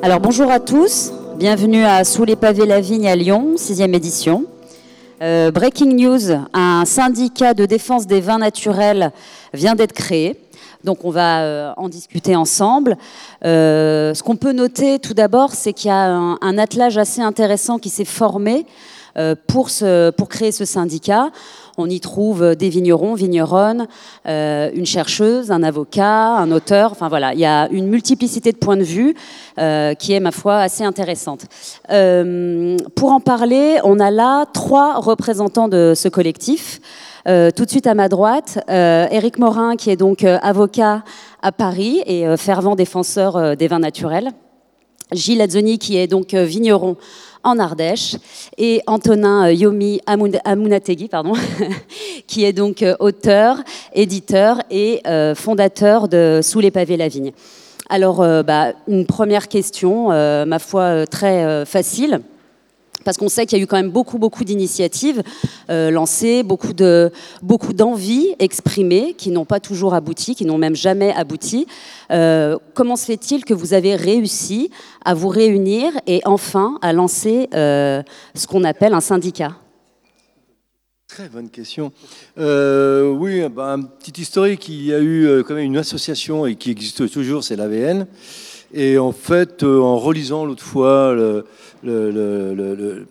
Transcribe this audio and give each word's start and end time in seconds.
Alors 0.00 0.20
bonjour 0.20 0.48
à 0.48 0.60
tous, 0.60 1.10
bienvenue 1.38 1.84
à 1.84 2.04
Sous 2.04 2.24
les 2.24 2.36
pavés 2.36 2.66
la 2.66 2.80
vigne 2.80 3.08
à 3.08 3.16
Lyon, 3.16 3.54
sixième 3.56 3.94
édition. 3.94 4.44
Euh, 5.22 5.50
breaking 5.50 5.96
news, 5.96 6.46
un 6.54 6.84
syndicat 6.84 7.52
de 7.52 7.66
défense 7.66 8.06
des 8.06 8.20
vins 8.20 8.38
naturels 8.38 9.10
vient 9.52 9.74
d'être 9.74 9.92
créé. 9.92 10.40
Donc 10.84 11.04
on 11.04 11.10
va 11.10 11.40
euh, 11.40 11.72
en 11.76 11.88
discuter 11.88 12.36
ensemble. 12.36 12.96
Euh, 13.44 14.14
ce 14.14 14.22
qu'on 14.22 14.36
peut 14.36 14.52
noter 14.52 15.00
tout 15.00 15.14
d'abord, 15.14 15.50
c'est 15.52 15.72
qu'il 15.72 15.88
y 15.88 15.92
a 15.92 16.12
un, 16.12 16.58
attelage 16.58 16.96
assez 16.96 17.20
intéressant 17.20 17.80
qui 17.80 17.88
s'est 17.88 18.04
formé 18.04 18.66
pour, 19.48 19.68
pour 20.16 20.28
créer 20.28 20.52
ce 20.52 20.64
syndicat. 20.64 21.32
On 21.78 21.88
y 21.88 22.00
trouve 22.00 22.56
des 22.56 22.68
vignerons, 22.68 23.14
vigneronnes, 23.14 23.86
euh, 24.26 24.70
une 24.74 24.86
chercheuse, 24.86 25.50
un 25.50 25.62
avocat, 25.62 26.36
un 26.36 26.50
auteur. 26.50 26.92
Enfin 26.92 27.08
voilà, 27.08 27.32
il 27.34 27.40
y 27.40 27.46
a 27.46 27.68
une 27.70 27.86
multiplicité 27.86 28.52
de 28.52 28.58
points 28.58 28.76
de 28.76 28.82
vue 28.82 29.14
euh, 29.58 29.94
qui 29.94 30.12
est, 30.12 30.20
ma 30.20 30.32
foi, 30.32 30.58
assez 30.58 30.84
intéressante. 30.84 31.46
Euh, 31.90 32.76
pour 32.94 33.12
en 33.12 33.20
parler, 33.20 33.78
on 33.84 34.00
a 34.00 34.10
là 34.10 34.44
trois 34.52 34.98
représentants 34.98 35.68
de 35.68 35.94
ce 35.96 36.08
collectif. 36.08 36.80
Euh, 37.28 37.50
tout 37.50 37.64
de 37.64 37.70
suite 37.70 37.86
à 37.86 37.94
ma 37.94 38.08
droite, 38.08 38.58
euh, 38.70 39.06
Éric 39.10 39.38
Morin, 39.38 39.76
qui 39.76 39.90
est 39.90 39.96
donc 39.96 40.24
euh, 40.24 40.38
avocat 40.40 41.02
à 41.42 41.52
Paris 41.52 42.02
et 42.06 42.36
fervent 42.36 42.74
défenseur 42.74 43.56
des 43.56 43.68
vins 43.68 43.78
naturels. 43.78 44.30
Gilles 45.12 45.40
Azzoni, 45.40 45.78
qui 45.78 45.96
est 45.96 46.06
donc 46.06 46.34
vigneron 46.34 46.96
en 47.48 47.58
Ardèche, 47.58 48.16
et 48.56 48.82
Antonin 48.86 49.46
euh, 49.46 49.52
Yomi 49.52 50.00
Amunategui, 50.06 51.08
pardon, 51.08 51.32
qui 52.26 52.44
est 52.44 52.52
donc 52.52 52.82
euh, 52.82 52.94
auteur, 53.00 53.58
éditeur 53.94 54.60
et 54.70 55.00
euh, 55.06 55.34
fondateur 55.34 56.08
de 56.08 56.40
Sous 56.42 56.60
les 56.60 56.70
pavés 56.70 56.96
la 56.96 57.08
vigne. 57.08 57.32
Alors, 57.90 58.18
bah, 58.44 58.74
une 58.86 59.06
première 59.06 59.48
question, 59.48 60.08
ma 60.08 60.58
foi, 60.58 61.06
très 61.06 61.64
facile 61.64 62.20
parce 63.04 63.16
qu'on 63.16 63.28
sait 63.28 63.46
qu'il 63.46 63.58
y 63.58 63.60
a 63.60 63.64
eu 63.64 63.66
quand 63.66 63.76
même 63.76 63.90
beaucoup, 63.90 64.18
beaucoup 64.18 64.44
d'initiatives 64.44 65.22
euh, 65.70 65.90
lancées, 65.90 66.42
beaucoup 66.42 66.72
de, 66.72 67.10
beaucoup 67.42 67.72
d'envies 67.72 68.34
exprimées 68.38 69.14
qui 69.16 69.30
n'ont 69.30 69.44
pas 69.44 69.60
toujours 69.60 69.94
abouti, 69.94 70.34
qui 70.34 70.44
n'ont 70.44 70.58
même 70.58 70.76
jamais 70.76 71.12
abouti. 71.12 71.66
Euh, 72.10 72.58
comment 72.74 72.96
se 72.96 73.04
fait-il 73.04 73.44
que 73.44 73.54
vous 73.54 73.74
avez 73.74 73.94
réussi 73.96 74.70
à 75.04 75.14
vous 75.14 75.28
réunir 75.28 75.92
et 76.06 76.20
enfin 76.24 76.78
à 76.82 76.92
lancer 76.92 77.48
euh, 77.54 78.02
ce 78.34 78.46
qu'on 78.46 78.64
appelle 78.64 78.94
un 78.94 79.00
syndicat? 79.00 79.52
Très 81.06 81.28
bonne 81.28 81.48
question. 81.48 81.90
Oui, 82.36 83.48
bah, 83.48 83.72
un 83.72 83.82
petit 83.82 84.20
historique. 84.20 84.68
Il 84.68 84.84
y 84.84 84.92
a 84.92 85.00
eu 85.00 85.42
quand 85.46 85.54
même 85.54 85.64
une 85.64 85.78
association 85.78 86.44
et 86.44 86.54
qui 86.56 86.70
existe 86.70 87.10
toujours, 87.10 87.42
c'est 87.42 87.56
l'AVN. 87.56 88.06
Et 88.74 88.98
en 88.98 89.12
fait, 89.12 89.62
en 89.62 89.96
relisant 89.98 90.44
l'autre 90.44 90.62
fois 90.62 91.14
le, 91.14 93.06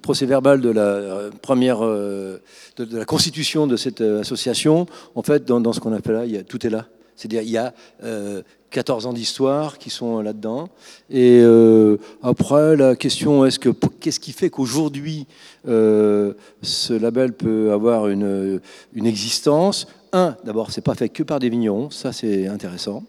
procès 0.00 0.26
verbal 0.26 0.60
de 0.60 0.70
la 0.70 1.30
première 1.42 1.80
de, 1.80 2.40
de, 2.78 2.98
la 2.98 3.04
constitution 3.04 3.66
de 3.66 3.76
cette 3.76 4.00
association, 4.00 4.86
en 5.14 5.22
fait, 5.22 5.44
dans, 5.44 5.72
ce 5.72 5.80
qu'on 5.80 5.92
appelle 5.92 6.30
là, 6.30 6.42
tout 6.44 6.66
est 6.66 6.70
là. 6.70 6.86
C'est-à-dire, 7.16 7.42
il 7.42 7.50
y 7.50 7.56
a 7.56 7.72
euh, 8.04 8.42
14 8.70 9.06
ans 9.06 9.12
d'histoire 9.12 9.78
qui 9.78 9.88
sont 9.88 10.20
là-dedans. 10.20 10.68
Et 11.10 11.40
euh, 11.42 11.96
après, 12.22 12.76
la 12.76 12.94
question, 12.94 13.46
est-ce 13.46 13.58
que 13.58 13.70
qu'est-ce 13.70 14.20
qui 14.20 14.32
fait 14.32 14.50
qu'aujourd'hui 14.50 15.26
euh, 15.66 16.34
ce 16.62 16.92
label 16.92 17.32
peut 17.32 17.72
avoir 17.72 18.08
une, 18.08 18.60
une 18.92 19.06
existence? 19.06 19.86
Un, 20.12 20.36
d'abord, 20.44 20.70
c'est 20.70 20.82
pas 20.82 20.94
fait 20.94 21.08
que 21.08 21.22
par 21.22 21.40
des 21.40 21.48
vignerons, 21.48 21.90
ça 21.90 22.12
c'est 22.12 22.46
intéressant. 22.46 23.02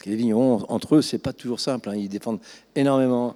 Parce 0.00 0.06
que 0.06 0.10
les 0.12 0.16
vignerons, 0.16 0.64
entre 0.70 0.96
eux, 0.96 1.02
c'est 1.02 1.18
pas 1.18 1.34
toujours 1.34 1.60
simple. 1.60 1.90
Hein. 1.90 1.94
Ils 1.94 2.08
défendent 2.08 2.38
énormément. 2.74 3.34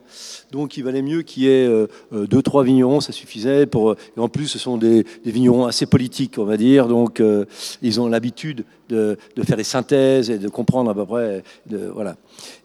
Donc, 0.51 0.79
il 0.79 0.83
valait 0.83 1.03
mieux 1.03 1.21
qu'il 1.21 1.43
y 1.43 1.49
ait 1.49 1.67
euh, 1.67 1.89
euh, 2.15 2.27
deux, 2.27 2.41
trois 2.41 2.65
vignerons, 2.65 3.03
ça 3.03 3.13
suffisait. 3.13 3.69
Euh, 3.75 3.95
et 4.17 4.21
en 4.21 4.31
plus, 4.31 4.47
ce 4.47 4.59
sont 4.59 4.79
des, 4.79 5.05
vignerons 5.27 5.67
assez 5.67 5.85
politiques, 5.85 6.39
on 6.39 6.47
va 6.47 6.57
dire. 6.57 6.89
Donc, 6.89 7.21
euh, 7.21 7.45
ils 7.83 8.01
ont 8.01 8.09
l'habitude 8.09 8.65
de, 8.89 9.19
faire 9.43 9.59
des 9.59 9.63
synthèses 9.63 10.31
et 10.31 10.39
de 10.39 10.49
comprendre 10.49 10.91
à 10.91 10.95
peu 10.95 11.05
près. 11.05 11.43
Voilà. 11.69 12.17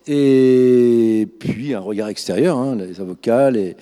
Et 0.08 1.28
puis, 1.38 1.74
un 1.74 1.82
regard 1.82 2.08
extérieur, 2.08 2.58
hein, 2.58 2.78
les 2.78 3.02
avocats, 3.02 3.52
les, 3.52 3.76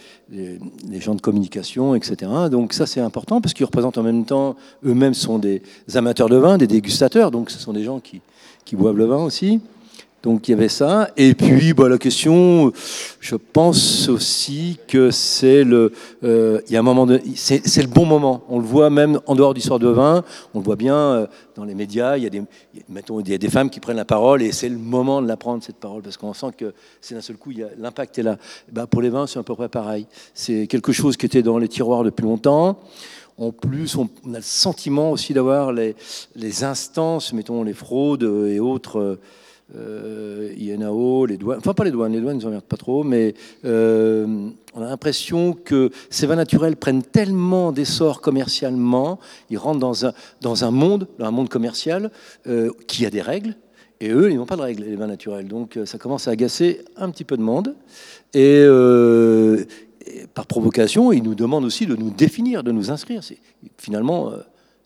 gens 0.99 1.13
de 1.13 1.21
communication, 1.21 1.93
etc. 1.93 2.31
Donc, 2.49 2.73
ça, 2.73 2.87
c'est 2.87 3.01
important 3.01 3.39
parce 3.39 3.53
qu'ils 3.53 3.67
représentent 3.67 3.99
en 3.99 4.03
même 4.03 4.25
temps, 4.25 4.55
eux-mêmes 4.83 5.13
sont 5.13 5.37
des 5.37 5.61
amateurs 5.93 6.27
de 6.27 6.37
vin, 6.37 6.57
des 6.57 6.65
dégustateurs. 6.65 7.29
Donc, 7.29 7.51
ce 7.51 7.59
sont 7.59 7.73
des 7.73 7.83
gens 7.83 7.99
qui 7.99 8.75
boivent 8.75 8.97
le 8.97 9.05
vin 9.05 9.23
aussi. 9.23 9.61
Donc 10.27 10.49
il 10.49 10.51
y 10.51 10.53
avait 10.55 10.67
ça. 10.67 11.09
Et 11.15 11.33
puis 11.35 11.73
bah, 11.73 11.87
la 11.87 11.97
question, 11.97 12.73
je 13.21 13.37
pense 13.37 14.09
aussi 14.09 14.77
que 14.85 15.09
c'est 15.09 15.63
le, 15.63 15.93
euh, 16.21 16.59
il 16.67 16.73
y 16.73 16.75
a 16.75 16.79
un 16.79 16.83
moment 16.83 17.07
c'est, 17.33 17.61
le 17.81 17.87
bon 17.87 18.05
moment. 18.05 18.43
On 18.49 18.59
le 18.59 18.65
voit 18.65 18.89
même 18.89 19.21
en 19.25 19.35
dehors 19.35 19.53
du 19.53 19.61
soir 19.61 19.79
de 19.79 19.87
vin. 19.87 20.25
On 20.53 20.59
le 20.59 20.65
voit 20.65 20.75
bien 20.75 20.97
euh, 20.97 21.27
dans 21.55 21.63
les 21.63 21.75
médias. 21.75 22.17
Il 22.17 22.23
y 22.23 22.25
a 22.25 22.29
des, 22.29 22.43
mettons, 22.89 23.21
il 23.21 23.29
y 23.29 23.33
a 23.33 23.37
des 23.37 23.47
femmes 23.47 23.69
qui 23.69 23.79
prennent 23.79 23.95
la 23.95 24.03
parole 24.03 24.41
et 24.41 24.51
c'est 24.51 24.67
le 24.67 24.77
moment 24.77 25.21
de 25.21 25.29
la 25.29 25.37
prendre 25.37 25.63
cette 25.63 25.77
parole 25.77 26.01
parce 26.01 26.17
qu'on 26.17 26.33
sent 26.33 26.51
que 26.57 26.73
c'est 26.99 27.15
d'un 27.15 27.21
seul 27.21 27.37
coup, 27.37 27.53
l'impact 27.77 28.19
est 28.19 28.23
là. 28.23 28.35
Bah, 28.69 28.85
pour 28.85 29.01
les 29.01 29.09
vins, 29.09 29.27
c'est 29.27 29.39
à 29.39 29.43
peu 29.43 29.55
près 29.55 29.69
pareil. 29.69 30.07
C'est 30.33 30.67
quelque 30.67 30.91
chose 30.91 31.15
qui 31.15 31.25
était 31.25 31.41
dans 31.41 31.57
les 31.57 31.69
tiroirs 31.69 32.03
depuis 32.03 32.23
longtemps. 32.23 32.79
En 33.37 33.53
plus, 33.53 33.95
on, 33.95 34.09
on 34.25 34.33
a 34.33 34.37
le 34.39 34.43
sentiment 34.43 35.11
aussi 35.11 35.33
d'avoir 35.33 35.71
les, 35.71 35.95
les 36.35 36.65
instances, 36.65 37.31
mettons 37.31 37.63
les 37.63 37.73
fraudes 37.73 38.23
et 38.23 38.59
autres 38.59 38.99
euh, 38.99 39.19
INAO, 39.73 41.25
les 41.25 41.37
douanes, 41.37 41.59
enfin 41.59 41.73
pas 41.73 41.83
les 41.83 41.91
douanes, 41.91 42.13
les 42.13 42.21
douanes 42.21 42.37
ne 42.37 42.41
nous 42.41 42.47
emmerdent 42.47 42.63
pas 42.63 42.77
trop, 42.77 43.03
mais 43.03 43.33
euh, 43.65 44.49
on 44.73 44.81
a 44.81 44.89
l'impression 44.89 45.53
que 45.53 45.89
ces 46.09 46.25
vins 46.25 46.35
naturels 46.35 46.77
prennent 46.77 47.03
tellement 47.03 47.71
d'essor 47.71 48.21
commercialement, 48.21 49.19
ils 49.49 49.57
rentrent 49.57 49.79
dans 49.79 50.05
un, 50.05 50.13
dans 50.41 50.63
un 50.63 50.71
monde, 50.71 51.07
dans 51.19 51.25
un 51.25 51.31
monde 51.31 51.49
commercial 51.49 52.11
euh, 52.47 52.71
qui 52.87 53.05
a 53.05 53.09
des 53.09 53.21
règles, 53.21 53.55
et 53.99 54.09
eux, 54.09 54.29
ils 54.29 54.37
n'ont 54.37 54.45
pas 54.45 54.55
de 54.55 54.61
règles, 54.61 54.83
les 54.83 54.95
vins 54.95 55.07
naturels. 55.07 55.47
Donc 55.47 55.77
euh, 55.77 55.85
ça 55.85 55.97
commence 55.97 56.27
à 56.27 56.31
agacer 56.31 56.85
un 56.95 57.09
petit 57.09 57.23
peu 57.23 57.37
de 57.37 57.41
monde. 57.41 57.75
Et, 58.33 58.59
euh, 58.59 59.65
et 60.05 60.27
par 60.27 60.45
provocation, 60.45 61.11
ils 61.11 61.23
nous 61.23 61.35
demandent 61.35 61.65
aussi 61.65 61.85
de 61.85 61.95
nous 61.95 62.11
définir, 62.11 62.63
de 62.63 62.71
nous 62.71 62.91
inscrire. 62.91 63.21
Finalement 63.77 64.31
euh, 64.31 64.37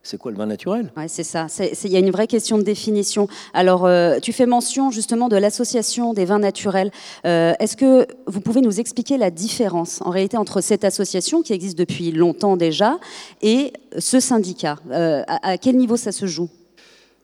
c'est 0.04 0.18
quoi 0.18 0.32
le 0.32 0.38
vin 0.38 0.46
naturel? 0.48 0.92
Oui, 0.98 1.04
c'est 1.08 1.24
ça. 1.24 1.48
Il 1.84 1.92
y 1.92 1.96
a 1.96 2.00
une 2.00 2.12
vraie 2.12 2.28
question 2.28 2.58
de 2.58 2.64
définition. 2.64 3.28
Alors, 3.54 3.86
euh, 3.86 4.20
tu 4.20 4.34
fais 4.34 4.46
mention 4.46 4.90
justement 4.92 5.30
de 5.30 5.38
l'association 5.38 6.14
des 6.14 6.26
vins 6.26 6.40
naturels. 6.40 6.92
Euh, 7.26 7.54
Est-ce 7.60 7.78
que 7.78 8.08
vous 8.28 8.42
pouvez 8.42 8.62
nous 8.62 8.80
expliquer 8.80 9.18
la 9.18 9.30
différence 9.30 10.02
en 10.02 10.10
réalité 10.10 10.38
entre 10.38 10.62
cette 10.62 10.84
association 10.84 11.42
qui 11.44 11.54
existe 11.54 11.78
depuis 11.78 12.12
longtemps 12.12 12.58
déjà 12.58 12.98
et 13.42 13.74
ce 13.98 14.20
syndicat? 14.20 14.78
Euh, 14.92 15.24
à, 15.28 15.52
à 15.52 15.58
quel 15.58 15.78
niveau 15.78 15.98
ça 15.98 16.12
se 16.12 16.26
joue? 16.26 16.50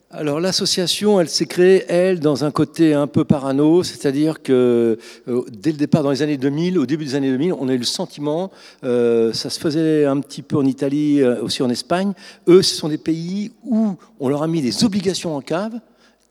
Alors 0.10 0.40
l'association, 0.40 1.20
elle 1.20 1.28
s'est 1.28 1.48
créée, 1.48 1.84
elle, 1.90 2.22
dans 2.22 2.46
un 2.46 2.52
côté 2.52 2.94
un 2.94 3.08
peu 3.08 3.26
parano, 3.26 3.84
c'est-à-dire 3.84 4.42
que 4.42 4.98
euh, 5.28 5.42
dès 5.52 5.74
le 5.74 5.78
départ, 5.78 6.02
dans 6.02 6.12
les 6.12 6.22
années 6.22 6.38
2000, 6.38 6.80
au 6.80 6.86
début 6.86 7.04
des 7.04 7.16
années 7.16 7.30
2000, 7.30 7.52
on 7.52 7.68
a 7.68 7.74
eu 7.74 7.78
le 7.78 7.84
sentiment, 7.84 8.50
euh, 8.86 9.34
ça 9.34 9.50
se 9.50 9.60
faisait 9.60 10.06
un 10.06 10.22
petit 10.22 10.44
peu 10.44 10.56
en 10.56 10.66
Italie, 10.66 11.22
euh, 11.22 11.42
aussi 11.42 11.62
en 11.62 11.70
Espagne, 11.70 12.14
eux, 12.48 12.62
ce 12.62 12.76
sont 12.76 12.88
des 12.88 12.98
pays 12.98 13.52
où 13.66 13.98
on 14.22 14.30
leur 14.30 14.44
a 14.44 14.48
mis 14.48 14.62
des 14.62 14.86
obligations 14.86 15.36
en 15.36 15.42
cave, 15.42 15.74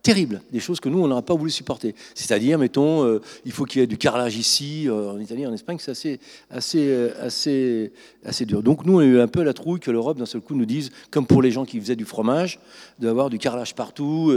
terribles, 0.06 0.41
des 0.53 0.61
choses 0.61 0.78
que 0.78 0.89
nous, 0.89 1.00
on 1.00 1.09
n'aurait 1.09 1.22
pas 1.22 1.34
voulu 1.34 1.50
supporter. 1.50 1.93
C'est-à-dire, 2.15 2.61
mettons, 2.61 3.05
euh, 3.05 3.21
il 3.44 3.50
faut 3.50 3.65
qu'il 3.65 3.81
y 3.81 3.84
ait 3.84 3.89
du 3.89 3.99
carrelage 3.99 4.37
ici, 4.37 4.89
euh, 4.89 5.11
en 5.11 5.19
Italie, 5.19 5.44
en 5.44 5.53
Espagne, 5.53 5.78
c'est 5.81 5.91
assez, 5.91 6.21
assez, 6.49 6.86
euh, 6.89 7.10
assez, 7.21 7.92
assez 8.25 8.47
dur. 8.47 8.63
Donc 8.63 8.86
nous, 8.86 8.95
on 8.95 9.01
a 9.01 9.04
eu 9.04 9.19
un 9.19 9.27
peu 9.27 9.42
la 9.42 9.53
trouille 9.53 9.80
que 9.80 9.91
l'Europe, 9.91 10.16
d'un 10.16 10.25
seul 10.25 10.42
coup, 10.42 10.54
nous 10.54 10.65
dise, 10.65 10.92
comme 11.10 11.27
pour 11.27 11.42
les 11.42 11.51
gens 11.51 11.65
qui 11.65 11.80
faisaient 11.80 11.97
du 11.97 12.04
fromage, 12.04 12.60
d'avoir 13.01 13.30
du 13.30 13.39
carrelage 13.39 13.75
partout, 13.75 14.33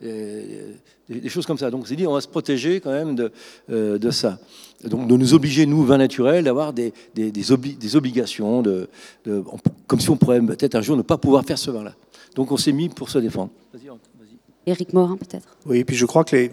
des, 0.00 1.28
choses 1.28 1.46
comme 1.46 1.58
ça. 1.58 1.68
Donc 1.72 1.82
on 1.82 1.86
s'est 1.86 1.96
dit, 1.96 2.06
on 2.06 2.14
va 2.14 2.20
se 2.20 2.28
protéger 2.28 2.78
quand 2.78 2.92
même 2.92 3.16
de, 3.16 4.10
ça. 4.12 4.38
Donc 4.84 5.08
de 5.08 5.16
nous 5.16 5.34
obliger, 5.34 5.66
nous, 5.66 5.84
vins 5.84 5.98
naturels, 5.98 6.44
d'avoir 6.44 6.72
des, 6.72 6.92
des, 7.16 7.52
obli 7.52 7.74
des 7.74 7.96
obligations, 7.96 8.62
de, 8.62 8.88
comme 9.88 9.98
si 9.98 10.10
on 10.10 10.16
pourrait 10.16 10.40
peut-être 10.40 10.76
un 10.76 10.82
jour 10.82 10.96
ne 10.96 11.02
pas 11.02 11.18
pouvoir 11.18 11.44
faire 11.44 11.58
ce 11.58 11.72
vin-là. 11.72 11.94
Donc 12.36 12.52
on 12.52 12.56
s'est 12.56 12.70
mis 12.70 12.88
pour 12.88 13.10
se 13.10 13.18
défendre. 13.18 13.50
Vas-y, 13.74 13.90
Éric 14.68 14.92
Morin, 14.92 15.16
peut-être? 15.16 15.56
Oui, 15.66 15.78
et 15.78 15.84
puis 15.84 15.96
je 15.96 16.06
crois 16.06 16.24
que 16.24 16.50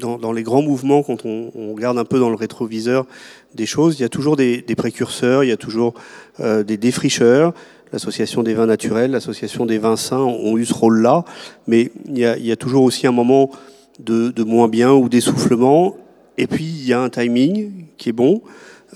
dans, 0.00 0.32
les 0.32 0.42
grands 0.42 0.62
mouvements, 0.62 1.02
quand 1.02 1.24
on, 1.24 1.50
on, 1.54 1.74
regarde 1.74 1.98
un 1.98 2.04
peu 2.04 2.18
dans 2.18 2.30
le 2.30 2.36
rétroviseur 2.36 3.06
des 3.54 3.66
choses, 3.66 3.98
il 3.98 4.02
y 4.02 4.04
a 4.04 4.08
toujours 4.08 4.36
des, 4.36 4.62
précurseurs, 4.76 5.44
il 5.44 5.48
y 5.48 5.52
a 5.52 5.56
toujours 5.56 5.94
euh, 6.40 6.62
des 6.62 6.76
défricheurs. 6.76 7.52
L'association 7.92 8.42
des 8.42 8.54
vins 8.54 8.66
naturels, 8.66 9.12
l'association 9.12 9.64
des 9.64 9.78
vins 9.78 9.96
sains 9.96 10.18
ont 10.18 10.56
eu 10.58 10.64
ce 10.64 10.74
rôle-là, 10.74 11.24
mais 11.66 11.92
il 12.06 12.18
y, 12.18 12.52
a, 12.52 12.56
toujours 12.56 12.82
aussi 12.82 13.06
un 13.06 13.12
moment 13.12 13.50
de, 14.00 14.30
de 14.30 14.42
moins 14.42 14.68
bien 14.68 14.92
ou 14.92 15.08
d'essoufflement. 15.08 15.96
Et 16.36 16.46
puis 16.46 16.64
il 16.64 16.86
y 16.86 16.92
a 16.92 17.00
un 17.00 17.08
timing 17.08 17.86
qui 17.96 18.08
est 18.10 18.12
bon, 18.12 18.42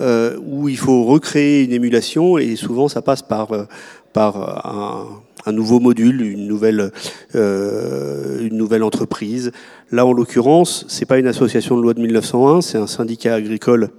euh, 0.00 0.36
où 0.44 0.68
il 0.68 0.76
faut 0.76 1.04
recréer 1.04 1.62
une 1.64 1.72
émulation, 1.72 2.36
et 2.36 2.56
souvent 2.56 2.88
ça 2.88 3.00
passe 3.00 3.22
par, 3.22 3.52
euh, 3.52 3.64
par 4.12 4.66
un 4.66 5.06
un 5.46 5.52
nouveau 5.52 5.80
module, 5.80 6.22
une 6.22 6.46
nouvelle, 6.46 6.92
euh, 7.34 8.46
une 8.46 8.56
nouvelle 8.56 8.82
entreprise. 8.82 9.52
Là, 9.90 10.06
en 10.06 10.12
l'occurrence, 10.12 10.84
c'est 10.88 11.06
pas 11.06 11.18
une 11.18 11.26
association 11.26 11.76
de 11.76 11.82
loi 11.82 11.94
de 11.94 12.00
1901, 12.00 12.60
c'est 12.60 12.78
un 12.78 12.86
syndicat 12.86 13.34
agricole 13.34 13.90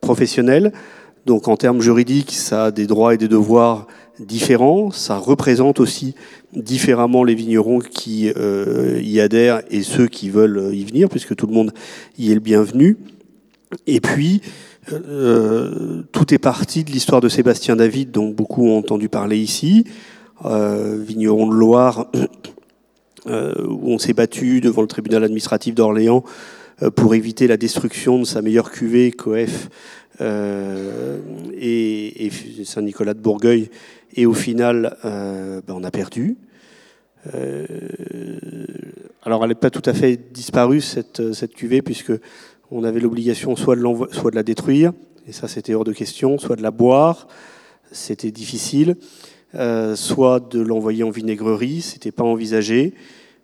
professionnel. 0.00 0.72
Donc, 1.26 1.48
en 1.48 1.56
termes 1.56 1.80
juridiques, 1.80 2.32
ça 2.32 2.66
a 2.66 2.70
des 2.70 2.86
droits 2.86 3.14
et 3.14 3.18
des 3.18 3.28
devoirs 3.28 3.86
différents. 4.18 4.90
Ça 4.90 5.16
représente 5.16 5.80
aussi 5.80 6.14
différemment 6.54 7.24
les 7.24 7.34
vignerons 7.34 7.78
qui 7.78 8.32
euh, 8.36 9.00
y 9.02 9.20
adhèrent 9.20 9.62
et 9.70 9.82
ceux 9.82 10.06
qui 10.06 10.30
veulent 10.30 10.74
y 10.74 10.84
venir, 10.84 11.08
puisque 11.08 11.36
tout 11.36 11.46
le 11.46 11.52
monde 11.52 11.72
y 12.18 12.30
est 12.30 12.34
le 12.34 12.40
bienvenu. 12.40 12.96
Et 13.86 14.00
puis, 14.00 14.40
euh, 14.92 16.02
tout 16.12 16.32
est 16.34 16.38
parti 16.38 16.84
de 16.84 16.90
l'histoire 16.90 17.20
de 17.20 17.28
Sébastien 17.28 17.76
David, 17.76 18.10
dont 18.10 18.30
beaucoup 18.30 18.68
ont 18.68 18.78
entendu 18.78 19.08
parler 19.08 19.38
ici, 19.38 19.84
euh, 19.86 19.90
vigneron 20.44 21.48
de 21.48 21.54
Loire, 21.54 22.06
euh, 23.26 23.52
où 23.68 23.90
on 23.90 23.98
s'est 23.98 24.14
battu 24.14 24.62
devant 24.62 24.80
le 24.80 24.88
tribunal 24.88 25.22
administratif 25.24 25.74
d'Orléans 25.74 26.24
euh, 26.82 26.90
pour 26.90 27.14
éviter 27.14 27.46
la 27.46 27.58
destruction 27.58 28.18
de 28.18 28.24
sa 28.24 28.40
meilleure 28.40 28.70
cuvée, 28.70 29.12
Coef 29.12 29.68
euh, 30.22 31.18
et, 31.52 32.30
Saint-Nicolas 32.64 33.12
de 33.12 33.20
Bourgueil. 33.20 33.68
Et 34.16 34.24
au 34.24 34.32
final, 34.32 34.96
ben, 35.04 35.62
on 35.68 35.84
a 35.84 35.90
perdu. 35.90 36.36
alors, 39.22 39.44
elle 39.44 39.50
n'est 39.50 39.54
pas 39.54 39.70
tout 39.70 39.82
à 39.84 39.92
fait 39.92 40.32
disparue, 40.32 40.80
cette, 40.80 41.54
cuvée, 41.54 41.82
puisque 41.82 42.12
on 42.70 42.84
avait 42.84 43.00
l'obligation 43.00 43.54
soit 43.54 43.76
de 43.76 44.34
la 44.34 44.42
détruire, 44.42 44.92
et 45.28 45.32
ça 45.32 45.46
c'était 45.46 45.74
hors 45.74 45.84
de 45.84 45.92
question, 45.92 46.38
soit 46.38 46.56
de 46.56 46.62
la 46.62 46.72
boire, 46.72 47.28
c'était 47.92 48.32
difficile, 48.32 48.96
euh, 49.56 49.96
soit 49.96 50.38
de 50.38 50.60
l'envoyer 50.60 51.02
en 51.02 51.10
vinaigrerie, 51.10 51.80
c'était 51.80 52.12
pas 52.12 52.22
envisagé, 52.22 52.94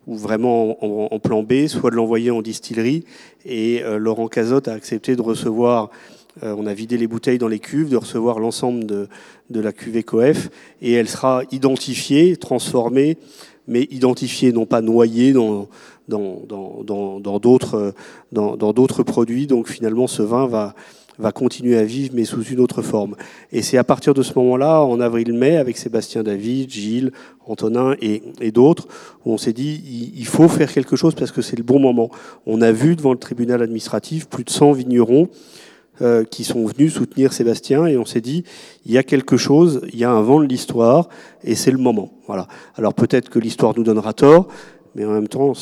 ou 0.05 0.15
vraiment 0.15 0.77
en, 1.13 1.19
plan 1.19 1.43
B, 1.43 1.67
soit 1.67 1.89
de 1.91 1.95
l'envoyer 1.95 2.31
en 2.31 2.41
distillerie. 2.41 3.03
Et 3.45 3.83
euh, 3.83 3.97
Laurent 3.97 4.29
Cazotte 4.29 4.69
a 4.69 4.73
accepté 4.73 5.17
de 5.17 5.21
recevoir, 5.21 5.89
euh, 6.43 6.55
on 6.57 6.65
a 6.65 6.73
vidé 6.73 6.97
les 6.97 7.07
bouteilles 7.07 7.39
dans 7.39 7.49
les 7.49 7.59
cuves, 7.59 7.89
de 7.89 7.97
recevoir 7.97 8.39
l'ensemble 8.39 8.85
de, 8.85 9.09
de 9.49 9.59
la 9.59 9.73
cuvée 9.73 10.03
Coef, 10.03 10.49
et 10.81 10.93
elle 10.93 11.09
sera 11.09 11.43
identifiée, 11.51 12.37
transformée, 12.37 13.17
mais 13.67 13.85
identifiée, 13.91 14.53
non 14.53 14.65
pas 14.65 14.79
noyée 14.79 15.33
dans 15.33 15.67
d'autres 16.07 17.93
dans, 18.31 18.55
dans, 18.55 18.71
dans 18.71 18.85
produits. 19.03 19.45
Donc 19.45 19.67
finalement, 19.67 20.07
ce 20.07 20.21
vin 20.21 20.47
va, 20.47 20.73
va 21.19 21.31
continuer 21.31 21.77
à 21.77 21.83
vivre, 21.83 22.13
mais 22.13 22.25
sous 22.25 22.43
une 22.43 22.59
autre 22.59 22.81
forme. 22.81 23.15
Et 23.51 23.61
c'est 23.61 23.77
à 23.77 23.83
partir 23.83 24.13
de 24.13 24.21
ce 24.21 24.33
moment-là, 24.35 24.81
en 24.81 24.99
avril-mai, 24.99 25.57
avec 25.57 25.77
Sébastien 25.77 26.23
David, 26.23 26.69
Gilles, 26.69 27.11
Antonin 27.45 27.95
et, 28.01 28.51
d'autres, 28.51 28.87
où 29.25 29.33
on 29.33 29.37
s'est 29.37 29.53
dit, 29.53 30.11
il, 30.15 30.25
faut 30.25 30.47
faire 30.47 30.71
quelque 30.71 30.95
chose 30.95 31.15
parce 31.15 31.31
que 31.31 31.41
c'est 31.41 31.57
le 31.57 31.63
bon 31.63 31.79
moment. 31.79 32.09
On 32.45 32.61
a 32.61 32.71
vu 32.71 32.95
devant 32.95 33.13
le 33.13 33.19
tribunal 33.19 33.61
administratif 33.61 34.27
plus 34.27 34.43
de 34.43 34.49
100 34.49 34.73
vignerons 34.73 35.29
euh, 36.01 36.23
qui 36.23 36.43
sont 36.43 36.65
venus 36.65 36.93
soutenir 36.93 37.33
Sébastien 37.33 37.87
et 37.87 37.97
on 37.97 38.05
s'est 38.05 38.21
dit 38.21 38.43
il 38.85 38.91
y 38.91 38.99
a 38.99 39.03
quelque 39.03 39.35
chose, 39.35 39.81
il 39.91 39.97
y 39.97 40.03
a 40.03 40.11
un 40.11 40.21
vent 40.21 40.39
de 40.39 40.45
l'histoire 40.45 41.09
et 41.43 41.55
c'est 41.55 41.71
le 41.71 41.79
moment. 41.79 42.11
Voilà. 42.27 42.47
Alors 42.75 42.93
peut-être 42.93 43.29
que 43.29 43.39
l'histoire 43.39 43.73
nous 43.75 43.83
donnera 43.83 44.13
tort, 44.13 44.47
mais 44.93 45.05
en 45.05 45.11
même 45.11 45.27
temps 45.27 45.53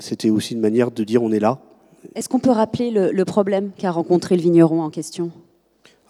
c'était 0.00 0.30
aussi 0.30 0.54
une 0.54 0.60
manière 0.60 0.90
de 0.90 1.04
dire 1.04 1.22
on 1.22 1.30
est 1.30 1.38
là. 1.38 1.60
Est-ce 2.14 2.28
qu'on 2.28 2.38
peut 2.38 2.50
rappeler 2.50 2.90
le, 2.90 3.24
problème 3.24 3.70
qu'a 3.76 3.90
rencontré 3.90 4.36
le 4.36 4.42
vigneron 4.42 4.82
en 4.82 4.90
question? 4.90 5.30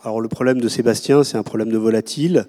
Alors 0.03 0.21
le 0.21 0.29
problème 0.29 0.61
de 0.61 0.69
Sébastien, 0.69 1.25
c'est 1.25 1.37
un 1.37 1.43
problème 1.43 1.71
de 1.71 1.79
volatile. 1.79 2.47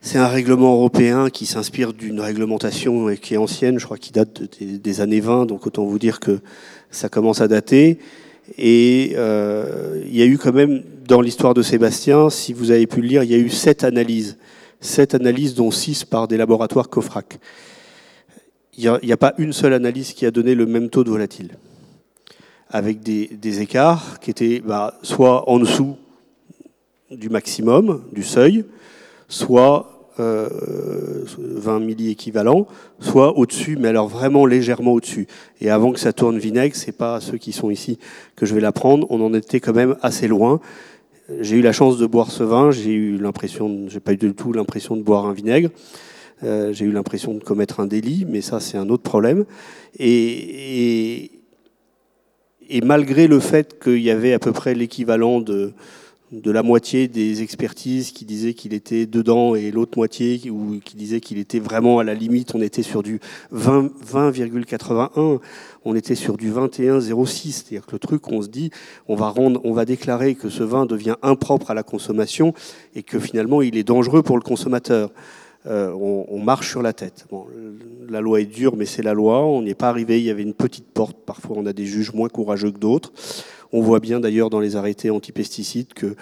C'est 0.00 0.18
un 0.18 0.28
règlement 0.28 0.74
européen 0.74 1.28
qui 1.28 1.46
s'inspire 1.46 1.92
d'une 1.92 2.20
réglementation 2.20 3.14
qui 3.16 3.34
est 3.34 3.36
ancienne, 3.36 3.78
je 3.78 3.84
crois 3.84 3.98
qu'il 3.98 4.12
date 4.12 4.42
des, 4.60 5.00
années 5.00 5.20
20, 5.20 5.46
donc 5.46 5.66
autant 5.66 5.84
vous 5.84 5.98
dire 5.98 6.20
que 6.20 6.40
ça 6.90 7.08
commence 7.08 7.40
à 7.40 7.48
dater. 7.48 7.98
Et 8.56 9.14
euh, 9.16 10.02
il 10.06 10.16
y 10.16 10.22
a 10.22 10.26
eu 10.26 10.38
quand 10.38 10.52
même, 10.52 10.82
dans 11.06 11.20
l'histoire 11.20 11.52
de 11.52 11.62
Sébastien, 11.62 12.30
si 12.30 12.52
vous 12.52 12.70
avez 12.70 12.86
pu 12.86 13.00
le 13.00 13.08
lire, 13.08 13.22
il 13.24 13.30
y 13.30 13.34
a 13.34 13.38
eu 13.38 13.50
sept 13.50 13.82
analyses. 13.82 14.38
Sept 14.80 15.14
analyses, 15.14 15.54
dont 15.54 15.70
six 15.70 16.04
par 16.04 16.28
des 16.28 16.36
laboratoires 16.36 16.88
COFRAC 16.88 17.40
il 18.78 18.98
n'y 19.02 19.12
a, 19.12 19.16
pas 19.16 19.34
une 19.38 19.52
seule 19.52 19.72
analyse 19.72 20.12
qui 20.12 20.24
a 20.24 20.30
donné 20.30 20.54
le 20.54 20.64
même 20.64 20.88
taux 20.88 21.02
de 21.02 21.10
volatile, 21.10 21.50
avec 22.70 23.00
des, 23.00 23.60
écarts 23.60 24.20
qui 24.20 24.30
étaient 24.30 24.60
bah, 24.64 24.94
soit 25.02 25.48
en 25.48 25.58
dessous 25.58 25.96
du 27.10 27.30
maximum, 27.30 28.02
du 28.12 28.22
seuil, 28.22 28.64
soit 29.28 29.98
euh, 30.20 30.48
20 31.38 31.80
milli 31.80 32.10
équivalents, 32.10 32.66
soit 32.98 33.38
au-dessus, 33.38 33.76
mais 33.78 33.88
alors 33.88 34.08
vraiment 34.08 34.46
légèrement 34.46 34.92
au-dessus. 34.92 35.26
Et 35.60 35.70
avant 35.70 35.92
que 35.92 36.00
ça 36.00 36.12
tourne 36.12 36.38
vinaigre, 36.38 36.74
c'est 36.74 36.92
pas 36.92 37.20
ceux 37.20 37.38
qui 37.38 37.52
sont 37.52 37.70
ici 37.70 37.98
que 38.36 38.44
je 38.44 38.54
vais 38.54 38.60
l'apprendre, 38.60 39.06
on 39.10 39.20
en 39.24 39.32
était 39.32 39.60
quand 39.60 39.74
même 39.74 39.96
assez 40.02 40.26
loin. 40.26 40.60
J'ai 41.40 41.56
eu 41.56 41.62
la 41.62 41.72
chance 41.72 41.98
de 41.98 42.06
boire 42.06 42.30
ce 42.30 42.42
vin, 42.42 42.70
j'ai 42.70 42.92
eu 42.92 43.18
l'impression, 43.18 43.84
j'ai 43.88 44.00
pas 44.00 44.12
eu 44.12 44.16
du 44.16 44.34
tout 44.34 44.52
l'impression 44.52 44.96
de 44.96 45.02
boire 45.02 45.26
un 45.26 45.32
vinaigre. 45.32 45.70
Euh, 46.42 46.72
j'ai 46.72 46.84
eu 46.84 46.92
l'impression 46.92 47.34
de 47.34 47.42
commettre 47.42 47.80
un 47.80 47.86
délit, 47.86 48.24
mais 48.28 48.40
ça 48.40 48.60
c'est 48.60 48.78
un 48.78 48.88
autre 48.88 49.02
problème. 49.02 49.44
Et, 49.98 51.30
malgré 52.82 53.26
le 53.26 53.40
fait 53.40 53.82
qu'il 53.82 54.00
y 54.00 54.10
avait 54.10 54.32
à 54.32 54.38
peu 54.38 54.52
près 54.52 54.74
l'équivalent 54.74 55.40
de, 55.40 55.72
la 56.44 56.62
moitié 56.62 57.08
des 57.08 57.42
expertises 57.42 58.12
qui 58.12 58.24
disaient 58.24 58.52
qu'il 58.52 58.74
était 58.74 59.06
dedans 59.06 59.54
et 59.54 59.70
l'autre 59.70 59.96
moitié 59.96 60.50
ou 60.50 60.78
qui 60.84 60.96
disait 60.96 61.20
qu'il 61.20 61.38
était 61.38 61.58
vraiment 61.58 61.98
à 61.98 62.04
la 62.04 62.14
limite, 62.14 62.54
on 62.54 62.60
était 62.60 62.82
sur 62.82 63.02
du 63.02 63.20
20,81, 63.54 65.40
on 65.84 65.94
était 65.94 66.14
sur 66.14 66.36
du 66.36 66.52
21,06, 66.52 67.50
c'est-à-dire 67.52 67.86
que 67.86 67.92
le 67.92 67.98
truc, 67.98 68.28
on 68.30 68.42
se 68.42 68.48
dit, 68.48 68.70
on 69.08 69.14
va 69.16 69.84
déclarer 69.84 70.34
que 70.34 70.50
ce 70.50 70.62
vin 70.62 70.84
devient 70.84 71.16
impropre 71.22 71.70
à 71.70 71.74
la 71.74 71.82
consommation 71.82 72.52
et 72.94 73.02
que 73.02 73.18
finalement 73.18 73.62
il 73.62 73.76
est 73.78 73.84
dangereux 73.84 74.22
pour 74.22 74.36
le 74.36 74.42
consommateur. 74.42 75.10
Euh, 75.68 75.92
on, 75.92 76.38
marche 76.38 76.70
sur 76.70 76.82
la 76.82 76.92
tête. 76.92 77.26
la 78.08 78.20
loi 78.20 78.40
est 78.40 78.46
dure, 78.46 78.76
mais 78.76 78.86
c'est 78.86 79.02
la 79.02 79.12
loi. 79.12 79.44
On 79.44 79.62
n'y 79.62 79.70
est 79.70 79.74
pas 79.74 79.90
arrivé. 79.90 80.18
Il 80.18 80.24
y 80.24 80.30
avait 80.30 80.42
une 80.42 80.54
petite 80.54 80.86
porte. 80.86 81.16
Parfois, 81.26 81.56
on 81.58 81.66
a 81.66 81.72
des 81.72 81.84
juges 81.84 82.12
moins 82.12 82.28
courageux 82.28 82.70
que 82.70 82.78
d'autres. 82.78 83.12
On 83.70 83.82
voit 83.82 84.00
bien 84.00 84.18
d'ailleurs 84.18 84.48
dans 84.48 84.60
les 84.60 84.76
arrêtés 84.76 85.10
antipesticides 85.10 85.92
que 85.92 86.16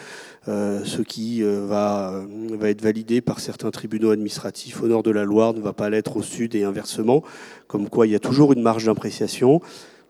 euh, 0.49 0.81
ce 0.85 1.01
qui 1.01 1.45
euh, 1.45 1.65
va, 1.65 2.25
être 2.63 2.83
validé 2.83 3.21
par 3.21 3.39
certains 3.39 3.71
tribunaux 3.71 4.11
administratifs 4.11 4.83
au 4.83 4.89
nord 4.89 5.05
de 5.05 5.13
la 5.13 5.23
Loire 5.23 5.55
ne 5.55 5.61
va 5.61 5.73
pas 5.73 5.89
l'être 5.89 6.17
au 6.17 6.23
sud 6.23 6.57
et 6.57 6.65
inversement. 6.65 7.23
Comme 7.69 7.89
quoi, 7.89 8.09
il 8.09 8.13
y 8.13 8.17
a 8.17 8.21
toujours 8.21 8.53
une 8.53 8.63
marge 8.63 8.87
d'appréciation. 8.87 9.61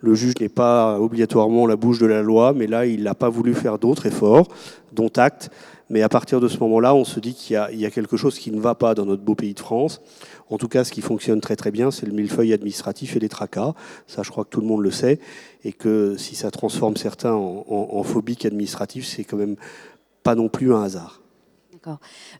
Le 0.00 0.14
juge 0.14 0.34
n'est 0.40 0.48
pas 0.48 0.98
obligatoirement 0.98 1.66
la 1.66 1.76
bouche 1.76 1.98
de 1.98 2.06
la 2.06 2.22
loi, 2.22 2.54
mais 2.54 2.66
là, 2.66 2.86
il 2.86 3.02
n'a 3.02 3.14
pas 3.14 3.28
voulu 3.28 3.54
faire 3.54 3.78
d'autres 3.78 4.06
efforts, 4.06 4.48
dont 4.92 5.10
acte. 5.16 5.50
Mais 5.88 6.02
à 6.02 6.08
partir 6.08 6.40
de 6.40 6.48
ce 6.48 6.58
moment-là, 6.58 6.94
on 6.94 7.04
se 7.04 7.20
dit 7.20 7.34
qu'il 7.34 7.54
y, 7.54 7.86
a 7.86 7.90
quelque 7.90 8.16
chose 8.16 8.38
qui 8.38 8.50
ne 8.50 8.60
va 8.60 8.74
pas 8.74 8.94
dans 8.94 9.06
notre 9.06 9.22
beau 9.22 9.34
pays 9.36 9.54
de 9.54 9.60
France. 9.60 10.00
En 10.50 10.58
tout 10.58 10.68
cas, 10.68 10.82
ce 10.82 10.90
qui 10.90 11.00
fonctionne 11.00 11.40
très 11.40 11.54
très 11.54 11.70
bien, 11.70 11.90
c'est 11.90 12.06
le 12.06 12.12
millefeuille 12.12 12.52
administratif 12.52 13.16
et 13.16 13.20
les 13.20 13.28
tracas. 13.28 13.74
Ça, 14.06 14.22
je 14.22 14.30
crois 14.30 14.44
que 14.44 14.50
tout 14.50 14.60
le 14.60 14.66
monde 14.66 14.82
le 14.82 14.90
sait. 14.90 15.20
Et 15.64 15.72
que 15.72 16.16
si 16.16 16.34
ça 16.34 16.50
transforme 16.50 16.96
certains 16.96 17.34
en, 17.34 17.64
en, 17.68 18.02
phobiques 18.02 18.44
administratifs, 18.46 19.06
c'est 19.06 19.24
quand 19.24 19.36
même 19.36 19.56
pas 20.24 20.34
non 20.34 20.48
plus 20.48 20.74
un 20.74 20.82
hasard. 20.82 21.22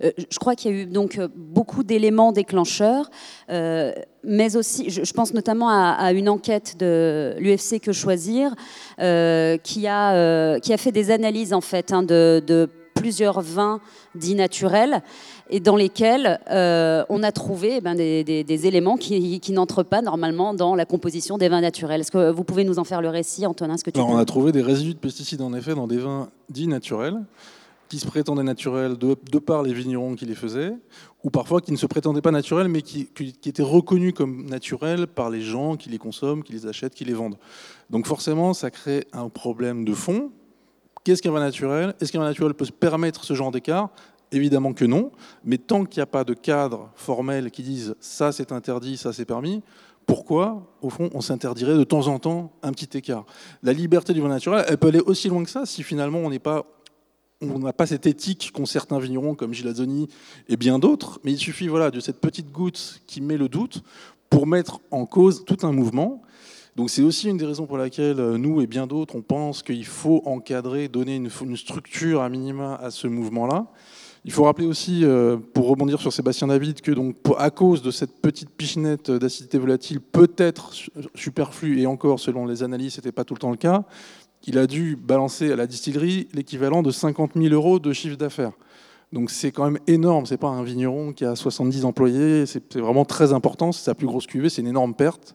Euh, 0.02 0.10
je 0.16 0.38
crois 0.38 0.54
qu'il 0.54 0.70
y 0.72 0.74
a 0.74 0.82
eu 0.82 0.86
donc 0.86 1.18
euh, 1.18 1.28
beaucoup 1.34 1.84
d'éléments 1.84 2.32
déclencheurs, 2.32 3.10
euh, 3.50 3.92
mais 4.24 4.56
aussi, 4.56 4.90
je, 4.90 5.12
pense 5.12 5.34
notamment 5.34 5.68
à, 5.68 6.12
une 6.12 6.28
enquête 6.28 6.76
de 6.78 7.36
l'UFC 7.38 7.80
Que 7.80 7.92
Choisir, 7.92 8.54
qui, 8.98 9.86
a, 9.86 10.60
qui 10.60 10.72
a 10.72 10.76
fait 10.76 10.92
des 10.92 11.10
analyses 11.12 11.52
en 11.52 11.60
fait 11.60 11.92
hein, 11.92 12.02
de 12.02 12.68
plusieurs 12.96 13.40
vins 13.40 13.80
dits 14.14 14.34
naturels 14.34 15.02
et 15.50 15.60
dans 15.60 15.76
lesquels 15.76 16.40
euh, 16.50 17.04
on 17.08 17.22
a 17.22 17.30
trouvé 17.30 17.76
eh 17.76 17.80
ben, 17.80 17.94
des, 17.94 18.66
éléments 18.66 18.96
qui, 18.96 19.40
n'entrent 19.52 19.84
pas 19.84 20.02
normalement 20.02 20.54
dans 20.54 20.74
la 20.74 20.84
composition 20.84 21.38
des 21.38 21.48
vins 21.48 21.60
naturels. 21.60 22.00
Est-ce 22.00 22.10
que 22.10 22.30
vous 22.30 22.44
pouvez 22.44 22.64
nous 22.64 22.78
en 22.78 22.84
faire 22.84 23.00
le 23.00 23.08
récit, 23.08 23.46
Antonin 23.46 23.76
ce 23.76 23.84
que 23.84 23.90
tu 23.90 24.00
On 24.00 24.16
a 24.16 24.24
trouvé 24.24 24.50
des 24.50 24.62
résidus 24.62 24.94
de 24.94 24.98
pesticides, 24.98 25.42
en 25.42 25.54
effet, 25.54 25.74
dans 25.74 25.86
des 25.86 25.98
vins 25.98 26.28
dits 26.48 26.66
naturels, 26.66 27.22
qui 27.88 27.98
se 27.98 28.06
prétendaient 28.06 28.42
naturels 28.42 28.96
de, 28.96 29.38
par 29.38 29.62
les 29.62 29.72
vignerons 29.72 30.16
qui 30.16 30.26
les 30.26 30.34
faisaient, 30.34 30.72
ou 31.22 31.30
parfois 31.30 31.60
qui 31.60 31.72
ne 31.72 31.76
se 31.76 31.86
prétendaient 31.86 32.22
pas 32.22 32.32
naturels, 32.32 32.68
mais 32.68 32.82
qui, 32.82 33.06
qui, 33.06 33.48
étaient 33.48 33.62
reconnus 33.62 34.12
comme 34.14 34.46
naturels 34.46 35.06
par 35.06 35.30
les 35.30 35.42
gens 35.42 35.76
qui 35.76 35.88
les 35.88 35.98
consomment, 35.98 36.42
qui 36.42 36.52
les 36.52 36.66
achètent, 36.66 36.94
qui 36.94 37.04
les 37.04 37.14
vendent. 37.14 37.38
Donc 37.90 38.06
forcément, 38.06 38.54
ça 38.54 38.70
crée 38.70 39.06
un 39.12 39.28
problème 39.28 39.84
de 39.84 39.94
fond, 39.94 40.32
Qu'est-ce 41.06 41.22
qu'un 41.22 41.30
vin 41.30 41.38
naturel? 41.38 41.94
Est-ce 42.00 42.10
qu'un 42.10 42.18
vin 42.18 42.24
naturel 42.24 42.52
peut 42.52 42.64
se 42.64 42.72
permettre 42.72 43.22
ce 43.22 43.32
genre 43.32 43.52
d'écart? 43.52 43.90
Évidemment 44.32 44.72
que 44.72 44.84
non, 44.84 45.12
mais 45.44 45.56
tant 45.56 45.84
qu'il 45.84 46.00
n'y 46.00 46.02
a 46.02 46.06
pas 46.06 46.24
de 46.24 46.34
cadre 46.34 46.90
formel 46.96 47.52
qui 47.52 47.62
dise 47.62 47.94
ça 48.00 48.32
c'est 48.32 48.50
interdit, 48.50 48.96
ça 48.96 49.12
c'est 49.12 49.24
permis, 49.24 49.62
pourquoi, 50.04 50.66
au 50.82 50.90
fond, 50.90 51.08
on 51.14 51.20
s'interdirait 51.20 51.76
de 51.76 51.84
temps 51.84 52.08
en 52.08 52.18
temps 52.18 52.50
un 52.64 52.72
petit 52.72 52.98
écart? 52.98 53.24
La 53.62 53.72
liberté 53.72 54.14
du 54.14 54.20
vin 54.20 54.26
naturel, 54.26 54.64
elle 54.66 54.78
peut 54.78 54.88
aller 54.88 54.98
aussi 54.98 55.28
loin 55.28 55.44
que 55.44 55.50
ça 55.50 55.64
si 55.64 55.84
finalement 55.84 56.18
on 56.18 56.30
n'est 56.30 56.40
pas 56.40 56.66
on 57.40 57.60
n'a 57.60 57.72
pas 57.72 57.86
cette 57.86 58.06
éthique 58.06 58.50
qu'ont 58.52 58.66
certains 58.66 58.98
vignerons 58.98 59.36
comme 59.36 59.54
Gilles 59.54 60.08
et 60.48 60.56
bien 60.56 60.80
d'autres, 60.80 61.20
mais 61.22 61.30
il 61.30 61.38
suffit 61.38 61.68
voilà, 61.68 61.92
de 61.92 62.00
cette 62.00 62.20
petite 62.20 62.50
goutte 62.50 63.00
qui 63.06 63.20
met 63.20 63.36
le 63.36 63.48
doute 63.48 63.84
pour 64.28 64.48
mettre 64.48 64.80
en 64.90 65.06
cause 65.06 65.44
tout 65.44 65.58
un 65.62 65.70
mouvement. 65.70 66.22
Donc 66.76 66.90
c'est 66.90 67.02
aussi 67.02 67.30
une 67.30 67.38
des 67.38 67.46
raisons 67.46 67.66
pour 67.66 67.78
laquelle 67.78 68.20
euh, 68.20 68.36
nous 68.36 68.60
et 68.60 68.66
bien 68.66 68.86
d'autres, 68.86 69.16
on 69.16 69.22
pense 69.22 69.62
qu'il 69.62 69.86
faut 69.86 70.22
encadrer, 70.26 70.88
donner 70.88 71.16
une, 71.16 71.30
structure 71.56 72.20
à 72.20 72.28
minima 72.28 72.74
à 72.74 72.90
ce 72.90 73.06
mouvement-là. 73.06 73.66
Il 74.26 74.32
faut 74.32 74.44
rappeler 74.44 74.66
aussi, 74.66 75.02
euh, 75.02 75.38
pour 75.54 75.68
rebondir 75.68 76.00
sur 76.00 76.12
Sébastien 76.12 76.48
David, 76.48 76.82
que 76.82 76.92
donc, 76.92 77.16
à 77.38 77.50
cause 77.50 77.80
de 77.80 77.90
cette 77.90 78.20
petite 78.20 78.50
pichenette 78.50 79.10
d'acidité 79.10 79.56
volatile, 79.56 80.00
peut-être 80.00 80.72
superflue, 81.14 81.80
et 81.80 81.86
encore 81.86 82.20
selon 82.20 82.44
les 82.44 82.62
analyses, 82.62 82.94
ce 82.94 83.00
n'était 83.00 83.12
pas 83.12 83.24
tout 83.24 83.34
le 83.34 83.40
temps 83.40 83.50
le 83.50 83.56
cas, 83.56 83.84
il 84.46 84.58
a 84.58 84.66
dû 84.66 84.96
balancer 84.96 85.50
à 85.50 85.56
la 85.56 85.66
distillerie 85.66 86.28
l'équivalent 86.34 86.82
de 86.82 86.90
50 86.90 87.32
000 87.36 87.54
euros 87.54 87.78
de 87.78 87.92
chiffre 87.94 88.16
d'affaires. 88.16 88.52
Donc 89.12 89.30
c'est 89.30 89.50
quand 89.50 89.64
même 89.64 89.78
énorme, 89.86 90.26
c'est 90.26 90.36
pas 90.36 90.48
un 90.48 90.62
vigneron 90.62 91.14
qui 91.14 91.24
a 91.24 91.36
70 91.36 91.86
employés, 91.86 92.44
c'est 92.44 92.76
vraiment 92.76 93.06
très 93.06 93.32
important, 93.32 93.72
c'est 93.72 93.84
sa 93.84 93.94
plus 93.94 94.06
grosse 94.06 94.26
cuvée, 94.26 94.50
c'est 94.50 94.60
une 94.60 94.68
énorme 94.68 94.94
perte. 94.94 95.34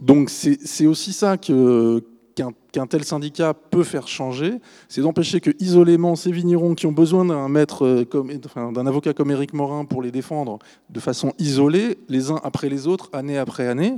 Donc 0.00 0.30
c'est 0.30 0.86
aussi 0.86 1.12
ça 1.12 1.36
qu'un 1.36 2.86
tel 2.86 3.04
syndicat 3.04 3.54
peut 3.54 3.82
faire 3.82 4.06
changer, 4.06 4.54
c'est 4.88 5.00
d'empêcher 5.00 5.40
que 5.40 5.50
isolément 5.58 6.14
ces 6.14 6.30
vignerons 6.30 6.74
qui 6.74 6.86
ont 6.86 6.92
besoin 6.92 7.24
d'un 7.24 7.52
euh, 7.82 8.04
d'un 8.72 8.86
avocat 8.86 9.12
comme 9.12 9.30
Éric 9.30 9.54
Morin 9.54 9.84
pour 9.84 10.02
les 10.02 10.12
défendre 10.12 10.58
de 10.90 11.00
façon 11.00 11.32
isolée, 11.38 11.98
les 12.08 12.30
uns 12.30 12.40
après 12.44 12.68
les 12.68 12.86
autres, 12.86 13.10
année 13.12 13.38
après 13.38 13.66
année, 13.66 13.94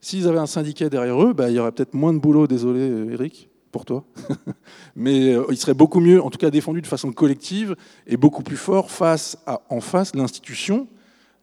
s'ils 0.00 0.26
avaient 0.26 0.38
un 0.38 0.46
syndicat 0.46 0.88
derrière 0.88 1.22
eux, 1.22 1.32
bah, 1.32 1.50
il 1.50 1.56
y 1.56 1.58
aurait 1.58 1.72
peut-être 1.72 1.94
moins 1.94 2.12
de 2.12 2.18
boulot, 2.18 2.46
désolé 2.46 3.12
Éric, 3.12 3.48
pour 3.70 3.84
toi, 3.84 4.04
mais 4.96 5.34
euh, 5.34 5.44
il 5.50 5.56
serait 5.56 5.74
beaucoup 5.74 6.00
mieux, 6.00 6.20
en 6.20 6.30
tout 6.30 6.38
cas 6.38 6.50
défendu 6.50 6.82
de 6.82 6.86
façon 6.86 7.12
collective 7.12 7.76
et 8.06 8.16
beaucoup 8.16 8.42
plus 8.42 8.56
fort 8.56 8.90
face 8.90 9.38
à 9.46 9.60
en 9.68 9.80
face 9.80 10.16
l'institution 10.16 10.88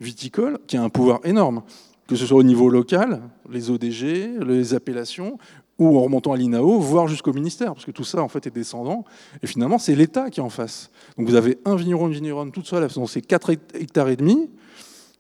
viticole 0.02 0.60
qui 0.68 0.76
a 0.76 0.84
un 0.84 0.90
pouvoir 0.90 1.20
énorme 1.24 1.62
que 2.12 2.18
ce 2.18 2.26
soit 2.26 2.38
au 2.38 2.44
niveau 2.44 2.70
local, 2.70 3.22
les 3.50 3.70
ODG, 3.70 4.44
les 4.46 4.74
appellations, 4.74 5.38
ou 5.80 5.98
en 5.98 6.02
remontant 6.02 6.34
à 6.34 6.36
l'INAO, 6.36 6.78
voire 6.78 7.08
jusqu'au 7.08 7.32
ministère, 7.32 7.74
parce 7.74 7.86
que 7.86 7.92
tout 7.92 8.04
ça 8.04 8.22
en 8.22 8.28
fait 8.28 8.46
est 8.48 8.52
descendant. 8.52 9.06
Et 9.42 9.48
finalement, 9.48 9.78
c'est 9.78 9.96
l'État 9.96 10.30
qui 10.30 10.42
est 10.42 10.44
en 10.44 10.50
face. 10.50 10.92
Donc 11.18 11.30
vous 11.30 11.36
avez 11.36 11.60
un 11.64 11.78
vigneron, 11.78 12.08
une 12.08 12.14
vigneronne 12.14 12.52
toute 12.52 12.66
seule, 12.66 12.86
dans 12.86 13.08
ces 13.08 13.22
4 13.22 13.52
hectares 13.52 14.10
et 14.10 14.18
demi, 14.18 14.50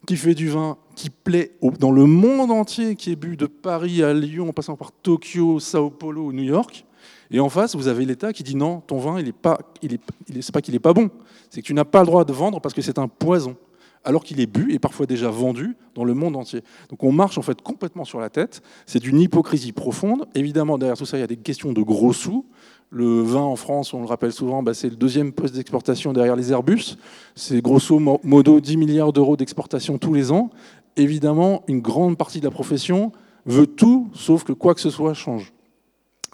qui 0.05 0.17
fait 0.17 0.35
du 0.35 0.49
vin 0.49 0.77
qui 0.97 1.09
plaît 1.09 1.53
dans 1.79 1.93
le 1.93 2.05
monde 2.05 2.51
entier, 2.51 2.97
qui 2.97 3.13
est 3.13 3.15
bu 3.15 3.37
de 3.37 3.45
Paris 3.45 4.03
à 4.03 4.13
Lyon, 4.13 4.49
en 4.49 4.53
passant 4.53 4.75
par 4.75 4.91
Tokyo, 4.91 5.61
Sao 5.61 5.91
Paulo, 5.91 6.33
New 6.33 6.43
York. 6.43 6.85
Et 7.31 7.39
en 7.39 7.47
face, 7.47 7.73
vous 7.73 7.87
avez 7.87 8.03
l'État 8.03 8.33
qui 8.33 8.43
dit 8.43 8.57
non, 8.57 8.81
ton 8.81 8.97
vin, 8.97 9.17
il 9.17 9.29
est 9.29 9.31
pas, 9.31 9.59
il 9.81 9.93
est, 9.93 10.01
c'est 10.41 10.51
pas 10.51 10.61
qu'il 10.61 10.73
n'est 10.73 10.79
pas 10.81 10.91
bon, 10.91 11.09
c'est 11.49 11.61
que 11.61 11.67
tu 11.67 11.73
n'as 11.73 11.85
pas 11.85 12.01
le 12.01 12.07
droit 12.07 12.25
de 12.25 12.33
vendre 12.33 12.59
parce 12.59 12.73
que 12.73 12.81
c'est 12.81 12.99
un 12.99 13.07
poison 13.07 13.55
alors 14.03 14.23
qu'il 14.23 14.39
est 14.39 14.47
bu 14.47 14.73
et 14.73 14.79
parfois 14.79 15.05
déjà 15.05 15.29
vendu 15.29 15.75
dans 15.95 16.03
le 16.03 16.13
monde 16.13 16.35
entier. 16.35 16.61
Donc 16.89 17.03
on 17.03 17.11
marche 17.11 17.37
en 17.37 17.41
fait 17.41 17.61
complètement 17.61 18.05
sur 18.05 18.19
la 18.19 18.29
tête. 18.29 18.61
C'est 18.85 18.99
d'une 18.99 19.19
hypocrisie 19.19 19.71
profonde. 19.71 20.27
Évidemment, 20.35 20.77
derrière 20.77 20.97
tout 20.97 21.05
ça, 21.05 21.17
il 21.17 21.21
y 21.21 21.23
a 21.23 21.27
des 21.27 21.37
questions 21.37 21.73
de 21.73 21.81
gros 21.81 22.13
sous. 22.13 22.45
Le 22.89 23.21
vin 23.21 23.41
en 23.41 23.55
France, 23.55 23.93
on 23.93 24.01
le 24.01 24.05
rappelle 24.07 24.33
souvent, 24.33 24.63
bah, 24.63 24.73
c'est 24.73 24.89
le 24.89 24.97
deuxième 24.97 25.31
poste 25.31 25.55
d'exportation 25.55 26.11
derrière 26.11 26.35
les 26.35 26.51
Airbus. 26.51 26.97
C'est 27.35 27.61
grosso 27.61 27.99
modo 27.99 28.59
10 28.59 28.77
milliards 28.77 29.13
d'euros 29.13 29.37
d'exportation 29.37 29.97
tous 29.97 30.13
les 30.13 30.31
ans. 30.31 30.49
Évidemment, 30.97 31.63
une 31.67 31.79
grande 31.79 32.17
partie 32.17 32.39
de 32.39 32.45
la 32.45 32.51
profession 32.51 33.13
veut 33.45 33.67
tout, 33.67 34.09
sauf 34.13 34.43
que 34.43 34.51
quoi 34.51 34.75
que 34.75 34.81
ce 34.81 34.89
soit 34.89 35.13
change. 35.13 35.53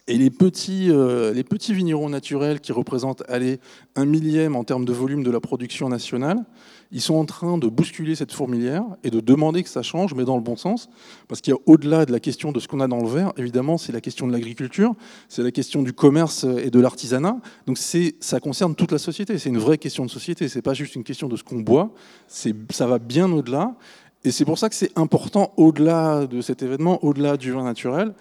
Et 0.07 0.17
les 0.17 0.29
petits, 0.29 0.89
euh, 0.89 1.33
vignerons 1.69 2.09
naturels 2.09 2.61
qui 2.61 2.71
représentent 2.71 3.23
allez, 3.27 3.59
un 3.95 4.05
millième 4.05 4.55
en 4.55 4.63
termes 4.63 4.85
de 4.85 4.93
volume 4.93 5.21
de 5.21 5.31
la 5.31 5.41
production 5.41 5.89
nationale, 5.89 6.45
ils 6.91 7.01
sont 7.01 7.15
en 7.15 7.25
train 7.25 7.57
de 7.57 7.67
bousculer 7.67 8.15
cette 8.15 8.31
fourmilière 8.31 8.83
et 9.03 9.09
de 9.09 9.19
demander 9.19 9.63
que 9.63 9.69
ça 9.69 9.81
change, 9.81 10.13
mais 10.13 10.23
dans 10.23 10.35
le 10.35 10.41
bon 10.41 10.55
sens. 10.55 10.89
Parce 11.27 11.41
qu'il 11.41 11.53
y 11.53 11.55
a 11.55 11.59
au-delà 11.65 12.05
de 12.05 12.11
la 12.11 12.19
question 12.19 12.51
de 12.51 12.59
ce 12.59 12.67
qu'on 12.67 12.79
a 12.79 12.87
dans 12.87 13.01
le 13.01 13.07
verre, 13.07 13.33
évidemment, 13.37 13.77
c'est 13.77 13.91
la 13.91 14.01
question 14.01 14.27
de 14.27 14.31
l'agriculture, 14.31 14.93
c'est 15.27 15.43
la 15.43 15.51
question 15.51 15.83
du 15.83 15.93
commerce 15.93 16.45
et 16.45 16.69
de 16.69 16.79
l'artisanat. 16.79 17.37
Donc 17.65 17.77
ça 17.77 18.39
concerne 18.39 18.75
toute 18.75 18.91
la 18.91 18.99
société. 18.99 19.37
C'est 19.37 19.49
une 19.49 19.57
vraie 19.57 19.77
question 19.77 20.05
de 20.05 20.09
société. 20.09 20.47
C'est 20.47 20.61
pas 20.61 20.73
juste 20.73 20.95
une 20.95 21.03
question 21.03 21.27
de 21.27 21.35
ce 21.35 21.43
qu'on 21.43 21.59
boit. 21.59 21.93
Ça 22.27 22.87
va 22.87 22.99
bien 22.99 23.31
au-delà. 23.31 23.75
Et 24.23 24.31
c'est 24.31 24.45
pour 24.45 24.57
ça 24.57 24.67
que 24.67 24.75
c'est 24.75 24.97
important, 24.97 25.53
au-delà 25.57 26.25
de 26.25 26.41
cet 26.41 26.63
événement, 26.63 27.03
au-delà 27.03 27.37
du 27.37 27.51
vin 27.51 27.63
naturel, 27.63 28.13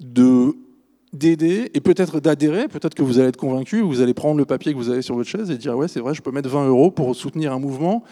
de 0.00 0.56
d'aider 1.14 1.70
et 1.74 1.80
peut-être 1.80 2.20
d'adhérer, 2.20 2.68
peut-être 2.68 2.94
que 2.94 3.02
vous 3.02 3.18
allez 3.18 3.28
être 3.28 3.36
convaincu, 3.36 3.80
vous 3.80 4.00
allez 4.00 4.14
prendre 4.14 4.38
le 4.38 4.44
papier 4.44 4.72
que 4.72 4.78
vous 4.78 4.90
avez 4.90 5.02
sur 5.02 5.14
votre 5.14 5.28
chaise 5.28 5.50
et 5.50 5.56
dire 5.56 5.76
ouais 5.76 5.88
c'est 5.88 6.00
vrai 6.00 6.14
je 6.14 6.22
peux 6.22 6.30
mettre 6.30 6.48
20 6.48 6.68
euros 6.68 6.90
pour 6.90 7.14
soutenir 7.14 7.52
un 7.52 7.58
mouvement 7.58 8.02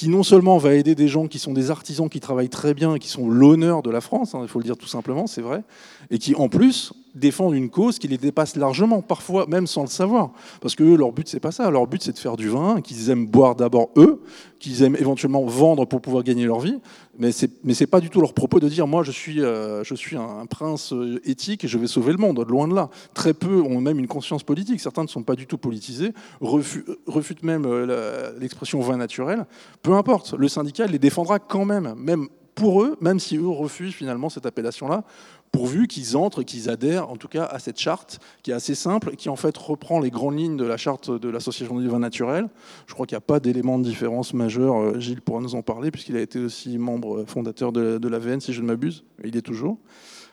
qui 0.00 0.08
non 0.08 0.22
seulement 0.22 0.56
va 0.56 0.72
aider 0.72 0.94
des 0.94 1.08
gens 1.08 1.26
qui 1.26 1.38
sont 1.38 1.52
des 1.52 1.70
artisans 1.70 2.08
qui 2.08 2.20
travaillent 2.20 2.48
très 2.48 2.72
bien 2.72 2.96
qui 2.96 3.08
sont 3.08 3.28
l'honneur 3.28 3.82
de 3.82 3.90
la 3.90 4.00
France, 4.00 4.34
hein, 4.34 4.38
il 4.40 4.48
faut 4.48 4.58
le 4.58 4.64
dire 4.64 4.78
tout 4.78 4.86
simplement, 4.86 5.26
c'est 5.26 5.42
vrai, 5.42 5.62
et 6.10 6.16
qui 6.16 6.34
en 6.34 6.48
plus 6.48 6.94
défendent 7.14 7.54
une 7.54 7.70
cause 7.70 7.98
qui 7.98 8.08
les 8.08 8.18
dépasse 8.18 8.56
largement, 8.56 9.02
parfois 9.02 9.46
même 9.46 9.66
sans 9.66 9.82
le 9.82 9.88
savoir. 9.88 10.30
Parce 10.60 10.74
que 10.74 10.84
leur 10.84 11.12
but, 11.12 11.28
c'est 11.28 11.40
pas 11.40 11.52
ça. 11.52 11.70
Leur 11.70 11.86
but, 11.86 12.02
c'est 12.02 12.12
de 12.12 12.18
faire 12.18 12.36
du 12.36 12.48
vin, 12.48 12.80
qu'ils 12.80 13.10
aiment 13.10 13.26
boire 13.26 13.56
d'abord 13.56 13.90
eux, 13.96 14.22
qu'ils 14.58 14.82
aiment 14.82 14.96
éventuellement 14.96 15.44
vendre 15.44 15.84
pour 15.86 16.00
pouvoir 16.00 16.22
gagner 16.22 16.44
leur 16.44 16.60
vie. 16.60 16.78
Mais 17.18 17.32
c'est 17.32 17.50
mais 17.64 17.74
c'est 17.74 17.86
pas 17.86 18.00
du 18.00 18.08
tout 18.08 18.20
leur 18.20 18.32
propos 18.32 18.60
de 18.60 18.68
dire 18.68 18.86
moi 18.86 19.02
je 19.02 19.10
suis 19.10 19.42
euh, 19.42 19.84
je 19.84 19.94
suis 19.94 20.16
un, 20.16 20.46
prince 20.46 20.92
euh, 20.94 21.20
éthique 21.24 21.64
et 21.64 21.68
je 21.68 21.76
vais 21.76 21.86
sauver 21.86 22.12
le 22.12 22.18
monde. 22.18 22.42
Loin 22.48 22.68
de 22.68 22.74
là. 22.74 22.88
Très 23.12 23.34
peu 23.34 23.60
ont 23.60 23.80
même 23.80 23.98
une 23.98 24.06
conscience 24.06 24.42
politique. 24.42 24.80
Certains 24.80 25.02
ne 25.02 25.08
sont 25.08 25.22
pas 25.22 25.34
du 25.34 25.46
tout 25.46 25.58
politisés, 25.58 26.12
refutent 26.40 27.42
même 27.42 27.64
euh, 27.66 28.32
l'expression 28.38 28.80
vin 28.80 28.96
naturel. 28.96 29.44
Importe. 29.94 30.34
Le 30.34 30.48
syndicat 30.48 30.86
les 30.86 30.98
défendra 30.98 31.38
quand 31.38 31.64
même, 31.64 31.94
même 31.96 32.28
pour 32.54 32.82
eux, 32.82 32.96
même 33.00 33.20
si 33.20 33.36
eux 33.36 33.48
refusent 33.48 33.94
finalement 33.94 34.28
cette 34.28 34.46
appellation-là, 34.46 35.04
pourvu 35.52 35.88
qu'ils 35.88 36.16
entrent, 36.16 36.42
qu'ils 36.42 36.68
adhèrent 36.68 37.10
en 37.10 37.16
tout 37.16 37.26
cas 37.28 37.44
à 37.44 37.58
cette 37.58 37.78
charte 37.78 38.20
qui 38.42 38.50
est 38.50 38.54
assez 38.54 38.74
simple, 38.74 39.16
qui 39.16 39.28
en 39.28 39.36
fait 39.36 39.56
reprend 39.56 39.98
les 39.98 40.10
grandes 40.10 40.38
lignes 40.38 40.56
de 40.56 40.64
la 40.64 40.76
charte 40.76 41.10
de 41.10 41.28
l'Association 41.28 41.78
du 41.78 41.88
vin 41.88 41.98
naturel. 41.98 42.48
Je 42.86 42.94
crois 42.94 43.06
qu'il 43.06 43.16
n'y 43.16 43.18
a 43.18 43.22
pas 43.22 43.40
d'élément 43.40 43.78
de 43.78 43.84
différence 43.84 44.34
majeur. 44.34 44.76
Euh, 44.76 45.00
Gilles 45.00 45.22
pourra 45.22 45.40
nous 45.40 45.54
en 45.54 45.62
parler, 45.62 45.90
puisqu'il 45.90 46.16
a 46.16 46.20
été 46.20 46.38
aussi 46.38 46.78
membre 46.78 47.24
fondateur 47.26 47.72
de, 47.72 48.08
l'AVN, 48.08 48.40
si 48.40 48.52
je 48.52 48.60
ne 48.60 48.66
m'abuse. 48.66 49.04
Il 49.24 49.36
est 49.36 49.42
toujours. 49.42 49.78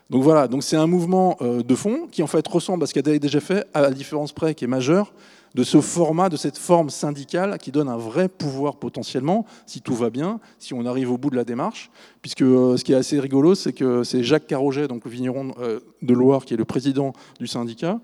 Donc 0.10 0.24
voilà, 0.24 0.48
donc 0.48 0.64
c'est 0.64 0.78
un 0.78 0.88
mouvement 0.88 1.38
euh, 1.42 1.64
de 1.64 1.76
fond 1.76 2.08
qui 2.12 2.24
en 2.24 2.28
fait 2.28 2.48
ressemble 2.48 2.84
à 2.84 2.88
ce 2.88 2.94
qu'a 2.94 3.02
déjà 3.02 3.40
fait, 3.40 3.66
à 3.74 3.82
la 3.82 3.92
différence 3.92 4.32
près 4.32 4.56
qui 4.56 4.64
est 4.64 4.68
majeure, 4.68 5.14
de 5.58 5.64
ce 5.64 5.82
format, 5.82 6.30
de 6.30 6.38
cette 6.38 6.58
forme 6.58 6.92
syndicale 6.92 7.58
qui 7.58 7.72
donne 7.72 7.90
un 7.90 7.98
vrai 7.98 8.30
pouvoir 8.30 8.76
potentiellement, 8.76 9.44
si 9.66 9.82
tout 9.82 9.96
va 9.96 10.12
bien, 10.12 10.40
si 10.60 10.76
on 10.76 10.86
arrive 10.86 11.12
au 11.12 11.18
bout 11.18 11.32
de 11.32 11.36
la 11.36 11.44
démarche. 11.44 11.90
Puisque 12.22 12.44
euh, 12.44 12.78
ce 12.78 12.84
qui 12.84 12.94
est 12.94 12.96
assez 12.96 13.20
rigolo, 13.20 13.56
c'est 13.56 13.74
que 13.74 14.04
c'est 14.04 14.24
Jacques 14.24 14.46
Carroget, 14.46 14.88
donc 14.88 15.04
le 15.04 15.10
vigneron 15.10 15.56
euh, 15.60 15.80
de 16.04 16.14
Loire, 16.14 16.46
qui 16.46 16.54
est 16.54 16.58
le 16.58 16.66
président 16.66 17.12
du 17.40 17.48
syndicat, 17.48 18.00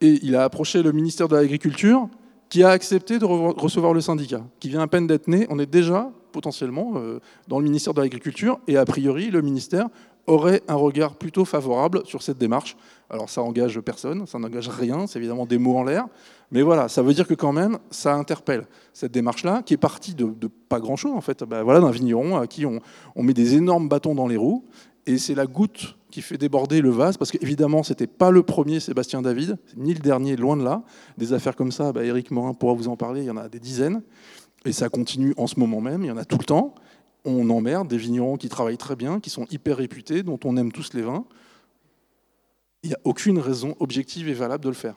et 0.00 0.18
il 0.24 0.34
a 0.34 0.42
approché 0.42 0.82
le 0.82 0.90
ministère 0.90 1.28
de 1.28 1.36
l'Agriculture, 1.36 2.08
qui 2.48 2.64
a 2.64 2.70
accepté 2.70 3.20
de 3.20 3.24
recevoir 3.24 3.94
le 3.94 4.00
syndicat, 4.00 4.42
qui 4.58 4.68
vient 4.68 4.80
à 4.80 4.88
peine 4.88 5.06
d'être 5.06 5.28
né. 5.28 5.46
On 5.50 5.60
est 5.60 5.70
déjà 5.70 6.10
potentiellement 6.32 6.94
euh, 6.96 7.20
dans 7.46 7.60
le 7.60 7.64
ministère 7.64 7.94
de 7.94 8.00
l'Agriculture, 8.00 8.58
et 8.66 8.76
a 8.76 8.84
priori, 8.84 9.30
le 9.30 9.40
ministère 9.40 9.86
aurait 10.26 10.62
un 10.66 10.74
regard 10.74 11.14
plutôt 11.14 11.44
favorable 11.44 12.02
sur 12.06 12.22
cette 12.22 12.38
démarche. 12.38 12.76
Alors 13.12 13.28
ça 13.28 13.42
engage 13.42 13.78
personne, 13.80 14.26
ça 14.26 14.38
n'engage 14.38 14.70
rien, 14.70 15.06
c'est 15.06 15.18
évidemment 15.18 15.44
des 15.44 15.58
mots 15.58 15.76
en 15.76 15.84
l'air, 15.84 16.06
mais 16.50 16.62
voilà, 16.62 16.88
ça 16.88 17.02
veut 17.02 17.12
dire 17.12 17.28
que 17.28 17.34
quand 17.34 17.52
même, 17.52 17.76
ça 17.90 18.14
interpelle. 18.14 18.66
Cette 18.94 19.12
démarche-là, 19.12 19.62
qui 19.62 19.74
est 19.74 19.78
partie 19.78 20.14
de, 20.14 20.32
pas 20.70 20.80
grand-chose 20.80 21.12
en 21.14 21.20
fait, 21.20 21.44
ben 21.44 21.62
voilà, 21.62 21.80
d'un 21.80 21.90
vigneron 21.90 22.38
à 22.38 22.46
qui 22.46 22.64
on, 22.64 22.80
met 23.16 23.34
des 23.34 23.54
énormes 23.54 23.86
bâtons 23.86 24.14
dans 24.14 24.26
les 24.26 24.38
roues, 24.38 24.64
et 25.04 25.18
c'est 25.18 25.34
la 25.34 25.44
goutte 25.44 25.98
qui 26.10 26.22
fait 26.22 26.38
déborder 26.38 26.80
le 26.80 26.88
vase, 26.88 27.18
parce 27.18 27.30
qu'évidemment, 27.30 27.82
ce 27.82 27.92
n'était 27.92 28.06
pas 28.06 28.30
le 28.30 28.42
premier 28.42 28.80
Sébastien 28.80 29.20
David, 29.20 29.58
ni 29.76 29.92
le 29.92 30.00
dernier, 30.00 30.36
loin 30.36 30.56
de 30.56 30.64
là. 30.64 30.82
Des 31.18 31.34
affaires 31.34 31.54
comme 31.54 31.72
ça, 31.72 31.92
ben, 31.92 32.04
Éric 32.04 32.30
Morin 32.30 32.54
pourra 32.54 32.72
vous 32.72 32.88
en 32.88 32.96
parler, 32.96 33.20
il 33.20 33.26
y 33.26 33.30
en 33.30 33.36
a 33.36 33.50
des 33.50 33.60
dizaines, 33.60 34.00
et 34.64 34.72
ça 34.72 34.88
continue 34.88 35.34
en 35.36 35.46
ce 35.46 35.60
moment 35.60 35.82
même, 35.82 36.02
il 36.02 36.06
y 36.06 36.10
en 36.10 36.16
a 36.16 36.24
tout 36.24 36.38
le 36.38 36.44
temps. 36.44 36.74
On 37.26 37.50
emmerde 37.50 37.88
des 37.88 37.98
vignerons 37.98 38.38
qui 38.38 38.48
travaillent 38.48 38.78
très 38.78 38.96
bien, 38.96 39.20
qui 39.20 39.28
sont 39.28 39.44
hyper 39.50 39.76
réputés, 39.76 40.22
dont 40.22 40.40
on 40.44 40.56
aime 40.56 40.72
tous 40.72 40.94
les 40.94 41.02
vins. 41.02 41.26
Il 42.82 42.88
n'y 42.88 42.94
a 42.94 43.00
aucune 43.04 43.38
raison 43.38 43.76
objective 43.78 44.28
et 44.28 44.34
valable 44.34 44.64
de 44.64 44.68
le 44.68 44.74
faire. 44.74 44.96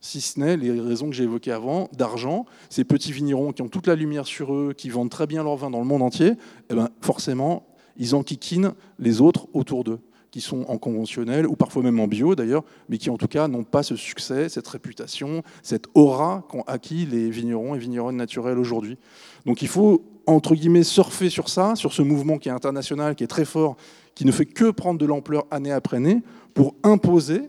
Si 0.00 0.20
ce 0.20 0.38
n'est 0.38 0.56
les 0.56 0.80
raisons 0.80 1.10
que 1.10 1.16
j'ai 1.16 1.24
évoquées 1.24 1.50
avant, 1.50 1.88
d'argent, 1.92 2.46
ces 2.70 2.84
petits 2.84 3.10
vignerons 3.10 3.52
qui 3.52 3.62
ont 3.62 3.68
toute 3.68 3.88
la 3.88 3.96
lumière 3.96 4.26
sur 4.26 4.54
eux, 4.54 4.72
qui 4.76 4.88
vendent 4.88 5.10
très 5.10 5.26
bien 5.26 5.42
leur 5.42 5.56
vin 5.56 5.70
dans 5.70 5.80
le 5.80 5.84
monde 5.84 6.02
entier, 6.02 6.34
eh 6.70 6.74
ben 6.74 6.90
forcément, 7.00 7.66
ils 7.96 8.14
enquiquinent 8.14 8.74
les 9.00 9.20
autres 9.20 9.48
autour 9.52 9.82
d'eux 9.82 9.98
qui 10.30 10.40
sont 10.40 10.64
en 10.68 10.78
conventionnel 10.78 11.46
ou 11.46 11.56
parfois 11.56 11.82
même 11.82 11.98
en 11.98 12.06
bio 12.06 12.36
d'ailleurs, 12.36 12.64
mais 12.88 12.98
qui 12.98 13.10
en 13.10 13.16
tout 13.16 13.26
cas 13.26 13.48
n'ont 13.48 13.64
pas 13.64 13.82
ce 13.82 13.96
succès, 13.96 14.48
cette 14.48 14.68
réputation, 14.68 15.42
cette 15.62 15.86
aura 15.94 16.46
qu'ont 16.48 16.62
acquis 16.66 17.06
les 17.06 17.30
vignerons 17.30 17.74
et 17.74 17.78
vigneronnes 17.78 18.16
naturels 18.16 18.58
aujourd'hui. 18.58 18.98
Donc 19.46 19.62
il 19.62 19.68
faut 19.68 20.04
entre 20.26 20.54
guillemets 20.54 20.84
surfer 20.84 21.30
sur 21.30 21.48
ça, 21.48 21.74
sur 21.74 21.94
ce 21.94 22.02
mouvement 22.02 22.36
qui 22.38 22.50
est 22.50 22.52
international, 22.52 23.14
qui 23.14 23.24
est 23.24 23.28
très 23.28 23.46
fort, 23.46 23.76
qui 24.18 24.24
ne 24.24 24.32
fait 24.32 24.46
que 24.46 24.72
prendre 24.72 24.98
de 24.98 25.06
l'ampleur 25.06 25.46
année 25.52 25.70
après 25.70 25.98
année 25.98 26.22
pour 26.52 26.74
imposer, 26.82 27.48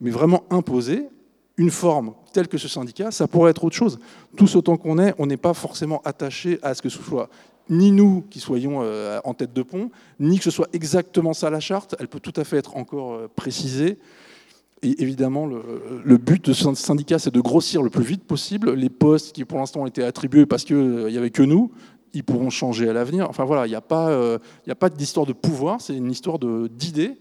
mais 0.00 0.10
vraiment 0.10 0.42
imposer 0.50 1.06
une 1.56 1.70
forme 1.70 2.14
telle 2.32 2.48
que 2.48 2.58
ce 2.58 2.66
syndicat, 2.66 3.12
ça 3.12 3.28
pourrait 3.28 3.52
être 3.52 3.62
autre 3.62 3.76
chose. 3.76 4.00
Tous 4.36 4.56
autant 4.56 4.76
qu'on 4.76 4.98
est, 4.98 5.14
on 5.18 5.26
n'est 5.26 5.36
pas 5.36 5.54
forcément 5.54 6.02
attaché 6.04 6.58
à 6.60 6.74
ce 6.74 6.82
que 6.82 6.88
ce 6.88 7.00
soit 7.00 7.28
ni 7.70 7.92
nous 7.92 8.24
qui 8.30 8.40
soyons 8.40 8.80
euh, 8.82 9.20
en 9.22 9.32
tête 9.32 9.52
de 9.52 9.62
pont, 9.62 9.92
ni 10.18 10.38
que 10.38 10.44
ce 10.44 10.50
soit 10.50 10.66
exactement 10.72 11.34
ça 11.34 11.50
la 11.50 11.60
charte. 11.60 11.94
Elle 12.00 12.08
peut 12.08 12.18
tout 12.18 12.34
à 12.34 12.42
fait 12.42 12.56
être 12.56 12.76
encore 12.76 13.12
euh, 13.12 13.30
précisée. 13.36 13.96
Et 14.84 15.00
évidemment, 15.00 15.46
le, 15.46 16.18
but 16.18 16.44
de 16.44 16.52
ce 16.52 16.74
syndicat, 16.74 17.20
c'est 17.20 17.32
de 17.32 17.40
grossir 17.40 17.84
le 17.84 17.90
plus 17.90 18.02
vite 18.02 18.24
possible. 18.24 18.74
Les 18.74 18.90
postes 18.90 19.32
qui, 19.32 19.44
pour 19.44 19.58
l'instant, 19.58 19.82
ont 19.82 19.86
été 19.86 20.02
attribués 20.02 20.46
parce 20.46 20.64
qu'il 20.64 20.74
euh, 20.74 21.08
n'y 21.08 21.16
avait 21.16 21.30
que 21.30 21.44
nous, 21.44 21.70
ils 22.14 22.24
pourront 22.24 22.50
changer 22.50 22.88
à 22.88 22.92
l'avenir. 22.92 23.26
Enfin 23.28 23.44
voilà, 23.44 23.66
il 23.66 23.70
n'y 23.70 23.76
a 23.76 23.80
pas, 23.80 24.10
a 24.14 24.74
pas 24.74 24.88
d'histoire 24.90 25.26
de 25.26 25.32
pouvoir, 25.32 25.80
c'est 25.80 25.96
une 25.96 26.10
histoire 26.10 26.38
d'idées. 26.38 27.16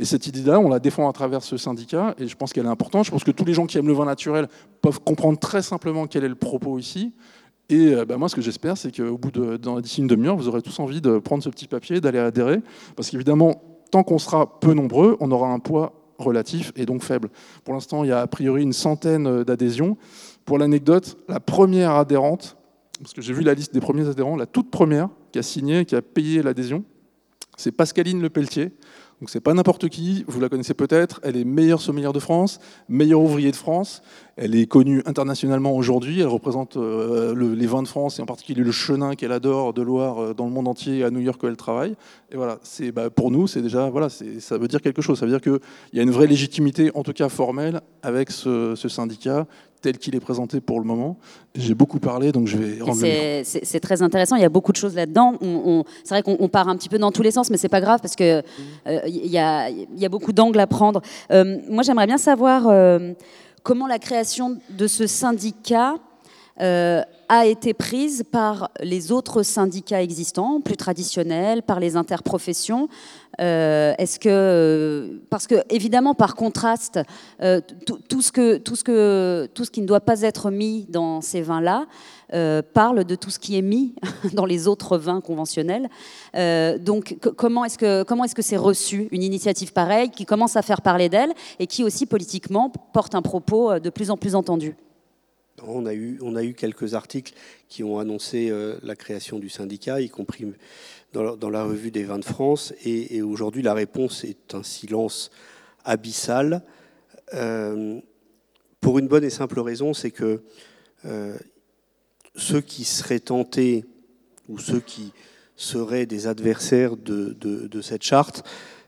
Et 0.00 0.06
cette 0.06 0.26
idée-là, 0.26 0.58
on 0.58 0.70
la 0.70 0.78
défend 0.78 1.08
à 1.08 1.12
travers 1.12 1.42
ce 1.42 1.58
syndicat, 1.58 2.14
et 2.18 2.26
je 2.26 2.34
pense 2.34 2.54
qu'elle 2.54 2.64
est 2.64 2.70
importante. 2.70 3.04
Je 3.04 3.10
pense 3.10 3.22
que 3.22 3.30
tous 3.30 3.44
les 3.44 3.52
gens 3.52 3.66
qui 3.66 3.76
aiment 3.76 3.88
le 3.88 3.92
vin 3.92 4.06
naturel 4.06 4.48
peuvent 4.80 5.00
comprendre 5.00 5.38
très 5.38 5.60
simplement 5.60 6.06
quel 6.06 6.24
est 6.24 6.28
le 6.28 6.36
propos 6.36 6.78
ici. 6.78 7.12
Et 7.68 7.94
euh, 7.94 8.06
bah, 8.06 8.16
moi, 8.16 8.28
ce 8.30 8.34
que 8.34 8.40
j'espère, 8.40 8.78
c'est 8.78 8.96
qu'au 8.96 9.18
bout 9.18 9.30
de, 9.30 9.58
d'ici 9.80 10.00
une 10.00 10.06
demi-heure, 10.06 10.36
vous 10.36 10.48
aurez 10.48 10.62
tous 10.62 10.78
envie 10.80 11.02
de 11.02 11.18
prendre 11.18 11.42
ce 11.42 11.50
petit 11.50 11.66
papier, 11.66 12.00
d'aller 12.00 12.18
adhérer, 12.18 12.60
parce 12.96 13.10
qu'évidemment, 13.10 13.62
tant 13.90 14.02
qu'on 14.02 14.18
sera 14.18 14.58
peu 14.60 14.72
nombreux, 14.72 15.18
on 15.20 15.30
aura 15.30 15.48
un 15.48 15.58
poids 15.58 15.92
relatif 16.18 16.72
et 16.76 16.86
donc 16.86 17.02
faible. 17.02 17.28
Pour 17.64 17.74
l'instant, 17.74 18.02
il 18.02 18.08
y 18.08 18.12
a 18.12 18.20
a 18.20 18.26
priori 18.26 18.62
une 18.62 18.72
centaine 18.72 19.42
d'adhésions. 19.44 19.96
Pour 20.44 20.58
l'anecdote, 20.58 21.18
la 21.28 21.40
première 21.40 21.92
adhérente, 21.92 22.56
parce 23.00 23.14
que 23.14 23.22
j'ai 23.22 23.32
vu 23.32 23.42
la 23.42 23.54
liste 23.54 23.72
des 23.72 23.80
premiers 23.80 24.08
adhérents, 24.08 24.36
la 24.36 24.46
toute 24.46 24.70
première 24.70 25.08
qui 25.32 25.38
a 25.38 25.42
signé, 25.42 25.84
qui 25.84 25.96
a 25.96 26.02
payé 26.02 26.42
l'adhésion, 26.42 26.84
c'est 27.56 27.72
Pascaline 27.72 28.22
Le 28.22 28.30
Pelletier. 28.30 28.72
Donc 29.20 29.28
c'est 29.28 29.40
pas 29.40 29.52
n'importe 29.52 29.90
qui, 29.90 30.24
vous 30.28 30.40
la 30.40 30.48
connaissez 30.48 30.72
peut-être, 30.72 31.20
elle 31.22 31.36
est 31.36 31.44
meilleure 31.44 31.82
sommelière 31.82 32.14
de 32.14 32.20
France, 32.20 32.58
meilleure 32.88 33.20
ouvrier 33.20 33.50
de 33.50 33.56
France, 33.56 34.00
elle 34.36 34.54
est 34.54 34.64
connue 34.64 35.02
internationalement 35.04 35.76
aujourd'hui, 35.76 36.20
elle 36.20 36.26
représente 36.26 36.78
euh, 36.78 37.34
les 37.54 37.66
vins 37.66 37.82
de 37.82 37.88
France 37.88 38.18
et 38.18 38.22
en 38.22 38.26
particulier 38.26 38.64
le 38.64 38.72
chenin 38.72 39.16
qu'elle 39.16 39.32
adore 39.32 39.74
de 39.74 39.82
Loire 39.82 40.22
euh, 40.22 40.32
dans 40.32 40.46
le 40.46 40.52
monde 40.52 40.68
entier 40.68 41.04
à 41.04 41.10
New 41.10 41.20
York 41.20 41.42
où 41.42 41.48
elle 41.48 41.58
travaille. 41.58 41.96
Et 42.32 42.36
voilà, 42.36 42.60
bah, 42.94 43.10
pour 43.10 43.30
nous, 43.30 43.46
c'est 43.46 43.60
déjà 43.60 43.90
voilà, 43.90 44.08
ça 44.08 44.56
veut 44.56 44.68
dire 44.68 44.80
quelque 44.80 45.02
chose, 45.02 45.18
ça 45.18 45.26
veut 45.26 45.32
dire 45.32 45.42
qu'il 45.42 45.60
y 45.92 46.00
a 46.00 46.02
une 46.02 46.12
vraie 46.12 46.26
légitimité, 46.26 46.90
en 46.94 47.02
tout 47.02 47.12
cas 47.12 47.28
formelle, 47.28 47.82
avec 48.02 48.30
ce 48.30 48.74
syndicat 48.74 49.46
tel 49.80 49.98
qu'il 49.98 50.14
est 50.14 50.20
présenté 50.20 50.60
pour 50.60 50.78
le 50.78 50.84
moment. 50.84 51.16
J'ai 51.54 51.74
beaucoup 51.74 51.98
parlé, 51.98 52.32
donc 52.32 52.46
je 52.46 52.56
vais 52.56 52.82
rendre 52.82 53.00
C'est 53.42 53.80
très 53.80 54.02
intéressant, 54.02 54.36
il 54.36 54.42
y 54.42 54.44
a 54.44 54.50
beaucoup 54.50 54.72
de 54.72 54.76
choses 54.76 54.94
là-dedans. 54.94 55.34
c'est 56.04 56.14
vrai 56.14 56.22
qu'on 56.22 56.48
part 56.48 56.68
un 56.68 56.76
petit 56.76 56.88
peu 56.88 56.98
dans 56.98 57.12
tous 57.12 57.22
les 57.22 57.30
sens, 57.30 57.50
mais 57.50 57.56
c'est 57.56 57.68
pas 57.68 57.80
grave 57.80 58.00
parce 58.00 58.16
qu'il 58.16 58.42
euh, 58.86 59.00
il 59.06 59.26
y, 59.26 59.38
a, 59.38 59.70
y, 59.70 60.04
a, 60.04 60.08
beaucoup 60.08 60.32
d'angles 60.32 60.60
à 60.60 60.66
prendre. 60.66 61.02
Euh, 61.30 61.58
moi, 61.68 61.82
j'aimerais 61.82 62.06
bien 62.06 62.18
savoir 62.18 62.68
euh, 62.68 63.12
comment 63.62 63.86
la 63.86 63.98
création 63.98 64.58
de 64.70 64.86
ce 64.86 65.06
syndicat 65.06 65.94
a 67.30 67.46
été 67.46 67.74
prise 67.74 68.24
par 68.28 68.72
les 68.80 69.12
autres 69.12 69.44
syndicats 69.44 70.02
existants, 70.02 70.60
plus 70.60 70.76
traditionnels, 70.76 71.62
par 71.62 71.78
les 71.78 71.96
interprofessions. 71.96 72.88
Euh, 73.40 73.94
est-ce 73.98 74.18
que, 74.18 75.22
parce 75.30 75.46
que 75.46 75.54
évidemment, 75.70 76.14
par 76.14 76.34
contraste, 76.34 76.98
euh, 77.40 77.60
tout, 78.08 78.20
ce 78.20 78.32
que, 78.32 78.56
tout, 78.56 78.74
ce 78.74 78.82
que, 78.82 79.48
tout 79.54 79.64
ce 79.64 79.70
qui 79.70 79.80
ne 79.80 79.86
doit 79.86 80.00
pas 80.00 80.22
être 80.22 80.50
mis 80.50 80.86
dans 80.88 81.20
ces 81.20 81.40
vins-là 81.40 81.86
euh, 82.34 82.62
parle 82.74 83.04
de 83.04 83.14
tout 83.14 83.30
ce 83.30 83.38
qui 83.38 83.56
est 83.56 83.62
mis 83.62 83.94
dans 84.32 84.44
les 84.44 84.66
autres 84.66 84.98
vins 84.98 85.20
conventionnels. 85.20 85.88
donc, 86.84 87.16
comment 87.36 87.64
est-ce 87.64 87.78
que 87.78 88.02
comment 88.02 88.24
est-ce 88.24 88.34
que 88.34 88.42
c'est 88.42 88.56
reçu 88.56 89.06
une 89.12 89.22
initiative 89.22 89.72
pareille 89.72 90.10
qui 90.10 90.26
commence 90.26 90.56
à 90.56 90.62
faire 90.62 90.82
parler 90.82 91.08
d'elle 91.08 91.32
et 91.60 91.68
qui 91.68 91.84
aussi 91.84 92.06
politiquement 92.06 92.72
porte 92.92 93.14
un 93.14 93.22
propos 93.22 93.78
de 93.78 93.90
plus 93.90 94.10
en 94.10 94.16
plus 94.16 94.34
entendu? 94.34 94.74
On 95.66 95.86
a, 95.86 95.94
eu, 95.94 96.54
quelques 96.54 96.94
articles 96.94 97.32
qui 97.68 97.84
ont 97.84 97.98
annoncé 97.98 98.50
euh, 98.50 98.76
la 98.82 98.96
création 98.96 99.38
du 99.38 99.48
syndicat, 99.48 100.00
y 100.00 100.08
compris 100.08 100.46
dans 101.12 101.50
la, 101.50 101.64
revue 101.64 101.90
des 101.90 102.04
vins 102.04 102.18
de 102.18 102.24
France. 102.24 102.72
Et, 102.84 103.22
aujourd'hui, 103.22 103.62
la 103.62 103.74
réponse 103.74 104.24
est 104.24 104.54
un 104.54 104.62
silence 104.62 105.30
abyssal. 105.84 106.62
Euh, 107.34 108.00
pour 108.80 108.98
une 108.98 109.08
bonne 109.08 109.24
et 109.24 109.30
simple 109.30 109.60
raison, 109.60 109.92
c'est 109.92 110.10
que 110.10 110.42
euh, 111.04 111.36
ceux 112.36 112.60
qui 112.60 112.84
seraient 112.84 113.20
tentés 113.20 113.84
ou 114.48 114.58
ceux 114.58 114.80
qui 114.80 115.12
seraient 115.56 116.06
des 116.06 116.26
adversaires 116.26 116.96
de 116.96 117.80
cette 117.82 118.02
charte 118.02 118.44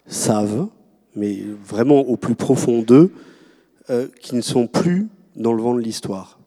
savent, 0.07 0.69
mais 1.15 1.43
vraiment 1.65 2.01
au 2.01 2.17
plus 2.17 2.35
profond 2.35 2.83
d'eux, 2.83 3.13
qu'ils 4.21 4.37
ne 4.37 4.43
sont 4.43 4.67
plus 4.67 5.09
dans 5.37 5.53
le 5.53 5.63
vent 5.63 5.75
de 5.75 5.81
l'histoire. 5.81 6.42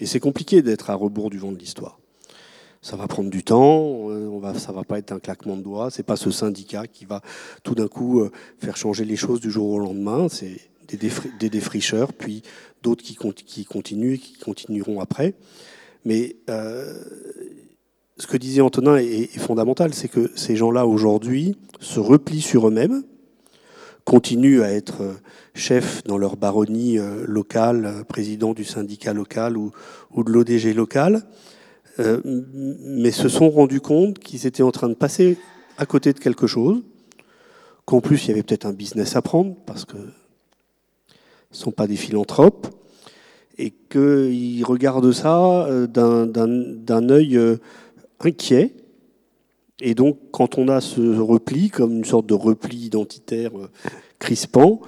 Et 0.00 0.06
c'est 0.06 0.20
compliqué 0.20 0.62
d'être 0.62 0.90
à 0.90 0.94
rebours 0.94 1.30
du 1.30 1.38
vent 1.38 1.52
de 1.52 1.58
l'histoire. 1.58 2.00
Ça 2.82 2.96
va 2.96 3.06
prendre 3.06 3.28
du 3.28 3.44
temps, 3.44 4.08
euh, 4.10 4.26
on 4.28 4.38
va, 4.38 4.52
va 4.52 4.84
pas 4.84 4.98
être 4.98 5.12
un 5.12 5.18
claquement 5.18 5.56
de 5.56 5.62
doigts. 5.62 5.90
C'est 5.90 6.02
pas 6.02 6.16
ce 6.16 6.30
syndicat 6.30 6.86
qui 6.86 7.04
va 7.04 7.20
tout 7.62 7.74
d'un 7.74 7.88
coup 7.88 8.20
euh, 8.20 8.32
faire 8.58 8.78
changer 8.78 9.04
les 9.04 9.16
choses 9.16 9.40
du 9.40 9.50
jour 9.50 9.68
au 9.70 9.78
lendemain. 9.78 10.28
C'est 10.30 10.58
des, 10.88 11.50
défricheurs, 11.50 12.14
puis 12.14 12.42
d'autres 12.82 13.04
qui, 13.04 13.14
continuent 13.64 14.14
et 14.14 14.18
qui 14.18 14.38
continueront 14.38 15.00
après. 15.00 15.34
Mais 16.06 16.36
euh, 16.48 17.04
ce 18.16 18.26
que 18.26 18.38
disait 18.38 18.62
Antonin 18.62 18.96
est 18.96 19.38
fondamental, 19.38 19.92
c'est 19.92 20.08
que 20.08 20.30
ces 20.34 20.56
gens-là 20.56 20.86
aujourd'hui 20.86 21.56
se 21.80 22.00
replient 22.00 22.40
sur 22.40 22.66
eux-mêmes, 22.66 23.02
continuent 24.04 24.62
à 24.62 24.70
être 24.70 25.02
euh, 25.02 25.14
chefs 25.54 26.02
dans 26.04 26.18
leur 26.18 26.36
baronnie 26.36 26.98
euh, 26.98 27.24
locale, 27.26 27.86
euh, 27.86 28.04
président 28.04 28.54
du 28.54 28.64
syndicat 28.64 29.12
local 29.12 29.56
ou, 29.56 29.72
de 30.16 30.30
l'ODG 30.30 30.74
local, 30.74 31.22
mais 32.24 33.10
se 33.10 33.28
sont 33.28 33.50
rendus 33.50 33.82
compte 33.82 34.18
qu'ils 34.18 34.46
étaient 34.46 34.62
en 34.62 34.70
train 34.70 34.88
de 34.88 34.94
passer 34.94 35.36
à 35.76 35.84
côté 35.84 36.14
de 36.14 36.18
quelque 36.18 36.46
chose, 36.46 36.82
qu'en 37.84 38.00
plus 38.00 38.24
il 38.24 38.28
y 38.28 38.30
avait 38.30 38.42
peut-être 38.42 38.64
un 38.64 38.72
business 38.72 39.16
à 39.16 39.22
prendre, 39.22 39.54
parce 39.66 39.84
que 39.84 39.98
ne 39.98 40.02
sont 41.50 41.72
pas 41.72 41.86
des 41.86 41.96
philanthropes, 41.96 42.68
et 43.58 43.70
qu'ils 43.90 44.64
regardent 44.64 45.12
ça 45.12 45.68
d'un 45.88 47.08
œil 47.10 47.38
inquiet, 48.20 48.72
et 49.80 49.94
donc, 49.94 50.18
quand 50.30 50.58
on 50.58 50.68
a 50.68 50.80
ce 50.80 51.18
repli, 51.18 51.70
comme 51.70 51.92
une 51.92 52.04
sorte 52.04 52.26
de 52.26 52.34
repli 52.34 52.76
identitaire 52.76 53.56
euh, 53.56 53.70
crispant, 54.18 54.80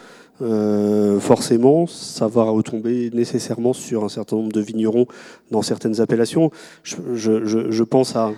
euh, 0.42 1.20
forcément, 1.20 1.86
ça 1.86 2.26
va 2.26 2.44
retomber 2.44 3.10
nécessairement 3.12 3.72
sur 3.72 4.04
un 4.04 4.08
certain 4.08 4.36
nombre 4.36 4.52
de 4.52 4.60
vignerons 4.60 5.06
dans 5.50 5.62
certaines 5.62 6.00
appellations. 6.00 6.50
Je, 6.82 7.82
pense 7.84 8.16
à, 8.16 8.32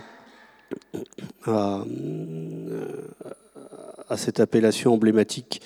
à, 1.47 1.85
cette 4.17 4.41
appellation 4.41 4.93
emblématique 4.93 5.63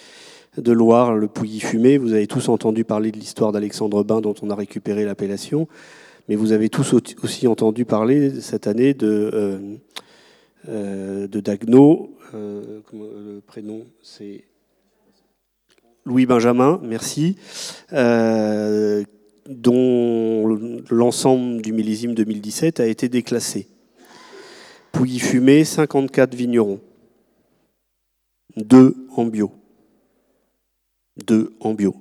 de 0.56 0.72
Loire, 0.72 1.14
le 1.14 1.28
Pouilly 1.28 1.60
fumé. 1.60 1.98
Vous 1.98 2.12
avez 2.12 2.26
tous 2.26 2.48
entendu 2.48 2.84
parler 2.84 3.10
de 3.10 3.18
l'histoire 3.18 3.52
d'Alexandre 3.52 4.04
Bain 4.04 4.20
dont 4.20 4.34
on 4.42 4.50
a 4.50 4.54
récupéré 4.54 5.04
l'appellation, 5.04 5.66
mais 6.28 6.36
vous 6.36 6.52
avez 6.52 6.68
tous 6.68 6.94
aussi 7.22 7.46
entendu 7.46 7.84
parler 7.84 8.40
cette 8.40 8.66
année 8.66 8.94
de... 8.94 9.30
Euh, 9.34 9.58
de 10.68 11.40
Dagno. 11.40 12.14
Euh, 12.34 12.80
le 12.92 13.40
prénom, 13.40 13.86
c'est 14.02 14.44
Louis 16.04 16.26
Benjamin, 16.26 16.80
merci, 16.82 17.36
euh, 17.92 19.04
dont 19.46 20.46
l'ensemble 20.90 21.60
du 21.60 21.72
millésime 21.72 22.14
2017 22.14 22.80
a 22.80 22.86
été 22.86 23.08
déclassé. 23.08 23.68
Pouilly 24.92 25.18
fumé, 25.18 25.64
54 25.64 26.34
vignerons, 26.34 26.80
deux 28.56 28.94
en 29.16 29.26
bio. 29.26 29.52
Deux 31.26 31.52
en 31.60 31.74
bio. 31.74 31.94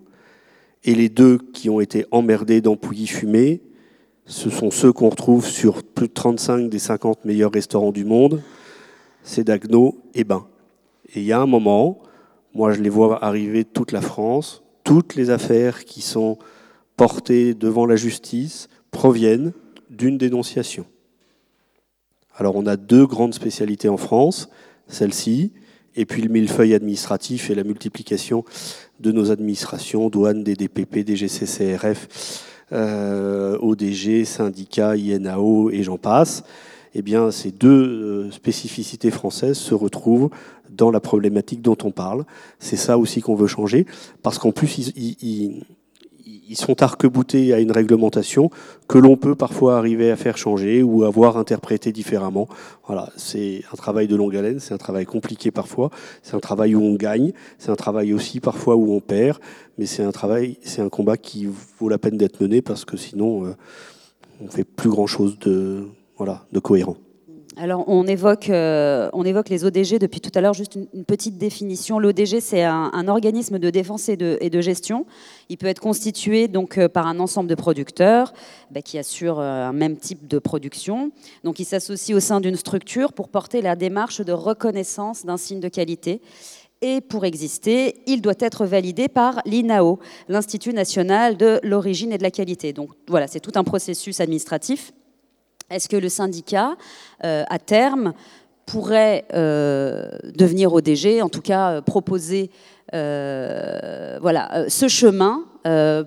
Et 0.83 0.95
les 0.95 1.09
deux 1.09 1.37
qui 1.37 1.69
ont 1.69 1.81
été 1.81 2.05
emmerdés 2.11 2.61
dans 2.61 2.77
Pouilly 2.77 3.07
fumé, 3.07 3.61
ce 4.25 4.49
sont 4.49 4.71
ceux 4.71 4.93
qu'on 4.93 5.09
retrouve 5.09 5.45
sur 5.45 5.83
plus 5.83 6.07
de 6.07 6.13
35 6.13 6.69
des 6.69 6.79
50 6.79 7.25
meilleurs 7.25 7.51
restaurants 7.51 7.91
du 7.91 8.05
monde. 8.05 8.41
C'est 9.27 9.43
Dagno 9.43 9.97
et 10.15 10.23
Bain. 10.23 10.47
Et 11.13 11.19
il 11.19 11.25
y 11.25 11.33
a 11.33 11.41
un 11.41 11.45
moment, 11.45 11.99
moi 12.53 12.71
je 12.71 12.81
les 12.81 12.89
vois 12.89 13.23
arriver 13.23 13.65
toute 13.65 13.91
la 13.91 13.99
France, 13.99 14.63
toutes 14.85 15.15
les 15.15 15.29
affaires 15.29 15.83
qui 15.83 16.01
sont 16.01 16.37
portées 16.95 17.53
devant 17.53 17.85
la 17.85 17.97
justice 17.97 18.69
proviennent 18.89 19.51
d'une 19.89 20.17
dénonciation. 20.17 20.85
Alors 22.37 22.55
on 22.55 22.65
a 22.67 22.77
deux 22.77 23.05
grandes 23.05 23.33
spécialités 23.33 23.89
en 23.89 23.97
France, 23.97 24.47
celle-ci, 24.87 25.51
et 25.97 26.05
puis 26.05 26.21
le 26.21 26.29
millefeuille 26.29 26.73
administratif 26.73 27.49
et 27.49 27.55
la 27.55 27.65
multiplication 27.65 28.45
de 29.01 29.11
nos 29.11 29.29
administrations, 29.29 30.09
douanes, 30.09 30.43
DDPP, 30.43 31.05
DGCCRF, 31.05 32.45
euh, 32.71 33.57
ODG, 33.59 34.23
syndicats, 34.23 34.95
INAO 34.95 35.69
et 35.69 35.83
j'en 35.83 35.97
passe, 35.97 36.43
eh 36.99 37.03
bien, 37.03 37.29
ces 37.29 37.51
deux 37.51 37.69
euh, 37.69 38.31
spécificités 38.31 39.11
françaises 39.11 39.57
se 39.57 39.75
retrouvent 39.75 40.31
dans 40.71 40.89
la 40.89 40.99
problématique 40.99 41.61
dont 41.61 41.77
on 41.83 41.91
parle. 41.91 42.25
C'est 42.57 42.75
ça 42.75 42.97
aussi 42.97 43.21
qu'on 43.21 43.35
veut 43.35 43.45
changer, 43.45 43.85
parce 44.23 44.39
qu'en 44.39 44.51
plus, 44.51 44.91
ils, 44.95 45.63
sont 46.55 46.81
arc-boutés 46.81 47.53
à 47.53 47.59
une 47.59 47.71
réglementation 47.71 48.49
que 48.87 48.97
l'on 48.97 49.15
peut 49.15 49.35
parfois 49.35 49.77
arriver 49.77 50.09
à 50.09 50.15
faire 50.15 50.39
changer 50.39 50.81
ou 50.81 51.03
avoir 51.03 51.37
interprété 51.37 51.91
différemment. 51.91 52.47
Voilà, 52.87 53.11
c'est 53.15 53.61
un 53.71 53.75
travail 53.75 54.07
de 54.07 54.15
longue 54.15 54.35
haleine, 54.35 54.59
c'est 54.59 54.73
un 54.73 54.79
travail 54.79 55.05
compliqué 55.05 55.51
parfois, 55.51 55.91
c'est 56.23 56.33
un 56.33 56.39
travail 56.39 56.73
où 56.73 56.81
on 56.81 56.95
gagne, 56.95 57.31
c'est 57.59 57.69
un 57.69 57.75
travail 57.75 58.11
aussi 58.11 58.39
parfois 58.39 58.75
où 58.75 58.91
on 58.91 59.01
perd, 59.01 59.37
mais 59.77 59.85
c'est 59.85 60.03
un 60.03 60.11
travail, 60.11 60.57
c'est 60.63 60.81
un 60.81 60.89
combat 60.89 61.17
qui 61.17 61.47
vaut 61.79 61.89
la 61.89 61.99
peine 61.99 62.17
d'être 62.17 62.41
mené 62.41 62.63
parce 62.63 62.85
que 62.85 62.97
sinon, 62.97 63.45
euh, 63.45 63.55
on 64.41 64.47
fait 64.47 64.63
plus 64.63 64.89
grand 64.89 65.07
chose 65.07 65.37
de, 65.37 65.85
voilà, 66.17 66.45
de 66.51 66.59
cohérent. 66.59 66.97
Alors, 67.59 67.85
on 67.87 68.05
évoque, 68.05 68.51
euh, 68.51 69.09
on 69.13 69.25
évoque 69.25 69.49
les 69.49 69.65
ODG 69.65 69.97
depuis 69.97 70.21
tout 70.21 70.29
à 70.35 70.41
l'heure, 70.41 70.53
juste 70.53 70.75
une, 70.75 71.05
petite 71.05 71.39
définition. 71.39 71.97
L'ODG, 71.97 72.39
c'est 72.39 72.63
un, 72.63 73.07
organisme 73.07 73.57
de 73.57 73.71
défense 73.71 74.09
et 74.09 74.15
de, 74.15 74.61
gestion. 74.61 75.07
Il 75.49 75.57
peut 75.57 75.65
être 75.65 75.79
constitué 75.79 76.47
donc, 76.47 76.77
euh, 76.77 76.87
par 76.87 77.07
un 77.07 77.19
ensemble 77.19 77.49
de 77.49 77.55
producteurs 77.55 78.31
bah, 78.69 78.83
qui 78.83 78.99
assurent 78.99 79.39
euh, 79.39 79.65
un 79.65 79.73
même 79.73 79.97
type 79.97 80.27
de 80.27 80.37
production. 80.37 81.11
Donc, 81.43 81.59
il 81.59 81.65
s'associe 81.65 82.15
au 82.15 82.19
sein 82.19 82.41
d'une 82.41 82.55
structure 82.55 83.11
pour 83.11 83.27
porter 83.27 83.63
la 83.63 83.75
démarche 83.75 84.21
de 84.21 84.33
reconnaissance 84.33 85.25
d'un 85.25 85.37
signe 85.37 85.59
de 85.59 85.69
qualité. 85.69 86.21
Et 86.83 87.01
pour 87.01 87.25
exister, 87.25 88.03
il 88.05 88.21
doit 88.21 88.35
être 88.39 88.67
validé 88.67 89.07
par 89.07 89.41
l'INAO, 89.45 89.97
l'Institut 90.27 90.73
national 90.73 91.37
de 91.37 91.59
l'origine 91.63 92.11
et 92.11 92.19
de 92.19 92.23
la 92.23 92.29
qualité. 92.29 92.71
Donc, 92.71 92.91
voilà, 93.07 93.25
c'est 93.25 93.39
tout 93.39 93.53
un 93.55 93.63
processus 93.63 94.19
administratif. 94.19 94.93
Est-ce 95.69 95.89
que 95.89 95.97
le 95.97 96.07
syndicat, 96.07 96.77
euh, 97.25 97.43
à 97.49 97.59
terme, 97.59 98.13
pourrait 98.65 99.25
euh, 99.33 100.09
devenir 100.35 100.73
ODG, 100.73 101.21
en 101.21 101.29
tout 101.29 101.41
cas 101.41 101.71
euh, 101.71 101.81
proposer 101.81 102.51
voilà, 102.93 104.65
ce 104.69 104.87
chemin 104.87 105.43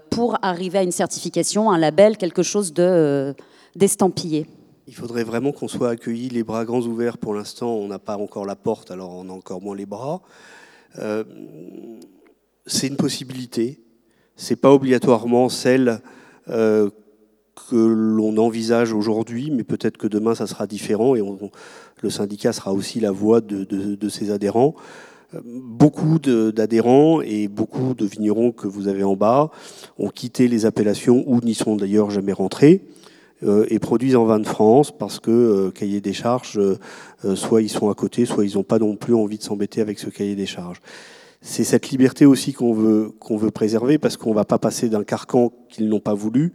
pour 0.08 0.38
arriver 0.40 0.78
à 0.78 0.82
une 0.82 0.92
certification, 0.92 1.70
un 1.70 1.76
label, 1.76 2.16
quelque 2.16 2.42
chose 2.42 2.72
d'estampillé? 2.72 4.46
Il 4.86 4.94
faudrait 4.94 5.24
vraiment 5.24 5.52
qu'on 5.52 5.68
soit 5.68 5.90
accueillis 5.90 6.30
les 6.30 6.42
bras 6.42 6.64
grands 6.64 6.80
ouverts. 6.80 7.18
Pour 7.18 7.34
l'instant, 7.34 7.74
on 7.74 7.86
n'a 7.86 7.98
pas 7.98 8.16
encore 8.16 8.46
la 8.46 8.56
porte, 8.56 8.90
alors 8.90 9.10
on 9.10 9.28
a 9.28 9.32
encore 9.32 9.60
moins 9.60 9.76
les 9.76 9.84
bras. 9.84 10.22
c'est 12.64 12.86
une 12.86 12.96
possibilité. 12.96 13.82
C'est 14.36 14.56
pas 14.56 14.72
obligatoirement 14.72 15.50
celle 15.50 16.00
que 17.68 17.76
l'on 17.76 18.36
envisage 18.38 18.92
aujourd'hui, 18.92 19.50
mais 19.50 19.64
peut-être 19.64 19.96
que 19.96 20.06
demain 20.06 20.34
ça 20.34 20.46
sera 20.46 20.66
différent 20.66 21.14
et 21.14 21.22
le 22.02 22.10
syndicat 22.10 22.52
sera 22.52 22.72
aussi 22.72 23.00
la 23.00 23.10
voix 23.10 23.40
de, 23.40 24.08
ses 24.08 24.30
adhérents. 24.30 24.74
Beaucoup 25.44 26.18
d'adhérents 26.18 27.20
et 27.20 27.46
beaucoup 27.48 27.94
de 27.94 28.04
vignerons 28.04 28.50
que 28.50 28.66
vous 28.66 28.88
avez 28.88 29.04
en 29.04 29.14
bas 29.14 29.50
ont 29.98 30.08
quitté 30.08 30.48
les 30.48 30.66
appellations 30.66 31.22
ou 31.26 31.40
n'y 31.40 31.54
sont 31.54 31.76
d'ailleurs 31.76 32.10
jamais 32.10 32.32
rentrés 32.32 32.82
euh, 33.44 33.64
et 33.68 33.78
produisent 33.78 34.16
en 34.16 34.24
vin 34.24 34.38
de 34.38 34.46
France 34.46 34.90
parce 34.90 35.20
que 35.20 35.30
euh, 35.30 35.70
cahier 35.70 36.00
des 36.00 36.12
charges, 36.12 36.58
euh, 36.58 37.36
soit 37.36 37.62
ils 37.62 37.70
sont 37.70 37.88
à 37.88 37.94
côté, 37.94 38.26
soit 38.26 38.44
ils 38.44 38.56
n'ont 38.56 38.64
pas 38.64 38.78
non 38.78 38.96
plus 38.96 39.14
envie 39.14 39.38
de 39.38 39.42
s'embêter 39.42 39.80
avec 39.80 39.98
ce 39.98 40.10
cahier 40.10 40.34
des 40.34 40.46
charges. 40.46 40.82
C'est 41.40 41.64
cette 41.64 41.88
liberté 41.88 42.26
aussi 42.26 42.52
qu'on 42.52 42.74
veut, 42.74 43.12
qu'on 43.18 43.38
veut 43.38 43.50
préserver 43.50 43.96
parce 43.98 44.18
qu'on 44.18 44.30
ne 44.30 44.34
va 44.34 44.44
pas 44.44 44.58
passer 44.58 44.90
d'un 44.90 45.04
carcan 45.04 45.52
qu'ils 45.70 45.88
n'ont 45.88 46.00
pas 46.00 46.12
voulu 46.12 46.52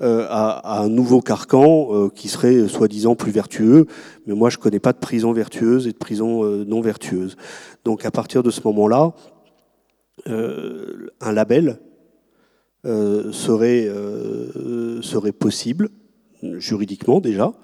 euh, 0.00 0.26
à, 0.30 0.80
un 0.80 0.88
nouveau 0.88 1.20
carcan 1.20 1.88
euh, 1.90 2.08
qui 2.08 2.28
serait 2.28 2.68
soi-disant 2.68 3.16
plus 3.16 3.32
vertueux. 3.32 3.86
Mais 4.26 4.34
moi, 4.34 4.48
je 4.48 4.56
ne 4.56 4.62
connais 4.62 4.78
pas 4.78 4.92
de 4.92 4.98
prison 4.98 5.32
vertueuse 5.32 5.88
et 5.88 5.92
de 5.92 5.96
prison 5.96 6.44
euh, 6.44 6.64
non 6.64 6.80
vertueuse. 6.80 7.36
Donc 7.84 8.04
à 8.04 8.12
partir 8.12 8.44
de 8.44 8.50
ce 8.52 8.60
moment-là, 8.64 9.12
un 10.26 11.32
label 11.32 11.78
serait, 12.84 13.88
serait 15.00 15.32
possible, 15.32 15.88
juridiquement 16.42 17.20
déjà, 17.20 17.54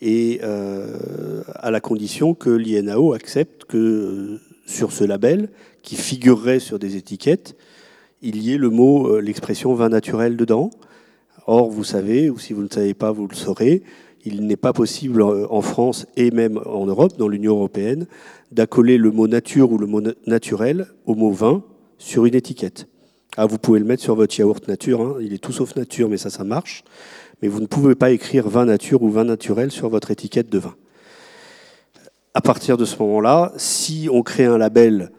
et 0.00 0.40
à 0.42 1.70
la 1.70 1.80
condition 1.80 2.34
que 2.34 2.50
l'INAO 2.50 3.12
accepte 3.12 3.64
que 3.66 4.40
sur 4.66 4.90
ce 4.90 5.04
label, 5.04 5.50
qui 5.82 5.94
figurerait 5.94 6.58
sur 6.58 6.80
des 6.80 6.96
étiquettes, 6.96 7.54
il 8.22 8.42
y 8.42 8.54
ait 8.54 8.58
le 8.58 8.70
mot, 8.70 9.20
l'expression 9.20 9.72
vin 9.74 9.90
naturel 9.90 10.36
dedans, 10.36 10.70
Or, 11.46 11.70
vous 11.70 11.84
savez, 11.84 12.30
ou 12.30 12.38
si 12.38 12.52
vous 12.52 12.62
ne 12.62 12.68
savez 12.68 12.94
pas, 12.94 13.12
vous 13.12 13.26
le 13.26 13.34
saurez, 13.34 13.82
il 14.24 14.46
n'est 14.46 14.56
pas 14.56 14.72
possible 14.72 15.22
euh, 15.22 15.46
en 15.50 15.62
France 15.62 16.06
et 16.16 16.30
même 16.30 16.60
en 16.66 16.86
Europe, 16.86 17.16
dans 17.16 17.28
l'Union 17.28 17.52
européenne, 17.52 18.06
d'accoler 18.52 18.98
le 18.98 19.10
mot 19.10 19.26
nature 19.26 19.72
ou 19.72 19.78
le 19.78 19.86
mot 19.86 20.02
naturel 20.26 20.86
au 21.06 21.14
mot 21.14 21.30
vin 21.30 21.62
sur 21.98 22.26
une 22.26 22.34
étiquette. 22.34 22.86
Ah, 23.36 23.46
vous 23.46 23.58
pouvez 23.58 23.78
le 23.78 23.84
mettre 23.84 24.02
sur 24.02 24.16
votre 24.16 24.38
yaourt 24.38 24.66
nature, 24.68 25.00
hein, 25.00 25.16
il 25.20 25.32
est 25.32 25.38
tout 25.38 25.52
sauf 25.52 25.76
nature, 25.76 26.08
mais 26.08 26.16
ça, 26.16 26.30
ça 26.30 26.44
marche. 26.44 26.84
Mais 27.42 27.48
vous 27.48 27.60
ne 27.60 27.66
pouvez 27.66 27.94
pas 27.94 28.10
écrire 28.10 28.48
vin 28.48 28.64
nature 28.64 29.02
ou 29.02 29.10
vin 29.10 29.24
naturel 29.24 29.70
sur 29.70 29.88
votre 29.88 30.10
étiquette 30.10 30.50
de 30.50 30.58
vin. 30.58 30.74
À 32.34 32.40
partir 32.40 32.76
de 32.76 32.84
ce 32.84 32.96
moment-là, 32.98 33.52
si 33.56 34.08
on 34.12 34.22
crée 34.22 34.44
un 34.44 34.58
label 34.58 35.10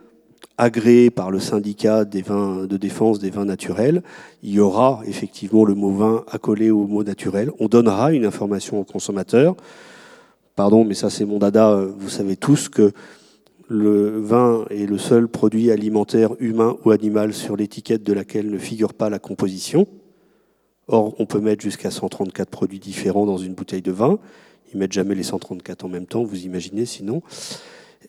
agréé 0.61 1.09
par 1.09 1.31
le 1.31 1.39
syndicat 1.39 2.05
des 2.05 2.21
vins 2.21 2.67
de 2.67 2.77
défense 2.77 3.17
des 3.17 3.31
vins 3.31 3.45
naturels, 3.45 4.03
il 4.43 4.51
y 4.51 4.59
aura 4.59 5.01
effectivement 5.07 5.65
le 5.65 5.73
mot 5.73 5.89
vin 5.89 6.23
accolé 6.31 6.69
au 6.69 6.85
mot 6.85 7.03
naturel. 7.03 7.49
On 7.59 7.67
donnera 7.67 8.13
une 8.13 8.25
information 8.25 8.79
au 8.79 8.83
consommateur. 8.83 9.55
Pardon, 10.55 10.85
mais 10.85 10.93
ça 10.93 11.09
c'est 11.09 11.25
mon 11.25 11.39
dada. 11.39 11.83
Vous 11.97 12.09
savez 12.09 12.35
tous 12.35 12.69
que 12.69 12.91
le 13.69 14.19
vin 14.19 14.65
est 14.69 14.85
le 14.85 14.99
seul 14.99 15.27
produit 15.27 15.71
alimentaire 15.71 16.35
humain 16.39 16.77
ou 16.85 16.91
animal 16.91 17.33
sur 17.33 17.57
l'étiquette 17.57 18.03
de 18.03 18.13
laquelle 18.13 18.51
ne 18.51 18.59
figure 18.59 18.93
pas 18.93 19.09
la 19.09 19.17
composition. 19.17 19.87
Or, 20.87 21.15
on 21.17 21.25
peut 21.25 21.39
mettre 21.39 21.63
jusqu'à 21.63 21.89
134 21.89 22.49
produits 22.49 22.79
différents 22.79 23.25
dans 23.25 23.37
une 23.37 23.55
bouteille 23.55 23.81
de 23.81 23.91
vin. 23.91 24.19
Ils 24.71 24.79
mettent 24.79 24.93
jamais 24.93 25.15
les 25.15 25.23
134 25.23 25.85
en 25.85 25.89
même 25.89 26.05
temps, 26.05 26.23
vous 26.23 26.45
imaginez 26.45 26.85
sinon. 26.85 27.23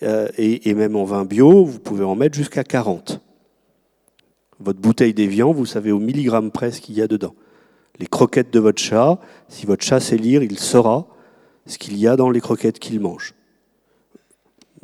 Euh, 0.02 0.28
et, 0.36 0.74
même 0.74 0.96
en 0.96 1.04
vin 1.04 1.24
bio, 1.24 1.64
vous 1.64 1.78
pouvez 1.78 2.04
en 2.04 2.14
mettre 2.14 2.36
jusqu'à 2.36 2.64
40. 2.64 3.20
Votre 4.58 4.80
bouteille 4.80 5.14
d'évian, 5.14 5.52
vous 5.52 5.66
savez 5.66 5.92
au 5.92 5.98
milligramme 5.98 6.50
près 6.50 6.70
ce 6.70 6.80
qu'il 6.80 6.94
y 6.94 7.02
a 7.02 7.08
dedans. 7.08 7.34
Les 7.98 8.06
croquettes 8.06 8.52
de 8.52 8.58
votre 8.58 8.80
chat, 8.80 9.18
si 9.48 9.66
votre 9.66 9.84
chat 9.84 10.00
sait 10.00 10.16
lire, 10.16 10.42
il 10.42 10.58
saura 10.58 11.06
ce 11.66 11.78
qu'il 11.78 11.96
y 11.96 12.08
a 12.08 12.16
dans 12.16 12.30
les 12.30 12.40
croquettes 12.40 12.78
qu'il 12.78 13.00
mange. 13.00 13.34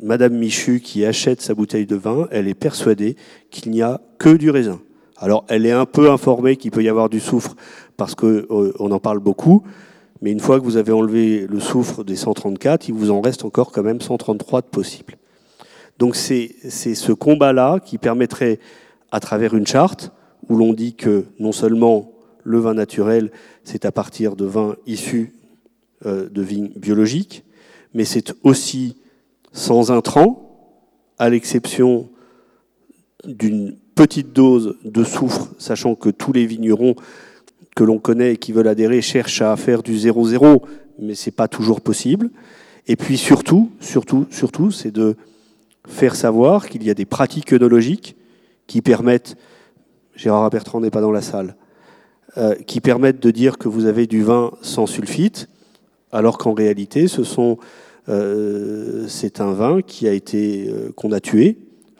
Madame 0.01 0.37
Michu, 0.37 0.79
qui 0.79 1.03
achète 1.05 1.41
sa 1.41 1.53
bouteille 1.53 1.85
de 1.85 1.95
vin, 1.95 2.27
elle 2.31 2.47
est 2.47 2.53
persuadée 2.53 3.17
qu'il 3.51 3.71
n'y 3.71 3.81
a 3.81 3.99
que 4.17 4.29
du 4.29 4.49
raisin. 4.49 4.79
Alors, 5.17 5.43
elle 5.49 5.65
est 5.65 5.71
un 5.71 5.85
peu 5.85 6.09
informée 6.09 6.55
qu'il 6.55 6.71
peut 6.71 6.83
y 6.83 6.87
avoir 6.87 7.09
du 7.09 7.19
soufre 7.19 7.55
parce 7.97 8.15
qu'on 8.15 8.27
euh, 8.27 8.73
en 8.79 8.99
parle 8.99 9.19
beaucoup, 9.19 9.63
mais 10.21 10.31
une 10.31 10.39
fois 10.39 10.59
que 10.59 10.65
vous 10.65 10.77
avez 10.77 10.91
enlevé 10.91 11.47
le 11.47 11.59
soufre 11.59 12.03
des 12.03 12.15
134, 12.15 12.89
il 12.89 12.93
vous 12.93 13.11
en 13.11 13.21
reste 13.21 13.45
encore 13.45 13.71
quand 13.71 13.83
même 13.83 14.01
133 14.01 14.61
de 14.61 14.67
possibles. 14.67 15.17
Donc 15.97 16.15
c'est 16.15 16.55
ce 16.63 17.11
combat-là 17.11 17.79
qui 17.79 17.97
permettrait, 17.97 18.59
à 19.11 19.19
travers 19.19 19.53
une 19.53 19.67
charte, 19.67 20.11
où 20.47 20.57
l'on 20.57 20.73
dit 20.73 20.95
que 20.95 21.25
non 21.39 21.51
seulement 21.51 22.11
le 22.43 22.59
vin 22.59 22.73
naturel, 22.73 23.31
c'est 23.63 23.85
à 23.85 23.91
partir 23.91 24.35
de 24.35 24.45
vins 24.45 24.75
issus 24.87 25.35
euh, 26.05 26.29
de 26.29 26.41
vignes 26.41 26.71
biologiques, 26.75 27.43
mais 27.93 28.05
c'est 28.05 28.33
aussi 28.43 28.97
sans 29.51 29.91
intrants, 29.91 30.45
à 31.17 31.29
l'exception 31.29 32.09
d'une 33.25 33.75
petite 33.95 34.31
dose 34.31 34.77
de 34.85 35.03
soufre, 35.03 35.49
sachant 35.57 35.95
que 35.95 36.09
tous 36.09 36.31
les 36.31 36.45
vignerons 36.45 36.95
que 37.79 37.85
l'on 37.85 37.97
connaît 37.97 38.33
et 38.33 38.37
qui 38.37 38.51
veulent 38.51 38.67
adhérer 38.67 39.01
cherchent 39.01 39.41
à 39.41 39.55
faire 39.55 39.83
du 39.83 39.93
0-0, 39.93 40.63
mais 40.99 41.15
c'est 41.15 41.31
pas 41.31 41.47
toujours 41.47 41.79
possible. 41.79 42.29
Et 42.87 42.97
puis 42.97 43.17
surtout, 43.17 43.71
surtout, 43.79 44.27
surtout, 44.31 44.69
c'est 44.69 44.91
de 44.91 45.15
faire 45.87 46.17
savoir 46.17 46.67
qu'il 46.67 46.83
y 46.83 46.89
a 46.89 46.93
des 46.93 47.05
pratiques 47.05 47.53
œnologiques 47.53 48.17
qui 48.67 48.81
permettent, 48.81 49.37
Gérard 50.13 50.49
Bertrand 50.49 50.81
n'est 50.81 50.89
pas 50.89 50.99
dans 50.99 51.13
la 51.13 51.21
salle, 51.21 51.55
euh, 52.35 52.53
qui 52.67 52.81
permettent 52.81 53.23
de 53.23 53.31
dire 53.31 53.57
que 53.57 53.69
vous 53.69 53.85
avez 53.85 54.07
du 54.07 54.23
vin 54.23 54.51
sans 54.61 54.85
sulfite, 54.85 55.47
alors 56.11 56.37
qu'en 56.37 56.51
réalité, 56.51 57.07
ce 57.07 57.23
sont, 57.23 57.59
euh, 58.09 59.05
c'est 59.07 59.39
un 59.39 59.53
vin 59.53 59.81
qui 59.81 60.05
a 60.05 60.11
été 60.11 60.67
euh, 60.67 60.91
qu'on 60.97 61.13
a 61.13 61.21
tué, 61.21 61.57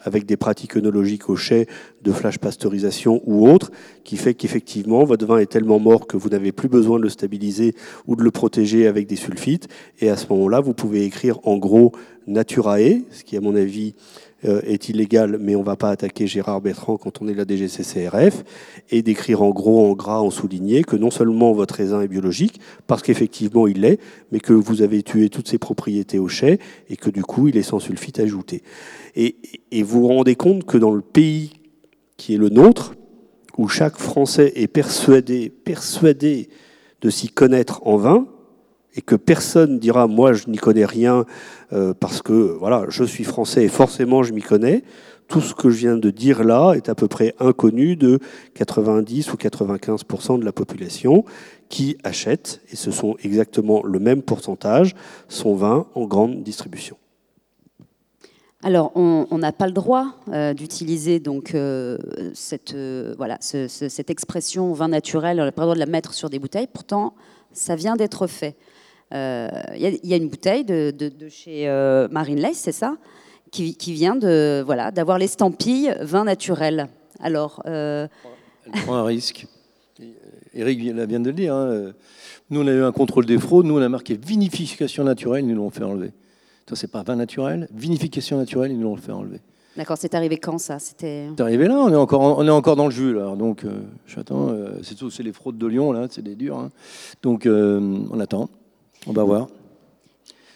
avec 0.09 0.25
des 0.25 0.35
pratiques 0.35 0.75
œnologiques 0.75 1.29
au 1.29 1.35
chai 1.35 1.67
de 2.01 2.11
flash 2.11 2.39
pasteurisation 2.39 3.21
ou 3.25 3.47
autres, 3.47 3.71
qui 4.03 4.17
fait 4.17 4.33
qu'effectivement, 4.33 5.03
votre 5.05 5.25
vin 5.25 5.37
est 5.37 5.45
tellement 5.45 5.79
mort 5.79 6.07
que 6.07 6.17
vous 6.17 6.29
n'avez 6.29 6.51
plus 6.51 6.67
besoin 6.67 6.97
de 6.97 7.03
le 7.03 7.09
stabiliser 7.09 7.75
ou 8.07 8.15
de 8.15 8.23
le 8.23 8.31
protéger 8.31 8.87
avec 8.87 9.07
des 9.07 9.15
sulfites. 9.15 9.67
Et 9.99 10.09
à 10.09 10.17
ce 10.17 10.25
moment-là, 10.31 10.59
vous 10.59 10.73
pouvez 10.73 11.05
écrire 11.05 11.39
en 11.43 11.57
gros 11.57 11.93
Naturae, 12.27 13.01
ce 13.11 13.23
qui, 13.23 13.37
à 13.37 13.41
mon 13.41 13.55
avis, 13.55 13.95
est 14.43 14.89
illégal, 14.89 15.37
mais 15.39 15.55
on 15.55 15.59
ne 15.59 15.65
va 15.65 15.75
pas 15.75 15.89
attaquer 15.89 16.27
Gérard 16.27 16.61
Bertrand 16.61 16.97
quand 16.97 17.21
on 17.21 17.27
est 17.27 17.33
la 17.33 17.45
DGCCRF, 17.45 18.43
et 18.89 19.01
d'écrire 19.01 19.41
en 19.41 19.49
gros, 19.49 19.89
en 19.89 19.93
gras, 19.93 20.19
en 20.19 20.29
souligné, 20.29 20.83
que 20.83 20.95
non 20.95 21.11
seulement 21.11 21.51
votre 21.53 21.75
raisin 21.75 22.01
est 22.01 22.07
biologique, 22.07 22.59
parce 22.87 23.01
qu'effectivement 23.01 23.67
il 23.67 23.81
l'est, 23.81 23.99
mais 24.31 24.39
que 24.39 24.53
vous 24.53 24.81
avez 24.81 25.03
tué 25.03 25.29
toutes 25.29 25.47
ses 25.47 25.57
propriétés 25.57 26.19
au 26.19 26.27
chai, 26.27 26.59
et 26.89 26.95
que 26.95 27.09
du 27.09 27.23
coup 27.23 27.47
il 27.47 27.57
est 27.57 27.63
sans 27.63 27.79
sulfite 27.79 28.19
ajouté. 28.19 28.63
Et, 29.15 29.35
vous 29.83 30.01
vous 30.01 30.07
rendez 30.07 30.35
compte 30.35 30.65
que 30.65 30.77
dans 30.77 30.91
le 30.91 31.01
pays 31.01 31.51
qui 32.17 32.35
est 32.35 32.37
le 32.37 32.49
nôtre, 32.49 32.95
où 33.57 33.67
chaque 33.67 33.97
Français 33.97 34.53
est 34.55 34.67
persuadé, 34.67 35.49
persuadé 35.49 36.49
de 37.01 37.09
s'y 37.09 37.29
connaître 37.29 37.81
en 37.85 37.97
vin, 37.97 38.27
et 38.99 39.01
que 39.01 39.15
personne 39.15 39.79
dira 39.79 40.07
moi 40.07 40.33
je 40.33 40.49
n'y 40.49 40.57
connais 40.57 40.83
rien 40.83 41.25
euh, 41.71 41.93
parce 41.97 42.21
que 42.21 42.33
voilà 42.33 42.83
je 42.89 43.05
suis 43.05 43.23
français 43.23 43.63
et 43.63 43.69
forcément 43.69 44.23
je 44.23 44.33
m'y 44.33 44.41
connais. 44.41 44.83
Tout 45.29 45.39
ce 45.39 45.53
que 45.53 45.69
je 45.69 45.77
viens 45.77 45.95
de 45.95 46.09
dire 46.09 46.43
là 46.43 46.73
est 46.73 46.89
à 46.89 46.95
peu 46.95 47.07
près 47.07 47.33
inconnu 47.39 47.95
de 47.95 48.19
90 48.55 49.31
ou 49.31 49.37
95% 49.37 50.39
de 50.39 50.43
la 50.43 50.51
population 50.51 51.23
qui 51.69 51.97
achète, 52.03 52.61
et 52.71 52.75
ce 52.75 52.89
sont 52.89 53.15
exactement 53.23 53.83
le 53.83 53.99
même 53.99 54.23
pourcentage, 54.23 54.95
son 55.29 55.53
vin 55.53 55.85
en 55.93 56.05
grande 56.05 56.41
distribution. 56.41 56.97
Alors, 58.63 58.91
on 58.95 59.37
n'a 59.37 59.51
pas 59.51 59.67
le 59.67 59.71
droit 59.71 60.15
euh, 60.29 60.55
d'utiliser 60.55 61.19
donc 61.19 61.53
euh, 61.53 61.99
cette, 62.33 62.75
voilà, 63.15 63.37
cette 63.39 64.09
expression 64.09 64.73
vin 64.73 64.87
naturel, 64.87 65.39
on 65.39 65.45
n'a 65.45 65.51
pas 65.51 65.61
le 65.61 65.67
droit 65.67 65.75
de 65.75 65.79
la 65.79 65.85
mettre 65.85 66.15
sur 66.15 66.31
des 66.31 66.39
bouteilles. 66.39 66.67
Pourtant, 66.73 67.13
ça 67.53 67.75
vient 67.75 67.95
d'être 67.95 68.27
fait. 68.27 68.55
Il 69.11 69.17
euh, 69.17 69.49
y, 69.73 70.13
a 70.13 70.17
une 70.17 70.29
bouteille 70.29 70.63
de, 70.63 70.93
chez 71.29 71.67
euh, 71.67 72.07
Marine 72.11 72.39
Lace, 72.39 72.57
c'est 72.57 72.71
ça 72.71 72.95
qui, 73.51 73.73
vient 73.93 74.15
de 74.15 74.61
voilà 74.63 74.91
d'avoir 74.91 75.17
l'estampille 75.17 75.91
vin 76.01 76.25
naturel. 76.25 76.87
Alors, 77.19 77.63
euh, 77.65 78.07
elle 78.65 78.81
prend 78.83 78.95
un 78.95 79.03
risque. 79.03 79.47
Eric 80.53 80.79
vient 80.79 81.19
de 81.19 81.25
le 81.25 81.33
dire. 81.33 81.55
Hein. 81.55 81.93
Nous, 82.51 82.61
on 82.61 82.67
a 82.67 82.71
eu 82.71 82.83
un 82.83 82.91
contrôle 82.91 83.25
des 83.25 83.39
fraudes. 83.39 83.65
Nous, 83.65 83.75
on 83.75 83.81
a 83.81 83.89
marqué 83.89 84.15
vinification 84.15 85.03
naturelle. 85.03 85.43
Ils 85.43 85.47
nous 85.47 85.55
l'ont 85.55 85.71
fait 85.71 85.83
enlever. 85.83 86.11
Ça, 86.69 86.75
c'est 86.75 86.91
pas 86.91 87.01
vin 87.01 87.15
naturel. 87.15 87.67
Vinification 87.73 88.37
naturelle, 88.37 88.71
ils 88.71 88.77
nous 88.77 88.89
l'ont 88.89 88.95
fait 88.95 89.11
enlever. 89.11 89.41
D'accord, 89.75 89.97
c'est 89.97 90.13
arrivé 90.13 90.37
quand 90.37 90.59
ça? 90.59 90.77
C'était. 90.77 91.29
C'est 91.35 91.41
arrivé 91.41 91.67
là. 91.67 91.77
On 91.77 91.91
est 91.91 91.95
encore, 91.95 92.37
on 92.37 92.45
est 92.45 92.51
encore 92.51 92.75
dans 92.75 92.85
le 92.85 92.91
jus 92.91 93.13
là. 93.13 93.35
Donc, 93.35 93.65
j'attends. 94.05 94.55
c'est 94.83 94.93
tout, 94.93 95.09
c'est 95.09 95.23
les 95.23 95.33
fraudes 95.33 95.57
de 95.57 95.65
Lyon 95.65 95.91
là. 95.91 96.05
C'est 96.11 96.21
des 96.21 96.35
durs. 96.35 96.59
Hein. 96.59 96.69
Donc, 97.23 97.47
on 97.47 98.19
attend. 98.19 98.51
On 99.07 99.13
va 99.13 99.23
voir. 99.23 99.47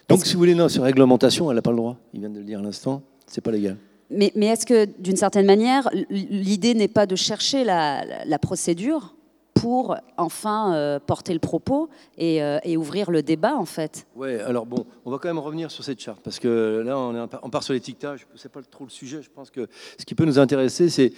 Donc, 0.10 0.26
si 0.26 0.34
vous 0.34 0.40
voulez, 0.40 0.56
non, 0.56 0.70
cette 0.70 0.82
réglementation, 0.82 1.50
elle 1.50 1.56
n'a 1.56 1.62
pas 1.62 1.72
le 1.72 1.78
droit. 1.78 1.98
Il 2.14 2.20
vient 2.20 2.30
de 2.30 2.40
le 2.40 2.44
dire 2.44 2.60
à 2.60 2.62
l'instant, 2.62 3.02
c'est 3.26 3.42
pas 3.42 3.52
légal. 3.52 3.78
Mais, 4.10 4.32
mais 4.36 4.48
est-ce 4.48 4.66
que, 4.66 4.86
d'une 5.00 5.16
certaine 5.16 5.46
manière, 5.46 5.90
l'idée 6.10 6.74
n'est 6.74 6.88
pas 6.88 7.06
de 7.06 7.16
chercher 7.16 7.64
la, 7.64 8.40
procédure 8.42 9.16
pour 9.54 9.96
enfin 10.18 10.74
euh, 10.74 11.00
porter 11.00 11.32
le 11.34 11.40
propos 11.40 11.90
et, 12.18 12.44
euh, 12.44 12.60
et, 12.64 12.76
ouvrir 12.76 13.12
le 13.12 13.24
débat, 13.24 13.56
en 13.56 13.66
fait? 13.66 14.06
Oui, 14.16 14.36
alors 14.36 14.66
bon, 14.66 14.86
on 15.06 15.12
va 15.12 15.20
quand 15.20 15.30
même 15.30 15.40
revenir 15.40 15.72
sur 15.72 15.84
cette 15.84 16.02
charte, 16.02 16.20
parce 16.22 16.40
que 16.40 16.84
là, 16.86 17.00
on, 17.00 17.16
est, 17.16 17.30
on 17.42 17.50
part 17.50 17.64
sur 17.64 17.74
l'étiquetage, 17.74 18.28
c'est 18.36 18.52
pas 18.52 18.62
trop 18.62 18.84
le 18.84 18.90
sujet. 18.90 19.22
Je 19.22 19.30
pense 19.30 19.50
que 19.50 19.68
ce 19.98 20.06
qui 20.06 20.16
peut 20.16 20.26
nous 20.26 20.38
intéresser, 20.38 20.90
c'est 20.90 21.14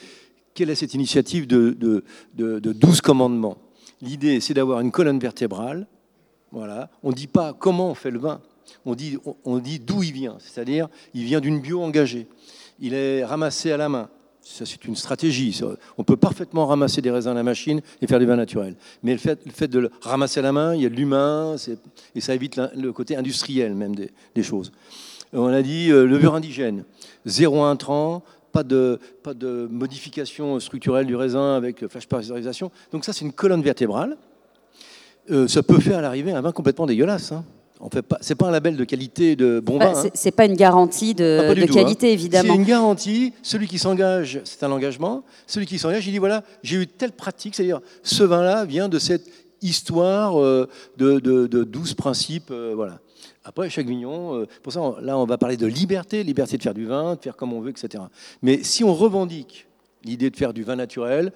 quelle 0.53 0.69
est 0.69 0.75
cette 0.75 0.93
initiative 0.93 1.47
de, 1.47 1.71
de, 1.71 2.03
de, 2.35 2.59
de 2.59 2.71
12 2.71 3.01
commandements 3.01 3.57
L'idée, 4.01 4.39
c'est 4.41 4.53
d'avoir 4.53 4.81
une 4.81 4.91
colonne 4.91 5.19
vertébrale 5.19 5.87
voilà. 6.51 6.89
On 7.03 7.09
ne 7.09 7.15
dit 7.15 7.27
pas 7.27 7.53
comment 7.53 7.89
on 7.89 7.95
fait 7.95 8.11
le 8.11 8.19
vin, 8.19 8.41
on 8.85 8.95
dit, 8.95 9.17
on 9.43 9.57
dit 9.57 9.79
d'où 9.79 10.03
il 10.03 10.11
vient, 10.11 10.37
c'est-à-dire 10.39 10.87
il 11.13 11.23
vient 11.23 11.39
d'une 11.39 11.59
bio 11.59 11.81
engagée, 11.81 12.27
il 12.79 12.93
est 12.93 13.23
ramassé 13.23 13.71
à 13.71 13.77
la 13.77 13.89
main. 13.89 14.09
Ça, 14.41 14.63
c'est 14.63 14.85
une 14.85 14.95
stratégie. 14.95 15.59
On 15.97 16.03
peut 16.03 16.17
parfaitement 16.17 16.67
ramasser 16.67 17.01
des 17.01 17.09
raisins 17.09 17.29
à 17.29 17.33
la 17.33 17.41
machine 17.41 17.81
et 17.99 18.05
faire 18.05 18.19
du 18.19 18.27
vin 18.27 18.35
naturel. 18.35 18.75
Mais 19.01 19.13
le 19.13 19.17
fait, 19.17 19.67
de 19.67 19.79
le 19.79 19.91
ramasser 20.01 20.39
à 20.39 20.43
la 20.43 20.51
main, 20.51 20.75
il 20.75 20.83
y 20.83 20.85
a 20.85 20.89
de 20.89 20.93
l'humain, 20.93 21.55
et 22.13 22.21
ça 22.21 22.35
évite 22.35 22.61
le 22.75 22.93
côté 22.93 23.15
industriel 23.15 23.73
même 23.73 23.95
des, 23.95 24.43
choses. 24.43 24.71
On 25.33 25.47
a 25.47 25.63
dit 25.63 25.91
euh, 25.91 26.05
levure 26.05 26.35
indigène, 26.35 26.85
zéro 27.25 27.63
intrant, 27.63 28.23
pas 28.51 28.61
de, 28.61 28.99
pas 29.23 29.33
de 29.33 29.67
modification 29.69 30.59
structurelle 30.59 31.07
du 31.07 31.15
raisin 31.15 31.55
avec 31.55 31.87
flash 31.87 32.07
pasteurisation. 32.07 32.71
Donc 32.91 33.03
ça, 33.03 33.13
c'est 33.13 33.25
une 33.25 33.33
colonne 33.33 33.63
vertébrale. 33.63 34.15
Euh, 35.31 35.47
ça 35.47 35.63
peut 35.63 35.79
faire 35.79 35.97
à 35.97 36.01
l'arrivée 36.01 36.31
un 36.31 36.41
vin 36.41 36.51
complètement 36.51 36.85
dégueulasse. 36.85 37.31
Hein. 37.31 37.43
On 37.79 37.89
fait 37.89 38.01
pas, 38.01 38.17
c'est 38.21 38.35
pas 38.35 38.47
un 38.47 38.51
label 38.51 38.77
de 38.77 38.83
qualité 38.83 39.35
de 39.35 39.59
bon 39.59 39.77
bah, 39.77 39.91
vin. 39.91 40.05
Hein. 40.05 40.09
C'est 40.13 40.31
pas 40.31 40.45
une 40.45 40.55
garantie 40.55 41.13
de, 41.13 41.39
ah, 41.41 41.67
qualité, 41.67 42.09
hein. 42.09 42.13
évidemment. 42.13 42.53
C'est 42.53 42.59
une 42.59 42.65
garantie. 42.65 43.33
Celui 43.41 43.67
qui 43.67 43.79
s'engage, 43.79 44.39
c'est 44.43 44.63
un 44.63 44.71
engagement. 44.71 45.23
Celui 45.47 45.65
qui 45.65 45.77
s'engage, 45.77 46.07
il 46.07 46.11
dit 46.11 46.17
voilà, 46.19 46.43
j'ai 46.63 46.77
eu 46.77 46.87
telle 46.87 47.11
pratique, 47.11 47.55
c'est-à-dire 47.55 47.81
ce 48.03 48.23
vin-là 48.23 48.65
vient 48.65 48.87
de 48.87 48.99
cette 48.99 49.27
histoire 49.61 50.39
euh, 50.39 50.69
de, 50.97 51.19
de, 51.19 51.63
12 51.63 51.95
principes, 51.95 52.51
euh, 52.51 52.73
voilà. 52.75 52.99
Après, 53.43 53.69
chaque 53.69 53.85
vignon, 53.85 54.43
pour 54.63 54.73
ça, 54.73 54.79
là, 55.01 55.19
on 55.19 55.25
va 55.25 55.37
parler 55.37 55.55
de 55.55 55.67
liberté, 55.67 56.23
liberté 56.23 56.57
de 56.57 56.63
faire 56.63 56.73
du 56.73 56.87
vin, 56.87 57.13
de 57.13 57.21
faire 57.21 57.35
comme 57.35 57.53
on 57.53 57.61
veut, 57.61 57.69
etc. 57.69 58.03
Mais 58.41 58.63
si 58.63 58.83
on 58.83 58.91
revendique 58.91 59.67
l'idée 60.03 60.29
de 60.31 60.35
faire 60.35 60.51
du 60.51 60.63
vin 60.63 60.75
naturel, 60.75 61.31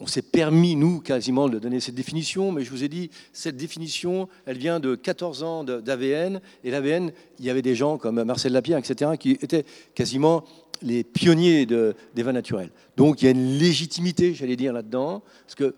on 0.00 0.06
s'est 0.06 0.22
permis, 0.22 0.76
nous, 0.76 1.00
quasiment, 1.00 1.48
de 1.48 1.58
donner 1.58 1.80
cette 1.80 1.94
définition, 1.94 2.52
mais 2.52 2.62
je 2.62 2.70
vous 2.70 2.84
ai 2.84 2.88
dit, 2.88 3.10
cette 3.32 3.56
définition, 3.56 4.28
elle 4.46 4.58
vient 4.58 4.78
de 4.80 4.94
14 4.94 5.42
ans 5.42 5.64
d'AVN, 5.64 6.40
et 6.62 6.70
l'AVN, 6.70 7.10
il 7.38 7.44
y 7.44 7.50
avait 7.50 7.62
des 7.62 7.74
gens 7.74 7.98
comme 7.98 8.22
Marcel 8.22 8.52
Lapierre, 8.52 8.78
etc., 8.78 9.12
qui 9.18 9.32
étaient 9.32 9.64
quasiment 9.94 10.44
les 10.82 11.02
pionniers 11.02 11.66
des 11.66 12.22
vins 12.22 12.32
naturels. 12.32 12.70
Donc 12.96 13.20
il 13.20 13.24
y 13.24 13.28
a 13.28 13.32
une 13.32 13.58
légitimité, 13.58 14.34
j'allais 14.34 14.56
dire, 14.56 14.72
là-dedans, 14.72 15.22
parce 15.44 15.56
que 15.56 15.74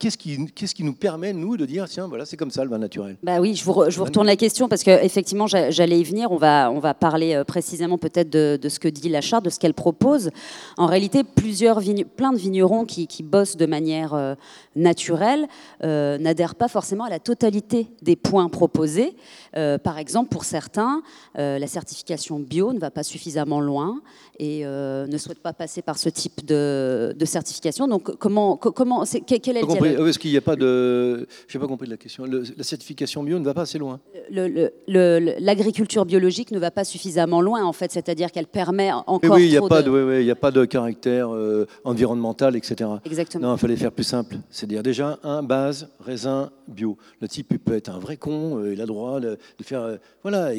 qu'est-ce 0.00 0.18
qui, 0.18 0.46
qu'est-ce 0.46 0.74
qui, 0.74 0.82
nous 0.82 0.94
permet, 0.94 1.32
nous, 1.32 1.56
de 1.56 1.66
dire, 1.66 1.86
tiens, 1.88 2.08
voilà, 2.08 2.24
c'est 2.24 2.36
comme 2.36 2.50
ça 2.50 2.64
le 2.64 2.70
vin 2.70 2.78
naturel 2.78 3.16
Bah 3.22 3.38
oui, 3.38 3.54
je 3.54 3.64
vous, 3.64 3.84
je 3.88 3.96
vous 3.98 4.04
retourne 4.04 4.26
la 4.26 4.36
question 4.36 4.68
parce 4.68 4.82
qu'effectivement, 4.82 5.46
j'allais 5.46 6.00
y 6.00 6.04
venir. 6.04 6.32
On 6.32 6.36
va, 6.36 6.70
on 6.72 6.80
va 6.80 6.94
parler 6.94 7.34
euh, 7.34 7.44
précisément 7.44 7.98
peut-être 7.98 8.30
de, 8.30 8.58
de, 8.60 8.68
ce 8.68 8.80
que 8.80 8.88
dit 8.88 9.10
la 9.10 9.20
charte, 9.20 9.44
de 9.44 9.50
ce 9.50 9.60
qu'elle 9.60 9.74
propose. 9.74 10.30
En 10.76 10.86
réalité, 10.86 11.22
plusieurs 11.22 11.80
plein 12.16 12.32
de 12.32 12.38
vignerons 12.38 12.84
qui, 12.84 13.06
qui 13.06 13.22
bossent 13.22 13.56
de 13.56 13.66
manière 13.66 14.14
euh, 14.14 14.34
naturelle 14.74 15.46
euh, 15.84 16.16
n'adhèrent 16.18 16.54
pas 16.54 16.68
forcément 16.68 17.04
à 17.04 17.10
la 17.10 17.18
totalité 17.18 17.88
des 18.02 18.16
points 18.16 18.48
proposés. 18.48 19.14
par 19.52 19.98
exemple, 19.98 20.30
pour 20.30 20.44
certains, 20.44 21.02
la 21.34 21.66
certification 21.66 22.38
bio 22.38 22.72
ne 22.72 22.78
va 22.78 22.90
pas 22.90 23.02
suffisamment 23.02 23.60
loin 23.60 24.00
et 24.38 24.64
ne 24.64 25.18
souhaitent 25.18 25.42
pas 25.42 25.52
passer 25.52 25.82
par 25.82 25.98
ce 25.98 26.08
type 26.08 26.44
de, 26.46 27.14
de 27.18 27.24
certification. 27.24 27.88
Donc, 27.88 28.16
comment, 28.16 28.56
comment, 28.56 29.04
quel 29.26 29.56
est 29.56 29.62
le 29.62 29.89
est-ce 29.94 30.18
qu'il 30.18 30.30
n'y 30.30 30.36
a 30.36 30.40
pas 30.42 30.56
de. 30.56 31.26
Je 31.48 31.56
n'ai 31.56 31.60
pas 31.60 31.68
compris 31.68 31.88
la 31.88 31.96
question. 31.96 32.24
la 32.24 32.64
certification 32.64 33.22
bio 33.22 33.38
ne 33.38 33.44
va 33.44 33.54
pas 33.54 33.62
assez 33.62 33.78
loin. 33.78 34.00
L'agriculture 34.30 36.04
biologique 36.04 36.50
ne 36.50 36.58
va 36.58 36.70
pas 36.70 36.84
suffisamment 36.84 37.40
loin, 37.40 37.64
en 37.64 37.72
fait, 37.72 37.92
c'est-à-dire 37.92 38.30
qu'elle 38.32 38.46
permet 38.46 38.92
encore. 38.92 39.36
oui, 39.36 39.46
il 39.46 39.50
n'y 39.50 39.56
a, 39.56 39.62
pas 39.62 39.82
de... 39.82 39.90
oui, 39.90 40.30
a 40.30 40.34
pas 40.34 40.50
de 40.50 40.64
caractère 40.64 41.34
euh, 41.34 41.66
environnemental, 41.84 42.56
etc. 42.56 42.90
Exactement. 43.04 43.48
Non, 43.48 43.56
il 43.56 43.58
fallait 43.58 43.76
faire 43.76 43.92
plus 43.92 44.04
simple. 44.04 44.36
C'est-à-dire, 44.50 44.82
déjà, 44.82 45.18
un, 45.22 45.42
base, 45.42 45.88
raisin, 46.00 46.50
bio. 46.68 46.96
Le 47.20 47.28
type 47.28 47.54
peut 47.64 47.74
être 47.74 47.90
un 47.90 47.98
vrai 47.98 48.16
con, 48.16 48.58
euh, 48.58 48.72
il 48.72 48.80
a 48.80 48.84
le 48.84 48.88
droit 48.88 49.20
de, 49.20 49.38
faire. 49.62 49.82
Euh, 49.82 49.96
voilà, 50.22 50.50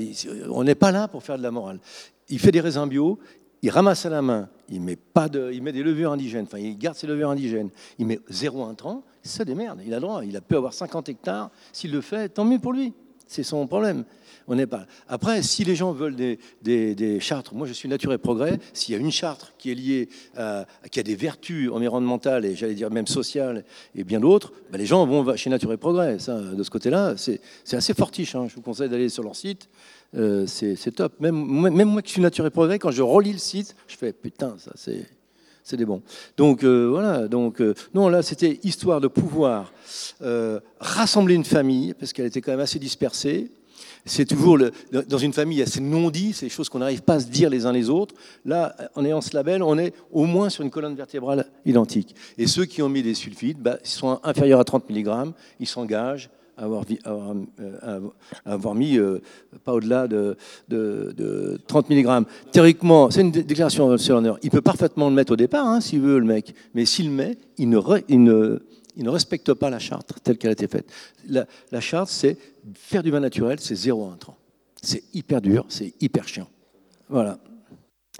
on 0.49 0.63
n'est 0.63 0.75
pas 0.75 0.91
là 0.91 1.07
pour 1.07 1.23
faire 1.23 1.37
de 1.37 1.43
la 1.43 1.51
morale. 1.51 1.79
Il 2.29 2.39
fait 2.39 2.51
des 2.51 2.61
raisins 2.61 2.87
bio, 2.87 3.19
il 3.61 3.69
ramasse 3.69 4.05
à 4.05 4.09
la 4.09 4.21
main, 4.21 4.49
il 4.69 4.81
met, 4.81 4.95
pas 4.95 5.29
de, 5.29 5.51
il 5.53 5.61
met 5.61 5.71
des 5.71 5.83
levures 5.83 6.11
indigènes, 6.11 6.45
enfin 6.45 6.57
il 6.57 6.77
garde 6.77 6.95
ses 6.95 7.07
levures 7.07 7.29
indigènes, 7.29 7.69
il 7.99 8.07
met 8.07 8.19
zéro 8.29 8.63
intrant, 8.63 9.03
ça 9.23 9.45
démerde, 9.45 9.81
il 9.85 9.93
a 9.93 9.97
le 9.97 10.01
droit, 10.01 10.25
il 10.25 10.35
a 10.35 10.41
pu 10.41 10.55
avoir 10.55 10.73
50 10.73 11.09
hectares, 11.09 11.51
s'il 11.71 11.91
le 11.91 12.01
fait, 12.01 12.29
tant 12.29 12.45
mieux 12.45 12.59
pour 12.59 12.73
lui, 12.73 12.93
c'est 13.27 13.43
son 13.43 13.65
problème. 13.65 14.03
On 14.47 14.55
n'est 14.55 14.67
pas. 14.67 14.85
Après, 15.07 15.41
si 15.43 15.63
les 15.63 15.75
gens 15.75 15.93
veulent 15.93 16.15
des, 16.15 16.37
des, 16.61 17.19
chartres, 17.19 17.53
moi 17.53 17.67
je 17.67 17.73
suis 17.73 17.87
Nature 17.87 18.11
et 18.11 18.17
Progrès, 18.17 18.59
s'il 18.73 18.93
y 18.93 18.97
a 18.97 18.99
une 18.99 19.11
charte 19.11 19.53
qui 19.57 19.71
est 19.71 19.75
liée, 19.75 20.09
à, 20.35 20.65
qui 20.89 20.99
a 20.99 21.03
des 21.03 21.15
vertus 21.15 21.69
environnementales 21.71 22.43
et 22.43 22.55
j'allais 22.55 22.73
dire 22.73 22.89
même 22.89 23.07
sociales 23.07 23.63
et 23.95 24.03
bien 24.03 24.19
d'autres, 24.19 24.51
ben 24.71 24.77
les 24.77 24.85
gens 24.85 25.05
vont 25.05 25.35
chez 25.37 25.49
Nature 25.49 25.71
et 25.71 25.77
Progrès. 25.77 26.19
Ça, 26.19 26.37
de 26.39 26.63
ce 26.63 26.69
côté-là, 26.69 27.15
c'est 27.15 27.39
assez 27.71 27.93
fortiche. 27.93 28.35
Hein. 28.35 28.47
Je 28.49 28.55
vous 28.55 28.61
conseille 28.61 28.89
d'aller 28.89 29.09
sur 29.09 29.23
leur 29.23 29.35
site. 29.35 29.69
Euh, 30.15 30.45
c'est 30.47 30.91
top. 30.91 31.17
Même, 31.21 31.35
même 31.71 31.87
moi 31.87 32.01
qui 32.01 32.11
suis 32.11 32.21
nature 32.21 32.45
et 32.45 32.49
progrès, 32.49 32.79
quand 32.79 32.91
je 32.91 33.01
relis 33.01 33.31
le 33.31 33.39
site, 33.39 33.75
je 33.87 33.95
fais 33.95 34.11
putain, 34.11 34.55
ça 34.57 34.71
c'est 34.75 35.07
c'est 35.63 35.77
des 35.77 35.85
bons. 35.85 36.01
Donc 36.37 36.63
euh, 36.63 36.87
voilà, 36.89 37.27
donc 37.27 37.61
euh, 37.61 37.73
non 37.93 38.09
là 38.09 38.21
c'était 38.21 38.59
histoire 38.63 39.01
de 39.01 39.07
pouvoir 39.07 39.71
rassembler 40.79 41.35
une 41.35 41.45
famille 41.45 41.93
parce 41.93 42.13
qu'elle 42.13 42.25
était 42.25 42.41
quand 42.41 42.51
même 42.51 42.59
assez 42.59 42.79
dispersée. 42.79 43.51
C'est 44.05 44.25
toujours 44.25 44.57
dans 45.07 45.17
une 45.19 45.33
famille, 45.33 45.57
il 45.57 45.59
y 45.59 45.63
a 45.63 45.67
ces 45.67 45.79
non-dits, 45.79 46.33
ces 46.33 46.49
choses 46.49 46.69
qu'on 46.69 46.79
n'arrive 46.79 47.03
pas 47.03 47.15
à 47.15 47.19
se 47.19 47.27
dire 47.27 47.51
les 47.51 47.67
uns 47.67 47.71
les 47.71 47.89
autres. 47.89 48.15
Là, 48.45 48.75
en 48.95 49.05
ayant 49.05 49.21
ce 49.21 49.35
label, 49.35 49.61
on 49.61 49.77
est 49.77 49.93
au 50.11 50.25
moins 50.25 50.49
sur 50.49 50.63
une 50.63 50.71
colonne 50.71 50.95
vertébrale 50.95 51.45
identique. 51.65 52.15
Et 52.37 52.47
ceux 52.47 52.65
qui 52.65 52.81
ont 52.81 52.89
mis 52.89 53.03
des 53.03 53.13
sulfides, 53.13 53.59
bah, 53.59 53.77
ils 53.83 53.89
sont 53.89 54.19
inférieurs 54.23 54.59
à 54.59 54.63
30 54.63 54.89
mg, 54.89 55.33
ils 55.59 55.67
s'engagent 55.67 56.31
avoir, 56.61 56.85
euh, 57.07 58.09
avoir, 58.45 58.75
mis 58.75 58.97
euh, 58.97 59.19
pas 59.63 59.73
au-delà 59.73 60.07
de, 60.07 60.37
de, 60.69 61.59
30 61.67 61.89
mg. 61.89 62.25
Théoriquement, 62.51 63.09
c'est 63.09 63.21
une 63.21 63.31
déclaration 63.31 63.97
sur 63.97 64.15
l'honneur. 64.15 64.37
Il 64.43 64.51
peut 64.51 64.61
parfaitement 64.61 65.09
le 65.09 65.15
mettre 65.15 65.33
au 65.33 65.35
départ, 65.35 65.65
hein, 65.65 65.81
s'il 65.81 66.01
veut, 66.01 66.19
le 66.19 66.25
mec. 66.25 66.53
Mais 66.73 66.85
s'il 66.85 67.07
le 67.07 67.13
met, 67.13 67.37
il 67.57 67.69
ne, 67.69 69.09
respecte 69.09 69.53
pas 69.53 69.69
la 69.69 69.79
charte 69.79 70.13
telle 70.23 70.37
qu'elle 70.37 70.51
a 70.51 70.53
été 70.53 70.67
faite. 70.67 70.91
La, 71.27 71.81
charte, 71.81 72.09
c'est 72.09 72.37
faire 72.75 73.03
du 73.03 73.11
vin 73.11 73.19
naturel, 73.19 73.59
c'est 73.59 73.75
0 73.75 74.09
intrant. 74.09 74.37
C'est 74.81 75.03
hyper 75.13 75.41
dur, 75.41 75.65
c'est 75.69 75.93
hyper 76.01 76.27
chiant. 76.27 76.47
Voilà. 77.09 77.39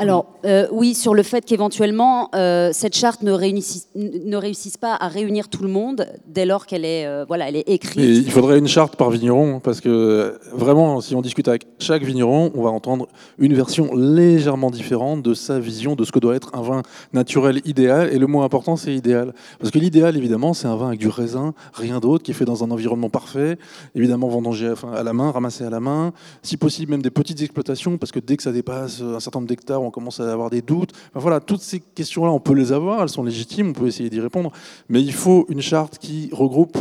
Alors 0.02 0.40
euh, 0.46 0.68
oui, 0.72 0.96
sur 0.96 1.14
le 1.14 1.22
fait 1.22 1.46
qu'éventuellement 1.46 2.30
euh, 2.34 2.72
cette 2.74 2.96
charte 2.96 3.22
ne 3.22 3.32
réussisse, 3.32 4.78
pas 4.78 4.96
à 4.96 5.08
réunir 5.08 5.50
tout 5.50 5.62
le 5.62 5.70
monde 5.70 6.08
dès 6.28 6.46
lors 6.46 6.66
qu'elle 6.66 6.86
est, 6.86 7.06
euh, 7.06 7.26
voilà, 7.28 7.50
est 7.52 7.70
écrite. 7.70 8.00
il 8.00 8.32
faudrait 8.32 8.58
une 8.58 8.68
charte 8.68 8.96
par 8.96 9.12
vigneron 9.12 9.60
parce 9.60 9.82
que 9.82 10.40
vraiment, 10.54 11.02
si 11.02 11.14
on 11.14 11.22
discute 11.22 11.48
avec 11.48 11.68
chaque 11.78 12.04
vigneron, 12.04 12.52
on 12.56 12.64
va 12.64 12.70
entendre 12.70 13.10
une 13.38 13.54
version 13.54 13.94
légèrement 13.94 14.72
différente 14.72 15.22
de 15.22 15.34
sa 15.34 15.60
vision 15.60 15.96
de 15.96 16.04
ce 16.04 16.12
que 16.12 16.20
doit 16.20 16.36
être 16.36 16.56
un 16.56 16.62
vin 16.62 16.82
naturel 17.14 17.62
idéal. 17.66 18.12
Et 18.14 18.18
le 18.18 18.28
mot 18.28 18.42
important, 18.42 18.78
c'est 18.78 18.96
idéal, 18.96 19.34
parce 19.60 19.72
que 19.72 19.78
l'idéal, 19.78 20.16
évidemment, 20.18 20.54
c'est 20.54 20.68
un 20.68 20.76
vin 20.78 20.88
avec 20.88 21.00
du 21.00 21.10
raisin, 21.10 21.54
rien 21.74 22.00
d'autre, 22.00 22.24
qui 22.24 22.32
est 22.32 22.34
fait 22.34 22.46
dans 22.46 22.64
un 22.64 22.72
environnement 22.72 23.10
parfait, 23.10 23.60
évidemment 23.94 24.30
vendangé 24.30 24.74
à 24.96 25.04
la 25.04 25.14
main, 25.14 25.32
ramassé 25.32 25.66
à 25.66 25.70
la 25.70 25.80
main, 25.80 26.14
si 26.42 26.58
possible 26.58 26.92
même 26.92 27.02
des 27.02 27.12
petites 27.12 27.42
exploitations, 27.42 27.98
parce 27.98 28.12
que 28.12 28.20
dès 28.20 28.38
que 28.38 28.44
ça 28.44 28.52
dépasse 28.52 29.02
un 29.02 29.20
certain 29.20 29.40
nombre 29.40 29.50
d'hectares, 29.50 29.81
on 29.82 29.92
commence 29.92 30.20
à 30.20 30.32
avoir 30.32 30.50
des 30.50 30.62
doutes. 30.62 30.92
voilà, 31.14 31.40
toutes 31.40 31.62
ces 31.62 31.80
questions-là, 31.80 32.32
on 32.32 32.40
peut 32.40 32.54
les 32.54 32.72
avoir, 32.72 33.02
elles 33.02 33.10
sont 33.10 33.24
légitimes, 33.24 33.70
on 33.70 33.74
peut 33.74 33.88
essayer 33.88 34.10
d'y 34.10 34.20
répondre, 34.20 34.52
mais 34.90 35.02
il 35.02 35.14
faut 35.14 35.46
une 35.50 35.62
charte 35.62 35.98
qui 35.98 36.30
regroupe 36.32 36.78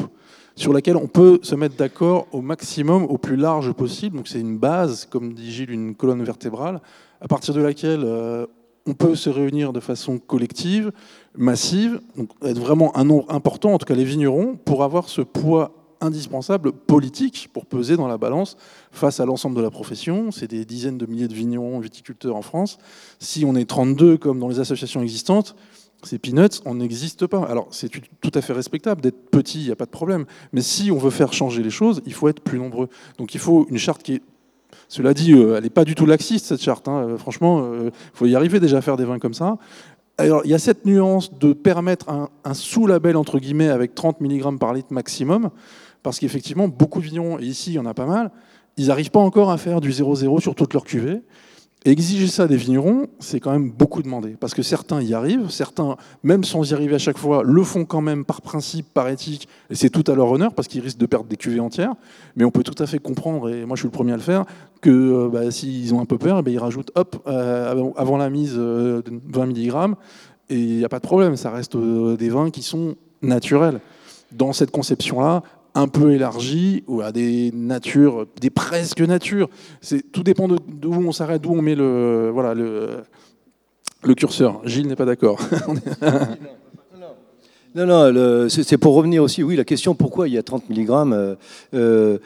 sur 0.57 0.73
laquelle 0.73 0.97
on 0.97 1.07
peut 1.07 1.39
se 1.43 1.55
mettre 1.55 1.77
d'accord 1.77 2.27
au 2.33 2.43
maximum, 2.43 3.05
au 3.05 3.19
plus 3.19 3.37
large 3.37 3.73
possible. 3.73 4.17
Donc 4.17 4.29
c'est 4.29 4.41
une 4.41 4.59
base, 4.59 5.07
comme 5.07 5.33
dit 5.33 5.51
Gilles, 5.51 5.71
une 5.71 5.95
colonne 5.95 6.23
vertébrale, 6.23 6.81
à 7.21 7.29
partir 7.29 7.55
de 7.55 7.61
laquelle 7.61 8.03
euh, 8.05 8.47
on 8.87 8.95
peut 8.95 9.15
se 9.15 9.31
réunir 9.31 9.73
de 9.73 9.81
façon 9.81 10.19
collective, 10.19 10.93
massive, 11.37 12.01
être 12.43 12.59
vraiment 12.59 12.97
un 12.97 13.05
nombre 13.05 13.25
important, 13.29 13.73
en 13.73 13.79
tout 13.79 13.87
cas 13.87 13.95
les 13.95 14.05
vignerons, 14.05 14.57
pour 14.57 14.85
avoir 14.85 15.09
ce 15.09 15.23
poids 15.23 15.73
indispensable 16.01 16.73
politique 16.73 17.49
pour 17.53 17.67
peser 17.67 17.97
dans 17.97 18.09
la 18.09 18.19
balance 18.19 18.57
face 18.91 19.21
à 19.21 19.27
l'ensemble 19.27 19.57
de 19.57 19.63
la 19.63 19.71
profession. 19.71 20.31
C'est 20.31 20.49
des 20.49 20.65
dizaines 20.65 20.99
de 20.99 21.07
milliers 21.07 21.29
de 21.29 21.35
vignerons, 21.35 21.79
viticulteurs 21.79 22.37
en 22.37 22.43
France. 22.43 22.79
Si 23.19 23.45
on 23.45 23.55
est 23.55 23.69
32 23.69 24.17
comme 24.17 24.39
dans 24.39 24.49
les 24.49 24.61
associations 24.61 25.03
existantes, 25.03 25.55
ces 26.03 26.19
peanuts, 26.19 26.63
on 26.65 26.77
n'existe 26.77 27.27
pas. 27.27 27.45
Alors 27.45 27.69
c'est 27.71 27.91
tout 27.91 28.33
à 28.35 28.41
fait 28.41 28.53
respectable 28.53 29.01
d'être 29.01 29.31
petit, 29.31 29.61
il 29.61 29.67
n'y 29.67 29.73
a 29.73 29.77
pas 29.77 29.87
de 29.87 29.91
problème. 29.91 30.25
Mais 30.53 30.63
si 30.63 30.91
on 30.91 30.99
veut 30.99 31.11
faire 31.11 31.33
changer 31.33 31.63
les 31.63 31.71
choses, 31.71 32.03
il 32.07 32.15
faut 32.15 32.29
être 32.29 32.41
plus 32.41 32.59
nombreux. 32.59 32.89
Donc 33.19 33.35
il 33.35 33.41
faut 33.41 33.67
une 33.71 33.79
charte 33.79 34.03
qui 34.03 34.15
est 34.15 34.23
cela 34.89 35.15
dit, 35.15 35.33
euh, 35.35 35.57
elle 35.57 35.63
n'est 35.63 35.71
pas 35.71 35.85
du 35.85 35.95
tout 35.95 36.05
laxiste, 36.05 36.47
cette 36.47 36.63
charte. 36.63 36.89
Hein. 36.89 37.07
Euh, 37.11 37.17
franchement, 37.17 37.61
il 37.61 37.87
euh, 37.87 37.91
faut 38.13 38.27
y 38.27 38.35
arriver 38.35 38.59
déjà 38.59 38.79
à 38.79 38.81
faire 38.81 38.97
des 38.97 39.05
vins 39.05 39.21
comme 39.21 39.35
ça. 39.35 39.57
Alors, 40.19 40.43
il 40.45 40.51
y 40.51 40.55
a 40.55 40.59
cette 40.59 40.85
nuance 40.85 41.33
de 41.33 41.53
permettre 41.53 42.09
un, 42.09 42.29
un 42.45 42.55
sous-label, 42.55 43.17
entre 43.17 43.39
guillemets, 43.39 43.69
avec 43.69 43.95
30 43.95 44.21
mg 44.21 44.59
par 44.59 44.75
litre 44.75 44.93
maximum. 44.93 45.51
Parce 46.03 46.19
qu'effectivement, 46.19 46.69
beaucoup 46.69 47.01
de 47.01 47.07
vignerons, 47.07 47.39
et 47.39 47.45
ici 47.45 47.73
il 47.73 47.75
y 47.75 47.79
en 47.79 47.87
a 47.87 47.95
pas 47.95 48.07
mal, 48.07 48.31
ils 48.77 48.87
n'arrivent 48.87 49.11
pas 49.11 49.21
encore 49.21 49.51
à 49.51 49.59
faire 49.59 49.81
du 49.81 49.91
0-0 49.91 50.41
sur 50.41 50.55
toute 50.55 50.73
leur 50.73 50.85
cuvée. 50.85 51.23
Exiger 51.87 52.27
ça 52.27 52.47
des 52.47 52.59
vignerons, 52.59 53.07
c'est 53.21 53.41
quand 53.41 53.53
même 53.53 53.71
beaucoup 53.71 54.03
demandé. 54.03 54.37
Parce 54.39 54.53
que 54.53 54.63
certains 54.63 55.01
y 55.01 55.15
arrivent, 55.15 55.49
certains, 55.49 55.97
même 56.23 56.45
sans 56.45 56.71
y 56.71 56.75
arriver 56.75 56.97
à 56.97 56.99
chaque 56.99 57.17
fois, 57.17 57.43
le 57.43 57.63
font 57.63 57.87
quand 57.87 58.03
même 58.03 58.27
par 58.27 58.43
principe, 58.43 58.93
par 58.93 59.09
éthique, 59.09 59.49
et 59.71 59.75
c'est 59.75 59.89
tout 59.89 60.05
à 60.13 60.15
leur 60.15 60.31
honneur, 60.31 60.53
parce 60.53 60.69
qu'ils 60.69 60.83
risquent 60.83 60.99
de 60.99 61.07
perdre 61.07 61.27
des 61.27 61.37
cuvées 61.37 61.61
entières. 61.61 61.95
Mais 62.37 62.45
on 62.45 62.51
peut 62.51 62.63
tout 62.63 62.81
à 62.83 62.87
fait 62.87 62.99
comprendre, 62.99 63.49
et 63.49 63.65
moi 63.65 63.77
je 63.77 63.81
suis 63.81 63.87
le 63.87 63.93
premier 63.93 64.13
à 64.13 64.17
le 64.17 64.23
faire, 64.23 64.45
que 64.83 64.91
euh, 64.91 65.29
bah, 65.31 65.51
s'ils 65.51 65.95
ont 65.95 66.03
un 66.03 66.05
peu 66.05 66.19
peur, 66.19 66.43
eh 66.47 66.51
ils 66.51 66.59
rajoutent, 66.59 66.93
hop, 66.97 67.23
euh, 67.27 67.91
avant 67.97 68.19
la 68.19 68.29
mise 68.29 68.57
euh, 68.59 69.01
de 69.01 69.19
20 69.33 69.47
mg, 69.47 69.95
et 70.51 70.59
il 70.59 70.77
n'y 70.77 70.85
a 70.85 70.89
pas 70.91 70.99
de 70.99 71.07
problème, 71.07 71.37
ça 71.37 71.51
reste 71.51 71.79
des 71.79 72.29
vins 72.29 72.51
qui 72.51 72.63
sont 72.63 72.97
naturels. 73.23 73.81
Dans 74.33 74.53
cette 74.53 74.71
conception-là, 74.71 75.43
un 75.75 75.89
peu 75.89 76.13
élargi 76.13 76.85
ou 76.87 77.01
à 77.01 77.13
des 77.13 77.51
natures, 77.55 78.27
des 78.41 78.51
presque 78.51 79.01
natures. 79.01 79.49
C'est 79.81 80.13
tout 80.13 80.23
dépend 80.23 80.49
de 80.49 80.59
d'où 80.69 80.93
on 80.93 81.13
s'arrête, 81.13 81.43
d'où 81.43 81.53
on 81.53 81.63
met 81.63 81.75
le 81.75 82.31
voilà 82.33 82.55
le, 82.55 83.05
curseur. 84.15 84.61
Gilles 84.65 84.89
n'est 84.89 84.97
pas 84.97 85.05
d'accord. 85.05 85.39
Non, 87.73 87.87
non, 87.87 88.49
c'est 88.49 88.79
pour 88.79 88.95
revenir 88.97 89.23
aussi, 89.23 89.45
oui, 89.45 89.55
la 89.55 89.63
question 89.63 89.95
pourquoi 89.95 90.27
il 90.27 90.35
y 90.35 90.39
a 90.39 90.43
30 90.43 90.69
mg. 90.71 90.91
Euh, 90.91 91.37
euh, 91.73 92.19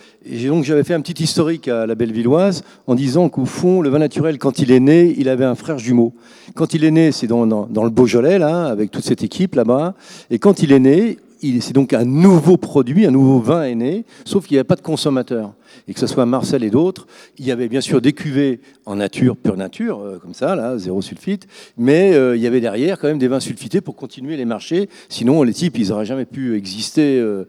donc 0.48 0.64
j'avais 0.64 0.84
fait 0.84 0.94
un 0.94 1.02
petit 1.02 1.22
historique 1.22 1.68
à 1.68 1.84
la 1.84 1.94
Bellevilloise 1.94 2.64
en 2.86 2.94
disant 2.94 3.28
qu'au 3.28 3.44
fond, 3.44 3.82
le 3.82 3.90
vin 3.90 3.98
naturel, 3.98 4.38
quand 4.38 4.58
il 4.58 4.72
est 4.72 4.80
né, 4.80 5.14
il 5.18 5.28
avait 5.28 5.44
un 5.44 5.54
frère 5.54 5.78
jumeau. 5.78 6.14
Quand 6.54 6.72
il 6.72 6.82
est 6.82 6.90
né, 6.90 7.12
c'est 7.12 7.26
dans, 7.26 7.46
dans, 7.46 7.66
dans, 7.66 7.84
le 7.84 7.90
Beaujolais, 7.90 8.38
là, 8.38 8.64
avec 8.64 8.90
toute 8.90 9.04
cette 9.04 9.22
équipe 9.22 9.54
là-bas. 9.54 9.92
Et 10.30 10.38
quand 10.38 10.62
il 10.62 10.72
est 10.72 10.80
né, 10.80 11.18
c'est 11.60 11.72
donc 11.72 11.92
un 11.92 12.04
nouveau 12.04 12.56
produit, 12.56 13.06
un 13.06 13.10
nouveau 13.10 13.40
vin 13.40 13.64
est 13.64 13.74
né, 13.74 14.04
sauf 14.24 14.46
qu'il 14.46 14.54
n'y 14.54 14.58
avait 14.58 14.64
pas 14.64 14.76
de 14.76 14.82
consommateur. 14.82 15.54
Et 15.88 15.94
que 15.94 16.00
ce 16.00 16.06
soit 16.06 16.24
Marcel 16.24 16.62
et 16.62 16.70
d'autres, 16.70 17.06
il 17.38 17.44
y 17.44 17.50
avait 17.50 17.68
bien 17.68 17.80
sûr 17.80 18.00
des 18.00 18.12
cuvées 18.12 18.60
en 18.86 18.96
nature, 18.96 19.36
pure 19.36 19.56
nature, 19.56 20.00
euh, 20.00 20.18
comme 20.18 20.34
ça, 20.34 20.54
là, 20.54 20.78
zéro 20.78 21.02
sulfite, 21.02 21.46
mais 21.76 22.14
euh, 22.14 22.36
il 22.36 22.42
y 22.42 22.46
avait 22.46 22.60
derrière 22.60 22.98
quand 22.98 23.08
même 23.08 23.18
des 23.18 23.28
vins 23.28 23.40
sulfités 23.40 23.80
pour 23.80 23.96
continuer 23.96 24.36
les 24.36 24.44
marchés. 24.44 24.88
Sinon, 25.08 25.42
les 25.42 25.52
types, 25.52 25.76
ils 25.78 25.88
n'auraient 25.88 26.06
jamais 26.06 26.26
pu 26.26 26.56
exister. 26.56 27.18
Euh, 27.18 27.46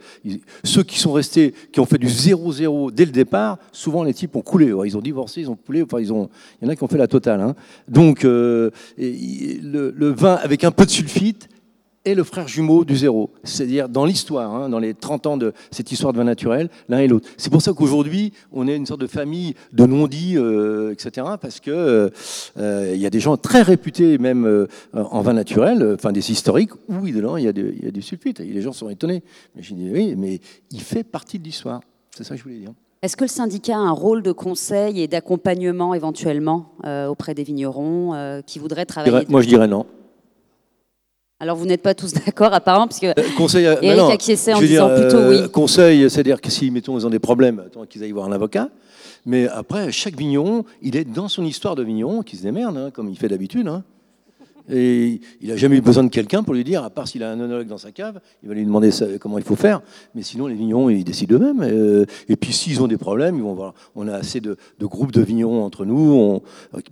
ceux 0.64 0.84
qui 0.84 1.00
sont 1.00 1.14
restés, 1.14 1.54
qui 1.72 1.80
ont 1.80 1.86
fait 1.86 1.98
du 1.98 2.08
0-0 2.08 2.92
dès 2.92 3.06
le 3.06 3.12
départ, 3.12 3.60
souvent 3.72 4.04
les 4.04 4.14
types 4.14 4.36
ont 4.36 4.42
coulé. 4.42 4.74
Ils 4.86 4.98
ont 4.98 5.02
divorcé, 5.02 5.42
ils 5.42 5.50
ont 5.50 5.56
coulé, 5.56 5.84
enfin, 5.84 6.00
il 6.00 6.08
y 6.08 6.12
en 6.12 6.70
a 6.70 6.76
qui 6.76 6.84
ont 6.84 6.88
fait 6.88 6.98
la 6.98 7.08
totale. 7.08 7.42
Hein. 7.42 7.56
Donc, 7.88 8.24
le 8.24 8.72
vin 8.98 10.36
avec 10.36 10.64
un 10.64 10.72
peu 10.72 10.86
de 10.86 10.92
sulfite, 10.92 11.48
et 12.06 12.14
le 12.14 12.24
frère 12.24 12.48
jumeau 12.48 12.86
du 12.86 12.96
zéro. 12.96 13.32
C'est-à-dire 13.44 13.90
dans 13.90 14.06
l'histoire, 14.06 14.54
hein, 14.54 14.70
dans 14.70 14.80
les 14.80 14.94
30 14.94 15.26
ans 15.26 15.38
de 15.38 15.54
cette 15.72 15.92
histoire 15.92 16.14
de 16.14 16.20
vin 16.20 16.24
naturel, 16.24 16.70
l'un 16.88 17.00
et 17.00 17.08
l'autre. 17.08 17.28
C'est 17.38 17.50
pour 17.50 17.62
ça 17.62 17.74
qu'aujourd'hui, 17.74 18.32
on 18.52 18.68
est 18.68 18.76
une 18.76 18.86
sorte 18.86 19.02
de 19.02 19.08
famille 19.08 19.56
de 19.74 19.86
non-dits, 19.86 20.38
euh, 20.38 20.94
etc. 20.94 21.28
Parce 21.42 21.60
que 21.60 22.12
euh, 22.58 22.92
il 22.94 23.02
y 23.02 23.06
a 23.06 23.10
des 23.10 23.20
gens 23.20 23.38
très 23.38 23.64
réputés, 23.64 24.18
même 24.20 24.46
euh, 24.46 24.68
en 24.94 25.22
vin 25.22 25.34
naturel, 25.34 25.96
enfin 25.96 26.12
des 26.12 26.32
historiques, 26.32 26.72
où 26.88 27.10
dedans 27.10 27.38
il 27.38 27.46
y, 27.46 27.48
a 27.48 27.52
il 27.56 27.84
y 27.84 27.88
a 27.88 27.92
du 27.92 28.02
sulfite. 28.02 28.40
Et 28.40 28.46
les 28.46 28.62
gens 28.62 28.72
sont 28.72 28.90
étonnés. 28.90 29.24
Mais 29.56 29.64
je 29.64 29.74
dis 29.74 29.90
oui, 29.92 30.16
mais 30.16 30.40
il 30.72 30.82
fait 30.82 31.04
partie 31.04 31.40
de 31.40 31.44
l'histoire. 31.44 31.82
C'est 32.16 32.24
ça 32.24 32.36
que 32.36 32.40
je 32.40 32.44
voulais 32.44 32.60
dire. 32.60 32.72
Est-ce 33.02 33.18
que 33.18 33.24
le 33.24 33.30
syndicat 33.30 33.76
a 33.76 33.80
un 33.80 33.92
rôle 33.92 34.24
de 34.24 34.32
conseil 34.32 35.02
et 35.02 35.08
d'accompagnement 35.08 35.94
éventuellement 35.94 36.72
auprès 37.08 37.36
des 37.36 37.44
vignerons 37.44 38.42
qui 38.48 38.58
voudraient 38.58 38.86
travailler 38.86 39.26
Moi, 39.30 39.42
je 39.42 39.48
dirais 39.48 39.68
non. 39.68 39.86
Alors 41.40 41.58
vous 41.58 41.66
n'êtes 41.66 41.82
pas 41.82 41.94
tous 41.94 42.14
d'accord 42.26 42.54
apparemment, 42.54 42.88
parce 42.88 43.00
que 43.00 43.08
euh, 43.08 43.24
conseil, 43.38 43.66
euh, 43.66 43.76
Eric 43.82 44.14
acquiesçait 44.14 44.54
en 44.54 44.62
disant 44.62 44.90
plutôt 44.90 45.18
oui. 45.28 45.36
Euh, 45.36 45.48
conseil, 45.50 46.10
c'est-à-dire 46.10 46.40
que 46.40 46.50
si, 46.50 46.72
mettons, 46.72 46.98
ils 46.98 47.06
ont 47.06 47.10
des 47.10 47.20
problèmes, 47.20 47.64
qu'ils 47.90 48.04
aillent 48.04 48.12
voir 48.12 48.28
un 48.28 48.32
avocat. 48.32 48.70
Mais 49.26 49.48
après, 49.50 49.92
chaque 49.92 50.16
vigneron, 50.16 50.64
il 50.82 50.96
est 50.96 51.04
dans 51.04 51.28
son 51.28 51.44
histoire 51.44 51.76
de 51.76 51.84
vigneron 51.84 52.22
qui 52.22 52.38
se 52.38 52.44
démerde, 52.44 52.78
hein, 52.78 52.90
comme 52.92 53.10
il 53.10 53.18
fait 53.18 53.28
d'habitude. 53.28 53.68
Hein. 53.68 53.84
Et 54.70 55.22
il 55.42 55.50
n'a 55.50 55.58
jamais 55.58 55.78
eu 55.78 55.82
besoin 55.82 56.04
de 56.04 56.10
quelqu'un 56.10 56.44
pour 56.44 56.54
lui 56.54 56.64
dire, 56.64 56.84
à 56.84 56.90
part 56.90 57.08
s'il 57.08 57.24
a 57.24 57.30
un 57.30 57.40
onologue 57.40 57.68
dans 57.68 57.78
sa 57.78 57.92
cave, 57.92 58.20
il 58.42 58.50
va 58.50 58.56
lui 58.56 58.66
demander 58.66 58.90
comment 59.20 59.38
il 59.38 59.44
faut 59.44 59.56
faire. 59.56 59.82
Mais 60.16 60.24
sinon, 60.24 60.48
les 60.48 60.56
vignerons, 60.56 60.90
ils 60.90 61.04
décident 61.04 61.36
eux-mêmes. 61.36 61.62
Euh, 61.62 62.06
et, 62.30 62.36
puis, 62.36 62.52
s'ils 62.52 62.82
ont 62.82 62.88
des 62.88 62.98
problèmes, 62.98 63.36
ils 63.36 63.44
vont 63.44 63.54
voir. 63.54 63.74
On 63.96 64.08
a 64.08 64.14
assez 64.14 64.42
de, 64.42 64.58
groupes 64.82 65.12
de 65.12 65.22
vignerons 65.22 65.64
entre 65.64 65.86
nous. 65.86 66.14
On, 66.14 66.42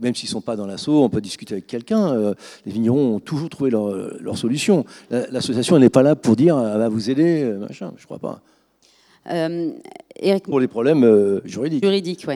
même 0.01 0.13
s'ils 0.13 0.27
ne 0.29 0.33
sont 0.33 0.41
pas 0.41 0.55
dans 0.55 0.67
l'assaut, 0.67 1.03
on 1.03 1.09
peut 1.09 1.21
discuter 1.21 1.55
avec 1.55 1.67
quelqu'un. 1.67 2.13
Euh, 2.13 2.33
les 2.65 2.71
vignerons 2.71 3.15
ont 3.15 3.19
toujours 3.19 3.49
trouvé 3.49 3.71
leur, 3.71 4.37
solution. 4.37 4.85
L'association 5.09 5.77
n'est 5.79 5.89
pas 5.89 6.03
là 6.03 6.15
pour 6.15 6.35
dire, 6.35 6.57
elle 6.57 6.79
va 6.79 6.89
vous 6.89 7.09
aider, 7.09 7.43
euh, 7.43 7.59
machin. 7.59 7.93
Je 7.97 8.03
ne 8.03 8.05
crois 8.05 8.19
pas. 8.19 8.41
Pour 10.43 10.59
les 10.59 10.67
problèmes 10.67 11.41
juridiques. 11.45 11.83
Juridiques, 11.83 12.25
oui. 12.27 12.35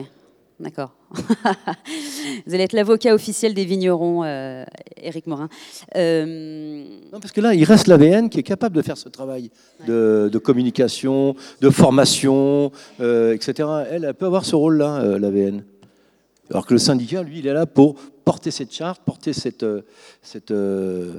D'accord. 0.58 0.97
Vous 1.10 2.54
allez 2.54 2.64
être 2.64 2.72
l'avocat 2.72 3.14
officiel 3.14 3.54
des 3.54 3.64
vignerons, 3.64 4.24
euh, 4.24 4.64
Éric 5.02 5.26
Morin. 5.26 5.48
Euh, 5.96 6.84
non, 7.12 7.20
parce 7.20 7.32
que 7.32 7.40
là, 7.40 7.54
il 7.54 7.64
reste 7.64 7.86
l'AVN 7.86 8.28
qui 8.28 8.40
est 8.40 8.42
capable 8.44 8.76
de 8.76 8.82
faire 8.82 8.98
ce 8.98 9.08
travail 9.08 9.50
de, 9.86 10.40
communication, 10.42 11.34
de 11.60 11.70
formation, 11.70 12.72
euh, 13.00 13.34
etc. 13.34 13.68
Elle, 13.90 14.04
elle, 14.04 14.14
peut 14.14 14.26
avoir 14.26 14.44
ce 14.44 14.54
rôle-là, 14.54 15.18
l'AVN. 15.18 15.62
Alors 16.50 16.66
que 16.66 16.74
le 16.74 16.78
syndicat, 16.78 17.22
lui, 17.22 17.40
il 17.40 17.46
est 17.46 17.52
là 17.52 17.66
pour 17.66 17.94
porter 18.24 18.50
cette 18.50 18.72
charte, 18.72 19.02
porter 19.04 19.32
cette, 19.32 19.64
cette 20.22 20.50
euh, 20.50 21.14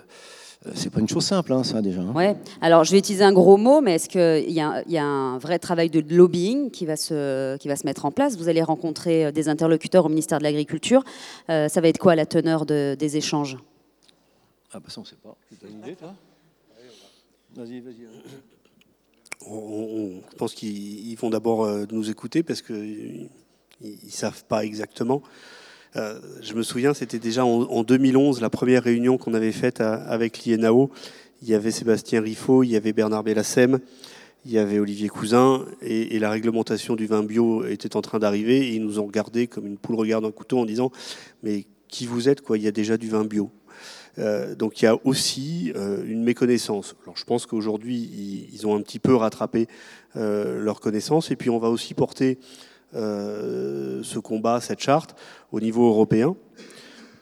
c'est 0.75 0.89
pas 0.89 0.99
une 0.99 1.07
chose 1.07 1.23
simple, 1.23 1.53
hein, 1.53 1.63
ça 1.63 1.81
déjà. 1.81 2.01
Hein. 2.01 2.13
Ouais. 2.13 2.35
Alors, 2.59 2.83
je 2.83 2.91
vais 2.91 2.99
utiliser 2.99 3.23
un 3.23 3.31
gros 3.31 3.55
mot, 3.55 3.79
mais 3.79 3.95
est-ce 3.95 4.09
qu'il 4.09 4.51
y, 4.51 4.55
y, 4.91 4.97
a 4.97 5.05
un 5.05 5.37
vrai 5.37 5.57
travail 5.57 5.89
de 5.89 6.03
lobbying 6.13 6.69
qui 6.69 6.85
va 6.85 6.97
se, 6.97 7.55
qui 7.57 7.69
va 7.69 7.77
se 7.77 7.85
mettre 7.85 8.03
en 8.05 8.11
place? 8.11 8.35
Vous 8.35 8.49
allez 8.49 8.61
rencontrer 8.61 9.27
euh, 9.27 9.31
des 9.31 9.47
interlocuteurs 9.47 10.05
au 10.05 10.09
ministère 10.09 10.39
de 10.39 10.43
l'Agriculture. 10.43 11.03
Euh, 11.49 11.69
ça 11.69 11.79
va 11.79 11.87
être 11.87 11.97
quoi 11.97 12.15
la 12.15 12.25
teneur 12.25 12.65
de, 12.65 12.97
des 12.99 13.15
échanges? 13.15 13.57
Ah, 14.73 14.79
bah 14.79 14.87
ça, 14.89 14.99
on 14.99 15.03
ne 15.03 15.07
sait 15.07 15.15
pas. 15.15 15.35
Tu 15.49 15.65
as 15.65 15.69
une 15.69 15.79
idée, 15.79 15.95
toi? 15.95 16.13
Vas-y, 17.55 17.79
vas-y. 17.79 18.07
On, 19.47 20.21
je 20.29 20.35
pense 20.35 20.53
qu'ils 20.53 21.17
vont 21.17 21.29
d'abord 21.29 21.67
nous 21.89 22.09
écouter 22.09 22.43
parce 22.43 22.61
qu'ils 22.61 23.29
ne 23.81 24.09
savent 24.09 24.43
pas 24.43 24.65
exactement. 24.65 25.23
Euh, 25.95 26.19
je 26.41 26.53
me 26.53 26.61
souviens, 26.61 26.93
c'était 26.93 27.19
déjà 27.19 27.45
en, 27.45 27.83
2011, 27.83 28.41
la 28.41 28.49
première 28.49 28.83
réunion 28.83 29.17
qu'on 29.17 29.33
avait 29.33 29.51
faite 29.51 29.81
avec 29.81 30.39
l'INAO. 30.45 30.91
Il 31.41 31.49
y 31.49 31.53
avait 31.53 31.71
Sébastien 31.71 32.21
Riffaut, 32.21 32.63
il 32.63 32.69
y 32.69 32.75
avait 32.75 32.93
Bernard 32.93 33.23
Bellassem, 33.23 33.79
il 34.45 34.51
y 34.51 34.57
avait 34.57 34.79
Olivier 34.79 35.07
Cousin, 35.07 35.65
et, 35.81 36.19
la 36.19 36.29
réglementation 36.29 36.95
du 36.95 37.07
vin 37.07 37.23
bio 37.23 37.65
était 37.65 37.95
en 37.95 38.01
train 38.01 38.19
d'arriver, 38.19 38.67
et 38.67 38.75
ils 38.75 38.83
nous 38.83 38.99
ont 38.99 39.05
regardé 39.05 39.47
comme 39.47 39.65
une 39.65 39.77
poule 39.77 39.95
regarde 39.95 40.25
un 40.25 40.31
couteau 40.31 40.59
en 40.59 40.65
disant 40.65 40.91
Mais 41.43 41.65
qui 41.87 42.05
vous 42.05 42.29
êtes, 42.29 42.41
quoi? 42.41 42.57
Il 42.57 42.63
y 42.63 42.67
a 42.67 42.71
déjà 42.71 42.97
du 42.97 43.09
vin 43.09 43.25
bio. 43.25 43.49
donc 44.57 44.81
il 44.81 44.85
y 44.85 44.87
a 44.87 44.97
aussi 45.05 45.71
une 46.05 46.23
méconnaissance. 46.23 46.95
Je 47.15 47.23
pense 47.23 47.45
qu'aujourd'hui 47.45 48.47
ils, 48.53 48.67
ont 48.67 48.75
un 48.75 48.81
petit 48.81 48.99
peu 48.99 49.15
rattrapé 49.15 49.67
leur 50.15 50.81
connaissance 50.81 51.31
et 51.31 51.35
puis 51.35 51.49
on 51.49 51.57
va 51.57 51.69
aussi 51.69 51.93
porter 51.93 52.37
ce 52.93 54.19
combat, 54.19 54.61
cette 54.61 54.79
charte 54.79 55.15
au 55.51 55.59
niveau 55.59 55.87
européen 55.87 56.35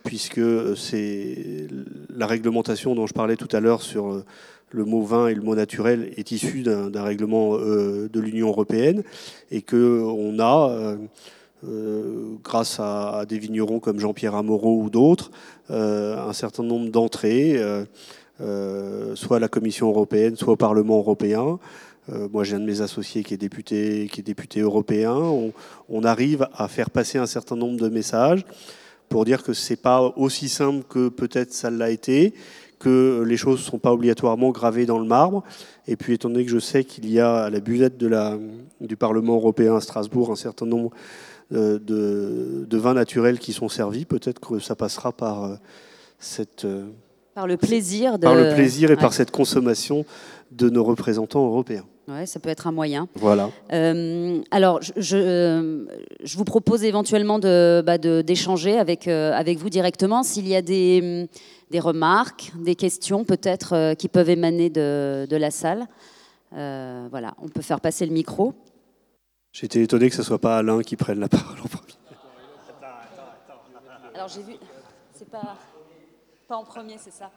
puisque 0.07 0.41
c'est 0.77 1.67
la 2.15 2.27
réglementation 2.27 2.95
dont 2.95 3.07
je 3.07 3.13
parlais 3.13 3.35
tout 3.35 3.49
à 3.51 3.59
l'heure 3.59 3.81
sur 3.81 4.07
euh, 4.07 4.25
le 4.71 4.85
mot 4.85 5.01
vin 5.01 5.27
et 5.27 5.33
le 5.33 5.41
mot 5.41 5.53
naturel 5.53 6.13
est 6.15 6.31
issue 6.31 6.61
d'un 6.61 7.03
règlement 7.03 7.55
euh, 7.55 8.09
de 8.11 8.19
l'Union 8.19 8.47
européenne 8.47 9.03
et 9.51 9.61
qu'on 9.61 10.39
a, 10.39 10.97
euh, 11.67 12.35
grâce 12.41 12.79
à, 12.79 13.25
des 13.27 13.37
vignerons 13.37 13.79
comme 13.79 13.99
Jean-Pierre 13.99 14.35
Amoreau 14.35 14.81
ou 14.81 14.89
d'autres, 14.89 15.31
un 15.69 16.33
certain 16.33 16.63
nombre 16.63 16.89
d'entrées, 16.89 17.59
soit 18.39 19.37
à 19.37 19.39
la 19.39 19.47
Commission 19.47 19.89
européenne, 19.89 20.35
soit 20.35 20.53
au 20.53 20.57
Parlement 20.57 20.97
européen. 20.97 21.59
Moi, 22.31 22.43
j'ai 22.43 22.55
un 22.55 22.59
de 22.59 22.65
mes 22.65 22.81
associés 22.81 23.23
qui 23.23 23.33
est 23.33 23.37
député, 23.37 24.09
qui 24.11 24.21
est 24.21 24.23
député 24.23 24.61
européen. 24.61 25.15
on 25.89 26.03
arrive 26.03 26.47
à 26.53 26.67
faire 26.67 26.89
passer 26.89 27.17
un 27.17 27.25
certain 27.25 27.55
nombre 27.55 27.77
de 27.77 27.89
messages 27.89 28.45
pour 29.09 29.25
dire 29.25 29.43
que 29.43 29.53
c'est 29.53 29.77
pas 29.77 30.01
aussi 30.15 30.49
simple 30.49 30.83
que 30.87 31.09
peut-être 31.09 31.53
ça 31.53 31.69
l'a 31.69 31.89
été, 31.89 32.33
que 32.79 33.23
les 33.25 33.37
choses 33.37 33.59
ne 33.59 33.63
sont 33.65 33.79
pas 33.79 33.93
obligatoirement 33.93 34.51
gravées 34.51 34.85
dans 34.85 34.99
le 34.99 35.05
marbre. 35.05 35.43
Et 35.87 35.95
puis, 35.95 36.13
étant 36.13 36.29
donné 36.29 36.45
que 36.45 36.51
je 36.51 36.59
sais 36.59 36.83
qu'il 36.83 37.09
y 37.09 37.19
a 37.19 37.45
à 37.45 37.49
la 37.49 37.59
buvette 37.59 37.97
de 37.97 38.07
la, 38.07 38.37
du 38.81 38.95
Parlement 38.95 39.35
européen 39.35 39.75
à 39.75 39.81
Strasbourg 39.81 40.31
un 40.31 40.35
certain 40.35 40.65
nombre 40.65 40.91
euh, 41.53 41.79
de, 41.79 42.65
de 42.69 42.77
vins 42.77 42.93
naturels 42.93 43.39
qui 43.39 43.53
sont 43.53 43.69
servis, 43.69 44.05
peut-être 44.05 44.39
que 44.39 44.59
ça 44.59 44.75
passera 44.75 45.11
par 45.11 45.43
euh, 45.43 45.55
cette... 46.19 46.65
Euh, 46.65 46.85
par 47.33 47.47
le 47.47 47.57
plaisir 47.57 48.19
de... 48.19 48.23
Par 48.23 48.35
le 48.35 48.53
plaisir 48.53 48.91
et 48.91 48.97
par 48.97 49.13
cette 49.13 49.31
consommation 49.31 50.05
de 50.51 50.69
nos 50.69 50.83
représentants 50.83 51.45
européens. 51.45 51.85
Ouais, 52.07 52.25
ça 52.25 52.39
peut 52.39 52.47
être 52.47 52.67
un 52.67 52.71
moyen. 52.71 53.09
Voilà. 53.15 53.49
Euh, 53.73 54.41
alors, 54.51 54.81
je, 54.81 54.93
je, 56.23 56.37
vous 56.37 56.45
propose 56.45 56.85
éventuellement 56.85 57.37
bah, 57.37 57.97
d'échanger 57.97 58.75
de, 58.75 58.77
avec, 58.77 59.09
euh, 59.09 59.33
avec 59.33 59.57
vous 59.57 59.69
directement 59.69 60.23
s'il 60.23 60.47
y 60.47 60.55
a 60.55 60.61
des, 60.61 61.27
des, 61.69 61.79
remarques, 61.81 62.53
des 62.55 62.75
questions 62.75 63.25
peut-être 63.25 63.73
euh, 63.73 63.93
qui 63.93 64.07
peuvent 64.07 64.29
émaner 64.29 64.69
de, 64.69 65.27
de 65.29 65.35
la 65.35 65.51
salle. 65.51 65.85
voilà, 66.51 67.35
on 67.41 67.49
peut 67.49 67.61
faire 67.61 67.81
passer 67.81 68.05
le 68.05 68.13
micro. 68.13 68.53
J'étais 69.51 69.81
étonné 69.81 70.07
que 70.07 70.15
ce 70.15 70.21
ne 70.21 70.25
soit 70.27 70.39
pas 70.39 70.59
Alain 70.59 70.81
qui 70.83 70.95
prenne 70.95 71.19
la 71.19 71.27
parole 71.27 71.59
en 71.59 71.67
premier. 71.67 71.93
Alors, 74.15 74.29
j'ai 74.29 74.43
vu. 74.43 74.53
C'est 75.13 75.29
pas, 75.29 75.57
pas 76.47 76.55
en 76.55 76.63
premier, 76.63 76.95
c'est 76.97 77.13
ça 77.13 77.29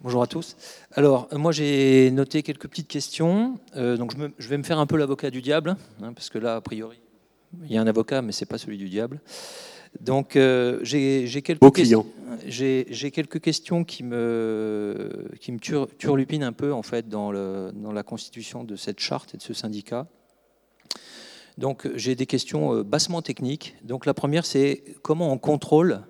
Bonjour 0.00 0.22
à 0.22 0.28
tous. 0.28 0.56
Alors, 0.92 1.26
euh, 1.32 1.38
moi 1.38 1.50
j'ai 1.50 2.12
noté 2.12 2.44
quelques 2.44 2.68
petites 2.68 2.86
questions. 2.86 3.58
Euh, 3.74 3.96
donc, 3.96 4.12
je, 4.38 4.48
vais 4.48 4.56
me 4.56 4.62
faire 4.62 4.78
un 4.78 4.86
peu 4.86 4.96
l'avocat 4.96 5.28
du 5.30 5.42
diable, 5.42 5.74
hein, 6.00 6.12
parce 6.12 6.30
que 6.30 6.38
là, 6.38 6.54
a 6.54 6.60
priori, 6.60 7.00
il 7.64 7.72
y 7.72 7.76
a 7.76 7.80
un 7.82 7.86
avocat, 7.88 8.22
mais 8.22 8.30
c'est 8.30 8.46
pas 8.46 8.58
celui 8.58 8.78
du 8.78 8.88
diable. 8.88 9.20
Donc, 10.00 10.36
euh, 10.36 10.78
j'ai 10.82 11.26
quelques, 11.42 11.74
questions, 11.74 12.06
j'ai 12.46 13.10
quelques 13.10 13.40
questions 13.40 13.82
qui 13.82 14.04
me, 14.04 15.30
qui 15.40 15.50
me 15.50 15.58
turlupinent 15.58 16.44
un 16.44 16.52
peu 16.52 16.72
en 16.72 16.82
fait 16.82 17.08
dans, 17.08 17.32
le, 17.32 17.72
dans 17.74 17.90
la 17.90 18.04
constitution 18.04 18.62
de 18.62 18.76
cette 18.76 19.00
charte 19.00 19.34
et 19.34 19.36
de 19.36 19.42
ce 19.42 19.52
syndicat. 19.52 20.06
Donc, 21.56 21.90
j'ai 21.96 22.14
des 22.14 22.26
questions 22.26 22.82
bassement 22.82 23.20
techniques. 23.20 23.74
Donc, 23.82 24.06
la 24.06 24.14
première, 24.14 24.46
c'est 24.46 24.84
comment 25.02 25.32
on 25.32 25.38
contrôle 25.38 26.02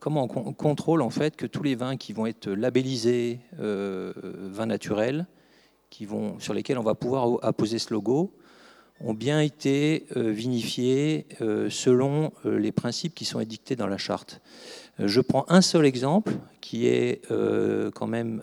comment 0.00 0.26
on 0.34 0.52
contrôle 0.54 1.02
en 1.02 1.10
fait 1.10 1.36
que 1.36 1.46
tous 1.46 1.62
les 1.62 1.74
vins 1.76 1.96
qui 1.96 2.12
vont 2.12 2.26
être 2.26 2.50
labellisés 2.50 3.40
euh, 3.60 4.12
vins 4.50 4.66
naturels, 4.66 5.26
sur 6.38 6.54
lesquels 6.54 6.78
on 6.78 6.82
va 6.82 6.94
pouvoir 6.94 7.38
apposer 7.42 7.78
ce 7.78 7.92
logo, 7.92 8.34
ont 9.02 9.12
bien 9.12 9.40
été 9.40 10.06
euh, 10.16 10.30
vinifiés 10.30 11.26
euh, 11.40 11.68
selon 11.70 12.32
les 12.44 12.72
principes 12.72 13.14
qui 13.14 13.24
sont 13.24 13.40
édictés 13.40 13.76
dans 13.76 13.86
la 13.86 13.98
charte. 13.98 14.40
Je 14.98 15.20
prends 15.20 15.44
un 15.48 15.60
seul 15.60 15.84
exemple 15.84 16.32
qui 16.60 16.86
est 16.86 17.22
quand 17.94 18.06
même 18.06 18.42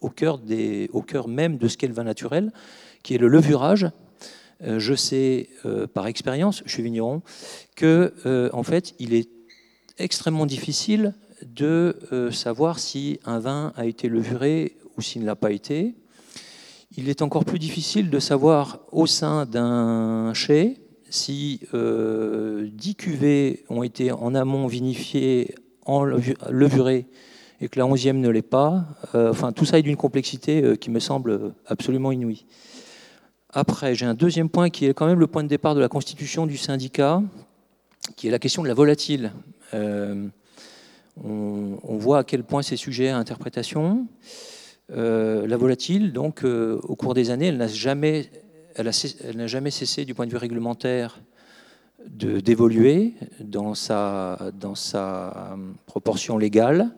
au 0.00 0.10
cœur, 0.10 0.38
des, 0.38 0.90
au 0.92 1.00
cœur 1.00 1.26
même 1.26 1.56
de 1.56 1.68
ce 1.68 1.78
qu'est 1.78 1.86
le 1.86 1.94
vin 1.94 2.04
naturel, 2.04 2.52
qui 3.02 3.14
est 3.14 3.18
le 3.18 3.28
levurage. 3.28 3.90
Je 4.60 4.94
sais 4.94 5.48
par 5.94 6.06
expérience, 6.06 6.62
je 6.66 6.72
suis 6.72 6.82
vigneron, 6.82 7.22
que 7.76 8.50
en 8.52 8.62
fait, 8.62 8.94
il 8.98 9.14
est 9.14 9.37
extrêmement 9.98 10.46
difficile 10.46 11.14
de 11.42 11.96
euh, 12.12 12.30
savoir 12.30 12.78
si 12.78 13.20
un 13.24 13.38
vin 13.38 13.72
a 13.76 13.86
été 13.86 14.08
levuré 14.08 14.76
ou 14.96 15.02
s'il 15.02 15.22
ne 15.22 15.26
l'a 15.26 15.36
pas 15.36 15.52
été. 15.52 15.94
Il 16.96 17.08
est 17.08 17.22
encore 17.22 17.44
plus 17.44 17.58
difficile 17.58 18.10
de 18.10 18.18
savoir 18.18 18.80
au 18.90 19.06
sein 19.06 19.46
d'un 19.46 20.32
chai 20.34 20.78
si 21.10 21.60
euh, 21.74 22.68
10 22.72 22.94
cuvées 22.96 23.64
ont 23.68 23.82
été 23.82 24.12
en 24.12 24.34
amont 24.34 24.66
vinifiées, 24.66 25.54
en 25.86 26.04
levurées, 26.04 27.06
et 27.60 27.68
que 27.68 27.78
la 27.78 27.86
11e 27.86 28.16
ne 28.18 28.28
l'est 28.28 28.42
pas. 28.42 28.86
Euh, 29.14 29.30
enfin, 29.30 29.52
tout 29.52 29.64
ça 29.64 29.78
est 29.78 29.82
d'une 29.82 29.96
complexité 29.96 30.62
euh, 30.62 30.76
qui 30.76 30.90
me 30.90 31.00
semble 31.00 31.54
absolument 31.66 32.12
inouïe. 32.12 32.46
Après, 33.50 33.94
j'ai 33.94 34.06
un 34.06 34.14
deuxième 34.14 34.48
point 34.48 34.70
qui 34.70 34.86
est 34.86 34.94
quand 34.94 35.06
même 35.06 35.18
le 35.18 35.26
point 35.26 35.42
de 35.42 35.48
départ 35.48 35.74
de 35.74 35.80
la 35.80 35.88
constitution 35.88 36.46
du 36.46 36.56
syndicat, 36.56 37.22
qui 38.16 38.28
est 38.28 38.30
la 38.30 38.38
question 38.38 38.62
de 38.62 38.68
la 38.68 38.74
volatile. 38.74 39.32
Euh, 39.74 40.28
on, 41.22 41.96
voit 41.96 42.18
à 42.18 42.24
quel 42.24 42.44
point 42.44 42.62
c'est 42.62 42.76
sujet 42.76 43.08
à 43.08 43.18
interprétation. 43.18 44.06
Euh, 44.92 45.46
la 45.46 45.56
volatile, 45.56 46.12
donc, 46.12 46.44
euh, 46.44 46.78
au 46.84 46.96
cours 46.96 47.14
des 47.14 47.30
années, 47.30 47.48
elle 47.48 47.58
n'a 47.58 47.66
jamais, 47.66 48.30
cessé, 49.70 50.04
du 50.04 50.14
point 50.14 50.26
de 50.26 50.30
vue 50.30 50.36
réglementaire, 50.36 51.20
d'évoluer 52.06 53.14
dans 53.40 53.74
sa, 53.74 54.38
proportion 55.86 56.38
légale. 56.38 56.90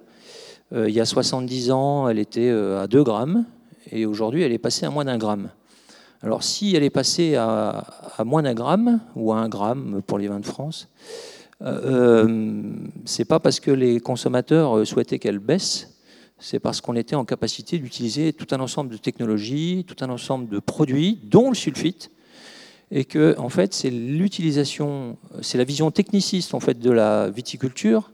il 0.73 0.91
y 0.91 1.01
a 1.01 1.07
70 1.07 1.71
ans, 1.71 2.09
elle 2.09 2.19
était 2.19 2.51
à 2.51 2.87
2 2.87 3.03
grammes, 3.03 3.47
et 3.91 4.05
aujourd'hui, 4.05 4.43
elle 4.43 4.53
est 4.53 4.59
passée 4.59 4.85
à 4.85 4.91
moins 4.91 5.07
d'un 5.07 5.19
gramme. 5.19 5.51
Alors, 6.23 6.43
si 6.43 6.77
elle 6.77 6.85
est 6.85 6.91
passée 6.91 7.35
à 7.37 7.83
moins 8.25 8.43
d'un 8.43 8.55
gramme, 8.55 9.01
ou 9.17 9.33
à 9.33 9.39
un 9.39 9.49
gramme 9.49 10.03
pour 10.07 10.19
les 10.19 10.29
vins 10.29 10.41
de 10.41 10.47
France, 10.47 10.89
euh, 11.63 12.25
euh, 12.25 12.73
c'est 13.05 13.27
pas 13.27 13.39
parce 13.39 13.61
que 13.61 13.71
les 13.71 14.01
consommateurs 14.01 14.79
euh, 14.79 14.85
souhaitaient 14.85 15.19
qu'elle 15.19 15.39
baisse, 15.39 15.99
c'est 16.39 16.59
parce 16.59 16.81
qu'on 16.81 16.97
était 16.97 17.17
en 17.17 17.27
capacité 17.27 17.79
d'utiliser 17.79 18.33
tout 18.33 18.47
un 18.53 18.61
ensemble 18.61 18.91
de 18.91 18.97
technologies, 18.97 19.85
tout 19.87 20.03
un 20.03 20.09
ensemble 20.09 20.49
de 20.49 20.59
produits, 20.59 21.19
dont 21.25 21.51
le 21.51 21.55
sulfite, 21.55 22.11
et 22.91 23.05
que 23.05 23.39
en 23.39 23.51
fait 23.51 23.75
c'est 23.75 23.91
l'utilisation, 23.91 25.19
c'est 25.43 25.59
la 25.59 25.65
vision 25.65 25.91
techniciste 25.91 26.55
en 26.55 26.61
fait 26.61 26.79
de 26.79 26.91
la 26.91 27.29
viticulture 27.29 28.11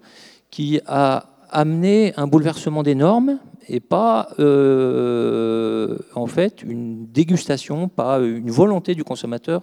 qui 0.51 0.81
a 0.87 1.31
amené 1.51 2.15
un 2.17 2.27
bouleversement 2.27 2.83
des 2.83 2.97
normes 2.97 3.39
et 3.69 3.79
pas 3.79 4.29
en 4.39 6.27
fait 6.27 6.63
une 6.63 7.07
dégustation, 7.07 7.89
pas 7.89 8.19
une 8.19 8.51
volonté 8.51 8.97
du 8.97 9.05
consommateur 9.05 9.63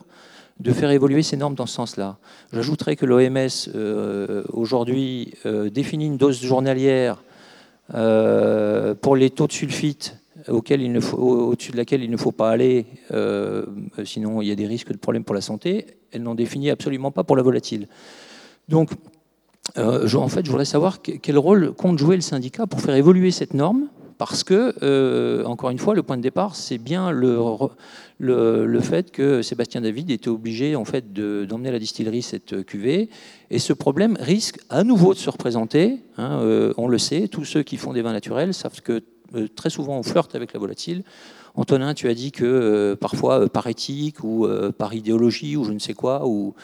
de 0.59 0.71
faire 0.71 0.91
évoluer 0.91 1.23
ces 1.23 1.37
normes 1.37 1.55
dans 1.55 1.65
ce 1.65 1.75
sens-là. 1.75 2.17
J'ajouterais 2.51 2.95
que 2.95 3.05
l'OMS, 3.05 3.47
euh, 3.75 4.43
aujourd'hui, 4.51 5.33
euh, 5.45 5.69
définit 5.69 6.05
une 6.05 6.17
dose 6.17 6.41
journalière 6.41 7.23
euh, 7.93 8.93
pour 8.95 9.15
les 9.15 9.29
taux 9.29 9.47
de 9.47 9.51
sulfite 9.51 10.17
au-dessus 10.49 11.71
de 11.71 11.77
laquelle 11.77 12.03
il 12.03 12.11
ne 12.11 12.17
faut 12.17 12.33
pas 12.33 12.49
aller, 12.49 12.85
sinon 14.03 14.41
il 14.41 14.49
y 14.49 14.51
a 14.51 14.55
des 14.55 14.67
risques 14.67 14.91
de 14.91 14.97
problèmes 14.97 15.23
pour 15.23 15.35
la 15.35 15.39
santé. 15.39 15.85
Elle 16.11 16.23
n'en 16.23 16.35
définit 16.35 16.69
absolument 16.69 17.11
pas 17.11 17.23
pour 17.23 17.37
la 17.37 17.43
volatile. 17.43 17.87
Donc, 18.67 18.89
en 19.77 20.27
fait, 20.27 20.45
je 20.45 20.49
voudrais 20.49 20.65
savoir 20.65 21.01
quel 21.01 21.37
rôle 21.37 21.71
compte 21.71 21.97
jouer 21.97 22.17
le 22.17 22.21
syndicat 22.21 22.67
pour 22.67 22.81
faire 22.81 22.95
évoluer 22.95 23.31
cette 23.31 23.53
norme 23.53 23.87
parce 24.17 24.43
que, 24.43 24.73
euh, 24.83 25.43
encore 25.45 25.69
une 25.69 25.77
fois, 25.77 25.95
le 25.95 26.03
point 26.03 26.17
de 26.17 26.21
départ, 26.21 26.55
c'est 26.55 26.77
bien 26.77 27.11
le, 27.11 27.37
le, 28.19 28.79
fait 28.79 29.11
que 29.11 29.41
Sébastien 29.41 29.81
David 29.81 30.11
était 30.11 30.29
obligé 30.29 30.75
en 30.75 30.85
fait, 30.85 31.13
d'emmener 31.13 31.69
à 31.69 31.71
la 31.71 31.79
distillerie 31.79 32.21
cette 32.21 32.65
cuvée. 32.65 33.09
Et 33.49 33.59
ce 33.59 33.73
problème 33.73 34.17
risque 34.19 34.59
à 34.69 34.83
nouveau 34.83 35.13
de 35.13 35.19
se 35.19 35.29
représenter. 35.29 35.99
Hein, 36.17 36.39
euh, 36.41 36.73
on 36.77 36.87
le 36.87 36.97
sait, 36.97 37.27
tous 37.27 37.45
ceux 37.45 37.63
qui 37.63 37.77
font 37.77 37.93
des 37.93 38.01
vins 38.01 38.13
naturels 38.13 38.53
savent 38.53 38.81
que 38.81 39.01
euh, 39.35 39.47
très 39.55 39.69
souvent 39.69 39.97
on 39.97 40.03
flirte 40.03 40.35
avec 40.35 40.53
la 40.53 40.59
volatile. 40.59 41.03
Antonin, 41.55 41.93
tu 41.93 42.07
as 42.09 42.15
dit 42.15 42.31
que 42.31 42.97
parfois 42.99 43.47
par 43.47 43.67
éthique 43.67 44.23
ou 44.23 44.47
par 44.75 44.95
idéologie 44.95 45.55
ou 45.55 45.63
je 45.63 45.71
ne 45.71 45.77
sais 45.77 45.93
quoi, 45.93 46.25
ou, 46.25 46.55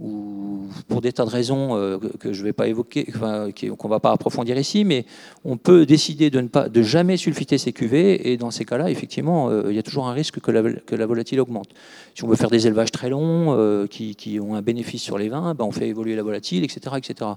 ou 0.00 0.66
pour 0.88 1.00
des 1.00 1.12
tas 1.12 1.24
de 1.24 1.30
raisons 1.30 1.76
euh, 1.76 1.98
que 2.18 2.32
je 2.32 2.40
ne 2.40 2.44
vais 2.44 2.52
pas 2.52 2.66
évoquer, 2.66 3.04
qu'on 3.04 3.88
ne 3.88 3.88
va 3.88 4.00
pas 4.00 4.10
approfondir 4.10 4.58
ici, 4.58 4.84
mais 4.84 5.06
on 5.44 5.56
peut 5.56 5.86
décider 5.86 6.30
de 6.30 6.40
ne 6.40 6.48
pas, 6.48 6.68
de 6.68 6.82
jamais 6.82 7.16
sulfiter 7.16 7.58
ces 7.58 7.72
cuvées, 7.72 8.32
et 8.32 8.36
dans 8.36 8.50
ces 8.50 8.64
cas-là, 8.64 8.90
effectivement, 8.90 9.50
euh, 9.50 9.66
il 9.68 9.76
y 9.76 9.78
a 9.78 9.84
toujours 9.84 10.08
un 10.08 10.12
risque 10.12 10.40
que 10.40 10.50
la, 10.50 10.62
que 10.62 10.96
la 10.96 11.06
volatile 11.06 11.40
augmente. 11.40 11.68
Si 12.14 12.24
on 12.24 12.28
veut 12.28 12.34
faire 12.34 12.50
des 12.50 12.66
élevages 12.66 12.90
très 12.90 13.08
longs, 13.08 13.54
euh, 13.56 13.86
qui, 13.86 14.40
ont 14.40 14.56
un 14.56 14.62
bénéfice 14.62 15.02
sur 15.02 15.16
les 15.16 15.28
vins, 15.28 15.54
ben 15.54 15.64
on 15.64 15.70
fait 15.70 15.88
évoluer 15.88 16.16
la 16.16 16.24
volatile, 16.24 16.64
etc. 16.64 16.96
etc. 16.96 17.30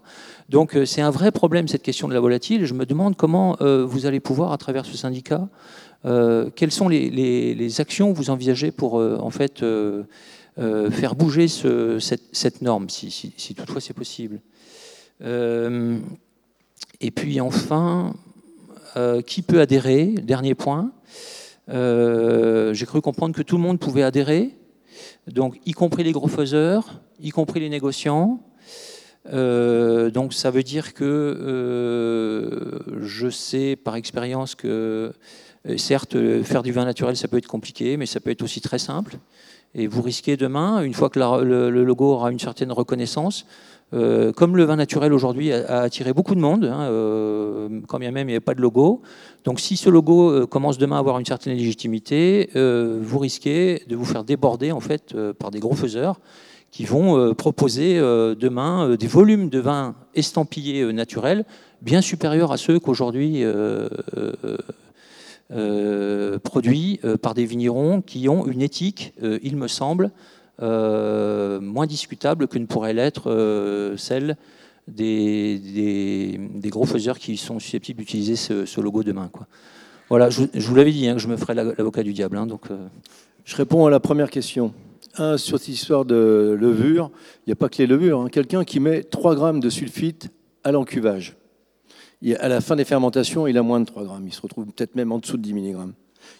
Donc 0.49 0.75
c'est 0.85 1.01
un 1.01 1.11
vrai 1.11 1.31
problème, 1.31 1.67
cette 1.67 1.83
question 1.83 2.07
de 2.07 2.13
la 2.13 2.19
volatile. 2.19 2.65
Je 2.65 2.73
me 2.73 2.85
demande 2.85 3.15
comment 3.15 3.55
vous 3.59 4.05
allez 4.05 4.19
pouvoir, 4.19 4.51
à 4.51 4.57
travers 4.57 4.85
ce 4.85 4.97
syndicat, 4.97 5.47
quelles 6.03 6.71
sont 6.71 6.89
les, 6.89 7.09
les, 7.09 7.81
actions 7.81 8.11
que 8.11 8.17
vous 8.17 8.29
envisagez 8.29 8.71
pour, 8.71 8.95
en 8.95 9.29
fait, 9.29 9.63
euh, 10.59 10.89
faire 10.89 11.13
bouger 11.13 11.47
cette, 11.47 12.61
norme, 12.63 12.89
si, 12.89 13.35
toutefois 13.55 13.79
c'est 13.79 13.93
possible. 13.93 14.41
Euh, 15.21 15.99
et 16.99 17.11
puis 17.11 17.39
enfin, 17.41 18.15
euh, 18.95 19.21
qui 19.21 19.43
peut 19.43 19.61
adhérer? 19.61 20.05
Dernier 20.07 20.55
point. 20.55 20.91
J'ai 21.67 22.85
cru 22.87 23.01
comprendre 23.01 23.35
que 23.35 23.43
tout 23.43 23.57
le 23.57 23.61
monde 23.61 23.79
pouvait 23.79 24.01
adhérer, 24.01 24.55
donc 25.27 25.59
y 25.67 25.73
compris 25.73 26.03
les 26.03 26.11
gros 26.11 26.27
faiseurs, 26.27 27.01
y 27.19 27.29
compris 27.29 27.59
les 27.59 27.69
négociants. 27.69 28.39
donc 29.31 30.33
ça 30.33 30.49
veut 30.49 30.63
dire 30.63 30.95
que 30.95 32.81
je 32.99 33.29
sais 33.29 33.75
par 33.75 33.95
expérience 33.95 34.55
que 34.55 35.13
certes 35.75 36.41
faire 36.43 36.63
du 36.63 36.71
vin 36.71 36.85
naturel 36.85 37.17
ça 37.17 37.27
peut 37.27 37.37
être 37.37 37.47
compliqué, 37.47 37.97
mais 37.97 38.05
ça 38.05 38.21
peut 38.21 38.31
être 38.31 38.43
aussi 38.43 38.61
très 38.61 38.79
simple. 38.79 39.19
Et 39.75 39.87
vous 39.87 40.01
risquez 40.01 40.37
demain, 40.37 40.81
une 40.81 40.93
fois 40.93 41.09
que 41.09 41.19
le, 41.19 41.69
logo 41.69 42.13
aura 42.13 42.31
une 42.31 42.39
certaine 42.39 42.71
reconnaissance, 42.71 43.45
euh, 43.93 44.33
comme 44.33 44.57
le 44.57 44.65
vin 44.65 44.75
naturel 44.75 45.13
aujourd'hui 45.13 45.53
a, 45.53 45.81
attiré 45.81 46.11
beaucoup 46.11 46.35
de 46.35 46.41
monde, 46.41 46.65
hein, 46.65 46.81
euh, 46.81 47.69
quand 47.87 47.99
bien 47.99 48.11
même 48.11 48.27
il 48.27 48.31
n'y 48.31 48.35
avait 48.35 48.41
pas 48.41 48.53
de 48.53 48.61
logo. 48.61 49.01
Donc 49.45 49.61
si 49.61 49.77
ce 49.77 49.89
logo 49.89 50.29
euh, 50.29 50.45
commence 50.45 50.77
demain 50.77 50.97
à 50.97 50.99
avoir 50.99 51.19
une 51.19 51.25
certaine 51.25 51.55
légitimité, 51.55 52.49
vous 52.53 53.19
risquez 53.19 53.83
de 53.87 53.95
vous 53.95 54.05
faire 54.05 54.23
déborder 54.23 54.71
en 54.71 54.81
fait 54.81 55.15
par 55.39 55.51
des 55.51 55.59
gros 55.59 55.75
faiseurs 55.75 56.19
qui 56.69 56.83
vont 56.83 57.33
proposer 57.33 57.97
demain 57.97 58.95
des 58.97 59.07
volumes 59.07 59.49
de 59.49 59.59
vin 59.59 59.95
estampillés 60.15 60.91
naturels 60.91 61.45
bien 61.81 62.01
supérieurs 62.01 62.51
à 62.51 62.57
ceux 62.57 62.79
qu'aujourd'hui 62.79 63.43
produits 65.49 66.99
euh, 67.03 67.17
par 67.17 67.33
des 67.33 67.45
vignerons 67.45 68.01
qui 68.01 68.27
ont 68.29 68.47
une 68.47 68.61
éthique, 68.61 69.13
euh, 69.23 69.39
il 69.43 69.55
me 69.55 69.67
semble, 69.67 70.11
moins 70.59 71.85
discutable 71.85 72.47
que 72.47 72.57
ne 72.57 72.65
pourrait 72.65 72.93
l'être 72.93 73.93
celle 73.95 74.37
des, 74.87 76.39
gros 76.65 76.85
faiseurs 76.85 77.19
qui 77.19 77.37
sont 77.37 77.59
susceptibles 77.59 77.99
d'utiliser 77.99 78.35
ce, 78.35 78.81
logo 78.81 79.03
demain. 79.03 79.29
Voilà, 80.09 80.31
je, 80.31 80.45
vous 80.55 80.75
l'avais 80.75 80.91
dit 80.91 81.07
hein, 81.07 81.13
que 81.13 81.19
je 81.19 81.27
me 81.27 81.37
ferais 81.37 81.53
l'avocat 81.53 82.01
du 82.01 82.11
diable. 82.11 82.37
Hein, 82.37 82.47
Je 83.45 83.55
réponds 83.55 83.85
à 83.85 83.91
la 83.91 83.99
première 83.99 84.31
question. 84.31 84.73
Sur 85.13 85.59
cette 85.59 85.67
histoire 85.67 86.05
de 86.05 86.57
levure, 86.59 87.11
il 87.45 87.49
n'y 87.49 87.53
a 87.53 87.55
pas 87.55 87.69
que 87.69 87.77
les 87.77 87.87
levures. 87.87 88.21
Hein. 88.21 88.29
Quelqu'un 88.29 88.63
qui 88.63 88.79
met 88.79 89.03
3 89.03 89.35
grammes 89.35 89.59
de 89.59 89.69
sulfite 89.69 90.31
à 90.63 90.71
l'encuvage 90.71 91.36
à 92.39 92.47
la 92.47 92.61
fin 92.61 92.75
des 92.75 92.85
fermentations, 92.85 93.47
il 93.47 93.57
a 93.57 93.63
moins 93.63 93.79
de 93.79 93.85
3 93.85 94.03
grammes. 94.03 94.27
Il 94.27 94.33
se 94.33 94.41
retrouve 94.41 94.65
peut-être 94.65 94.95
même 94.95 95.11
en 95.11 95.19
dessous 95.19 95.37
de 95.37 95.43
10 95.43 95.53
mg. 95.53 95.93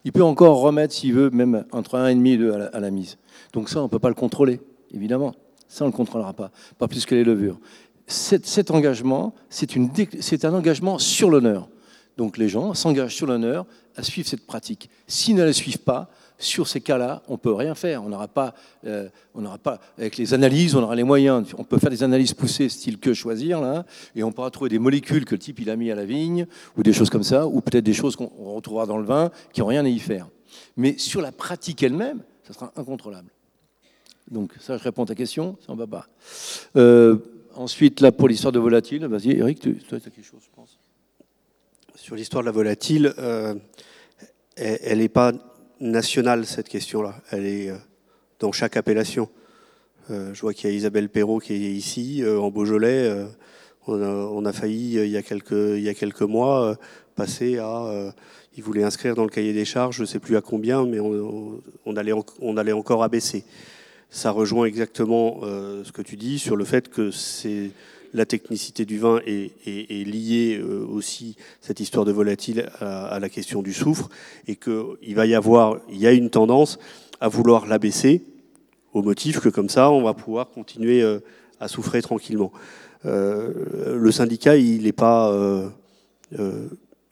Il 0.04 0.12
peut 0.12 0.24
encore 0.24 0.60
remettre, 0.60 0.94
s'il 0.94 1.14
veut, 1.14 1.30
même 1.30 1.66
entre 1.72 1.98
1,5 1.98 2.28
et 2.28 2.38
2 2.38 2.70
à 2.74 2.80
la, 2.80 2.92
mise. 2.92 3.18
Donc 3.54 3.70
ça, 3.70 3.80
on 3.80 3.84
ne 3.84 3.88
peut 3.88 4.00
pas 4.00 4.10
le 4.10 4.16
contrôler, 4.16 4.60
évidemment. 4.92 5.34
Ça, 5.68 5.84
on 5.84 5.88
ne 5.88 5.92
le 5.92 5.98
contrôlera 5.98 6.34
pas. 6.34 6.52
Pas 6.78 6.88
plus 6.88 7.06
que 7.06 7.16
les 7.16 7.24
levures. 7.24 7.60
Cet, 8.08 8.72
engagement, 8.72 9.34
c'est 9.50 10.46
un 10.46 10.54
engagement 10.54 10.98
sur 10.98 11.30
l'honneur. 11.30 11.70
Donc 12.16 12.38
les 12.38 12.50
gens 12.50 12.74
s'engagent 12.74 13.16
sur 13.16 13.28
l'honneur 13.28 13.66
à 13.96 14.04
suivre 14.04 14.28
cette 14.28 14.46
pratique. 14.46 14.90
S'ils 15.08 15.36
ne 15.36 15.44
la 15.44 15.54
suivent 15.54 15.80
pas, 15.80 16.10
sur 16.40 16.68
ces 16.68 16.82
cas-là, 16.82 17.24
on 17.28 17.34
ne 17.34 17.38
peut 17.38 17.54
rien 17.54 17.74
faire. 17.76 18.04
On 18.04 18.10
n'aura 18.10 18.28
pas, 18.28 18.54
euh, 18.86 19.10
pas, 19.64 19.80
avec 19.98 20.18
les 20.18 20.34
analyses, 20.34 20.76
on 20.76 20.84
aura 20.84 20.96
les 20.96 21.04
moyens. 21.04 21.48
On 21.58 21.64
peut 21.64 21.80
faire 21.80 21.90
des 21.90 22.04
analyses 22.04 22.34
poussées, 22.34 22.70
style 22.70 23.00
que 23.00 23.14
choisir, 23.14 23.60
là, 23.62 23.86
et 24.16 24.24
on 24.24 24.32
pourra 24.32 24.52
trouver 24.52 24.70
des 24.70 24.80
molécules 24.80 25.26
que 25.26 25.36
le 25.36 25.40
type 25.40 25.60
il 25.60 25.70
a 25.70 25.76
mis 25.76 25.92
à 25.92 25.96
la 25.96 26.06
vigne, 26.06 26.46
ou 26.78 26.84
des 26.84 26.94
choses 26.94 27.10
comme 27.10 27.24
ça, 27.24 27.48
ou 27.48 27.62
peut-être 27.62 27.84
des 27.84 27.94
choses 27.94 28.16
qu'on 28.16 28.30
retrouvera 28.56 28.86
dans 28.86 28.98
le 28.98 29.06
vin 29.06 29.32
qui 29.52 29.62
n'ont 29.62 29.68
rien 29.68 29.84
à 29.84 29.90
y 29.90 30.00
faire. 30.00 30.28
Mais 30.76 30.98
sur 30.98 31.22
la 31.22 31.32
pratique 31.32 31.82
elle-même, 31.82 32.22
ça 32.44 32.54
sera 32.54 32.72
incontrôlable. 32.76 33.30
Donc 34.30 34.54
ça, 34.60 34.78
je 34.78 34.84
réponds 34.84 35.04
à 35.04 35.08
ta 35.08 35.16
question, 35.16 35.58
ça 35.66 35.74
ne 35.74 35.78
va 35.78 35.88
pas. 35.88 36.08
Euh, 36.76 37.18
ensuite, 37.56 38.02
là, 38.02 38.12
pour 38.12 38.28
l'histoire 38.28 38.52
de 38.52 38.60
volatile, 38.60 39.06
vas-y, 39.06 39.32
Eric, 39.32 39.60
tu 39.60 39.78
as 39.92 40.00
quelque 40.00 40.22
chose, 40.22 40.42
je 40.44 40.56
pense. 40.56 40.78
Sur 41.96 42.16
l'histoire 42.16 42.44
de 42.44 42.46
la 42.46 42.52
volatile, 42.52 43.14
euh, 43.18 43.56
elle 44.56 45.00
n'est 45.00 45.10
pas 45.10 45.34
nationale, 45.80 46.46
cette 46.46 46.70
question-là. 46.70 47.16
Elle 47.32 47.46
est 47.46 47.70
euh, 47.70 47.78
dans 48.40 48.52
chaque 48.52 48.78
appellation. 48.78 49.30
Euh, 50.10 50.34
je 50.34 50.42
vois 50.42 50.54
qu'il 50.54 50.70
y 50.70 50.74
a 50.74 50.76
Isabelle 50.76 51.10
Perrault 51.10 51.40
qui 51.40 51.54
est 51.54 51.72
ici, 51.72 52.24
euh, 52.24 52.40
en 52.40 52.50
Beaujolais. 52.50 53.28
On 53.90 54.46
a, 54.46 54.52
failli, 54.52 54.96
il 54.96 55.10
y 55.10 55.18
a 55.18 55.22
quelques, 55.94 56.22
mois, 56.22 56.76
passer 57.16 57.58
à... 57.58 58.14
ils 58.58 58.62
voulaient 58.62 58.84
inscrire 58.84 59.16
dans 59.16 59.24
le 59.24 59.30
cahier 59.30 59.54
des 59.54 59.64
charges, 59.64 59.96
je 59.96 60.02
ne 60.02 60.06
sais 60.06 60.20
plus 60.20 60.36
à 60.36 60.42
combien, 60.42 60.86
mais 60.86 61.00
on 61.00 61.96
allait 61.96 62.74
encore 62.74 63.02
abaisser. 63.02 63.46
Ça 64.10 64.32
rejoint 64.32 64.66
exactement 64.66 65.40
ce 65.42 65.90
que 65.94 66.02
tu 66.02 66.18
dis 66.18 66.38
sur 66.38 66.58
le 66.58 66.66
fait 66.66 66.90
que 66.90 67.12
c'est 67.12 67.72
la 68.14 68.26
technicité 68.26 68.86
du 68.86 69.00
vin 69.00 69.20
est, 69.26 70.06
liée 70.06 70.60
euh, 70.62 70.86
aussi, 70.86 71.36
cette 71.62 71.80
histoire 71.80 72.06
de 72.06 72.12
volatile, 72.12 72.70
à, 72.80 73.20
la 73.20 73.30
question 73.30 73.62
du 73.62 73.74
soufre, 73.74 74.10
et 74.48 74.56
qu'il 74.56 75.16
va 75.16 75.26
y 75.26 75.36
avoir, 75.36 75.78
il 75.90 75.98
y 75.98 76.08
a 76.08 76.12
une 76.12 76.30
tendance 76.30 76.80
à 77.20 77.28
vouloir 77.28 77.66
l'abaisser, 77.66 78.24
au 78.94 79.02
motif 79.02 79.40
que 79.40 79.50
comme 79.50 79.70
ça, 79.70 79.92
on 79.92 80.04
va 80.04 80.14
pouvoir 80.14 80.50
continuer 80.50 81.02
euh, 81.02 81.20
à 81.60 81.68
souffrir 81.68 82.02
tranquillement. 82.02 82.52
Euh, 83.06 83.98
le 83.98 84.12
syndicat, 84.12 84.58
il 84.58 84.84
n'est 84.84 84.92
pas 84.92 85.34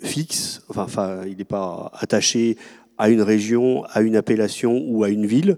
fixe, 0.02 0.62
enfin, 0.70 1.22
il 1.26 1.38
n'est 1.38 1.44
pas 1.46 1.92
attaché 1.94 2.58
à 2.98 3.10
une 3.10 3.22
région, 3.22 3.84
à 3.86 4.02
une 4.02 4.16
appellation 4.16 4.84
ou 4.88 5.04
à 5.04 5.10
une 5.10 5.26
ville. 5.26 5.58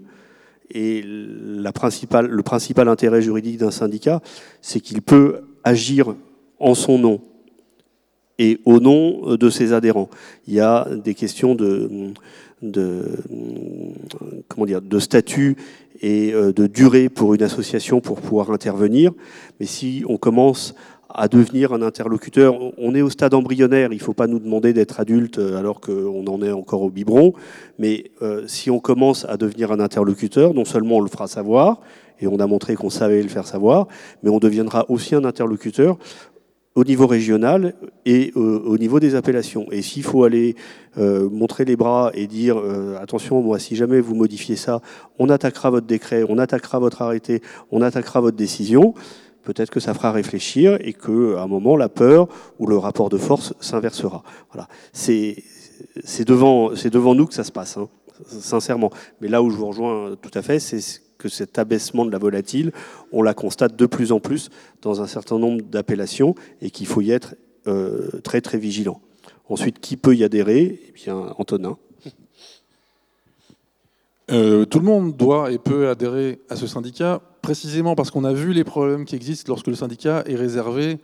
Et 0.70 1.02
la 1.04 1.72
principale, 1.72 2.26
le 2.26 2.42
principal 2.42 2.88
intérêt 2.88 3.22
juridique 3.22 3.58
d'un 3.58 3.70
syndicat, 3.70 4.20
c'est 4.60 4.80
qu'il 4.80 5.02
peut 5.02 5.40
agir 5.64 6.14
en 6.58 6.74
son 6.74 6.98
nom 6.98 7.20
et 8.38 8.60
au 8.64 8.80
nom 8.80 9.36
de 9.36 9.50
ses 9.50 9.72
adhérents. 9.72 10.08
Il 10.46 10.54
y 10.54 10.60
a 10.60 10.86
des 11.04 11.14
questions 11.14 11.54
de, 11.54 12.12
de, 12.62 13.04
comment 14.48 14.66
dire, 14.66 14.82
de 14.82 14.98
statut 14.98 15.56
et 16.00 16.32
euh, 16.32 16.52
de 16.52 16.66
durée 16.66 17.08
pour 17.08 17.34
une 17.34 17.42
association 17.42 18.00
pour 18.00 18.20
pouvoir 18.20 18.50
intervenir. 18.50 19.12
Mais 19.58 19.66
si 19.66 20.04
on 20.08 20.16
commence 20.16 20.74
à 21.08 21.28
devenir 21.28 21.72
un 21.72 21.82
interlocuteur. 21.82 22.54
On 22.76 22.94
est 22.94 23.02
au 23.02 23.10
stade 23.10 23.34
embryonnaire, 23.34 23.92
il 23.92 23.98
ne 23.98 24.02
faut 24.02 24.14
pas 24.14 24.26
nous 24.26 24.38
demander 24.38 24.72
d'être 24.72 25.00
adulte 25.00 25.38
euh, 25.38 25.58
alors 25.58 25.80
qu'on 25.80 26.26
en 26.26 26.42
est 26.42 26.52
encore 26.52 26.82
au 26.82 26.90
biberon, 26.90 27.32
mais 27.78 28.10
euh, 28.22 28.44
si 28.46 28.70
on 28.70 28.78
commence 28.78 29.24
à 29.24 29.36
devenir 29.36 29.72
un 29.72 29.80
interlocuteur, 29.80 30.54
non 30.54 30.64
seulement 30.64 30.96
on 30.96 31.00
le 31.00 31.08
fera 31.08 31.26
savoir, 31.26 31.80
et 32.20 32.26
on 32.26 32.40
a 32.40 32.46
montré 32.46 32.74
qu'on 32.74 32.90
savait 32.90 33.22
le 33.22 33.28
faire 33.28 33.46
savoir, 33.46 33.86
mais 34.22 34.30
on 34.30 34.38
deviendra 34.38 34.84
aussi 34.90 35.14
un 35.14 35.24
interlocuteur 35.24 35.98
au 36.74 36.84
niveau 36.84 37.06
régional 37.06 37.74
et 38.04 38.32
euh, 38.36 38.60
au 38.64 38.76
niveau 38.76 39.00
des 39.00 39.14
appellations. 39.14 39.66
Et 39.72 39.82
s'il 39.82 40.02
faut 40.02 40.24
aller 40.24 40.56
montrer 40.96 41.64
les 41.64 41.76
bras 41.76 42.10
et 42.12 42.26
dire 42.26 42.60
attention, 43.00 43.40
moi, 43.40 43.60
si 43.60 43.76
jamais 43.76 44.00
vous 44.00 44.16
modifiez 44.16 44.56
ça, 44.56 44.80
on 45.20 45.28
attaquera 45.28 45.70
votre 45.70 45.86
décret, 45.86 46.24
on 46.28 46.38
attaquera 46.38 46.80
votre 46.80 47.02
arrêté, 47.02 47.40
on 47.70 47.82
attaquera 47.82 48.20
votre 48.20 48.36
décision, 48.36 48.94
peut-être 49.48 49.70
que 49.70 49.80
ça 49.80 49.94
fera 49.94 50.12
réfléchir 50.12 50.76
et 50.80 50.92
qu'à 50.92 51.40
un 51.42 51.46
moment, 51.46 51.74
la 51.74 51.88
peur 51.88 52.28
ou 52.58 52.66
le 52.66 52.76
rapport 52.76 53.08
de 53.08 53.16
force 53.16 53.54
s'inversera. 53.60 54.22
Voilà. 54.52 54.68
C'est 54.92 55.42
devant, 56.26 56.72
devant 56.72 57.14
nous 57.14 57.24
que 57.26 57.32
ça 57.32 57.44
se 57.44 57.52
passe, 57.52 57.78
hein, 57.78 57.88
sincèrement. 58.26 58.90
Mais 59.22 59.28
là 59.28 59.42
où 59.42 59.48
je 59.48 59.56
vous 59.56 59.68
rejoins 59.68 60.16
tout 60.20 60.30
à 60.34 60.42
fait, 60.42 60.58
c'est 60.58 61.00
que 61.16 61.30
cet 61.30 61.58
abaissement 61.58 62.04
de 62.04 62.10
la 62.10 62.18
volatile, 62.18 62.72
on 63.10 63.22
la 63.22 63.32
constate 63.32 63.74
de 63.74 63.86
plus 63.86 64.12
en 64.12 64.20
plus 64.20 64.50
dans 64.82 65.00
un 65.00 65.06
certain 65.06 65.38
nombre 65.38 65.62
d'appellations 65.62 66.34
et 66.60 66.70
qu'il 66.70 66.86
faut 66.86 67.00
y 67.00 67.10
être 67.10 67.34
euh, 67.66 68.20
très 68.22 68.42
très 68.42 68.58
vigilant. 68.58 69.00
Ensuite, 69.48 69.80
qui 69.80 69.96
peut 69.96 70.14
y 70.14 70.24
adhérer? 70.24 70.78
Eh 70.90 70.92
bien, 70.92 71.32
Antonin. 71.38 71.78
Euh, 74.30 74.66
tout 74.66 74.78
le 74.78 74.84
monde 74.84 75.16
doit 75.16 75.52
et 75.52 75.58
peut 75.58 75.88
adhérer 75.88 76.38
à 76.50 76.56
ce 76.56 76.66
syndicat 76.66 77.22
précisément 77.48 77.94
parce 77.94 78.10
qu'on 78.10 78.24
a 78.24 78.34
vu 78.34 78.52
les 78.52 78.62
problèmes 78.62 79.06
qui 79.06 79.16
existent 79.16 79.46
lorsque 79.48 79.68
le 79.68 79.74
syndicat 79.74 80.22
est 80.26 80.34
réservé 80.34 80.98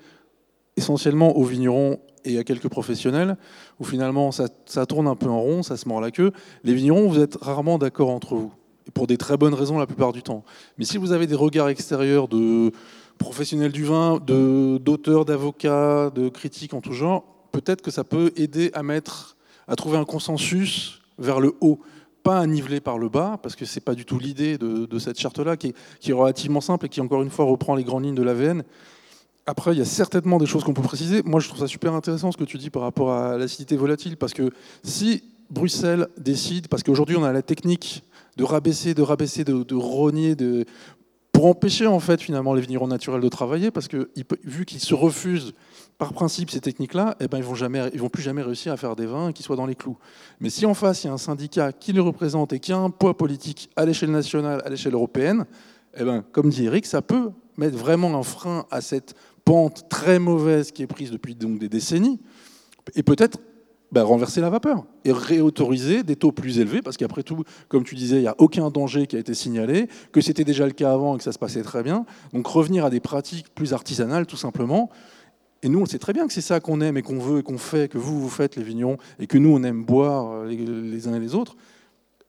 essentiellement 0.77 1.39
aux 1.39 1.45
vignerons 1.45 2.01
et 2.27 2.39
à 2.39 2.45
quelques 2.45 2.69
professionnels, 2.69 3.39
où 3.81 3.85
finalement 3.85 4.31
ça, 4.31 4.85
tourne 4.87 5.07
un 5.07 5.17
peu 5.17 5.31
en 5.31 5.41
rond, 5.41 5.63
ça 5.63 5.79
se 5.79 5.89
mord 5.89 6.03
la 6.03 6.11
queue. 6.11 6.33
Les 6.63 6.75
vignerons, 6.75 7.09
vous 7.09 7.19
êtes 7.19 7.39
rarement 7.41 7.79
d'accord 7.79 8.11
entre 8.11 8.35
vous, 8.35 8.53
pour 8.93 9.07
des 9.07 9.17
très 9.17 9.39
bonnes 9.39 9.55
raisons 9.55 9.79
la 9.79 9.87
plupart 9.87 10.13
du 10.13 10.23
temps. 10.23 10.45
Mais 10.77 10.85
si 10.85 10.99
vous 10.99 11.13
avez 11.13 11.27
des 11.27 11.35
regards 11.35 11.71
extérieurs 11.71 12.29
de 12.29 12.73
professionnels 13.17 13.73
du 13.73 13.85
vin, 13.85 14.21
d'auteurs, 14.21 15.25
d'avocats, 15.25 16.11
de 16.11 16.29
critiques 16.29 16.75
en 16.75 16.83
tout 16.83 16.93
genre, 16.93 17.25
peut-être 17.53 17.81
que 17.81 17.91
ça 17.91 18.05
peut 18.05 18.33
aider 18.37 18.71
à 18.75 18.83
mettre, 18.83 19.39
à 19.67 19.77
trouver 19.77 19.97
un 19.97 20.05
consensus 20.05 21.01
vers 21.19 21.41
le 21.41 21.55
haut, 21.63 21.81
pas 22.25 22.41
à 22.41 22.47
niveler 22.47 22.81
par 22.81 22.99
le 22.99 23.09
bas, 23.09 23.39
parce 23.43 23.55
que 23.55 23.65
c'est 23.65 23.81
pas 23.81 23.95
du 23.95 24.05
tout 24.05 24.19
l'idée 24.19 24.59
de, 24.59 24.99
cette 24.99 25.21
charte-là, 25.21 25.57
qui 25.57 25.75
qui 26.01 26.11
est 26.11 26.15
relativement 26.15 26.61
simple 26.61 26.87
et 26.87 26.89
qui 26.89 27.01
encore 27.01 27.23
une 27.23 27.31
fois 27.31 27.45
reprend 27.45 27.77
les 27.77 27.85
grandes 27.85 28.05
lignes 28.05 28.15
de 28.17 28.23
l'AVN. 28.23 28.63
Après, 29.47 29.73
il 29.73 29.79
y 29.79 29.83
a 29.83 29.85
certainement 29.85 30.39
des 30.39 30.47
choses 30.47 30.65
qu'on 30.65 30.73
peut 30.73 30.83
préciser. 30.83 31.23
Moi, 31.23 31.39
je 31.39 31.49
trouve 31.49 31.61
ça 31.61 31.67
super 31.67 31.93
intéressant 31.93 32.33
ce 32.33 32.39
que 32.39 32.45
tu 32.45 32.57
dis 32.57 32.71
par 32.71 32.83
rapport 32.83 33.13
à 33.13 33.37
l'acidité 33.37 33.77
volatile, 33.77 34.17
parce 34.17 34.33
que 34.33 34.51
si 34.83 35.23
Bruxelles 35.51 36.09
décide, 36.19 36.69
parce 36.69 36.83
qu'aujourd'hui 36.83 37.17
on 37.17 37.25
a 37.25 37.33
la 37.33 37.43
technique 37.43 38.03
de 38.37 38.45
rabaisser, 38.45 38.95
de 38.95 39.03
rabaisser, 39.03 39.45
de, 39.45 39.75
rogner, 39.75 40.35
de, 40.35 40.65
pour 41.31 41.47
empêcher 41.47 41.87
en 41.87 42.01
fait 42.01 42.21
finalement 42.21 42.55
les 42.55 42.63
vignerons 42.63 42.89
naturels 42.89 43.21
de 43.21 43.29
travailler, 43.29 43.71
parce 43.71 43.87
que 43.87 44.11
vu 44.43 44.65
qu'ils 44.65 44.81
se 44.81 44.95
refusent 44.95 45.53
par 45.99 46.13
principe 46.13 46.51
ces 46.51 46.61
techniques-là, 46.61 47.17
eh 47.21 47.29
ben 47.29 47.39
ils 47.39 47.45
vont 47.45 47.55
vont 47.55 48.09
plus 48.09 48.23
jamais 48.23 48.43
réussir 48.43 48.73
à 48.73 48.77
faire 48.77 48.97
des 48.97 49.07
vins 49.07 49.33
qui 49.33 49.43
soient 49.43 49.57
dans 49.57 49.67
les 49.67 49.75
clous. 49.75 49.97
Mais 50.41 50.51
si 50.51 50.67
en 50.67 50.75
face 50.75 51.05
il 51.05 51.07
y 51.07 51.11
a 51.11 51.13
un 51.13 51.19
syndicat 51.19 51.73
qui 51.73 51.93
les 51.93 52.01
représente 52.01 52.53
et 52.53 52.61
qui 52.61 52.73
a 52.73 52.79
un 52.79 52.91
poids 52.91 53.17
politique 53.17 53.71
à 53.77 53.85
l'échelle 53.85 54.11
nationale, 54.11 54.61
à 54.65 54.71
l'échelle 54.71 54.95
européenne, 54.95 55.47
eh 55.97 56.05
ben 56.05 56.25
comme 56.33 56.51
dit 56.51 56.65
Eric, 56.65 56.87
ça 56.87 57.03
peut 57.03 57.31
mettre 57.57 57.77
vraiment 57.77 58.19
un 58.19 58.23
frein 58.23 58.67
à 58.71 58.81
cette 58.81 59.15
pente 59.45 59.89
très 59.89 60.19
mauvaise 60.19 60.73
qui 60.73 60.83
est 60.83 60.87
prise 60.87 61.11
depuis 61.11 61.35
donc 61.35 61.59
des 61.59 61.69
décennies, 61.69 62.19
et 62.95 63.03
peut-être 63.03 63.39
ben, 63.93 64.03
renverser 64.03 64.41
la 64.41 64.51
vapeur 64.51 64.85
et 65.05 65.13
réautoriser 65.13 66.03
des 66.03 66.17
taux 66.17 66.33
plus 66.33 66.59
élevés, 66.59 66.83
parce 66.83 66.97
qu'après 66.97 67.23
tout, 67.23 67.45
comme 67.69 67.85
tu 67.85 67.95
disais, 67.95 68.17
il 68.17 68.23
n'y 68.23 68.27
a 68.27 68.35
aucun 68.39 68.69
danger 68.71 69.07
qui 69.07 69.15
a 69.15 69.21
été 69.21 69.35
signalé, 69.35 69.89
que 70.11 70.21
c'était 70.21 70.43
déjà 70.43 70.67
le 70.67 70.73
cas 70.73 70.93
avant 70.93 71.15
et 71.15 71.19
que 71.19 71.25
ça 71.25 71.31
se 71.31 71.39
passait 71.39 71.63
très 71.63 71.85
bien. 71.85 72.05
Donc 72.33 72.47
revenir 72.47 72.85
à 72.85 72.91
des 72.91 72.99
pratiques 72.99 73.55
plus 73.55 73.73
artisanales, 73.73 74.27
tout 74.27 74.37
simplement. 74.37 74.91
Et 75.65 75.71
nous, 75.71 75.81
on 75.81 75.87
sait 75.87 75.99
très 75.99 76.13
bien 76.13 76.27
que 76.27 76.33
c'est 76.35 76.43
ça 76.43 76.61
qu'on 76.61 76.83
aime 76.83 76.99
et 76.99 77.03
qu'on 77.03 77.19
veut 77.19 77.39
et 77.39 77.43
qu'on 77.43 77.57
fait, 77.57 77.89
que 77.89 77.97
vous, 77.97 78.21
vous 78.21 78.29
faites, 78.29 78.57
les 78.57 78.63
vignerons, 78.63 78.99
et 79.19 79.27
que 79.27 79.39
nous, 79.39 79.49
on 79.49 79.63
aime 79.63 79.83
boire 79.83 80.31
euh, 80.31 80.47
les, 80.47 81.09
uns 81.09 81.15
et 81.15 81.19
les 81.19 81.35
autres. 81.35 81.57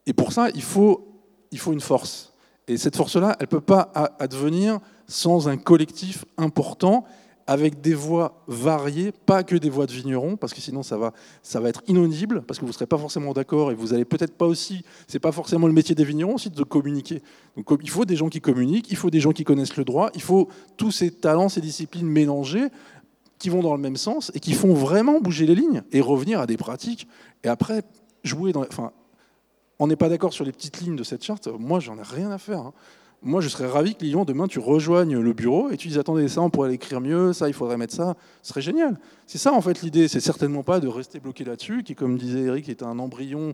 Et 0.06 0.14
pour 0.14 0.32
ça, 0.32 0.48
il 0.56 0.64
faut, 0.64 1.06
il 1.52 1.60
faut 1.60 1.74
une 1.74 1.82
force. 1.82 2.34
Et 2.70 2.78
cette 2.78 2.96
force-là, 2.96 3.36
elle 3.42 3.48
ne 3.48 3.50
peut 3.50 3.60
pas 3.60 3.92
advenir 4.20 4.80
sans 5.08 5.50
un 5.50 5.58
collectif 5.58 6.24
important 6.38 7.04
avec 7.48 7.82
des 7.82 7.94
voix 7.94 8.44
variées, 8.48 9.12
pas 9.12 9.44
que 9.44 9.56
des 9.56 9.70
voix 9.70 9.86
de 9.86 9.92
vignerons, 9.92 10.36
parce 10.36 10.54
que 10.54 10.62
sinon 10.62 10.82
ça 10.82 10.98
va, 10.98 11.14
ça 11.44 11.60
va 11.60 11.70
être 11.70 11.84
inaudible, 11.88 12.42
parce 12.42 12.60
que 12.60 12.66
vous 12.66 12.70
ne 12.70 12.74
serez 12.74 12.88
pas 12.88 12.98
forcément 12.98 13.34
d'accord 13.34 13.72
et 13.72 13.76
vous 13.76 13.94
allez 13.94 14.06
peut-être 14.06 14.36
pas 14.36 14.48
aussi, 14.48 14.84
c'est 15.08 15.20
pas 15.20 15.32
forcément 15.32 15.68
le 15.68 15.74
métier 15.74 15.94
des 15.94 16.06
vignerons 16.06 16.36
aussi 16.36 16.50
de 16.50 16.64
communiquer. 16.64 17.22
Donc 17.56 17.68
il 17.84 17.90
faut 17.90 18.06
des 18.06 18.16
gens 18.16 18.30
qui 18.30 18.42
communiquent, 18.42 18.90
il 18.90 18.98
faut 18.98 19.12
des 19.12 19.20
gens 19.20 19.32
qui 19.32 19.44
connaissent 19.44 19.78
le 19.78 19.84
droit, 19.84 20.10
il 20.16 20.22
faut 20.22 20.50
tous 20.76 20.92
ces 20.92 21.12
talents, 21.12 21.50
ces 21.50 21.62
disciplines 21.62 22.08
mélangées 22.08 22.70
qui 23.40 23.50
vont 23.50 23.62
dans 23.62 23.76
le 23.76 23.82
même 23.82 23.98
sens 23.98 24.32
et 24.34 24.40
qui 24.40 24.54
font 24.54 24.74
vraiment 24.74 25.20
bouger 25.20 25.46
les 25.46 25.56
lignes 25.56 25.84
et 25.92 26.02
revenir 26.02 26.40
à 26.40 26.48
des 26.48 26.58
pratiques. 26.58 27.08
Et 27.44 27.48
après, 27.48 27.84
jouer 28.24 28.52
dans. 28.52 28.62
Enfin, 28.62 28.92
on 29.80 29.88
n'est 29.88 29.96
pas 29.96 30.10
d'accord 30.10 30.34
sur 30.34 30.46
les 30.46 30.52
petites 30.52 30.80
lignes 30.82 30.96
de 30.96 31.04
cette 31.04 31.24
charte. 31.24 31.48
Moi, 31.60 31.80
j'en 31.80 31.98
ai 31.98 32.04
rien 32.04 32.32
à 32.32 32.38
faire. 32.38 32.60
hein. 32.60 32.74
Moi, 33.22 33.42
je 33.42 33.50
serais 33.50 33.68
ravi 33.68 33.96
que 33.96 34.04
Lyon, 34.04 34.24
demain, 34.24 34.48
tu 34.48 34.60
rejoignes 34.60 35.18
le 35.18 35.34
bureau 35.34 35.72
et 35.72 35.78
tu 35.78 35.88
dis 35.88 35.98
attendez, 35.98 36.28
ça, 36.28 36.42
on 36.42 36.52
pourrait 36.52 36.70
l'écrire 36.70 37.02
mieux, 37.02 37.34
ça, 37.34 37.48
il 37.48 37.54
faudrait 37.54 37.78
mettre 37.78 37.94
ça. 37.94 38.16
Ce 38.44 38.50
serait 38.50 38.62
génial. 38.62 39.00
C'est 39.26 39.40
ça, 39.40 39.52
en 39.52 39.62
fait, 39.62 39.82
l'idée. 39.82 40.08
C'est 40.08 40.20
certainement 40.20 40.62
pas 40.62 40.80
de 40.80 40.88
rester 40.88 41.20
bloqué 41.20 41.44
là-dessus, 41.44 41.82
qui, 41.84 41.96
comme 41.96 42.18
disait 42.18 42.42
Eric, 42.44 42.70
est 42.70 42.84
un 42.84 43.00
embryon 43.00 43.54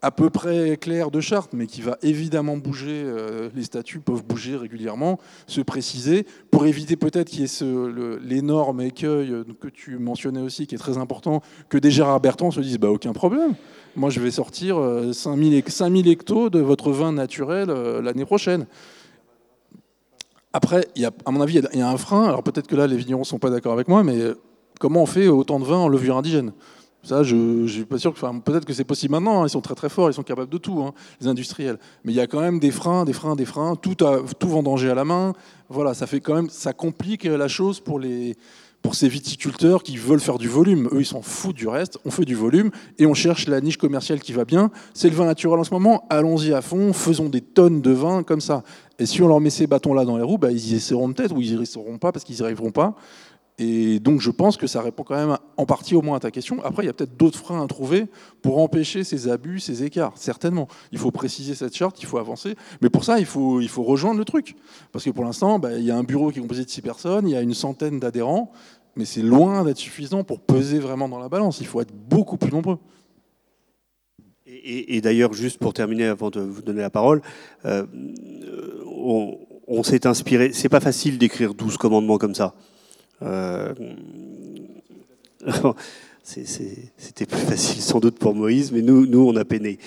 à 0.00 0.10
peu 0.12 0.30
près 0.30 0.76
clair 0.76 1.10
de 1.10 1.20
charte, 1.20 1.52
mais 1.52 1.66
qui 1.66 1.82
va 1.82 1.98
évidemment 2.02 2.56
bouger. 2.56 3.02
euh, 3.04 3.48
les 3.54 3.64
statuts 3.64 3.98
peuvent 3.98 4.22
bouger 4.24 4.56
régulièrement, 4.56 5.18
se 5.46 5.60
préciser, 5.60 6.24
pour 6.50 6.66
éviter 6.66 6.96
peut-être 6.96 7.28
qu'il 7.28 7.40
y 7.40 7.44
ait 7.44 8.18
l'énorme 8.22 8.80
écueil 8.80 9.32
euh, 9.32 9.44
que 9.60 9.68
tu 9.68 9.98
mentionnais 9.98 10.40
aussi, 10.40 10.66
qui 10.66 10.74
est 10.76 10.78
très 10.78 10.98
important, 10.98 11.42
que 11.68 11.78
des 11.78 11.90
Gérard 11.90 12.20
Bertrand 12.20 12.50
se 12.52 12.60
disent 12.60 12.78
bah, 12.78 12.90
aucun 12.90 13.12
problème. 13.12 13.54
Moi, 13.96 14.10
je 14.10 14.20
vais 14.20 14.30
sortir 14.30 14.78
euh, 14.78 15.12
5000 15.12 15.54
hec- 15.54 15.70
5000 15.70 16.06
hectos 16.08 16.50
de 16.50 16.60
votre 16.60 16.92
vin 16.92 17.12
naturel 17.12 17.68
euh, 17.70 18.00
l'année 18.00 18.24
prochaine. 18.24 18.66
Après, 20.52 20.86
à 21.24 21.30
mon 21.30 21.40
avis, 21.40 21.56
il 21.58 21.68
y 21.74 21.78
y 21.78 21.82
a 21.82 21.88
un 21.88 21.96
frein. 21.96 22.24
Alors 22.24 22.42
peut-être 22.42 22.66
que 22.66 22.76
là, 22.76 22.86
les 22.86 22.96
vignerons 22.96 23.20
ne 23.22 23.26
sont 23.26 23.38
pas 23.38 23.50
d'accord 23.50 23.72
avec 23.72 23.88
moi, 23.88 24.02
mais 24.02 24.18
euh, 24.20 24.34
comment 24.80 25.02
on 25.02 25.06
fait 25.06 25.28
autant 25.28 25.58
de 25.58 25.64
vin 25.64 25.76
en 25.76 25.88
levure 25.88 26.16
indigène? 26.16 26.52
Ça, 27.02 27.22
je 27.22 27.36
ne 27.36 27.66
suis 27.66 27.84
pas 27.84 27.98
sûr 27.98 28.12
que. 28.12 28.38
peut-être 28.40 28.64
que 28.64 28.72
c'est 28.72 28.84
possible 28.84 29.12
maintenant. 29.12 29.42
hein, 29.42 29.46
ils 29.46 29.50
sont 29.50 29.60
très 29.60 29.74
très 29.74 29.88
forts, 29.88 30.10
ils 30.10 30.14
sont 30.14 30.22
capables 30.22 30.50
de 30.50 30.58
tout, 30.58 30.82
hein, 30.82 30.92
les 31.20 31.28
industriels. 31.28 31.78
Mais 32.04 32.12
il 32.12 32.16
y 32.16 32.20
a 32.20 32.26
quand 32.26 32.40
même 32.40 32.58
des 32.58 32.70
freins, 32.70 33.04
des 33.04 33.12
freins, 33.12 33.36
des 33.36 33.44
freins. 33.44 33.76
Tout, 33.76 34.04
à, 34.04 34.20
tout 34.38 34.48
vendanger 34.48 34.90
à 34.90 34.94
la 34.94 35.04
main. 35.04 35.32
Voilà, 35.68 35.94
ça 35.94 36.06
fait 36.06 36.20
quand 36.20 36.34
même, 36.34 36.50
ça 36.50 36.72
complique 36.72 37.24
la 37.24 37.48
chose 37.48 37.80
pour 37.80 37.98
les 37.98 38.36
pour 38.82 38.94
ces 38.94 39.08
viticulteurs 39.08 39.82
qui 39.82 39.96
veulent 39.96 40.20
faire 40.20 40.38
du 40.38 40.48
volume. 40.48 40.88
Eux, 40.92 41.00
ils 41.00 41.06
s'en 41.06 41.22
foutent 41.22 41.56
du 41.56 41.68
reste. 41.68 41.98
On 42.04 42.10
fait 42.10 42.24
du 42.24 42.34
volume 42.34 42.70
et 42.98 43.06
on 43.06 43.14
cherche 43.14 43.48
la 43.48 43.60
niche 43.60 43.76
commerciale 43.76 44.20
qui 44.20 44.32
va 44.32 44.44
bien. 44.44 44.70
C'est 44.94 45.10
le 45.10 45.16
vin 45.16 45.26
naturel 45.26 45.58
en 45.58 45.64
ce 45.64 45.72
moment. 45.72 46.06
Allons-y 46.10 46.52
à 46.52 46.62
fond. 46.62 46.92
Faisons 46.92 47.28
des 47.28 47.40
tonnes 47.40 47.82
de 47.82 47.90
vin 47.90 48.22
comme 48.22 48.40
ça. 48.40 48.62
Et 48.98 49.06
si 49.06 49.20
on 49.22 49.28
leur 49.28 49.40
met 49.40 49.50
ces 49.50 49.66
bâtons-là 49.66 50.04
dans 50.04 50.16
les 50.16 50.22
roues, 50.22 50.38
bah, 50.38 50.50
ils 50.50 50.72
y 50.72 50.76
essaieront 50.76 51.12
peut-être 51.12 51.34
ou 51.34 51.40
ils 51.40 51.58
y 51.58 51.62
essaieront 51.62 51.98
pas 51.98 52.12
parce 52.12 52.24
qu'ils 52.24 52.36
n'y 52.36 52.42
arriveront 52.42 52.70
pas. 52.70 52.94
Et 53.60 53.98
donc, 53.98 54.20
je 54.20 54.30
pense 54.30 54.56
que 54.56 54.68
ça 54.68 54.80
répond 54.80 55.02
quand 55.02 55.16
même 55.16 55.36
en 55.56 55.66
partie 55.66 55.96
au 55.96 56.02
moins 56.02 56.16
à 56.16 56.20
ta 56.20 56.30
question. 56.30 56.62
Après, 56.64 56.84
il 56.84 56.86
y 56.86 56.88
a 56.88 56.92
peut-être 56.92 57.16
d'autres 57.16 57.38
freins 57.38 57.62
à 57.62 57.66
trouver 57.66 58.06
pour 58.40 58.58
empêcher 58.58 59.02
ces 59.02 59.28
abus, 59.28 59.58
ces 59.58 59.82
écarts. 59.82 60.12
Certainement. 60.16 60.68
Il 60.92 60.98
faut 60.98 61.10
préciser 61.10 61.56
cette 61.56 61.74
charte, 61.74 62.00
il 62.00 62.06
faut 62.06 62.18
avancer. 62.18 62.54
Mais 62.80 62.88
pour 62.88 63.04
ça, 63.04 63.18
il 63.18 63.26
faut, 63.26 63.60
rejoindre 63.78 64.18
le 64.18 64.24
truc. 64.24 64.54
Parce 64.92 65.04
que 65.04 65.10
pour 65.10 65.24
l'instant, 65.24 65.58
bah, 65.58 65.74
il 65.76 65.84
y 65.84 65.90
a 65.90 65.96
un 65.96 66.04
bureau 66.04 66.30
qui 66.30 66.38
est 66.38 66.42
composé 66.42 66.64
de 66.64 66.70
six 66.70 66.82
personnes, 66.82 67.26
il 67.26 67.32
y 67.32 67.36
a 67.36 67.40
une 67.40 67.54
centaine 67.54 67.98
d'adhérents, 67.98 68.52
mais 68.94 69.04
c'est 69.04 69.22
loin 69.22 69.64
d'être 69.64 69.78
suffisant 69.78 70.22
pour 70.22 70.38
peser 70.38 70.78
vraiment 70.78 71.08
dans 71.08 71.18
la 71.18 71.28
balance. 71.28 71.60
Il 71.60 71.66
faut 71.66 71.80
être 71.80 71.92
beaucoup 71.92 72.36
plus 72.36 72.52
nombreux. 72.52 72.78
Et 74.46 75.00
d'ailleurs, 75.00 75.32
juste 75.32 75.58
pour 75.58 75.72
terminer, 75.72 76.06
avant 76.06 76.30
de 76.30 76.40
vous 76.40 76.62
donner 76.62 76.80
la 76.80 76.90
parole, 76.90 77.22
euh, 77.64 77.86
on, 78.86 79.38
on 79.66 79.82
s'est 79.82 80.06
inspiré. 80.06 80.52
C'est 80.52 80.68
pas 80.68 80.80
facile 80.80 81.18
d'écrire 81.18 81.54
12 81.54 81.76
commandements 81.76 82.18
comme 82.18 82.34
ça. 82.34 82.54
Euh, 83.22 83.74
C'était 86.22 87.24
plus 87.24 87.40
facile 87.40 87.80
sans 87.80 88.00
doute 88.00 88.18
pour 88.18 88.34
Moïse, 88.34 88.70
mais 88.70 88.82
nous, 88.82 89.06
nous 89.06 89.26
on 89.26 89.34
a 89.36 89.46
peiné. 89.46 89.78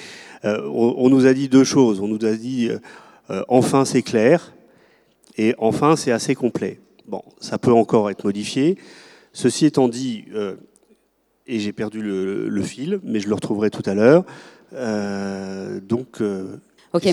Euh, 0.43 0.67
on, 0.73 1.07
nous 1.09 1.27
a 1.27 1.33
dit 1.33 1.49
deux 1.49 1.63
choses. 1.63 1.99
On 1.99 2.07
nous 2.07 2.25
a 2.25 2.33
dit 2.33 2.71
euh, 3.29 3.43
enfin 3.47 3.85
c'est 3.85 4.01
clair 4.01 4.51
et 5.37 5.53
enfin 5.59 5.95
c'est 5.95 6.11
assez 6.11 6.33
complet. 6.33 6.79
Bon, 7.07 7.21
ça 7.39 7.59
peut 7.59 7.71
encore 7.71 8.09
être 8.09 8.23
modifié. 8.23 8.77
Ceci 9.33 9.67
étant 9.67 9.87
dit, 9.87 10.25
et 11.45 11.59
j'ai 11.59 11.73
perdu 11.73 12.01
le, 12.01 12.49
le 12.49 12.61
fil, 12.63 12.99
mais 13.03 13.19
je 13.19 13.27
le 13.29 13.35
retrouverai 13.35 13.69
tout 13.69 13.83
à 13.85 13.93
l'heure. 13.93 14.25
Donc, 15.87 16.21
Ok, 16.93 17.07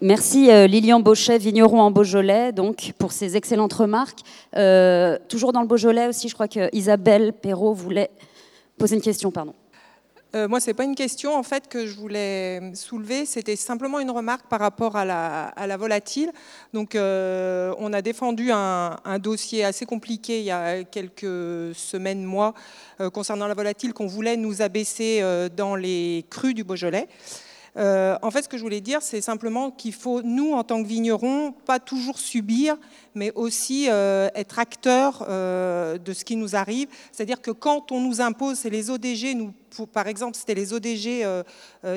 merci 0.00 0.48
euh, 0.48 0.68
Lilian 0.68 1.00
Bauchet, 1.00 1.38
vigneron 1.38 1.80
en 1.80 1.90
Beaujolais, 1.90 2.52
donc 2.52 2.92
pour 2.98 3.10
ces 3.10 3.36
excellentes 3.36 3.72
remarques. 3.72 4.20
Euh, 4.54 5.18
toujours 5.28 5.52
dans 5.52 5.60
le 5.60 5.66
Beaujolais 5.66 6.06
aussi, 6.06 6.28
je 6.28 6.34
crois 6.34 6.46
que 6.46 6.68
Isabelle 6.72 7.32
Perrault 7.32 7.74
voulait 7.74 8.10
poser 8.78 8.94
une 8.94 9.02
question, 9.02 9.32
pardon. 9.32 9.54
Euh, 10.36 10.46
moi, 10.46 10.60
ce 10.60 10.68
n'est 10.68 10.74
pas 10.74 10.84
une 10.84 10.94
question 10.94 11.34
en 11.34 11.42
fait 11.42 11.66
que 11.66 11.86
je 11.86 11.96
voulais 11.96 12.74
soulever, 12.74 13.26
c'était 13.26 13.56
simplement 13.56 13.98
une 13.98 14.10
remarque 14.10 14.46
par 14.48 14.60
rapport 14.60 14.94
à 14.94 15.04
la, 15.04 15.46
à 15.46 15.66
la 15.66 15.76
volatile. 15.76 16.30
Donc, 16.72 16.94
euh, 16.94 17.74
on 17.78 17.92
a 17.92 18.02
défendu 18.02 18.50
un, 18.52 18.98
un 19.04 19.18
dossier 19.18 19.64
assez 19.64 19.86
compliqué 19.86 20.40
il 20.40 20.44
y 20.44 20.50
a 20.52 20.84
quelques 20.84 21.74
semaines, 21.74 22.22
mois, 22.22 22.54
euh, 23.00 23.10
concernant 23.10 23.48
la 23.48 23.54
volatile 23.54 23.92
qu'on 23.94 24.06
voulait 24.06 24.36
nous 24.36 24.62
abaisser 24.62 25.20
euh, 25.22 25.48
dans 25.48 25.74
les 25.74 26.24
crus 26.30 26.54
du 26.54 26.62
Beaujolais. 26.62 27.08
Euh, 27.76 28.16
en 28.22 28.30
fait, 28.30 28.42
ce 28.42 28.48
que 28.48 28.56
je 28.56 28.62
voulais 28.62 28.80
dire, 28.80 29.02
c'est 29.02 29.20
simplement 29.20 29.70
qu'il 29.70 29.92
faut, 29.92 30.22
nous, 30.22 30.52
en 30.52 30.64
tant 30.64 30.82
que 30.82 30.88
vignerons, 30.88 31.52
pas 31.52 31.78
toujours 31.78 32.18
subir, 32.18 32.76
mais 33.14 33.32
aussi 33.34 33.88
euh, 33.90 34.28
être 34.34 34.58
acteurs 34.58 35.26
euh, 35.28 35.98
de 35.98 36.12
ce 36.12 36.24
qui 36.24 36.36
nous 36.36 36.56
arrive. 36.56 36.88
C'est-à-dire 37.12 37.42
que 37.42 37.50
quand 37.50 37.92
on 37.92 38.00
nous 38.00 38.20
impose, 38.20 38.58
c'est 38.58 38.70
les 38.70 38.88
ODG, 38.88 39.36
par 39.92 40.06
exemple, 40.06 40.36
c'était 40.36 40.54
les 40.54 40.72
ODG 40.72 41.22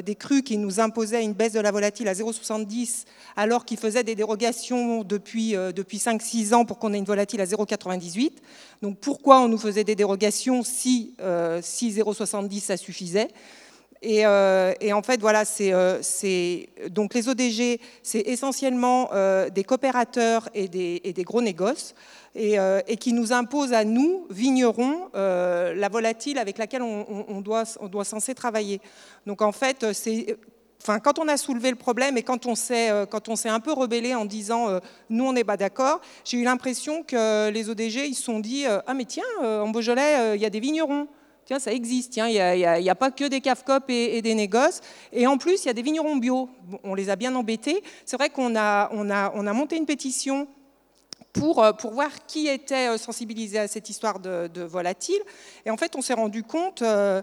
des 0.04 0.16
crus 0.16 0.42
qui 0.42 0.58
nous 0.58 0.82
imposaient 0.82 1.24
une 1.24 1.32
baisse 1.32 1.54
de 1.54 1.62
la 1.62 1.72
volatile 1.72 2.10
à 2.10 2.14
0,70, 2.14 3.06
alors 3.38 3.64
qu'ils 3.64 3.78
faisaient 3.78 4.04
des 4.04 4.16
dérogations 4.16 5.06
depuis, 5.06 5.54
depuis 5.54 5.98
5-6 5.98 6.54
ans 6.54 6.66
pour 6.66 6.78
qu'on 6.78 6.94
ait 6.94 6.98
une 6.98 7.06
volatile 7.06 7.40
à 7.40 7.46
0,98. 7.46 8.32
Donc 8.82 8.98
pourquoi 8.98 9.40
on 9.40 9.48
nous 9.48 9.58
faisait 9.58 9.86
des 9.86 9.96
dérogations 9.96 10.62
si, 10.62 11.16
si 11.62 11.92
0,70 11.92 12.60
ça 12.60 12.76
suffisait? 12.76 13.30
Et, 14.02 14.26
en 14.26 15.02
fait, 15.02 15.20
voilà, 15.20 15.44
c'est 15.46 16.70
donc 16.90 17.14
les 17.14 17.28
ODG, 17.28 17.80
c'est 18.02 18.22
essentiellement 18.22 19.10
des 19.54 19.64
coopérateurs 19.64 20.50
et 20.54 20.68
des, 20.68 21.24
gros 21.24 21.42
négoces. 21.42 21.94
Euh, 22.38 22.82
et, 22.88 22.98
qui 22.98 23.12
nous 23.12 23.34
impose 23.34 23.74
à 23.74 23.84
nous, 23.84 24.28
vignerons, 24.30 25.10
euh, 25.16 25.74
la 25.74 25.90
volatile 25.90 26.38
avec 26.38 26.60
laquelle 26.60 26.84
on, 26.84 27.42
doit, 27.42 27.64
on 27.80 27.88
doit 27.88 28.06
censé 28.06 28.36
travailler. 28.36 28.82
Donc 29.26 29.42
en 29.42 29.52
fait, 29.52 29.84
quand 31.04 31.18
on 31.18 31.28
a 31.28 31.38
soulevé 31.38 31.72
le 31.72 31.76
problème 31.76 32.18
et 32.18 32.22
euh, 32.22 33.06
quand 33.08 33.28
on 33.30 33.36
s'est 33.36 33.50
un 33.50 33.60
peu 33.60 33.74
rebellé 33.74 34.14
en 34.14 34.26
disant 34.26 34.80
nous 35.10 35.26
on 35.26 35.34
n'est 35.34 35.44
pas 35.44 35.58
d'accord, 35.58 36.02
j'ai 36.24 36.38
eu 36.38 36.44
l'impression 36.44 37.02
que 37.02 37.50
les 37.50 37.68
ODG 37.68 38.08
ils 38.08 38.16
se 38.16 38.24
sont 38.24 38.40
dit 38.40 38.66
ah 38.68 38.94
mais 38.94 39.06
tiens 39.06 39.24
en 39.42 39.70
Beaujolais 39.70 40.36
il 40.36 40.42
y 40.42 40.46
a 40.46 40.52
des 40.52 40.60
vignerons, 40.60 41.08
ça 41.58 41.74
existe, 41.74 42.12
tiens 42.14 42.28
il 42.28 42.34
n'y 42.34 42.90
a, 42.90 42.96
pas 42.96 43.10
que 43.10 43.24
des 43.24 43.42
CAFCOP 43.42 43.90
et, 43.90 44.22
des 44.22 44.36
négoces 44.36 44.82
et 45.12 45.26
en 45.26 45.38
plus 45.40 45.64
il 45.64 45.68
y 45.68 45.70
a 45.70 45.74
des 45.74 45.82
vignerons 45.82 46.18
bio. 46.18 46.50
on 46.84 46.94
les 46.94 47.10
a 47.10 47.16
bien 47.16 47.34
embêtés. 47.34 47.82
C'est 48.06 48.18
vrai 48.18 48.30
qu'on 48.30 48.56
a, 48.56 48.90
on 48.92 49.10
a, 49.10 49.32
on 49.34 49.48
a 49.48 49.54
monté 49.54 49.78
une 49.78 49.88
pétition 49.88 50.48
pour, 51.34 51.64
euh, 51.64 51.72
voir 51.92 52.10
qui 52.28 52.48
était 52.48 52.90
euh, 52.90 52.98
sensibilisé 52.98 53.60
à 53.60 53.68
cette 53.68 53.90
histoire 53.90 54.20
de, 54.20 54.62
volatile. 54.64 55.22
Et 55.66 55.72
en 55.72 55.78
fait, 55.78 55.96
on 55.96 56.02
s'est 56.02 56.14
rendu 56.14 56.44
compte, 56.44 56.82
euh, 56.82 57.22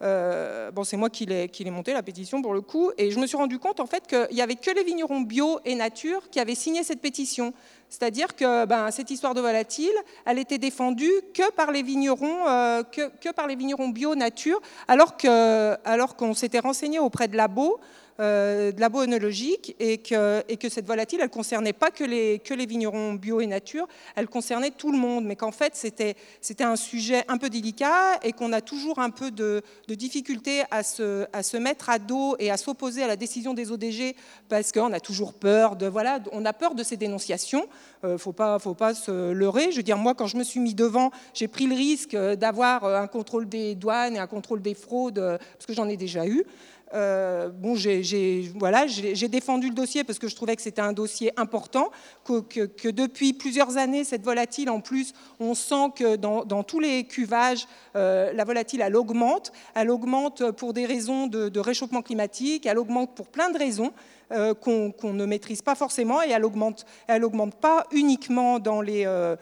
bon, 0.00 0.84
c'est 0.84 0.96
moi 0.96 1.10
qui 1.10 1.26
l'ai, 1.26 1.70
monté, 1.70 1.92
la 1.92 2.02
pétition 2.02 2.42
pour 2.42 2.54
le 2.54 2.60
coup, 2.60 2.90
et 2.98 3.10
je 3.10 3.18
me 3.18 3.26
suis 3.26 3.36
rendu 3.36 3.58
compte 3.58 3.80
en 3.80 3.86
fait 3.86 4.06
qu'il 4.06 4.34
n'y 4.34 4.42
avait 4.42 4.54
que 4.54 4.70
les 4.70 4.84
vignerons 4.84 5.20
bio 5.20 5.60
et 5.64 5.74
nature 5.74 6.30
qui 6.30 6.40
avaient 6.40 6.54
signé 6.54 6.82
cette 6.82 7.00
pétition. 7.00 7.52
C'est-à-dire 7.88 8.36
que 8.36 8.66
ben, 8.66 8.90
cette 8.90 9.10
histoire 9.10 9.34
de 9.34 9.40
volatile, 9.40 9.94
elle 10.26 10.38
était 10.38 10.58
défendue 10.58 11.10
que 11.32 11.50
par 11.52 11.72
les 11.72 11.82
vignerons, 11.82 12.44
que, 12.92 13.08
que, 13.18 13.32
par 13.32 13.46
les 13.46 13.56
vignerons 13.56 13.88
bio 13.88 14.14
nature, 14.14 14.60
alors, 14.88 15.16
que, 15.16 15.76
alors 15.84 16.16
qu'on 16.16 16.34
s'était 16.34 16.60
renseigné 16.60 16.98
auprès 16.98 17.28
de 17.28 17.36
Labo 17.36 17.80
euh, 18.20 18.72
de 18.72 18.80
labo 18.80 19.02
œnologique 19.02 19.76
et 19.78 19.98
que, 19.98 20.42
et 20.48 20.56
que 20.56 20.68
cette 20.68 20.88
volatile, 20.88 21.20
elle 21.22 21.30
concernait 21.30 21.72
pas 21.72 21.92
que 21.92 22.02
les, 22.02 22.66
vignerons 22.66 23.12
bio 23.14 23.40
et 23.40 23.46
nature, 23.46 23.86
elle 24.16 24.26
concernait 24.26 24.72
tout 24.72 24.90
le 24.90 24.98
monde, 24.98 25.24
mais 25.24 25.36
qu'en 25.36 25.52
fait 25.52 25.76
c'était, 25.76 26.16
un 26.58 26.74
sujet 26.74 27.22
un 27.28 27.38
peu 27.38 27.48
délicat 27.48 28.18
et 28.24 28.32
qu'on 28.32 28.52
a 28.52 28.60
toujours 28.60 28.98
un 28.98 29.10
peu 29.10 29.30
de, 29.30 29.62
difficulté 29.88 30.64
à 30.72 30.82
se, 30.82 31.56
mettre 31.58 31.90
à 31.90 32.00
dos 32.00 32.34
et 32.40 32.50
à 32.50 32.56
s'opposer 32.56 33.04
à 33.04 33.06
la 33.06 33.14
décision 33.14 33.54
des 33.54 33.70
ODG 33.70 34.16
parce 34.48 34.72
qu'on 34.72 34.92
a 34.92 34.98
toujours 34.98 35.32
peur 35.32 35.76
de, 35.76 35.86
voilà, 35.86 36.18
on 36.32 36.44
a 36.44 36.52
peur 36.52 36.74
de 36.74 36.82
ces 36.82 36.96
dénonciations. 36.96 37.68
Euh, 38.04 38.18
faut 38.18 38.32
pas, 38.32 38.58
faut 38.58 38.74
pas 38.74 38.94
se 38.94 39.30
leurrer. 39.30 39.70
Je 39.70 39.76
veux 39.76 39.82
dire, 39.84 39.96
moi, 39.96 40.14
quand 40.14 40.26
je 40.26 40.36
me 40.36 40.44
suis 40.44 40.58
mis 40.60 40.74
devant, 40.74 41.12
j'ai 41.34 41.46
pris 41.46 41.66
le 41.66 41.74
risque 41.76 42.16
d'avoir 42.16 42.84
un 42.84 43.06
contrôle 43.06 43.48
des 43.48 43.76
douanes 43.76 44.16
et 44.16 44.18
un 44.18 44.26
contrôle 44.26 44.60
des 44.60 44.74
fraudes 44.74 45.20
parce 45.20 45.66
que 45.66 45.72
j'en 45.72 45.88
ai 45.88 45.96
déjà 45.96 46.26
eu. 46.26 46.44
Euh, 46.94 47.48
bon, 47.48 47.74
j'ai 47.74 48.50
voilà, 48.56 48.86
défendu 49.28 49.68
le 49.68 49.74
dossier 49.74 50.04
parce 50.04 50.18
que 50.18 50.28
je 50.28 50.34
trouvais 50.34 50.56
que 50.56 50.62
c'était 50.62 50.80
un 50.80 50.92
dossier 50.92 51.32
important, 51.38 51.90
que, 52.24 52.90
depuis 52.90 53.32
plusieurs 53.32 53.76
années, 53.76 54.04
cette 54.04 54.24
volatile, 54.24 54.70
en 54.70 54.80
plus, 54.80 55.12
on 55.40 55.54
sent 55.54 55.92
que 55.96 56.16
dans, 56.16 56.62
tous 56.62 56.80
les 56.80 57.04
cuvages, 57.04 57.66
euh, 57.96 58.32
la 58.32 58.44
volatile, 58.44 58.80
elle 58.80 58.96
augmente. 58.96 59.52
Elle 59.74 59.90
augmente 59.90 60.50
pour 60.52 60.72
des 60.72 60.86
raisons 60.86 61.26
de 61.26 61.60
réchauffement 61.60 62.02
climatique, 62.02 62.66
elle 62.66 62.78
augmente 62.78 63.14
pour 63.14 63.28
plein 63.28 63.50
de 63.50 63.58
raisons. 63.58 63.92
Euh, 64.30 64.52
qu'on 64.52 64.92
ne 65.14 65.24
maîtrise 65.24 65.62
pas 65.62 65.74
forcément 65.74 66.22
et 66.22 66.28
elle 66.28 66.44
augmente, 66.44 66.84
elle 67.06 67.24
augmente 67.24 67.54
pas 67.54 67.86
uniquement 67.92 68.58
euh, 68.66 69.36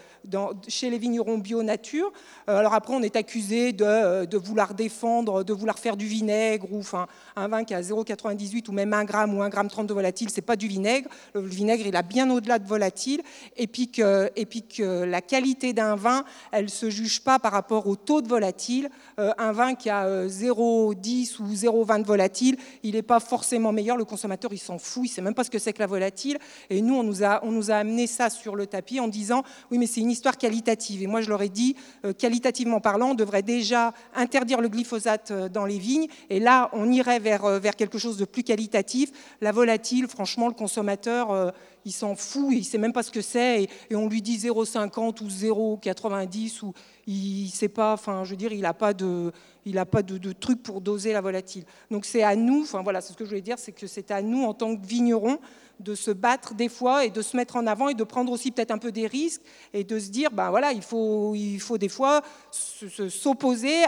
chez 0.68 0.90
les 0.90 0.98
vignerons 0.98 1.38
bio 1.38 1.64
nature. 1.64 2.12
Euh, 2.48 2.58
alors 2.58 2.72
après, 2.72 2.94
on 2.94 3.02
est 3.02 3.16
accusé 3.16 3.72
de, 3.72 4.36
vouloir 4.36 4.74
défendre, 4.74 5.42
de 5.42 5.52
vouloir 5.52 5.80
faire 5.80 5.96
du 5.96 6.06
vinaigre 6.06 6.68
ou 6.70 6.78
enfin 6.78 7.08
un 7.34 7.48
vin 7.48 7.64
qui 7.64 7.74
a 7.74 7.80
0,98 7.80 8.68
ou 8.68 8.72
même 8.72 8.92
1 8.92 9.04
gramme 9.04 9.36
ou 9.36 9.42
1 9.42 9.48
gramme 9.48 9.68
30 9.68 9.88
de 9.88 9.94
volatile, 9.94 10.30
c'est 10.30 10.40
pas 10.40 10.54
du 10.54 10.68
vinaigre. 10.68 11.08
Le 11.34 11.40
vinaigre, 11.40 11.84
il 11.84 11.96
a 11.96 12.02
bien 12.02 12.30
au-delà 12.30 12.60
de 12.60 12.66
volatile. 12.68 13.22
Et 13.56 13.66
puis 13.66 13.90
que, 13.90 14.30
et 14.36 14.46
puis 14.46 14.62
que 14.62 15.02
la 15.02 15.20
qualité 15.20 15.72
d'un 15.72 15.96
vin, 15.96 16.24
elle 16.52 16.70
se 16.70 16.90
juge 16.90 17.24
pas 17.24 17.40
par 17.40 17.50
rapport 17.50 17.88
au 17.88 17.96
taux 17.96 18.22
de 18.22 18.28
volatile. 18.28 18.88
un 19.18 19.50
vin 19.50 19.74
qui 19.74 19.90
a 19.90 20.26
0,10 20.26 21.40
ou 21.40 21.52
0,20 21.52 22.02
de 22.02 22.06
volatile, 22.06 22.56
il 22.84 22.94
n'est 22.94 23.02
pas 23.02 23.18
forcément 23.18 23.72
meilleur. 23.72 23.96
Le 23.96 24.04
consommateur, 24.04 24.52
il 24.52 24.58
s'en 24.58 24.75
fou, 24.78 25.04
il 25.04 25.08
ne 25.08 25.12
sait 25.14 25.22
même 25.22 25.34
pas 25.34 25.44
ce 25.44 25.50
que 25.50 25.58
c'est 25.58 25.72
que 25.72 25.78
la 25.78 25.86
volatile. 25.86 26.38
Et 26.70 26.82
nous, 26.82 26.94
on 26.94 27.02
nous, 27.02 27.24
a, 27.24 27.44
on 27.44 27.50
nous 27.50 27.70
a 27.70 27.74
amené 27.74 28.06
ça 28.06 28.30
sur 28.30 28.56
le 28.56 28.66
tapis 28.66 29.00
en 29.00 29.08
disant, 29.08 29.42
oui, 29.70 29.78
mais 29.78 29.86
c'est 29.86 30.00
une 30.00 30.10
histoire 30.10 30.38
qualitative. 30.38 31.02
Et 31.02 31.06
moi, 31.06 31.20
je 31.20 31.28
leur 31.28 31.42
ai 31.42 31.48
dit, 31.48 31.76
euh, 32.04 32.12
qualitativement 32.12 32.80
parlant, 32.80 33.10
on 33.10 33.14
devrait 33.14 33.42
déjà 33.42 33.92
interdire 34.14 34.60
le 34.60 34.68
glyphosate 34.68 35.30
euh, 35.30 35.48
dans 35.48 35.64
les 35.64 35.78
vignes. 35.78 36.06
Et 36.30 36.40
là, 36.40 36.70
on 36.72 36.90
irait 36.90 37.18
vers, 37.18 37.44
euh, 37.44 37.58
vers 37.58 37.76
quelque 37.76 37.98
chose 37.98 38.16
de 38.16 38.24
plus 38.24 38.42
qualitatif. 38.42 39.10
La 39.40 39.52
volatile, 39.52 40.08
franchement, 40.08 40.48
le 40.48 40.54
consommateur 40.54 41.52
il 41.86 41.92
s'en 41.92 42.16
fout, 42.16 42.48
il 42.50 42.64
sait 42.64 42.78
même 42.78 42.92
pas 42.92 43.04
ce 43.04 43.12
que 43.12 43.22
c'est, 43.22 43.68
et, 43.90 43.96
on 43.96 44.08
lui 44.08 44.20
dit 44.20 44.36
0,50 44.36 45.22
ou 45.22 45.28
0,90 45.28 46.64
ou 46.64 46.74
il 47.06 47.48
sait 47.48 47.68
pas, 47.68 47.92
enfin, 47.92 48.24
je 48.24 48.30
veux 48.30 48.36
dire, 48.36 48.52
il 48.52 48.62
n'a 48.62 48.74
pas 48.74 48.92
de, 48.92 49.30
il 49.64 49.78
a 49.78 49.86
pas 49.86 50.02
de, 50.02 50.32
truc 50.32 50.64
pour 50.64 50.80
doser 50.80 51.12
la 51.12 51.20
volatile. 51.20 51.64
Donc 51.92 52.04
c'est 52.04 52.24
à 52.24 52.34
nous, 52.34 52.62
enfin 52.62 52.82
voilà, 52.82 53.00
c'est 53.00 53.12
ce 53.12 53.16
que 53.16 53.24
je 53.24 53.30
voulais 53.30 53.40
dire, 53.40 53.60
c'est 53.60 53.70
que 53.70 53.86
c'est 53.86 54.10
à 54.10 54.20
nous 54.20 54.42
en 54.42 54.52
tant 54.52 54.76
que 54.76 54.84
vignerons 54.84 55.38
de 55.78 55.94
se 55.94 56.10
battre 56.10 56.54
des 56.54 56.68
fois 56.68 57.04
et 57.04 57.10
de 57.10 57.22
se 57.22 57.36
mettre 57.36 57.54
en 57.54 57.68
avant 57.68 57.88
et 57.88 57.94
de 57.94 58.02
prendre 58.02 58.32
aussi 58.32 58.50
peut-être 58.50 58.72
un 58.72 58.78
peu 58.78 58.90
des 58.90 59.06
risques 59.06 59.42
et 59.72 59.84
de 59.84 59.98
se 60.00 60.10
dire, 60.10 60.32
ben 60.32 60.50
voilà, 60.50 60.72
il 60.72 60.82
faut, 60.82 61.36
il 61.36 61.60
faut 61.60 61.78
des 61.78 61.88
fois 61.88 62.22
s'opposer 62.50 63.84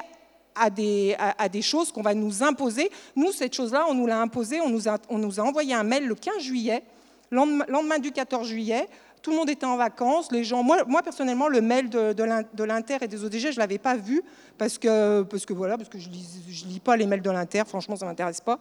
à 0.54 0.70
des, 0.70 1.16
à, 1.18 1.48
des, 1.48 1.62
choses 1.62 1.90
qu'on 1.90 2.02
va 2.02 2.14
nous 2.14 2.44
imposer. 2.44 2.90
Nous, 3.16 3.32
cette 3.32 3.54
chose-là, 3.54 3.86
on 3.88 3.94
nous 3.94 4.06
l'a 4.06 4.20
imposée, 4.20 4.60
on 4.60 4.76
on 5.08 5.18
nous 5.18 5.40
a 5.40 5.42
envoyé 5.42 5.74
un 5.74 5.84
mail 5.84 6.06
le 6.06 6.14
15 6.14 6.40
juillet 6.40 6.84
Lendemain 7.30 7.98
du 7.98 8.12
14 8.12 8.46
juillet, 8.46 8.88
tout 9.22 9.30
le 9.30 9.36
monde 9.36 9.50
était 9.50 9.66
en 9.66 9.76
vacances. 9.76 10.30
Les 10.32 10.44
gens, 10.44 10.62
moi, 10.62 11.02
personnellement, 11.02 11.48
le 11.48 11.60
mail 11.60 11.88
de, 11.90 12.64
l'Inter 12.64 12.98
et 13.02 13.08
des 13.08 13.24
ODG, 13.24 13.38
je 13.38 13.48
ne 13.48 13.58
l'avais 13.58 13.78
pas 13.78 13.96
vu 13.96 14.22
parce 14.56 14.78
que, 14.78 15.22
parce 15.22 15.44
que, 15.44 15.52
voilà, 15.52 15.76
parce 15.76 15.88
que 15.88 15.98
je 15.98 16.08
lis, 16.08 16.64
lis, 16.66 16.80
pas 16.80 16.96
les 16.96 17.06
mails 17.06 17.22
de 17.22 17.30
l'Inter, 17.30 17.62
franchement, 17.66 17.96
ça 17.96 18.04
ne 18.04 18.10
m'intéresse 18.10 18.40
pas. 18.40 18.58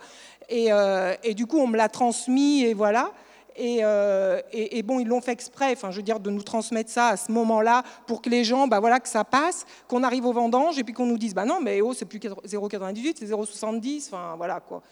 Et, 0.49 0.72
euh, 0.72 1.15
et, 1.24 1.34
du 1.34 1.45
coup, 1.45 1.57
on 1.57 1.68
me 1.68 1.78
l'a 1.78 1.89
transmis 1.89 2.63
et 2.63 2.74
voilà. 2.74 3.11
Euh, 3.59 4.39
et, 4.51 4.78
et, 4.78 4.84
bon, 4.84 4.99
ils 4.99 5.07
l'ont 5.07 5.22
fait 5.22 5.32
exprès, 5.32 5.72
enfin, 5.72 5.89
je 5.89 5.97
veux 5.97 6.03
dire, 6.03 6.20
de 6.20 6.30
nous 6.30 6.43
transmettre 6.43 6.91
ça 6.91 7.07
à 7.07 7.18
ce 7.18 7.32
moment-là 7.32 7.84
pour 8.05 8.22
que 8.22 8.30
les 8.30 8.43
gens, 8.43 8.68
bah 8.68 8.80
voilà, 8.80 8.99
que 8.99 9.09
ça 9.09 9.24
passe, 9.24 9.65
qu'on 9.88 10.03
arrive 10.03 10.26
au 10.26 10.34
vendange 10.34 10.78
et 10.78 10.84
puis 10.84 10.93
qu'on 10.93 11.07
nous 11.07 11.18
dise, 11.18 11.34
bah 11.34 11.45
non, 11.45 11.59
mais 11.59 11.82
oh, 11.82 11.93
c'est 11.93 12.05
plus 12.05 12.20
0,98, 12.20 13.15
c'est 13.18 13.26
0,70, 13.26 14.07
enfin 14.07 14.36
voilà 14.38 14.59
quoi. 14.59 14.84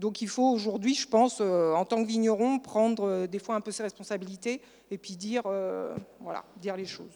Donc 0.00 0.22
il 0.22 0.28
faut 0.28 0.50
aujourd'hui, 0.50 0.94
je 0.94 1.06
pense, 1.06 1.38
euh, 1.42 1.74
en 1.74 1.84
tant 1.84 2.02
que 2.02 2.08
vigneron, 2.08 2.58
prendre 2.58 3.04
euh, 3.04 3.26
des 3.26 3.38
fois 3.38 3.54
un 3.54 3.60
peu 3.60 3.70
ses 3.70 3.82
responsabilités 3.82 4.62
et 4.90 4.96
puis 4.96 5.14
dire, 5.14 5.42
euh, 5.44 5.94
voilà, 6.20 6.42
dire 6.60 6.74
les 6.74 6.86
choses. 6.86 7.12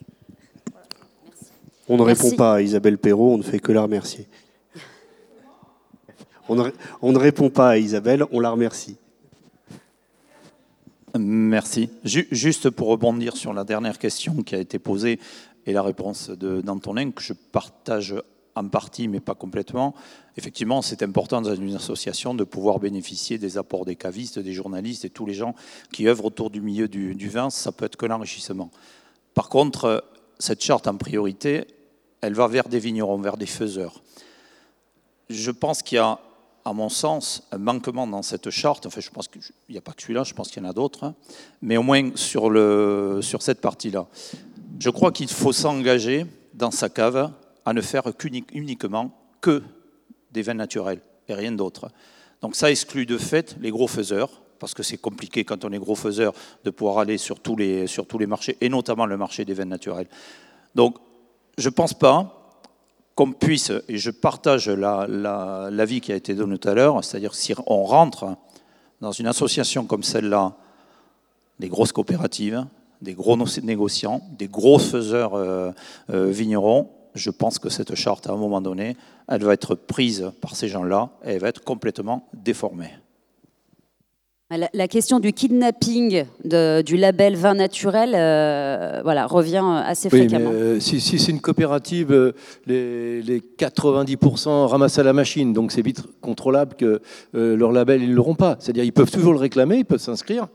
On 1.89 1.97
ne 1.97 2.03
répond 2.03 2.31
pas 2.33 2.57
à 2.57 2.61
Isabelle 2.61 2.99
Perrault, 2.99 3.33
on 3.33 3.39
ne 3.39 3.43
fait 3.43 3.59
que 3.59 3.73
la 3.73 3.83
remercier. 3.83 4.29
On 6.51 6.57
ne, 6.57 6.71
on 7.01 7.13
ne 7.13 7.19
répond 7.19 7.49
pas 7.49 7.71
à 7.71 7.79
Isabelle, 7.79 8.23
on 8.31 8.41
la 8.41 8.51
remercie. 8.51 8.99
Merci. 11.19 11.89
Juste 12.05 12.69
pour 12.69 12.89
rebondir 12.89 13.35
sur 13.37 13.55
la 13.55 13.65
dernière 13.65 13.99
question 13.99 14.43
qui 14.43 14.55
a 14.55 14.59
été 14.59 14.79
posée 14.79 15.19
et 15.65 15.73
la 15.73 15.81
réponse 15.81 16.29
d'Antonin, 16.29 17.13
que 17.13 17.23
je 17.23 17.33
partage 17.33 18.15
en 18.57 18.69
partie, 18.69 19.09
mais 19.09 19.21
pas 19.21 19.35
complètement. 19.35 19.95
Effectivement, 20.37 20.83
c'est 20.83 21.03
important 21.03 21.41
dans 21.41 21.55
une 21.55 21.75
association 21.75 22.35
de 22.35 22.45
pouvoir 22.45 22.79
bénéficier 22.79 23.39
des 23.39 23.59
apports 23.59 23.85
des 23.85 23.97
cavistes, 23.97 24.39
des 24.39 24.53
journalistes 24.53 25.05
et 25.05 25.11
tous 25.11 25.27
les 25.27 25.35
gens 25.35 25.55
qui 25.93 26.09
œuvrent 26.09 26.27
autour 26.27 26.51
du 26.51 26.61
milieu 26.61 26.89
du, 26.89 27.29
vin. 27.29 27.51
Ça 27.51 27.73
peut 27.73 27.85
être 27.85 27.97
que 27.97 28.07
l'enrichissement. 28.07 28.71
Par 29.35 29.49
contre, 29.49 30.05
cette 30.39 30.63
charte, 30.63 30.87
en 30.87 30.97
priorité, 30.97 31.65
elle 32.21 32.35
va 32.35 32.47
vers 32.49 32.69
des 32.69 32.79
vignerons, 32.79 33.19
vers 33.19 33.37
des 33.37 33.47
faiseurs. 33.47 34.03
Je 35.29 35.51
pense 35.51 35.83
qu'il 35.83 35.97
y 35.97 36.01
a, 36.01 36.19
à 36.65 36.73
mon 36.73 36.89
sens, 36.89 37.47
un 37.51 37.59
manquement 37.59 38.07
dans 38.07 38.23
cette 38.23 38.51
charte. 38.51 38.87
Enfin, 38.87 39.01
je 39.01 39.11
pense 39.11 39.29
qu'il 39.29 39.43
n'y 39.69 39.79
a 39.79 39.81
pas 39.81 39.93
que 39.93 40.03
celui-là, 40.03 40.25
je 40.25 40.35
pense 40.35 40.51
qu'il 40.51 40.63
y 40.63 40.67
en 40.67 40.69
a 40.69 40.73
d'autres. 40.73 41.05
Hein. 41.05 41.15
Mais 41.61 41.77
au 41.77 41.83
moins 41.83 42.11
sur, 42.15 42.51
le, 42.51 43.21
sur 43.21 43.43
cette 43.43 43.61
partie-là. 43.61 44.07
Je 44.79 44.91
crois 44.91 45.13
qu'il 45.13 45.29
faut 45.29 45.53
s'engager 45.53 46.27
dans 46.55 46.71
sa 46.71 46.89
cave 46.89 47.31
à 47.65 47.73
ne 47.73 47.81
faire 47.81 48.05
uniquement 48.53 49.11
que 49.41 49.63
des 50.33 50.43
vins 50.43 50.55
naturels 50.55 51.01
et 51.29 51.35
rien 51.35 51.53
d'autre. 51.53 51.91
Donc 52.43 52.57
ça 52.57 52.71
exclut 52.71 53.07
de 53.07 53.17
fait 53.19 53.57
les 53.61 53.71
gros 53.71 53.89
faiseurs, 53.89 54.43
parce 54.59 54.75
que 54.75 54.83
c'est 54.83 54.99
compliqué 54.99 55.45
quand 55.45 55.65
on 55.65 55.73
est 55.73 55.79
gros 55.79 55.95
faiseur 55.95 56.35
de 56.65 56.71
pouvoir 56.71 56.99
aller 56.99 57.19
sur 57.19 57.41
tous 57.41 57.57
les, 57.57 57.87
sur 57.87 58.07
tous 58.07 58.19
les 58.19 58.27
marchés, 58.27 58.57
et 58.61 58.69
notamment 58.69 59.07
le 59.07 59.17
marché 59.17 59.45
des 59.45 59.55
vins 59.55 59.65
naturels. 59.65 60.09
Donc 60.75 60.97
je 61.57 61.69
ne 61.69 61.75
pense 61.75 61.95
pas 61.95 62.41
qu'on 63.15 63.33
puisse, 63.33 63.73
et 63.89 63.97
je 63.97 64.11
partage 64.11 64.69
l'avis 64.69 65.95
la, 65.95 66.01
qui 66.03 66.13
a 66.13 66.17
été 66.17 66.35
donné 66.35 66.59
tout 66.59 66.69
à 66.69 66.75
l'heure, 66.75 67.03
c'est-à-dire 67.05 67.35
si 67.35 67.55
on 67.67 67.85
rentre 67.85 68.37
dans 69.01 69.13
une 69.13 69.27
association 69.27 69.87
comme 69.87 70.03
celle-là, 70.03 70.57
des 71.61 71.69
grosses 71.69 71.93
coopératives, 71.93 72.67
des 73.01 73.15
gros 73.15 73.37
négociants, 73.63 74.21
des 74.33 74.49
gros 74.49 74.79
faiseurs 74.79 75.35
euh, 75.35 75.71
euh, 76.11 76.27
vignerons, 76.27 76.91
je 77.15 77.31
pense 77.31 77.59
que 77.59 77.69
cette 77.69 77.95
charte, 77.95 78.27
à 78.29 78.33
un 78.33 78.37
moment 78.37 78.61
donné, 78.61 78.97
elle 79.29 79.43
va 79.43 79.53
être 79.53 79.75
prise 79.75 80.33
par 80.41 80.57
ces 80.57 80.69
gens-là 80.69 81.11
et 81.25 81.33
elle 81.33 81.41
va 81.41 81.49
être 81.49 81.63
complètement 81.63 82.29
déformée. 82.33 82.91
La, 84.73 84.89
question 84.89 85.21
du 85.21 85.33
kidnapping 85.33 86.25
du 86.45 86.97
label 86.97 87.35
vin 87.35 87.55
naturel 87.55 88.13
euh, 88.15 89.01
voilà, 89.03 89.27
revient 89.27 89.65
assez 89.85 90.09
fréquemment. 90.11 90.51
Euh, 90.53 90.79
si, 90.79 91.01
c'est 91.01 91.33
une 91.33 91.41
coopérative, 91.41 92.13
euh, 92.13 92.33
les, 92.67 93.43
90% 93.59 94.67
ramassent 94.67 94.99
à 94.99 95.03
la 95.03 95.13
machine, 95.13 95.53
donc 95.53 95.73
c'est 95.73 95.83
vite 95.83 96.03
contrôlable 96.21 96.77
que 96.77 97.01
leur 97.33 97.73
label, 97.73 98.03
ils 98.03 98.11
ne 98.11 98.15
l'auront 98.15 98.35
pas. 98.35 98.57
C'est-à-dire 98.61 98.85
ils 98.85 98.93
peuvent 98.93 99.11
toujours 99.11 99.33
le 99.33 99.41
réclamer, 99.41 99.79
ils 99.79 99.85
peuvent 99.85 99.99
s'inscrire, 99.99 100.47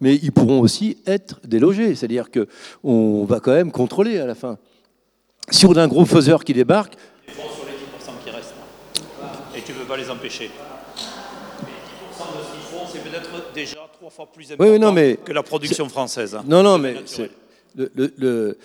mais 0.00 0.16
ils 0.16 0.32
pourront 0.32 0.60
aussi 0.60 0.98
être 1.06 1.40
délogés. 1.44 1.94
C'est-à-dire 1.94 2.26
qu'on 2.30 3.24
va 3.24 3.40
quand 3.40 3.52
même 3.52 3.72
contrôler 3.72 4.18
à 4.18 4.26
la 4.26 4.34
fin. 4.34 4.58
Si 5.50 5.66
on 5.66 5.72
a 5.72 5.82
un 5.82 5.88
gros 5.88 6.04
faiseur 6.04 6.44
qui 6.44 6.52
débarque... 6.52 6.94
Ils 7.26 7.34
sur 7.34 7.64
les 7.64 7.72
10% 7.72 8.24
qui 8.24 8.30
restent. 8.30 8.54
Et 9.56 9.62
tu 9.62 9.72
ne 9.72 9.78
veux 9.78 9.84
pas 9.84 9.96
les 9.96 10.10
empêcher 10.10 10.50
c'est 12.92 13.02
peut-être 13.02 13.52
déjà 13.54 13.88
trois 13.92 14.10
fois 14.10 14.26
plus 14.26 14.52
important 14.52 14.94
que 15.24 15.32
la 15.32 15.42
production 15.42 15.88
française. 15.88 16.34
Hein. 16.34 16.44
Non, 16.46 16.62
non, 16.62 16.78
mais 16.78 16.96
c'est 17.06 17.30
le, 17.76 18.58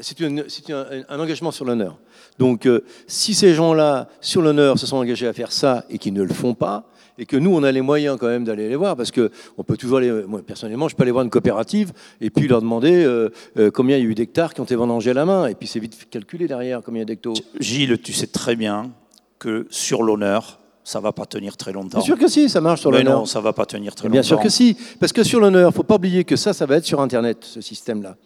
c'est 0.00 0.70
un, 0.70 1.18
engagement 1.18 1.50
sur 1.50 1.64
l'honneur. 1.64 1.98
Donc, 2.38 2.66
euh, 2.66 2.84
si 3.08 3.34
ces 3.34 3.54
gens-là, 3.54 4.08
sur 4.20 4.40
l'honneur, 4.40 4.78
se 4.78 4.86
sont 4.86 4.98
engagés 4.98 5.26
à 5.26 5.32
faire 5.32 5.50
ça 5.50 5.84
et 5.90 5.98
qu'ils 5.98 6.12
ne 6.12 6.22
le 6.22 6.32
font 6.32 6.54
pas, 6.54 6.84
et 7.18 7.26
que 7.26 7.36
nous, 7.36 7.54
on 7.54 7.62
a 7.62 7.72
les 7.72 7.80
moyens 7.80 8.16
quand 8.18 8.28
même 8.28 8.44
d'aller 8.44 8.68
les 8.68 8.76
voir, 8.76 8.96
parce 8.96 9.10
que 9.10 9.30
on 9.56 9.64
peut 9.64 9.76
toujours 9.76 9.98
aller. 9.98 10.10
Moi, 10.26 10.40
personnellement, 10.46 10.88
je 10.88 10.96
peux 10.96 11.02
aller 11.02 11.12
voir 11.12 11.24
une 11.24 11.30
coopérative 11.30 11.92
et 12.20 12.30
puis 12.30 12.46
leur 12.46 12.60
demander 12.60 13.04
euh, 13.04 13.30
euh, 13.58 13.70
combien 13.70 13.96
il 13.96 14.04
y 14.04 14.06
a 14.06 14.10
eu 14.10 14.14
d'hectares 14.14 14.54
qui 14.54 14.60
ont 14.60 14.64
été 14.64 14.76
vendangés 14.76 15.10
à 15.10 15.14
la 15.14 15.24
main, 15.24 15.46
et 15.46 15.54
puis 15.54 15.66
c'est 15.66 15.80
vite 15.80 16.08
calculé 16.10 16.46
derrière 16.46 16.80
combien 16.82 17.00
il 17.00 17.02
y 17.02 17.02
a 17.02 17.06
d'hectares. 17.06 17.34
Gilles, 17.58 17.98
tu 17.98 18.12
sais 18.12 18.28
très 18.28 18.56
bien 18.56 18.90
que 19.38 19.66
sur 19.70 20.02
l'honneur, 20.02 20.58
ça 20.84 21.00
va 21.00 21.12
pas 21.12 21.26
tenir 21.26 21.56
très 21.56 21.72
longtemps. 21.72 21.98
Bien 21.98 22.06
sûr 22.06 22.18
que 22.18 22.28
si, 22.28 22.48
ça 22.48 22.60
marche 22.60 22.80
sur 22.80 22.90
l'honneur. 22.90 23.12
Mais 23.12 23.20
non, 23.20 23.26
ça 23.26 23.40
va 23.40 23.52
pas 23.52 23.66
tenir 23.66 23.94
très 23.94 24.08
longtemps. 24.08 24.12
Bien 24.12 24.22
sûr 24.22 24.40
que 24.40 24.48
si, 24.48 24.76
parce 24.98 25.12
que 25.12 25.22
sur 25.22 25.40
l'honneur, 25.40 25.72
faut 25.74 25.82
pas 25.82 25.96
oublier 25.96 26.24
que 26.24 26.36
ça, 26.36 26.52
ça 26.52 26.66
va 26.66 26.76
être 26.76 26.86
sur 26.86 27.00
Internet, 27.00 27.38
ce 27.42 27.60
système-là. 27.60 28.16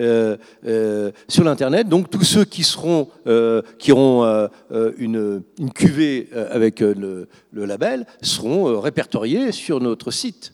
Euh, 0.00 0.36
euh, 0.66 1.12
sur 1.28 1.44
l'internet. 1.44 1.88
Donc 1.88 2.10
tous 2.10 2.24
ceux 2.24 2.44
qui 2.44 2.64
seront, 2.64 3.06
euh, 3.28 3.62
qui 3.78 3.92
auront 3.92 4.48
une, 4.98 5.42
cuvée 5.72 6.28
avec 6.50 6.80
le, 6.80 7.28
label 7.52 8.04
seront 8.20 8.80
répertoriés 8.80 9.52
sur 9.52 9.80
notre 9.80 10.10
site. 10.10 10.52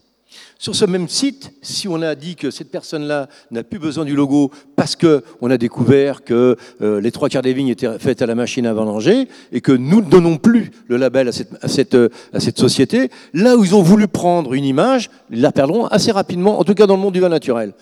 Sur 0.58 0.74
ce 0.76 0.84
même 0.84 1.08
site, 1.08 1.52
si 1.62 1.88
on 1.88 2.02
a 2.02 2.14
dit 2.14 2.36
que 2.36 2.50
cette 2.50 2.70
personne-là 2.70 3.28
n'a 3.50 3.62
plus 3.62 3.78
besoin 3.78 4.04
du 4.04 4.14
logo 4.14 4.50
parce 4.76 4.94
qu'on 4.94 5.50
a 5.50 5.56
découvert 5.56 6.22
que 6.22 6.56
les 6.80 7.10
trois 7.10 7.30
quarts 7.30 7.40
des 7.40 7.54
vignes 7.54 7.68
étaient 7.68 7.98
faites 7.98 8.20
à 8.20 8.26
la 8.26 8.34
machine 8.34 8.66
à 8.66 8.74
vendanger 8.74 9.26
et 9.52 9.62
que 9.62 9.72
nous 9.72 10.02
ne 10.02 10.10
donnons 10.10 10.36
plus 10.36 10.70
le 10.88 10.98
label 10.98 11.28
à 11.28 11.68
cette, 11.68 11.96
à 12.32 12.40
cette 12.40 12.58
société, 12.58 13.10
là 13.32 13.56
où 13.56 13.64
ils 13.64 13.74
ont 13.74 13.82
voulu 13.82 14.06
prendre 14.06 14.52
une 14.52 14.66
image, 14.66 15.08
ils 15.30 15.40
la 15.40 15.50
perdront 15.50 15.86
assez 15.86 16.12
rapidement, 16.12 16.60
en 16.60 16.64
tout 16.64 16.74
cas 16.74 16.86
dans 16.86 16.96
le 16.96 17.02
monde 17.02 17.14
du 17.14 17.20
vin 17.20 17.30
naturel. 17.30 17.72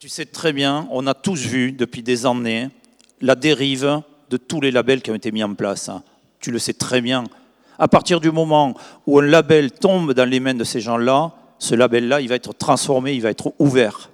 Tu 0.00 0.08
sais 0.08 0.24
très 0.24 0.54
bien, 0.54 0.88
on 0.92 1.06
a 1.06 1.12
tous 1.12 1.44
vu 1.44 1.72
depuis 1.72 2.02
des 2.02 2.24
années 2.24 2.70
la 3.20 3.34
dérive 3.34 4.00
de 4.30 4.38
tous 4.38 4.62
les 4.62 4.70
labels 4.70 5.02
qui 5.02 5.10
ont 5.10 5.14
été 5.14 5.30
mis 5.30 5.44
en 5.44 5.54
place. 5.54 5.90
Tu 6.38 6.50
le 6.50 6.58
sais 6.58 6.72
très 6.72 7.02
bien 7.02 7.24
à 7.78 7.86
partir 7.86 8.18
du 8.18 8.30
moment 8.30 8.74
où 9.06 9.18
un 9.18 9.26
label 9.26 9.70
tombe 9.70 10.14
dans 10.14 10.24
les 10.24 10.40
mains 10.40 10.54
de 10.54 10.64
ces 10.64 10.80
gens-là, 10.80 11.34
ce 11.58 11.74
label-là, 11.74 12.22
il 12.22 12.30
va 12.30 12.36
être 12.36 12.54
transformé, 12.54 13.12
il 13.12 13.20
va 13.20 13.28
être 13.28 13.52
ouvert. 13.58 14.08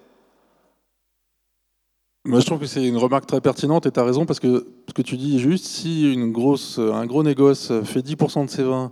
Moi, 2.24 2.40
je 2.40 2.46
trouve 2.46 2.58
que 2.58 2.66
c'est 2.66 2.84
une 2.84 2.96
remarque 2.96 3.26
très 3.26 3.40
pertinente 3.40 3.86
et 3.86 3.92
tu 3.92 4.00
as 4.00 4.04
raison 4.04 4.26
parce 4.26 4.40
que 4.40 4.66
ce 4.88 4.92
que 4.92 5.02
tu 5.02 5.16
dis 5.16 5.38
juste. 5.38 5.66
Si 5.66 6.12
une 6.12 6.32
grosse, 6.32 6.80
un 6.80 7.06
gros 7.06 7.22
négoce 7.22 7.72
fait 7.84 8.00
10% 8.00 8.46
de 8.46 8.50
ses 8.50 8.64
vins 8.64 8.90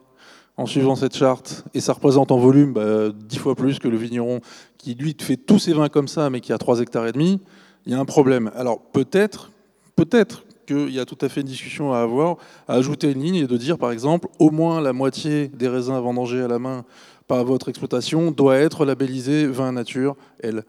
en 0.57 0.67
suivant 0.67 0.97
cette 0.97 1.17
charte 1.17 1.65
et 1.75 1.81
ça 1.81 1.93
représente 1.93 2.31
en 2.31 2.39
volume 2.39 2.73
bah, 2.73 3.11
10 3.11 3.39
fois 3.39 3.55
plus 3.55 3.79
que 3.79 3.89
le 3.89 3.97
vigneron 3.97 4.41
qui 4.79 4.95
lui 4.95 5.17
fait 5.19 5.37
tous 5.37 5.59
ses 5.59 5.73
vins 5.73 5.89
comme 5.89 6.09
ça 6.09 6.31
mais 6.31 6.41
qui 6.41 6.53
a 6.53 6.59
3 6.59 6.81
hectares 6.81 7.07
et 7.07 7.13
demi, 7.13 7.41
il 7.87 7.93
y 7.93 7.95
a 7.95 7.99
un 7.99 8.05
problème. 8.05 8.51
Alors 8.55 8.81
peut-être, 8.81 9.51
peut-être 9.97 10.45
qu'il 10.67 10.91
y 10.91 11.01
a 11.01 11.05
tout 11.05 11.19
à 11.21 11.29
fait 11.29 11.43
une 11.43 11.47
discussion 11.47 11.93
à 11.93 11.99
avoir, 11.99 12.37
à 12.69 12.75
ajouter 12.75 13.11
une 13.11 13.23
ligne 13.23 13.37
et 13.37 13.47
de 13.47 13.57
dire, 13.57 13.79
par 13.79 13.93
exemple, 13.93 14.29
au 14.39 14.51
moins 14.51 14.81
la 14.81 14.93
moitié 14.93 15.49
des 15.49 15.69
raisins 15.69 15.99
vendangés 15.99 16.43
à 16.43 16.49
la 16.49 16.59
main 16.59 16.85
par 17.27 17.45
votre 17.45 17.69
exploitation 17.69 18.31
doit 18.31 18.57
être 18.57 18.85
labellisé 18.85 19.47
vin 19.47 19.73
nature 19.73 20.17
L. 20.41 20.65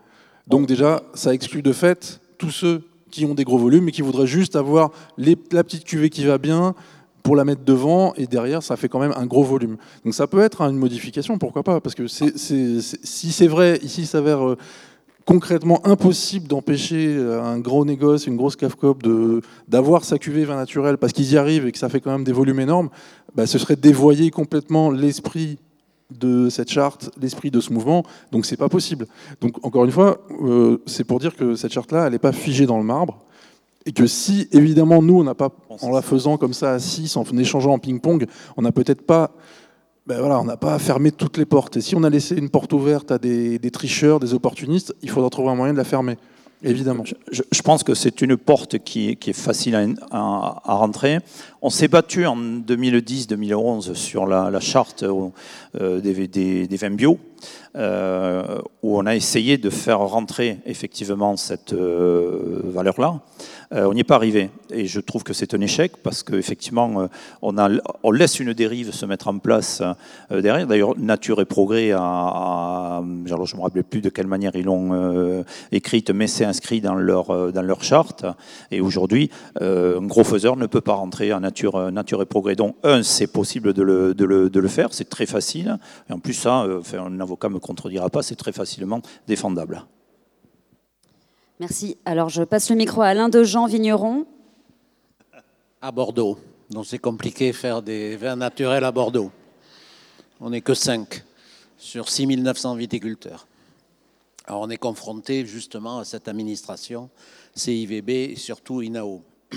Donc 0.48 0.68
déjà, 0.68 1.04
ça 1.14 1.34
exclut 1.34 1.62
de 1.62 1.74
fait 1.74 2.22
tous 2.38 2.52
ceux 2.52 2.84
qui 3.12 3.26
ont 3.26 3.34
des 3.34 3.46
gros 3.46 3.58
volumes 3.58 3.88
et 3.90 3.92
qui 3.92 4.02
voudraient 4.02 4.28
juste 4.28 4.56
avoir 4.56 4.92
la 5.18 5.64
petite 5.64 5.86
cuvée 5.86 6.10
qui 6.10 6.26
va 6.26 6.38
bien 6.38 6.76
pour 7.26 7.36
la 7.36 7.44
mettre 7.44 7.64
devant 7.66 8.14
et 8.18 8.28
derrière 8.28 8.62
ça 8.62 8.78
fait 8.78 8.88
quand 8.88 9.00
même 9.00 9.14
un 9.18 9.26
gros 9.26 9.44
volume. 9.44 9.78
Donc 10.04 10.14
ça 10.14 10.28
peut 10.28 10.42
être 10.42 10.62
une 10.62 10.78
modification, 10.78 11.40
pourquoi 11.40 11.64
pas 11.64 11.82
Parce 11.82 11.96
que 11.96 12.06
si 12.08 13.32
c'est 13.32 13.48
vrai, 13.48 13.80
ici 13.82 14.02
il 14.02 14.08
s'avère 14.08 14.46
euh, 14.46 14.58
concrètement 15.26 15.82
impossible 15.88 16.48
d'empêcher 16.48 17.08
euh, 17.18 17.42
un 17.42 17.58
gros 17.58 17.84
négoce, 17.84 18.28
une 18.28 18.38
grosse 18.38 18.56
de 18.58 19.42
d'avoir 19.68 20.06
sa 20.06 20.20
cuvée 20.20 20.46
vin 20.46 20.56
naturel 20.56 21.00
parce 21.00 21.14
qu'ils 21.14 21.32
y 21.34 21.38
arrivent 21.38 21.66
et 21.66 21.72
que 21.72 21.80
ça 21.80 21.90
fait 21.90 22.00
quand 22.00 22.12
même 22.12 22.24
des 22.24 22.32
volumes 22.32 22.60
énormes, 22.60 22.90
bah, 23.34 23.48
ce 23.48 23.58
serait 23.58 23.76
dévoyer 23.76 24.30
complètement 24.30 24.92
l'esprit 24.92 25.58
de 26.12 26.50
cette 26.50 26.70
charte, 26.70 27.10
l'esprit 27.20 27.50
de 27.50 27.60
ce 27.60 27.74
mouvement, 27.74 28.04
donc 28.32 28.46
c'est 28.46 28.56
pas 28.56 28.70
possible. 28.70 29.08
Donc 29.42 29.66
encore 29.66 29.86
une 29.86 29.92
fois, 29.92 30.20
euh, 30.44 30.78
c'est 30.86 31.04
pour 31.04 31.20
dire 31.20 31.36
que 31.36 31.56
cette 31.56 31.74
charte-là, 31.74 32.06
elle 32.06 32.12
n'est 32.12 32.20
pas 32.20 32.34
figée 32.34 32.68
dans 32.68 32.78
le 32.78 32.84
marbre, 32.84 33.25
et 33.86 33.92
que 33.92 34.08
si 34.08 34.48
évidemment 34.52 35.02
nous, 35.02 35.20
on 35.20 35.24
n'a 35.24 35.36
pas, 35.36 35.52
en 35.70 35.92
la 35.92 36.02
faisant 36.02 36.38
comme 36.38 36.54
ça 36.54 36.74
à 36.74 36.80
6, 36.80 37.18
en 37.18 37.24
échangeant 37.38 37.74
en 37.74 37.80
ping-pong, 37.80 38.26
on 38.58 38.62
n'a 38.62 38.72
peut-être 38.72 39.02
pas 39.02 39.32
ben 40.08 40.20
voilà, 40.20 40.40
on 40.40 40.44
n'a 40.44 40.58
pas 40.58 40.78
fermé 40.78 41.12
toutes 41.12 41.38
les 41.38 41.46
portes. 41.46 41.78
Et 41.78 41.82
si 41.82 41.96
on 41.96 42.04
a 42.04 42.10
laissé 42.10 42.36
une 42.36 42.50
porte 42.50 42.74
ouverte 42.74 43.12
à 43.12 43.18
des, 43.18 43.72
tricheurs, 43.72 44.20
des 44.20 44.36
opportunistes, 44.36 44.94
il 45.02 45.10
faudra 45.10 45.30
trouver 45.32 45.50
un 45.50 45.56
moyen 45.56 45.74
de 45.74 45.80
la 45.80 45.84
fermer. 45.84 46.18
Évidemment. 46.64 47.04
Je, 47.32 47.62
pense 47.62 47.84
que 47.84 47.94
c'est 47.94 48.22
une 48.22 48.38
porte 48.38 48.80
qui, 48.80 49.10
est 49.10 49.34
facile 49.34 49.96
à, 50.12 50.62
rentrer. 50.64 51.20
On 51.62 51.70
s'est 51.70 51.88
battu 51.88 52.26
en 52.26 52.38
2010-2011 52.38 53.94
sur 53.94 54.26
la, 54.26 54.60
charte 54.60 55.04
euh, 55.04 56.00
des, 56.00 56.28
des, 56.28 56.78
vins 56.78 56.92
bio, 56.92 57.20
euh, 57.76 58.60
où 58.84 58.98
on 58.98 59.06
a 59.06 59.16
essayé 59.16 59.58
de 59.58 59.70
faire 59.70 60.00
rentrer 60.00 60.60
effectivement 60.66 61.36
cette 61.36 61.74
euh, 61.74 62.62
valeur-là. 62.64 63.22
Euh, 63.76 63.88
on 63.88 63.94
n'y 63.94 64.02
est 64.02 64.06
pas 64.06 64.16
arrivé. 64.16 64.50
Et 64.72 64.86
je 64.86 65.00
trouve 65.00 65.24
que 65.24 65.34
c'est 65.34 65.54
un 65.54 65.62
échec 65.62 65.98
parce 66.02 66.24
qu'effectivement, 66.24 67.02
euh, 67.02 67.08
on, 68.04 68.12
laisse 68.12 68.40
une 68.40 68.54
dérive 68.54 68.92
se 68.94 69.06
mettre 69.06 69.28
en 69.28 69.38
place 69.38 69.82
euh, 70.32 70.42
derrière. 70.42 70.66
D'ailleurs, 70.66 70.98
Nature 70.98 71.42
et 71.42 71.46
Progrès, 71.46 71.92
a, 71.92 73.02
je 73.26 73.34
ne 73.34 73.58
me 73.58 73.62
rappelle 73.62 73.84
plus 73.84 74.02
de 74.02 74.10
quelle 74.10 74.28
manière 74.28 74.56
ils 74.56 74.66
l'ont 74.66 75.44
écrite, 75.72 76.12
mais 76.12 76.28
c'est 76.28 76.46
inscrit 76.46 76.82
dans 76.82 76.96
leur, 76.96 77.52
dans 77.52 77.62
leur 77.62 77.84
charte. 77.84 78.26
Et 78.72 78.82
aujourd'hui, 78.82 79.30
un 79.60 80.06
gros 80.06 80.24
faiseur 80.24 80.56
ne 80.56 80.66
peut 80.68 80.82
pas 80.82 80.94
rentrer 80.94 81.34
en 81.34 81.42
Nature, 81.42 81.92
nature 81.92 82.22
et 82.22 82.26
Progrès. 82.26 82.56
Donc, 82.56 82.76
un, 82.84 83.04
c'est 83.04 83.28
possible 83.28 83.74
de 83.74 83.84
le, 83.84 84.14
de 84.14 84.26
le, 84.26 84.50
de 84.50 84.60
le 84.60 84.68
faire, 84.68 84.94
c'est 84.94 85.10
très 85.10 85.26
facile. 85.26 85.78
Et 86.10 86.14
en 86.14 86.20
plus, 86.20 86.34
ça, 86.34 86.66
un 86.98 87.20
avocat 87.20 87.50
ne 87.50 87.56
me 87.56 87.60
contredira 87.60 88.10
pas, 88.10 88.24
c'est 88.24 88.36
très 88.36 88.52
facilement 88.52 89.02
défendable. 89.28 89.86
Merci. 91.58 91.98
Alors, 92.04 92.28
je 92.28 92.44
passe 92.44 92.70
le 92.70 92.76
micro 92.76 93.02
à 93.02 93.08
Alain 93.08 93.30
Jean 93.44 93.66
Vigneron. 93.66 94.26
À 95.82 95.90
Bordeaux. 95.90 96.38
Donc, 96.70 96.86
c'est 96.86 97.00
compliqué 97.00 97.54
faire 97.54 97.82
des 97.82 98.18
vins 98.18 98.36
naturels 98.36 98.84
à 98.84 98.92
Bordeaux. 98.92 99.32
On 100.42 100.50
n'est 100.50 100.60
que 100.60 100.74
5 100.74 101.24
sur 101.78 102.10
6900 102.10 102.76
viticulteurs. 102.76 103.48
Alors, 104.48 104.64
on 104.64 104.70
est 104.70 104.78
confronté 104.78 105.46
justement 105.46 106.00
à 106.00 106.04
cette 106.04 106.28
administration 106.28 107.10
CIVB 107.56 108.10
et 108.10 108.36
surtout 108.36 108.82
INAO. 108.82 109.24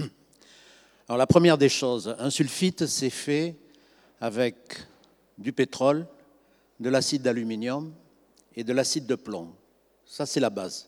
Alors, 1.09 1.19
la 1.19 1.27
première 1.27 1.59
des 1.59 1.69
choses, 1.69 2.15
un 2.21 2.31
sulfite, 2.31 2.87
c'est 2.87 3.11
fait 3.11 3.57
avec 4.21 4.57
du 5.37 5.53
pétrole, 5.53 6.07
de 6.79 6.91
l'acide 6.91 7.23
d'aluminium 7.23 7.93
et 8.55 8.63
de 8.63 8.73
l'acide 8.73 9.07
de 9.07 9.17
plomb. 9.17 9.49
Ça, 10.05 10.27
c'est 10.27 10.39
la 10.39 10.51
base. 10.51 10.88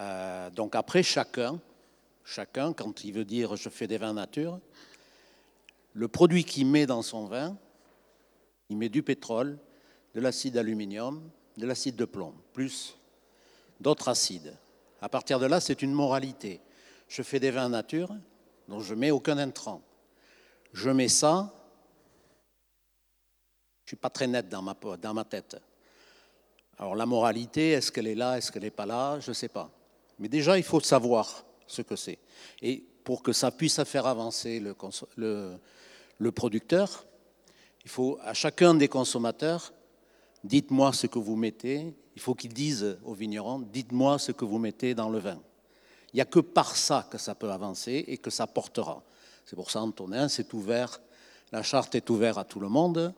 Euh, 0.00 0.50
donc 0.50 0.74
après, 0.74 1.02
chacun, 1.02 1.60
chacun, 2.24 2.72
quand 2.72 3.04
il 3.04 3.12
veut 3.12 3.24
dire 3.24 3.56
je 3.56 3.68
fais 3.68 3.86
des 3.86 3.98
vins 3.98 4.12
nature, 4.12 4.60
le 5.92 6.08
produit 6.08 6.44
qu'il 6.44 6.66
met 6.66 6.86
dans 6.86 7.02
son 7.02 7.26
vin, 7.26 7.56
il 8.68 8.76
met 8.76 8.88
du 8.88 9.02
pétrole, 9.02 9.58
de 10.14 10.20
l'acide 10.20 10.54
d'aluminium, 10.54 11.28
de 11.56 11.66
l'acide 11.66 11.96
de 11.96 12.04
plomb, 12.04 12.34
plus 12.52 12.96
d'autres 13.80 14.08
acides. 14.08 14.56
À 15.00 15.08
partir 15.08 15.38
de 15.38 15.46
là, 15.46 15.60
c'est 15.60 15.82
une 15.82 15.92
moralité. 15.92 16.60
Je 17.08 17.22
fais 17.22 17.40
des 17.40 17.50
vins 17.50 17.68
nature, 17.68 18.14
donc 18.68 18.82
je 18.82 18.94
mets 18.94 19.10
aucun 19.10 19.38
intrant. 19.38 19.82
Je 20.72 20.90
mets 20.90 21.08
ça, 21.08 21.52
je 23.84 23.94
ne 23.94 23.96
suis 23.96 23.96
pas 23.96 24.10
très 24.10 24.26
net 24.26 24.48
dans 24.48 24.60
ma, 24.60 24.76
dans 25.00 25.14
ma 25.14 25.24
tête. 25.24 25.56
Alors 26.76 26.94
la 26.94 27.06
moralité, 27.06 27.70
est-ce 27.70 27.90
qu'elle 27.90 28.06
est 28.06 28.14
là, 28.14 28.36
est-ce 28.36 28.52
qu'elle 28.52 28.62
n'est 28.62 28.70
pas 28.70 28.86
là 28.86 29.18
Je 29.18 29.30
ne 29.30 29.34
sais 29.34 29.48
pas. 29.48 29.70
Mais 30.18 30.28
déjà, 30.28 30.58
il 30.58 30.64
faut 30.64 30.80
savoir 30.80 31.44
ce 31.66 31.82
que 31.82 31.96
c'est. 31.96 32.18
Et 32.62 32.84
pour 33.04 33.22
que 33.22 33.32
ça 33.32 33.50
puisse 33.50 33.82
faire 33.84 34.06
avancer 34.06 34.60
le, 34.60 36.30
producteur, 36.30 37.06
il 37.84 37.90
faut 37.90 38.18
à 38.22 38.34
chacun 38.34 38.74
des 38.74 38.88
consommateurs, 38.88 39.72
dites-moi 40.44 40.92
ce 40.92 41.06
que 41.06 41.18
vous 41.18 41.36
mettez, 41.36 41.94
il 42.16 42.20
faut 42.20 42.34
qu'ils 42.34 42.52
disent 42.52 42.98
aux 43.04 43.14
vignerons, 43.14 43.60
dites-moi 43.60 44.18
ce 44.18 44.32
que 44.32 44.44
vous 44.44 44.58
mettez 44.58 44.94
dans 44.94 45.08
le 45.08 45.18
vin. 45.18 45.40
Il 46.12 46.16
n'y 46.16 46.20
a 46.20 46.26
que 46.26 46.40
par 46.40 46.76
ça 46.76 47.06
que 47.10 47.18
ça 47.18 47.34
peut 47.34 47.50
avancer 47.50 48.04
et 48.08 48.18
que 48.18 48.30
ça 48.30 48.46
portera. 48.46 49.02
C'est 49.44 49.56
pour 49.56 49.70
ça, 49.70 49.80
Antonin, 49.80 50.28
c'est 50.28 50.52
ouvert, 50.52 51.00
la 51.52 51.62
charte 51.62 51.94
est 51.94 52.10
ouverte 52.10 52.38
à 52.38 52.44
tout 52.44 52.60
le 52.60 52.68
monde. 52.68 53.14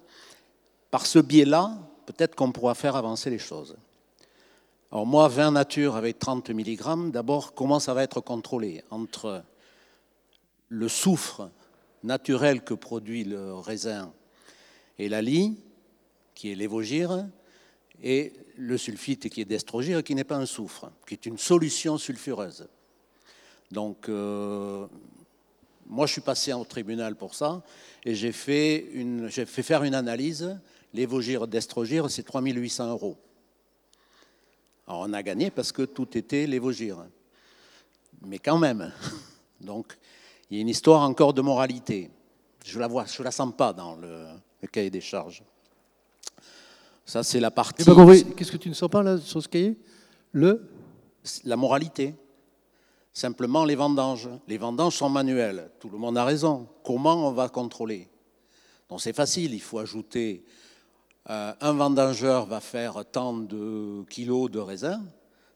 Par 0.90 1.06
ce 1.06 1.18
biais-là, 1.18 1.78
peut-être 2.06 2.34
qu'on 2.34 2.52
pourra 2.52 2.74
faire 2.74 2.96
avancer 2.96 3.30
les 3.30 3.38
choses. 3.38 3.76
Alors 4.92 5.06
moi, 5.06 5.28
vin 5.28 5.52
nature 5.52 5.94
avec 5.94 6.18
30 6.18 6.50
mg, 6.50 7.12
d'abord, 7.12 7.54
comment 7.54 7.78
ça 7.78 7.94
va 7.94 8.02
être 8.02 8.20
contrôlé 8.20 8.82
Entre 8.90 9.44
le 10.68 10.88
soufre 10.88 11.48
naturel 12.02 12.64
que 12.64 12.74
produit 12.74 13.22
le 13.22 13.54
raisin 13.54 14.12
et 14.98 15.08
la 15.08 15.22
lie, 15.22 15.56
qui 16.34 16.50
est 16.50 16.56
l'évogire, 16.56 17.24
et 18.02 18.32
le 18.56 18.76
sulfite 18.76 19.28
qui 19.28 19.40
est 19.40 19.44
d'estrogire, 19.44 20.02
qui 20.02 20.16
n'est 20.16 20.24
pas 20.24 20.38
un 20.38 20.46
soufre, 20.46 20.90
qui 21.06 21.14
est 21.14 21.24
une 21.24 21.38
solution 21.38 21.96
sulfureuse. 21.96 22.66
Donc, 23.70 24.08
euh, 24.08 24.88
moi, 25.86 26.06
je 26.06 26.12
suis 26.12 26.20
passé 26.20 26.52
au 26.52 26.64
tribunal 26.64 27.14
pour 27.14 27.36
ça, 27.36 27.62
et 28.04 28.16
j'ai 28.16 28.32
fait, 28.32 28.86
fait 29.30 29.62
faire 29.62 29.84
une 29.84 29.94
analyse. 29.94 30.58
L'évogire 30.94 31.46
d'estrogire, 31.46 32.10
c'est 32.10 32.24
3800 32.24 32.90
euros. 32.90 33.16
Alors, 34.90 35.02
on 35.08 35.12
a 35.12 35.22
gagné 35.22 35.52
parce 35.52 35.70
que 35.70 35.82
tout 35.82 36.18
était 36.18 36.48
l'évogire. 36.48 37.06
Mais 38.26 38.40
quand 38.40 38.58
même. 38.58 38.92
Donc, 39.60 39.96
il 40.50 40.56
y 40.56 40.58
a 40.58 40.62
une 40.62 40.68
histoire 40.68 41.02
encore 41.02 41.32
de 41.32 41.40
moralité. 41.40 42.10
Je 42.64 42.76
la 42.80 42.88
vois, 42.88 43.04
je 43.04 43.22
la 43.22 43.30
sens 43.30 43.54
pas 43.56 43.72
dans 43.72 43.94
le, 43.94 44.26
le 44.60 44.66
cahier 44.66 44.90
des 44.90 45.00
charges. 45.00 45.44
Ça, 47.06 47.22
c'est 47.22 47.38
la 47.38 47.52
partie. 47.52 47.84
Qu'est-ce 48.36 48.50
que 48.50 48.56
tu 48.56 48.68
ne 48.68 48.74
sens 48.74 48.90
pas 48.90 49.04
là 49.04 49.16
sur 49.18 49.40
ce 49.40 49.46
cahier? 49.46 49.78
Le 50.32 50.68
La 51.44 51.54
moralité. 51.54 52.16
Simplement 53.12 53.64
les 53.64 53.76
vendanges. 53.76 54.28
Les 54.48 54.58
vendanges 54.58 54.96
sont 54.96 55.08
manuelles. 55.08 55.70
Tout 55.78 55.90
le 55.90 55.98
monde 55.98 56.18
a 56.18 56.24
raison. 56.24 56.66
Comment 56.82 57.28
on 57.28 57.30
va 57.30 57.48
contrôler? 57.48 58.08
Donc 58.88 59.00
c'est 59.00 59.12
facile. 59.12 59.54
Il 59.54 59.62
faut 59.62 59.78
ajouter 59.78 60.44
un 61.30 61.72
vendangeur 61.72 62.46
va 62.46 62.60
faire 62.60 63.04
tant 63.10 63.34
de 63.34 64.04
kilos 64.10 64.50
de 64.50 64.58
raisin. 64.58 65.00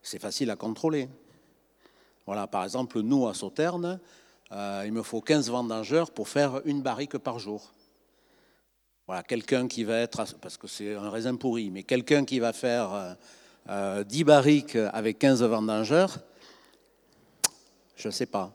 C'est 0.03 0.21
facile 0.21 0.51
à 0.51 0.57
contrôler. 0.57 1.09
Voilà, 2.27 2.47
par 2.47 2.65
exemple, 2.65 3.01
nous 3.01 3.27
à 3.27 3.35
Sauterne, 3.35 4.01
euh, 4.53 4.83
il 4.87 4.93
me 4.93 5.03
faut 5.03 5.21
15 5.21 5.51
vendangeurs 5.51 6.11
pour 6.11 6.29
faire 6.29 6.61
une 6.65 6.81
barrique 6.81 7.19
par 7.19 7.39
jour. 7.39 7.73
Voilà, 9.07 9.23
quelqu'un 9.23 9.69
qui 9.69 9.85
va 9.85 9.99
être, 9.99 10.25
parce 10.41 10.57
que 10.57 10.67
c'est 10.67 10.95
un 10.95 11.11
raisin 11.11 11.37
pourri, 11.37 11.71
mais 11.71 11.83
quelqu'un 11.83 12.25
qui 12.25 12.39
va 12.39 12.53
faire 12.53 13.17
10 13.67 13.71
euh, 13.71 14.05
euh, 14.11 14.25
barriques 14.25 14.77
avec 14.77 15.19
15 15.19 15.43
vendangeurs, 15.43 16.19
je 17.97 18.09
ne 18.09 18.13
sais 18.13 18.27
pas. 18.27 18.53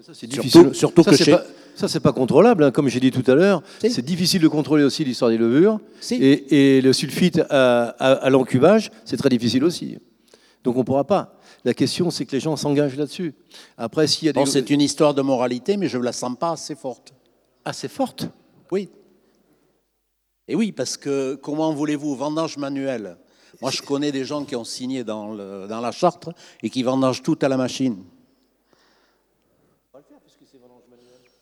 Ça, 0.00 0.12
c'est 0.14 0.28
difficile. 0.28 0.70
Surtout, 0.74 1.02
ça, 1.02 1.10
que 1.10 1.16
c'est 1.16 1.30
pas, 1.32 1.44
ça, 1.74 1.88
c'est 1.88 2.00
pas 2.00 2.12
contrôlable, 2.12 2.62
hein, 2.62 2.70
comme 2.70 2.88
j'ai 2.88 3.00
dit 3.00 3.10
tout 3.10 3.28
à 3.28 3.34
l'heure. 3.34 3.62
C'est 3.80 4.04
difficile 4.04 4.40
de 4.40 4.48
contrôler 4.48 4.84
aussi 4.84 5.04
l'histoire 5.04 5.30
des 5.30 5.38
levures. 5.38 5.80
Et, 6.10 6.80
le 6.80 6.92
sulfite 6.92 7.40
à, 7.50 8.28
l'encubage, 8.30 8.92
c'est 9.04 9.16
très 9.16 9.28
difficile 9.28 9.64
aussi. 9.64 9.98
Donc 10.62 10.76
on 10.76 10.80
ne 10.80 10.84
pourra 10.84 11.04
pas. 11.04 11.34
La 11.64 11.74
question, 11.74 12.10
c'est 12.10 12.26
que 12.26 12.32
les 12.32 12.40
gens 12.40 12.56
s'engagent 12.56 12.96
là-dessus. 12.96 13.34
Après, 13.76 14.06
s'il 14.06 14.26
y 14.26 14.28
a 14.28 14.32
des... 14.32 14.46
c'est 14.46 14.70
une 14.70 14.80
histoire 14.80 15.14
de 15.14 15.22
moralité, 15.22 15.76
mais 15.76 15.88
je 15.88 15.98
ne 15.98 16.04
la 16.04 16.12
sens 16.12 16.36
pas 16.38 16.52
assez 16.52 16.76
forte. 16.76 17.12
Assez 17.64 17.88
forte? 17.88 18.28
Oui. 18.70 18.88
Et 20.46 20.54
oui, 20.54 20.70
parce 20.70 20.96
que 20.96 21.34
comment 21.34 21.72
voulez-vous, 21.72 22.14
vendange 22.14 22.56
manuelle 22.56 23.16
Moi, 23.60 23.72
je 23.72 23.82
connais 23.82 24.12
des 24.12 24.24
gens 24.24 24.44
qui 24.44 24.54
ont 24.54 24.64
signé 24.64 25.02
dans, 25.02 25.34
dans 25.34 25.80
la 25.80 25.90
charte 25.90 26.28
et 26.62 26.70
qui 26.70 26.84
vendangent 26.84 27.22
tout 27.22 27.38
à 27.42 27.48
la 27.48 27.56
machine. 27.56 27.96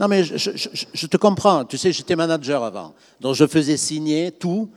Non, 0.00 0.08
mais 0.08 0.24
je, 0.24 1.06
te 1.06 1.16
comprends. 1.18 1.66
Tu 1.66 1.76
sais, 1.76 1.92
j'étais 1.92 2.16
manager 2.16 2.64
avant. 2.64 2.94
Donc, 3.20 3.34
je 3.34 3.46
faisais 3.46 3.76
signer 3.76 4.32
tout. 4.32 4.70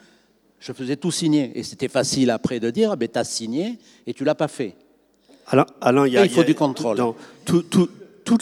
Je 0.60 0.74
faisais 0.74 0.98
tout 0.98 1.12
signer. 1.12 1.58
Et 1.58 1.64
c'était 1.64 1.88
facile 1.88 2.30
après 2.30 2.60
de 2.60 2.70
dire, 2.70 2.98
ben, 2.98 3.08
tu 3.08 3.18
as 3.18 3.24
signé 3.24 3.80
et 4.06 4.14
tu 4.14 4.26
l'as 4.26 4.36
pas 4.36 4.50
fait. 4.50 4.76
Alain, 5.80 6.08
il, 6.08 6.14
il 6.14 6.30
faut 6.30 6.44
du 6.44 6.56
contrôle. 6.56 6.98
toute 7.46 8.42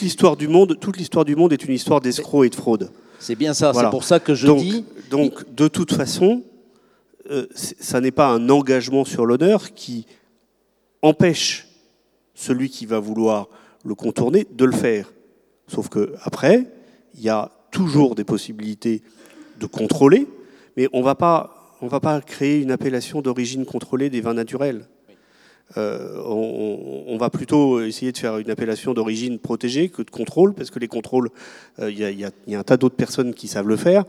l'histoire 0.00 0.36
du 0.36 0.46
monde, 0.46 0.78
toute 0.80 0.96
l'histoire 0.96 1.24
du 1.24 1.34
monde 1.34 1.52
est 1.52 1.64
une 1.64 1.74
histoire 1.74 2.00
d'escrocs 2.00 2.46
et 2.46 2.50
de 2.50 2.54
fraude. 2.54 2.92
C'est 3.18 3.34
bien 3.34 3.54
ça. 3.54 3.72
C'est 3.74 3.90
pour 3.90 4.04
ça 4.04 4.20
que 4.20 4.36
je 4.36 4.52
dis. 4.52 4.84
Donc, 5.10 5.52
de 5.52 5.66
toute 5.66 5.92
façon, 5.92 6.44
euh, 7.30 7.46
ça 7.54 8.00
n'est 8.00 8.12
pas 8.12 8.28
un 8.28 8.48
engagement 8.48 9.04
sur 9.04 9.26
l'honneur 9.26 9.74
qui 9.74 10.06
empêche 11.02 11.66
celui 12.34 12.70
qui 12.70 12.86
va 12.86 13.00
vouloir 13.00 13.48
le 13.84 13.94
contourner 13.94 14.46
de 14.50 14.64
le 14.64 14.72
faire. 14.72 15.12
Sauf 15.68 15.88
que 15.88 16.14
après, 16.22 16.66
il 17.14 17.22
y 17.22 17.28
a 17.28 17.50
toujours 17.70 18.14
des 18.14 18.24
possibilités 18.24 19.02
de 19.58 19.66
contrôler, 19.66 20.26
mais 20.76 20.88
on 20.92 21.02
va 21.02 21.14
pas, 21.14 21.76
on 21.80 21.86
va 21.86 22.00
pas 22.00 22.20
créer 22.20 22.60
une 22.60 22.70
appellation 22.70 23.22
d'origine 23.22 23.64
contrôlée 23.64 24.10
des 24.10 24.20
vins 24.20 24.34
naturels. 24.34 24.86
Euh, 25.78 26.20
on, 26.26 27.16
va 27.16 27.30
plutôt 27.30 27.80
essayer 27.80 28.12
de 28.12 28.18
faire 28.18 28.38
une 28.38 28.50
appellation 28.50 28.94
d'origine 28.94 29.38
protégée 29.38 29.88
que 29.88 30.02
de 30.02 30.10
contrôle, 30.10 30.54
parce 30.54 30.70
que 30.70 30.78
les 30.78 30.88
contrôles, 30.88 31.30
euh, 31.78 31.90
il 31.90 31.98
y, 31.98 32.24
a 32.24 32.58
un 32.58 32.62
tas 32.62 32.76
d'autres 32.76 32.96
personnes 32.96 33.32
qui 33.32 33.48
savent 33.48 33.68
le 33.68 33.76
faire. 33.76 34.04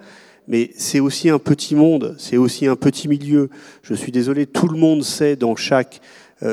Mais 0.47 0.71
c'est 0.75 0.99
aussi 0.99 1.29
un 1.29 1.39
petit 1.39 1.73
monde, 1.73 2.15
c'est 2.17 2.35
aussi 2.35 2.67
un 2.67 2.75
petit 2.75 3.07
milieu. 3.07 3.49
Je 3.81 3.93
suis 3.93 4.11
désolé, 4.11 4.45
tout 4.45 4.67
le 4.67 4.77
monde 4.77 5.03
sait 5.03 5.37
dans 5.37 5.55
chaque 5.55 6.01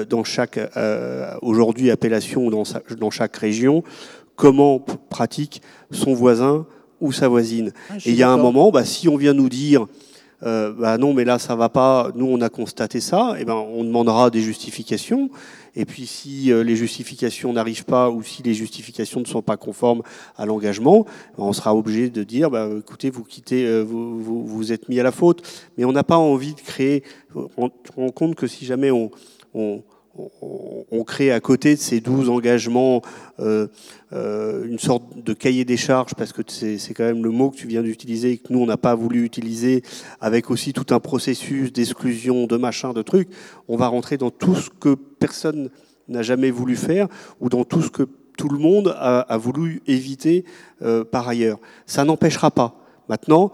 dans 0.09 0.25
chaque 0.25 0.59
euh, 0.77 1.35
aujourd'hui 1.43 1.91
appellation 1.91 2.47
ou 2.47 2.51
dans, 2.51 2.63
dans 2.99 3.11
chaque 3.11 3.37
région 3.37 3.83
comment 4.37 4.79
pratique 4.79 5.63
son 5.91 6.15
voisin 6.15 6.67
ou 7.01 7.13
sa 7.13 7.29
voisine. 7.29 7.73
Ah, 7.91 7.97
et 7.97 8.11
il 8.11 8.15
y 8.15 8.23
a 8.23 8.31
un 8.31 8.37
moment, 8.37 8.71
bah, 8.71 8.85
si 8.85 9.09
on 9.09 9.17
vient 9.17 9.35
nous 9.35 9.49
dire 9.49 9.87
euh, 10.43 10.73
bah 10.73 10.97
non, 10.97 11.13
mais 11.13 11.25
là 11.25 11.39
ça 11.39 11.55
va 11.55 11.69
pas, 11.69 12.13
nous 12.15 12.25
on 12.25 12.41
a 12.41 12.49
constaté 12.49 13.01
ça, 13.01 13.35
et 13.39 13.45
ben 13.45 13.57
on 13.57 13.85
demandera 13.85 14.31
des 14.31 14.41
justifications. 14.41 15.29
Et 15.77 15.85
puis 15.85 16.07
si 16.07 16.51
les 16.51 16.77
justifications 16.77 17.53
n'arrivent 17.53 17.85
pas 17.85 18.11
ou 18.11 18.23
si 18.23 18.43
les 18.43 18.55
justifications 18.55 19.21
ne 19.21 19.27
sont 19.27 19.43
pas 19.43 19.59
conformes 19.59 20.03
à 20.39 20.47
l'engagement, 20.47 21.05
on 21.37 21.53
sera 21.53 21.77
obligé 21.77 22.09
de 22.09 22.23
dire, 22.23 22.51
bah, 22.51 22.69
écoutez, 22.79 23.11
vous 23.11 23.23
quittez, 23.23 23.83
vous, 23.83 24.19
vous, 24.19 24.47
vous, 24.47 24.73
êtes 24.73 24.89
mis 24.89 24.99
à 24.99 25.03
la 25.03 25.13
faute. 25.13 25.43
Mais 25.77 25.85
on 25.85 25.93
n'a 25.93 26.05
pas 26.05 26.17
envie 26.17 26.55
de 26.55 26.61
créer. 26.61 27.05
On 27.35 27.69
se 27.69 27.93
rend 27.95 28.09
compte 28.09 28.35
que 28.35 28.47
si 28.47 28.65
jamais 28.65 28.91
on, 28.91 29.11
on, 29.55 29.83
crée 31.05 31.33
à 31.33 31.41
côté 31.41 31.75
de 31.75 31.81
ces 31.81 32.01
douze 32.01 32.29
engagements 32.29 33.03
euh, 33.41 33.67
euh, 34.13 34.65
une 34.65 34.79
sorte 34.79 35.03
de 35.17 35.33
cahier 35.33 35.65
des 35.65 35.77
charges, 35.77 36.15
parce 36.15 36.33
que 36.33 36.43
c'est 36.47 36.95
quand 36.95 37.05
même 37.05 37.25
le 37.25 37.31
mot 37.31 37.51
que 37.51 37.57
tu 37.57 37.67
viens 37.67 37.83
d'utiliser 37.83 38.33
et 38.33 38.39
que 38.39 38.53
nous, 38.53 38.61
on 38.61 38.67
n'a 38.67 38.77
pas 38.77 38.95
voulu 38.95 39.25
utiliser, 39.25 39.83
avec 40.21 40.51
aussi 40.51 40.73
tout 40.73 40.95
un 40.95 41.01
processus 41.01 41.73
d'exclusion, 41.73 42.47
de 42.47 42.57
machin, 42.57 42.93
de 42.93 43.03
trucs. 43.03 43.29
On 43.67 43.77
va 43.77 43.89
rentrer 43.89 44.19
dans 44.19 44.31
tout 44.31 44.55
ce 44.55 44.71
que 44.71 44.95
personne 44.95 45.71
n'a 46.09 46.23
jamais 46.23 46.51
voulu 46.51 46.77
faire 46.77 47.09
ou 47.41 47.49
dans 47.49 47.65
tout 47.65 47.83
ce 47.83 47.91
que 47.91 48.09
tout 48.37 48.49
le 48.49 48.59
monde 48.59 48.95
a, 48.99 49.37
voulu 49.37 49.83
éviter 49.87 50.45
euh, 50.83 51.05
par 51.05 51.29
ailleurs. 51.29 51.59
Ça 51.87 52.05
n'empêchera 52.05 52.51
pas. 52.51 52.75
Maintenant, 53.09 53.53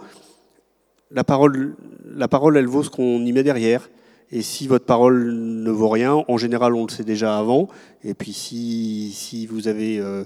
la 1.10 1.24
parole, 1.24 1.74
la 2.04 2.28
parole, 2.28 2.56
elle 2.56 2.66
vaut 2.66 2.82
ce 2.82 2.90
qu'on 2.90 3.24
y 3.24 3.32
met 3.32 3.42
derrière. 3.42 3.88
Et 4.32 4.42
si 4.42 4.66
votre 4.66 4.84
parole 4.84 5.32
ne 5.32 5.70
vaut 5.70 5.88
rien, 5.88 6.24
en 6.26 6.36
général, 6.36 6.74
on 6.74 6.84
le 6.86 6.90
sait 6.90 7.04
déjà 7.04 7.38
avant. 7.38 7.68
Et 8.02 8.14
puis 8.14 8.32
si, 8.32 9.12
si 9.12 9.46
vous 9.46 9.68
avez... 9.68 9.98
Euh, 9.98 10.24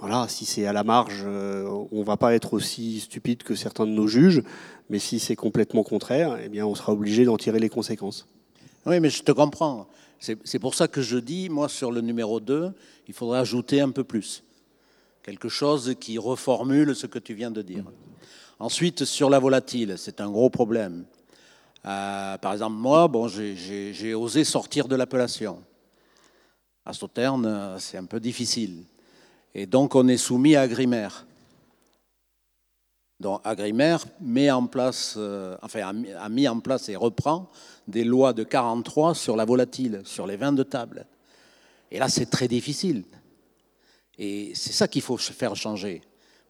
voilà, 0.00 0.26
si 0.26 0.44
c'est 0.46 0.66
à 0.66 0.72
la 0.72 0.82
marge, 0.82 1.22
euh, 1.24 1.86
on 1.92 2.00
ne 2.00 2.04
va 2.04 2.16
pas 2.16 2.34
être 2.34 2.54
aussi 2.54 2.98
stupide 2.98 3.44
que 3.44 3.54
certains 3.54 3.86
de 3.86 3.92
nos 3.92 4.08
juges. 4.08 4.42
Mais 4.90 4.98
si 4.98 5.20
c'est 5.20 5.36
complètement 5.36 5.84
contraire, 5.84 6.38
eh 6.44 6.48
bien, 6.48 6.66
on 6.66 6.74
sera 6.74 6.92
obligé 6.92 7.24
d'en 7.24 7.36
tirer 7.36 7.60
les 7.60 7.68
conséquences. 7.68 8.26
Oui, 8.84 8.98
mais 8.98 9.10
je 9.10 9.22
te 9.22 9.30
comprends. 9.30 9.86
C'est 10.18 10.58
pour 10.58 10.74
ça 10.74 10.88
que 10.88 11.02
je 11.02 11.18
dis, 11.18 11.48
moi, 11.48 11.68
sur 11.68 11.92
le 11.92 12.00
numéro 12.00 12.40
2, 12.40 12.72
il 13.06 13.14
faudrait 13.14 13.38
ajouter 13.38 13.80
un 13.80 13.90
peu 13.90 14.02
plus. 14.02 14.42
Quelque 15.22 15.48
chose 15.48 15.94
qui 16.00 16.18
reformule 16.18 16.96
ce 16.96 17.06
que 17.06 17.20
tu 17.20 17.34
viens 17.34 17.50
de 17.52 17.62
dire. 17.62 17.84
Ensuite, 18.58 19.04
sur 19.04 19.30
la 19.30 19.38
volatile, 19.38 19.94
c'est 19.98 20.20
un 20.20 20.30
gros 20.30 20.50
problème. 20.50 21.04
Euh, 21.84 22.38
par 22.38 22.52
exemple, 22.52 22.76
moi, 22.76 23.08
bon, 23.08 23.28
j'ai 23.28 24.14
osé 24.14 24.44
sortir 24.44 24.88
de 24.88 24.96
l'appellation. 24.96 25.62
À 26.84 26.92
Sauterne, 26.92 27.76
c'est 27.78 27.98
un 27.98 28.04
peu 28.04 28.20
difficile. 28.20 28.84
Et 29.54 29.66
donc, 29.66 29.94
on 29.94 30.08
est 30.08 30.16
soumis 30.16 30.56
à 30.56 30.62
Agrimaire. 30.62 31.26
Donc, 33.20 33.40
Agrimaire 33.44 34.04
met 34.20 34.50
en 34.50 34.66
place, 34.66 35.14
euh, 35.16 35.56
enfin, 35.62 35.92
a 36.18 36.28
mis 36.28 36.48
en 36.48 36.58
place 36.58 36.88
et 36.88 36.96
reprend 36.96 37.50
des 37.86 38.02
lois 38.02 38.32
de 38.32 38.42
43 38.42 39.14
sur 39.14 39.36
la 39.36 39.44
volatile, 39.44 40.02
sur 40.04 40.26
les 40.26 40.36
vins 40.36 40.52
de 40.52 40.64
table. 40.64 41.06
Et 41.92 41.98
là, 41.98 42.08
c'est 42.08 42.26
très 42.26 42.48
difficile. 42.48 43.04
Et 44.18 44.52
c'est 44.54 44.72
ça 44.72 44.88
qu'il 44.88 45.02
faut 45.02 45.18
faire 45.18 45.54
changer. 45.54 46.00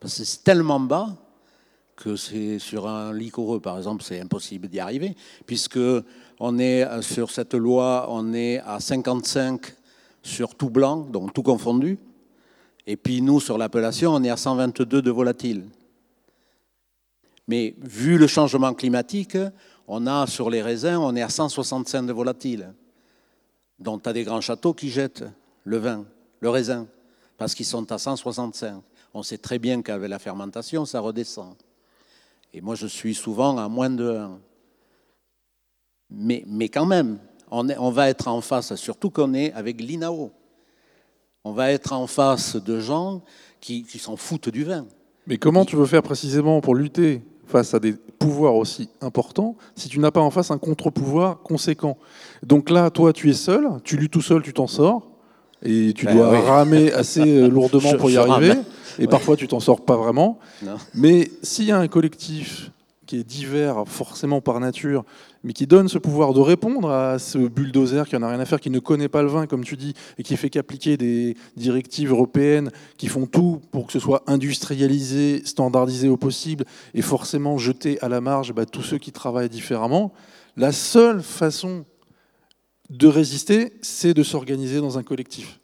Parce 0.01 0.17
que 0.17 0.25
c'est 0.25 0.45
tellement 0.45 0.81
bas 0.81 1.15
que 1.97 2.17
c'est 2.17 2.59
sur 2.59 2.89
un 2.89 3.13
liquoreux, 3.13 3.61
par 3.61 3.77
exemple, 3.77 4.03
c'est 4.03 4.21
impossible 4.21 4.69
d'y 4.69 4.81
arriver, 4.81 5.15
puisque 5.47 5.79
on 6.41 6.59
est 6.59 6.85
euh, 6.85 7.03
sur 7.03 7.31
cette 7.31 7.55
loi, 7.55 8.07
on 8.09 8.33
est 8.33 8.59
à 8.61 8.81
55 8.81 9.61
sur 10.23 10.55
tout 10.55 10.71
blanc, 10.71 10.99
donc 10.99 11.33
tout 11.33 11.43
confondu. 11.43 11.99
Et 12.87 12.97
puis 12.97 13.23
nous, 13.23 13.41
sur 13.41 13.59
l'appellation, 13.59 14.13
on 14.15 14.23
est 14.25 14.31
à 14.31 14.37
122 14.37 15.03
de 15.03 15.11
volatile. 15.11 15.65
Mais 17.49 17.75
vu 17.81 18.19
le 18.19 18.27
changement 18.27 18.73
climatique, 18.75 19.37
on 19.87 20.07
a 20.07 20.27
sur 20.27 20.51
les 20.51 20.63
raisins, 20.63 20.97
on 20.97 21.15
est 21.15 21.23
à 21.23 21.29
165 21.29 22.07
de 22.07 22.13
volatile. 22.13 22.73
Donc 23.79 24.03
tu 24.03 24.09
as 24.09 24.13
des 24.13 24.25
grands 24.25 24.41
châteaux 24.41 24.75
qui 24.75 24.91
jettent 24.91 25.25
le 25.65 25.79
vin, 25.79 26.05
le 26.41 26.51
raisin, 26.51 26.87
parce 27.37 27.55
qu'ils 27.55 27.67
sont 27.67 27.91
à 27.93 27.99
165. 27.99 28.83
On 29.15 29.23
sait 29.23 29.39
très 29.39 29.59
bien 29.59 29.83
qu'avec 29.83 30.09
la 30.09 30.19
fermentation, 30.19 30.85
ça 30.85 31.01
redescend. 31.01 31.55
Et 32.53 32.61
moi, 32.61 32.75
je 32.75 32.87
suis 32.87 33.15
souvent 33.15 33.57
à 33.59 33.69
moins 33.69 33.91
de 33.91 34.11
1. 34.11 34.41
Mais, 36.11 36.45
mais 36.47 36.69
quand 36.69 36.87
même, 36.87 37.19
on, 37.51 37.69
on 37.71 37.91
va 37.91 38.09
être 38.09 38.29
en 38.29 38.41
face, 38.41 38.75
surtout 38.75 39.11
qu'on 39.11 39.33
est 39.35 39.53
avec 39.55 39.81
l'INAO. 39.81 40.31
On 41.45 41.53
va 41.53 41.73
être 41.73 41.93
en 41.93 42.07
face 42.07 42.57
de 42.57 42.79
gens 42.79 43.23
qui, 43.61 43.85
qui 43.85 43.99
s'en 43.99 44.17
foutent 44.17 44.51
du 44.51 44.65
vin. 44.65 44.87
Mais 45.27 45.39
comment 45.39 45.65
tu 45.65 45.77
veux 45.77 45.87
faire 45.87 46.03
précisément 46.03 46.61
pour 46.61 46.75
lutter 46.75 47.23
face 47.47 47.75
à 47.75 47.81
des 47.81 47.93
pouvoirs 47.93 48.55
aussi 48.55 48.89
importants 49.01 49.57
si 49.75 49.89
tu 49.89 49.99
n'as 49.99 50.11
pas 50.11 50.21
en 50.21 50.31
face 50.31 50.51
un 50.51 50.59
contre-pouvoir 50.59 51.41
conséquent? 51.43 51.97
Donc 52.43 52.71
là, 52.71 52.91
toi, 52.91 53.13
tu 53.13 53.31
es 53.31 53.35
seul, 53.35 53.69
tu 53.85 53.97
luttes 53.97 54.13
tout 54.13 54.21
seul, 54.21 54.43
tu 54.43 54.53
t'en 54.53 54.67
sors, 54.67 55.12
et 55.63 55.93
tu 55.95 56.07
ben 56.07 56.17
dois 56.17 56.41
ramer 56.41 56.93
assez 56.95 57.21
euh, 57.21 57.49
lourdement 57.49 57.95
pour 57.95 58.11
y 58.11 58.17
arriver, 58.17 58.55
et 58.99 59.07
parfois 59.07 59.37
tu 59.37 59.49
t'en 59.49 59.61
sors 59.61 59.85
pas 59.85 59.97
vraiment. 59.97 60.39
Mais 60.95 61.31
s'il 61.43 61.67
y 61.67 61.73
a 61.73 61.79
un 61.79 61.89
collectif 61.89 62.71
qui 63.07 63.19
est 63.19 63.25
divers 63.25 63.85
forcément 63.87 64.41
par 64.41 64.59
nature, 64.59 65.05
mais 65.45 65.53
qui 65.53 65.67
donne 65.67 65.89
ce 65.89 65.99
pouvoir 65.99 66.33
de 66.33 66.41
répondre 66.41 66.91
à 66.91 67.19
ce 67.19 67.37
bulldozer 67.37 68.09
qui 68.09 68.17
en 68.17 68.23
a 68.23 68.29
rien 68.29 68.41
à 68.41 68.45
faire, 68.45 68.61
qui 68.61 68.71
ne 68.71 68.79
connaît 68.79 69.09
pas 69.09 69.23
le 69.23 69.29
vin, 69.29 69.47
comme 69.47 69.65
tu 69.65 69.77
dis, 69.77 69.93
et 70.17 70.23
qui 70.23 70.37
fait 70.37 70.49
qu'appliquer 70.49 70.97
des 70.97 71.37
directives 71.57 72.11
européennes 72.11 72.71
qui 72.97 73.09
font 73.09 73.27
tout 73.27 73.61
pour 73.71 73.87
que 73.87 73.93
ce 73.93 73.99
soit 73.99 74.23
industrialisé, 74.27 75.43
standardisé 75.45 76.09
au 76.09 76.17
possible, 76.17 76.65
et 76.95 77.03
forcément 77.03 77.59
jeter 77.59 78.01
à 78.03 78.09
la 78.09 78.21
marge 78.21 78.55
bah, 78.55 78.67
tous 78.67 78.83
ceux 78.83 78.99
qui 78.99 79.13
travaillent 79.13 79.51
différemment. 79.51 80.13
La 80.57 80.73
seule 80.73 81.23
façon 81.23 81.85
de 82.93 83.07
résister, 83.09 83.73
c'est 83.81 84.15
de 84.15 84.23
s'organiser 84.23 84.81
dans 84.81 84.99
un 84.99 85.03
collectif. 85.03 85.59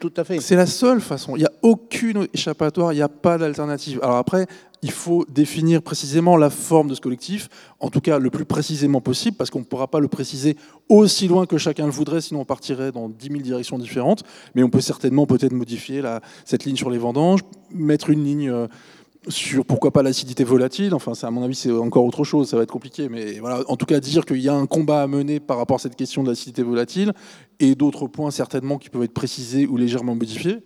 Tout, 0.00 0.12
à 0.16 0.24
fait. 0.24 0.40
C'est 0.40 0.56
la 0.56 0.66
seule 0.66 1.00
façon. 1.00 1.36
Il 1.36 1.40
n'y 1.40 1.44
a 1.44 1.52
aucune 1.62 2.26
échappatoire, 2.34 2.92
il 2.92 2.96
n'y 2.96 3.02
a 3.02 3.08
pas 3.08 3.38
d'alternative. 3.38 4.00
Alors 4.02 4.16
après, 4.16 4.48
il 4.82 4.90
faut 4.90 5.24
définir 5.28 5.80
précisément 5.80 6.36
la 6.36 6.50
forme 6.50 6.88
de 6.88 6.94
ce 6.96 7.00
collectif, 7.00 7.48
en 7.78 7.88
tout 7.88 8.00
cas 8.00 8.18
le 8.18 8.30
plus 8.30 8.44
précisément 8.44 9.00
possible, 9.00 9.36
parce 9.36 9.48
qu'on 9.48 9.60
ne 9.60 9.64
pourra 9.64 9.86
pas 9.86 10.00
le 10.00 10.08
préciser 10.08 10.56
aussi 10.88 11.28
loin 11.28 11.46
que 11.46 11.56
chacun 11.56 11.84
le 11.84 11.92
voudrait, 11.92 12.20
sinon 12.20 12.40
on 12.40 12.44
partirait 12.44 12.90
dans 12.90 13.08
10 13.08 13.28
000 13.28 13.40
directions 13.42 13.78
différentes. 13.78 14.24
Mais 14.56 14.64
on 14.64 14.70
peut 14.70 14.80
certainement 14.80 15.24
peut-être 15.24 15.52
modifier 15.52 16.02
la, 16.02 16.20
cette 16.44 16.64
ligne 16.64 16.76
sur 16.76 16.90
les 16.90 16.98
vendanges, 16.98 17.42
mettre 17.72 18.10
une 18.10 18.24
ligne 18.24 18.50
euh, 18.50 18.66
sur 19.28 19.64
pourquoi 19.64 19.90
pas 19.90 20.02
l'acidité 20.02 20.44
volatile. 20.44 20.94
Enfin, 20.94 21.12
à 21.22 21.30
mon 21.30 21.42
avis, 21.42 21.54
c'est 21.54 21.70
encore 21.70 22.04
autre 22.04 22.24
chose, 22.24 22.48
ça 22.48 22.56
va 22.56 22.62
être 22.62 22.72
compliqué. 22.72 23.08
Mais 23.08 23.38
voilà, 23.38 23.62
en 23.68 23.76
tout 23.76 23.86
cas, 23.86 24.00
dire 24.00 24.24
qu'il 24.24 24.40
y 24.40 24.48
a 24.48 24.54
un 24.54 24.66
combat 24.66 25.02
à 25.02 25.06
mener 25.06 25.40
par 25.40 25.58
rapport 25.58 25.76
à 25.76 25.78
cette 25.78 25.96
question 25.96 26.22
de 26.22 26.28
l'acidité 26.28 26.62
volatile 26.62 27.12
et 27.58 27.74
d'autres 27.74 28.06
points 28.06 28.30
certainement 28.30 28.78
qui 28.78 28.88
peuvent 28.88 29.02
être 29.02 29.14
précisés 29.14 29.66
ou 29.66 29.76
légèrement 29.76 30.14
modifiés. 30.14 30.58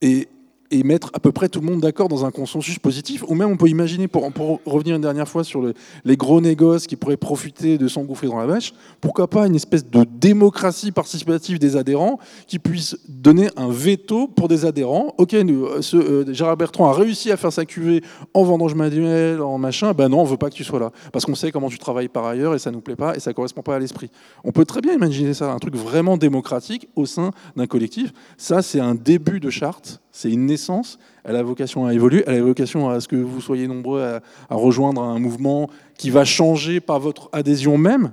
Et, 0.00 0.28
et 0.74 0.82
mettre 0.82 1.10
à 1.12 1.20
peu 1.20 1.30
près 1.30 1.48
tout 1.48 1.60
le 1.60 1.66
monde 1.66 1.80
d'accord 1.80 2.08
dans 2.08 2.24
un 2.24 2.32
consensus 2.32 2.80
positif. 2.80 3.22
Ou 3.28 3.34
même 3.34 3.50
on 3.50 3.56
peut 3.56 3.68
imaginer, 3.68 4.08
pour, 4.08 4.28
revenir 4.66 4.96
une 4.96 5.02
dernière 5.02 5.28
fois 5.28 5.44
sur 5.44 5.62
les 6.04 6.16
gros 6.16 6.40
négoces 6.40 6.86
qui 6.86 6.96
pourraient 6.96 7.16
profiter 7.16 7.78
de 7.78 7.86
s'engouffrer 7.86 8.26
dans 8.26 8.38
la 8.38 8.46
vache, 8.46 8.74
pourquoi 9.00 9.28
pas 9.28 9.46
une 9.46 9.54
espèce 9.54 9.88
de 9.88 10.04
démocratie 10.04 10.90
participative 10.90 11.58
des 11.58 11.76
adhérents 11.76 12.18
qui 12.48 12.58
puisse 12.58 12.98
donner 13.08 13.48
un 13.56 13.68
veto 13.68 14.26
pour 14.26 14.48
des 14.48 14.64
adhérents. 14.64 15.14
Ok, 15.18 15.32
nous, 15.34 15.64
euh, 15.66 15.80
euh, 15.94 16.32
Gérard 16.32 16.56
Bertrand 16.56 16.88
a 16.88 16.92
réussi 16.92 17.30
à 17.30 17.36
faire 17.36 17.52
sa 17.52 17.64
cuvée 17.64 18.02
en 18.34 18.42
vendange 18.42 18.74
manuelle, 18.74 19.40
en 19.40 19.58
machin, 19.58 19.92
ben 19.92 20.08
non, 20.08 20.20
on 20.20 20.24
veut 20.24 20.36
pas 20.36 20.50
que 20.50 20.54
tu 20.56 20.64
sois 20.64 20.80
là. 20.80 20.90
Parce 21.12 21.24
qu'on 21.24 21.36
sait 21.36 21.52
comment 21.52 21.68
tu 21.68 21.78
travailles 21.78 22.08
par 22.08 22.26
ailleurs 22.26 22.54
et 22.54 22.58
ça 22.58 22.72
nous 22.72 22.80
plaît 22.80 22.96
pas 22.96 23.14
et 23.14 23.20
ça 23.20 23.32
correspond 23.32 23.62
pas 23.62 23.76
à 23.76 23.78
l'esprit. 23.78 24.10
On 24.42 24.50
peut 24.50 24.64
très 24.64 24.80
bien 24.80 24.92
imaginer 24.92 25.34
ça, 25.34 25.52
un 25.52 25.58
truc 25.58 25.76
vraiment 25.76 26.16
démocratique 26.16 26.88
au 26.96 27.06
sein 27.06 27.30
d'un 27.54 27.66
collectif. 27.66 28.12
Ça, 28.36 28.60
c'est 28.60 28.80
un 28.80 28.96
début 28.96 29.38
de 29.38 29.50
charte 29.50 30.00
c'est 30.14 30.30
une 30.30 30.46
naissance, 30.46 31.00
elle 31.24 31.34
a 31.34 31.42
vocation 31.42 31.86
à 31.86 31.92
évoluer, 31.92 32.22
elle 32.28 32.36
a 32.36 32.42
vocation 32.42 32.88
à 32.88 33.00
ce 33.00 33.08
que 33.08 33.16
vous 33.16 33.40
soyez 33.40 33.66
nombreux 33.66 34.00
à, 34.00 34.20
rejoindre 34.54 35.02
un 35.02 35.18
mouvement 35.18 35.68
qui 35.98 36.10
va 36.10 36.24
changer 36.24 36.78
par 36.78 37.00
votre 37.00 37.28
adhésion 37.32 37.76
même, 37.76 38.12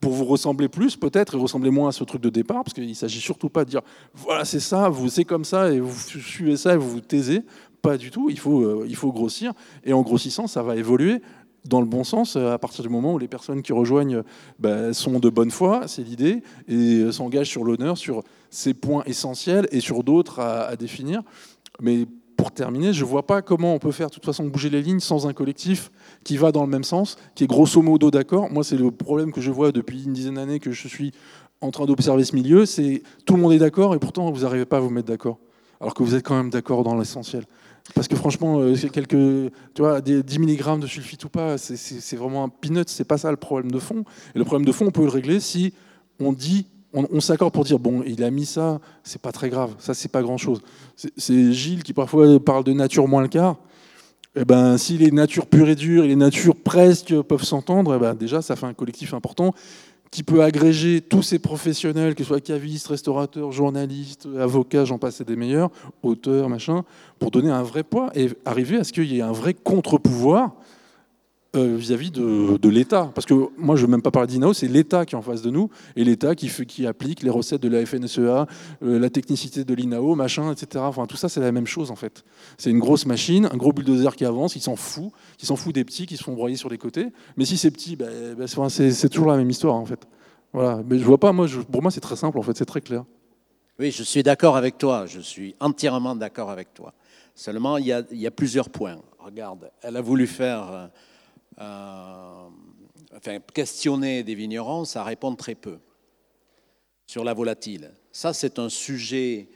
pour 0.00 0.12
vous 0.12 0.24
ressembler 0.24 0.68
plus 0.68 0.96
peut-être 0.96 1.34
et 1.34 1.38
ressembler 1.38 1.68
moins 1.68 1.90
à 1.90 1.92
ce 1.92 2.02
truc 2.02 2.22
de 2.22 2.30
départ, 2.30 2.64
parce 2.64 2.72
qu'il 2.72 2.88
ne 2.88 2.94
s'agit 2.94 3.20
surtout 3.20 3.50
pas 3.50 3.66
de 3.66 3.70
dire 3.70 3.82
voilà 4.14 4.46
c'est 4.46 4.58
ça, 4.58 4.88
vous 4.88 5.10
c'est 5.10 5.26
comme 5.26 5.44
ça 5.44 5.70
et 5.70 5.80
vous 5.80 6.00
suivez 6.18 6.56
ça 6.56 6.72
et 6.72 6.76
vous 6.78 6.88
vous 6.88 7.00
taisez. 7.00 7.42
Pas 7.82 7.98
du 7.98 8.10
tout, 8.10 8.30
il 8.30 8.38
faut, 8.38 8.62
euh, 8.62 8.86
il 8.88 8.96
faut 8.96 9.12
grossir 9.12 9.52
et 9.84 9.92
en 9.92 10.00
grossissant 10.00 10.46
ça 10.46 10.62
va 10.62 10.76
évoluer 10.76 11.20
dans 11.66 11.80
le 11.80 11.86
bon 11.86 12.04
sens 12.04 12.36
euh, 12.36 12.52
à 12.52 12.58
partir 12.58 12.82
du 12.82 12.88
moment 12.88 13.12
où 13.12 13.18
les 13.18 13.28
personnes 13.28 13.60
qui 13.60 13.72
rejoignent 13.72 14.22
bah, 14.58 14.94
sont 14.94 15.20
de 15.20 15.28
bonne 15.28 15.50
foi, 15.50 15.82
c'est 15.88 16.02
l'idée, 16.02 16.42
et 16.68 17.00
euh, 17.00 17.12
s'engagent 17.12 17.50
sur 17.50 17.64
l'honneur, 17.64 17.98
sur 17.98 18.22
ces 18.50 18.74
points 18.74 19.02
essentiels 19.06 19.68
et 19.72 19.80
sur 19.80 20.02
d'autres 20.02 20.40
à, 20.40 20.76
définir. 20.76 21.22
Mais 21.80 22.06
pour 22.36 22.52
terminer, 22.52 22.92
je 22.92 23.04
ne 23.04 23.08
vois 23.08 23.26
pas 23.26 23.42
comment 23.42 23.74
on 23.74 23.78
peut 23.78 23.92
faire 23.92 24.08
de 24.08 24.14
toute 24.14 24.24
façon 24.24 24.44
bouger 24.46 24.70
les 24.70 24.82
lignes 24.82 25.00
sans 25.00 25.26
un 25.26 25.32
collectif 25.32 25.90
qui 26.24 26.36
va 26.36 26.52
dans 26.52 26.62
le 26.62 26.70
même 26.70 26.84
sens, 26.84 27.16
qui 27.34 27.44
est 27.44 27.46
grosso 27.48 27.82
modo 27.82 28.10
d'accord. 28.10 28.50
Moi, 28.50 28.64
c'est 28.64 28.76
le 28.76 28.90
problème 28.90 29.32
que 29.32 29.40
je 29.40 29.50
vois 29.50 29.72
depuis 29.72 30.04
une 30.04 30.12
dizaine 30.12 30.34
d'années 30.34 30.60
que 30.60 30.70
je 30.70 30.88
suis 30.88 31.12
en 31.60 31.70
train 31.70 31.86
d'observer 31.86 32.24
ce 32.24 32.36
milieu, 32.36 32.66
c'est 32.66 33.02
tout 33.26 33.34
le 33.34 33.42
monde 33.42 33.52
est 33.52 33.58
d'accord 33.58 33.94
et 33.94 33.98
pourtant 33.98 34.30
vous 34.30 34.42
n'arrivez 34.42 34.64
pas 34.64 34.76
à 34.76 34.80
vous 34.80 34.90
mettre 34.90 35.08
d'accord, 35.08 35.38
alors 35.80 35.92
que 35.92 36.04
vous 36.04 36.14
êtes 36.14 36.24
quand 36.24 36.36
même 36.36 36.50
d'accord 36.50 36.84
dans 36.84 36.96
l'essentiel. 36.96 37.44
Parce 37.94 38.06
que 38.06 38.16
franchement, 38.16 38.60
euh, 38.60 38.74
quelques, 38.92 39.10
tu 39.74 39.82
vois, 39.82 40.00
des 40.00 40.22
10 40.22 40.38
mg 40.40 40.80
de 40.80 40.86
sulfite 40.86 41.24
ou 41.24 41.28
pas, 41.28 41.58
c'est 41.58 42.16
vraiment 42.16 42.44
un 42.44 42.48
peanut, 42.48 42.88
c'est 42.88 43.04
pas 43.04 43.18
ça 43.18 43.30
le 43.30 43.36
problème 43.36 43.70
de 43.70 43.78
fond. 43.78 44.04
Et 44.34 44.38
le 44.38 44.44
problème 44.44 44.66
de 44.66 44.72
fond, 44.72 44.86
on 44.86 44.90
peut 44.90 45.02
le 45.02 45.08
régler 45.08 45.40
si 45.40 45.72
on 46.20 46.32
dit 46.32 46.66
on, 46.92 47.20
s'accorde 47.20 47.52
pour 47.52 47.64
dire 47.64 47.78
bon, 47.78 48.02
il 48.06 48.24
a 48.24 48.30
mis 48.30 48.46
ça, 48.46 48.80
c'est 49.02 49.20
pas 49.20 49.32
très 49.32 49.50
grave, 49.50 49.74
ça 49.78 49.94
c'est 49.94 50.10
pas 50.10 50.22
grand 50.22 50.38
chose. 50.38 50.60
C'est 50.96 51.52
Gilles 51.52 51.82
qui 51.82 51.92
parfois 51.92 52.40
parle 52.40 52.64
de 52.64 52.72
nature 52.72 53.06
moins 53.06 53.22
le 53.22 53.28
quart. 53.28 53.56
Eh 54.36 54.44
ben, 54.44 54.78
si 54.78 54.98
les 54.98 55.10
natures 55.10 55.46
pures 55.46 55.68
et 55.68 55.74
dures 55.74 56.04
et 56.04 56.08
les 56.08 56.16
natures 56.16 56.56
presque 56.56 57.20
peuvent 57.22 57.44
s'entendre, 57.44 57.94
eh 57.94 57.98
ben, 57.98 58.14
déjà 58.14 58.40
ça 58.40 58.56
fait 58.56 58.66
un 58.66 58.74
collectif 58.74 59.14
important 59.14 59.54
qui 60.10 60.22
peut 60.22 60.42
agréger 60.42 61.02
tous 61.02 61.22
ces 61.22 61.38
professionnels, 61.38 62.14
que 62.14 62.22
ce 62.22 62.28
soit 62.28 62.40
cavistes, 62.40 62.86
restaurateurs, 62.86 63.52
journalistes, 63.52 64.26
avocats, 64.38 64.84
j'en 64.84 64.98
passe 64.98 65.20
des 65.20 65.36
meilleurs, 65.36 65.70
auteurs, 66.02 66.48
machin, 66.48 66.84
pour 67.18 67.30
donner 67.30 67.50
un 67.50 67.62
vrai 67.62 67.82
poids 67.82 68.10
et 68.14 68.30
arriver 68.44 68.78
à 68.78 68.84
ce 68.84 68.92
qu'il 68.92 69.12
y 69.12 69.18
ait 69.18 69.22
un 69.22 69.32
vrai 69.32 69.52
contre-pouvoir 69.52 70.54
euh, 71.56 71.76
vis-à-vis 71.76 72.10
de, 72.10 72.68
l'État. 72.68 73.10
Parce 73.14 73.26
que 73.26 73.34
moi, 73.56 73.74
je 73.76 73.82
ne 73.82 73.86
veux 73.86 73.90
même 73.90 74.02
pas 74.02 74.10
parler 74.10 74.28
d'INAO, 74.28 74.52
c'est 74.52 74.68
l'État 74.68 75.06
qui 75.06 75.14
est 75.14 75.18
en 75.18 75.22
face 75.22 75.40
de 75.42 75.50
nous, 75.50 75.70
et 75.96 76.04
l'État 76.04 76.34
qui, 76.34 76.86
applique 76.86 77.22
les 77.22 77.30
recettes 77.30 77.62
de 77.62 77.68
la 77.68 77.84
FNSEA, 77.84 78.46
euh, 78.82 78.98
la 78.98 79.10
technicité 79.10 79.64
de 79.64 79.74
l'INAO, 79.74 80.14
machin, 80.14 80.52
etc. 80.52 80.84
Enfin, 80.86 81.06
tout 81.06 81.16
ça, 81.16 81.28
c'est 81.28 81.40
la 81.40 81.52
même 81.52 81.66
chose, 81.66 81.90
en 81.90 81.96
fait. 81.96 82.24
C'est 82.58 82.70
une 82.70 82.78
grosse 82.78 83.06
machine, 83.06 83.48
un 83.50 83.56
gros 83.56 83.72
bulldozer 83.72 84.14
qui 84.14 84.24
avance, 84.24 84.52
qui 84.52 84.60
s'en 84.60 84.76
fout, 84.76 85.10
qui 85.36 85.46
s'en 85.46 85.56
fout 85.56 85.74
des 85.74 85.84
petits, 85.84 86.06
qui 86.06 86.16
se 86.16 86.22
font 86.22 86.34
broyer 86.34 86.56
sur 86.56 86.68
les 86.68 86.78
côtés. 86.78 87.06
Mais 87.36 87.44
si 87.44 87.56
c'est 87.56 87.70
petit, 87.70 87.96
ben, 87.96 88.34
ben, 88.34 88.68
c'est 88.68 89.08
toujours 89.08 89.28
la 89.28 89.36
même 89.36 89.50
histoire, 89.50 89.74
en 89.74 89.86
fait. 89.86 90.06
Voilà. 90.52 90.82
Mais 90.86 90.98
je 90.98 91.04
vois 91.04 91.18
pas, 91.18 91.32
moi, 91.32 91.46
pour 91.70 91.82
moi, 91.82 91.90
c'est 91.90 92.00
très 92.00 92.16
simple, 92.16 92.38
en 92.38 92.42
fait, 92.42 92.56
c'est 92.56 92.66
très 92.66 92.80
clair. 92.80 93.04
Oui, 93.78 93.92
je 93.92 94.02
suis 94.02 94.24
d'accord 94.24 94.56
avec 94.56 94.76
toi, 94.76 95.06
je 95.06 95.20
suis 95.20 95.54
entièrement 95.60 96.16
d'accord 96.16 96.50
avec 96.50 96.74
toi. 96.74 96.92
Seulement, 97.34 97.76
il 97.76 97.86
y, 97.86 98.26
a, 98.26 98.30
plusieurs 98.32 98.68
points. 98.68 98.96
Regarde, 99.20 99.70
elle 99.82 99.96
a 99.96 100.00
voulu 100.00 100.26
faire 100.26 100.72
euh, 100.72 100.86
enfin, 101.58 103.40
questionner 103.52 104.22
des 104.22 104.34
vignerons, 104.34 104.84
ça 104.84 105.02
répond 105.02 105.34
très 105.34 105.54
peu. 105.54 105.78
sur 107.08 107.24
la 107.24 107.32
volatile. 107.32 107.90
Ça, 108.12 108.34
c'est 108.34 108.58
un 108.58 108.68
sujet, 108.68 109.48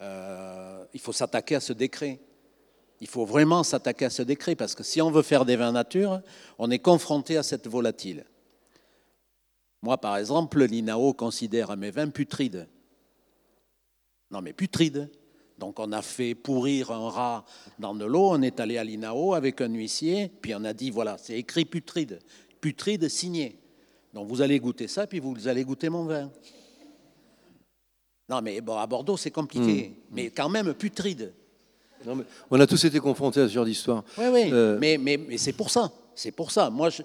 euh, 0.00 0.84
il 0.92 0.98
faut 0.98 1.12
s'attaquer 1.12 1.54
à 1.54 1.60
ce 1.60 1.72
décret. 1.72 2.18
Il 3.00 3.06
faut 3.06 3.24
vraiment 3.24 3.62
s'attaquer 3.62 4.06
à 4.06 4.10
ce 4.10 4.22
décret, 4.22 4.56
parce 4.56 4.74
que 4.74 4.82
si 4.82 5.00
on 5.00 5.10
veut 5.10 5.22
faire 5.22 5.44
des 5.44 5.56
vins 5.56 5.70
nature, 5.70 6.20
on 6.58 6.70
est 6.70 6.80
confronté 6.80 7.36
à 7.36 7.42
cette 7.42 7.68
volatile. 7.68 8.24
Moi, 9.82 9.98
par 9.98 10.16
exemple, 10.16 10.64
l'INAO 10.64 11.12
considère 11.12 11.76
mes 11.76 11.92
vins 11.92 12.10
putrides. 12.10 12.68
Non, 14.30 14.42
mais 14.42 14.52
putrides. 14.52 15.08
Donc 15.58 15.78
on 15.80 15.90
a 15.92 16.02
fait 16.02 16.34
pourrir 16.34 16.90
un 16.90 17.08
rat 17.08 17.44
dans 17.78 17.94
de 17.94 18.04
l'eau, 18.04 18.28
on 18.30 18.42
est 18.42 18.60
allé 18.60 18.76
à 18.78 18.84
l'INAO 18.84 19.34
avec 19.34 19.60
un 19.60 19.72
huissier, 19.72 20.30
puis 20.40 20.54
on 20.54 20.64
a 20.64 20.72
dit, 20.74 20.90
voilà, 20.90 21.16
c'est 21.18 21.38
écrit 21.38 21.64
putride, 21.64 22.18
putride 22.60 23.08
signé. 23.08 23.58
Donc 24.12 24.28
vous 24.28 24.42
allez 24.42 24.58
goûter 24.60 24.86
ça, 24.88 25.06
puis 25.06 25.18
vous 25.18 25.48
allez 25.48 25.64
goûter 25.64 25.88
mon 25.88 26.04
vin. 26.04 26.30
Non, 28.28 28.42
mais 28.42 28.60
bon, 28.60 28.76
à 28.76 28.86
Bordeaux, 28.86 29.16
c'est 29.16 29.30
compliqué, 29.30 29.88
Hmm. 29.88 30.14
mais 30.14 30.30
quand 30.30 30.48
même 30.48 30.74
putride. 30.74 31.32
Non, 32.04 32.16
mais 32.16 32.24
on 32.50 32.60
a 32.60 32.66
tous 32.66 32.84
été 32.84 32.98
confrontés 33.00 33.40
à 33.40 33.48
ce 33.48 33.54
genre 33.54 33.64
d'histoire. 33.64 34.04
Oui, 34.18 34.24
oui, 34.32 34.50
Euh, 34.52 34.76
mais, 34.80 34.98
mais, 34.98 35.16
mais 35.16 35.38
c'est 35.38 35.52
pour 35.52 35.70
ça. 35.70 35.90
C'est 36.14 36.32
pour 36.32 36.50
ça. 36.50 36.68
Moi, 36.70 36.88
je, 36.90 37.02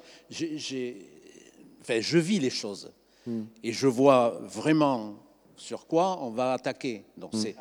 enfin, 1.81 1.99
je 1.99 2.17
vis 2.17 2.39
les 2.39 2.49
choses. 2.49 2.91
Hmm. 3.25 3.43
Et 3.63 3.71
je 3.71 3.87
vois 3.87 4.39
vraiment 4.43 5.15
sur 5.55 5.85
quoi 5.85 6.21
on 6.23 6.31
va 6.31 6.53
attaquer. 6.53 7.03
Donc, 7.17 7.31
c'est. 7.33 7.55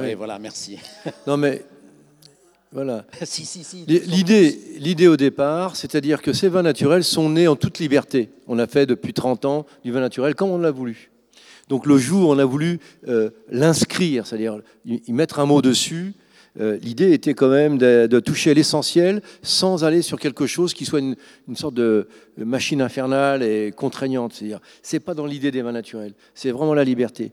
Oui, 0.00 0.06
Ouais. 0.08 0.14
voilà, 0.14 0.38
merci. 0.38 0.78
Non, 1.26 1.36
mais 1.36 1.62
voilà. 2.72 3.04
si, 3.24 3.44
si, 3.44 3.64
si. 3.64 3.84
L'idée, 3.86 4.58
l'idée 4.78 5.08
au 5.08 5.16
départ, 5.16 5.76
c'est-à-dire 5.76 6.22
que 6.22 6.32
ces 6.32 6.48
vins 6.48 6.62
naturels 6.62 7.04
sont 7.04 7.28
nés 7.30 7.48
en 7.48 7.56
toute 7.56 7.78
liberté. 7.78 8.30
On 8.46 8.58
a 8.58 8.66
fait 8.66 8.86
depuis 8.86 9.12
30 9.12 9.44
ans 9.44 9.66
du 9.84 9.92
vin 9.92 10.00
naturel 10.00 10.34
comme 10.34 10.50
on 10.50 10.58
l'a 10.58 10.70
voulu. 10.70 11.10
Donc 11.68 11.86
le 11.86 11.98
jour 11.98 12.28
où 12.28 12.32
on 12.32 12.38
a 12.38 12.44
voulu 12.44 12.80
euh, 13.08 13.30
l'inscrire, 13.50 14.26
c'est-à-dire 14.26 14.60
y 14.84 15.12
mettre 15.12 15.38
un 15.38 15.46
mot 15.46 15.62
dessus, 15.62 16.14
euh, 16.58 16.76
l'idée 16.82 17.12
était 17.12 17.34
quand 17.34 17.48
même 17.48 17.78
de, 17.78 18.08
de 18.08 18.18
toucher 18.20 18.54
l'essentiel 18.54 19.22
sans 19.42 19.84
aller 19.84 20.02
sur 20.02 20.18
quelque 20.18 20.46
chose 20.48 20.74
qui 20.74 20.84
soit 20.84 20.98
une, 20.98 21.14
une 21.48 21.54
sorte 21.54 21.74
de 21.74 22.08
machine 22.38 22.82
infernale 22.82 23.44
et 23.44 23.70
contraignante. 23.70 24.32
C'est-à-dire, 24.32 24.58
c'est 24.82 24.98
pas 24.98 25.14
dans 25.14 25.26
l'idée 25.26 25.52
des 25.52 25.62
vins 25.62 25.70
naturels, 25.70 26.12
c'est 26.34 26.50
vraiment 26.50 26.74
la 26.74 26.82
liberté. 26.82 27.30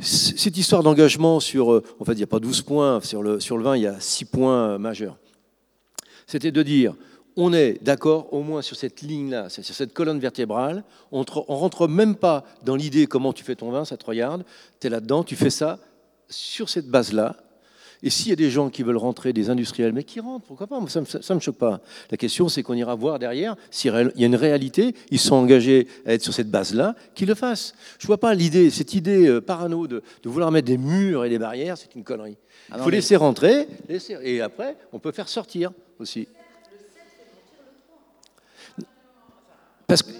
Cette 0.00 0.56
histoire 0.56 0.82
d'engagement 0.84 1.40
sur, 1.40 1.68
en 1.68 2.04
fait, 2.04 2.12
il 2.12 2.18
n'y 2.18 2.22
a 2.22 2.28
pas 2.28 2.38
12 2.38 2.62
points 2.62 3.00
sur 3.00 3.22
le, 3.22 3.40
sur 3.40 3.56
le 3.56 3.64
vin, 3.64 3.76
il 3.76 3.82
y 3.82 3.86
a 3.86 3.98
6 3.98 4.26
points 4.26 4.68
euh, 4.68 4.78
majeurs. 4.78 5.16
C'était 6.26 6.52
de 6.52 6.62
dire 6.62 6.94
on 7.40 7.52
est 7.52 7.78
d'accord 7.82 8.32
au 8.32 8.42
moins 8.42 8.62
sur 8.62 8.76
cette 8.76 9.00
ligne-là, 9.00 9.48
sur 9.48 9.64
cette 9.64 9.94
colonne 9.94 10.18
vertébrale, 10.18 10.82
on 11.12 11.20
ne 11.20 11.24
rentre 11.30 11.86
même 11.86 12.16
pas 12.16 12.44
dans 12.64 12.74
l'idée 12.74 13.06
comment 13.06 13.32
tu 13.32 13.44
fais 13.44 13.54
ton 13.54 13.70
vin, 13.70 13.84
ça 13.84 13.96
te 13.96 14.04
regarde, 14.04 14.44
tu 14.80 14.88
es 14.88 14.90
là-dedans, 14.90 15.22
tu 15.22 15.36
fais 15.36 15.48
ça 15.48 15.78
sur 16.28 16.68
cette 16.68 16.88
base-là. 16.88 17.36
Et 18.02 18.10
s'il 18.10 18.28
y 18.28 18.32
a 18.32 18.36
des 18.36 18.48
gens 18.50 18.70
qui 18.70 18.82
veulent 18.84 18.96
rentrer, 18.96 19.32
des 19.32 19.50
industriels, 19.50 19.92
mais 19.92 20.04
qui 20.04 20.20
rentrent, 20.20 20.46
pourquoi 20.46 20.66
pas 20.68 20.78
Moi, 20.78 20.88
Ça 20.88 21.00
ne 21.00 21.34
me 21.34 21.40
choque 21.40 21.56
pas. 21.56 21.80
La 22.10 22.16
question, 22.16 22.48
c'est 22.48 22.62
qu'on 22.62 22.74
ira 22.74 22.94
voir 22.94 23.18
derrière 23.18 23.56
s'il 23.70 23.92
y 24.16 24.22
a 24.22 24.26
une 24.26 24.36
réalité, 24.36 24.94
ils 25.10 25.18
sont 25.18 25.34
engagés 25.34 25.88
à 26.06 26.12
être 26.14 26.22
sur 26.22 26.32
cette 26.32 26.50
base-là, 26.50 26.94
qu'ils 27.16 27.26
le 27.28 27.34
fassent. 27.34 27.74
Je 27.98 28.04
ne 28.04 28.08
vois 28.08 28.18
pas 28.18 28.34
l'idée, 28.34 28.70
cette 28.70 28.94
idée 28.94 29.26
euh, 29.26 29.40
parano 29.40 29.86
de, 29.88 30.02
de 30.22 30.28
vouloir 30.28 30.52
mettre 30.52 30.66
des 30.68 30.78
murs 30.78 31.24
et 31.24 31.28
des 31.28 31.38
barrières, 31.40 31.76
c'est 31.76 31.92
une 31.96 32.04
connerie. 32.04 32.36
Ah 32.70 32.74
Il 32.74 32.78
non, 32.78 32.84
faut 32.84 32.90
mais- 32.90 32.96
laisser 32.96 33.16
rentrer, 33.16 33.66
laisser- 33.88 34.16
et 34.22 34.40
après, 34.42 34.76
on 34.92 34.98
peut 35.00 35.12
faire 35.12 35.28
sortir 35.28 35.72
aussi. 35.98 36.28
Parce 39.86 40.02
que, 40.02 40.10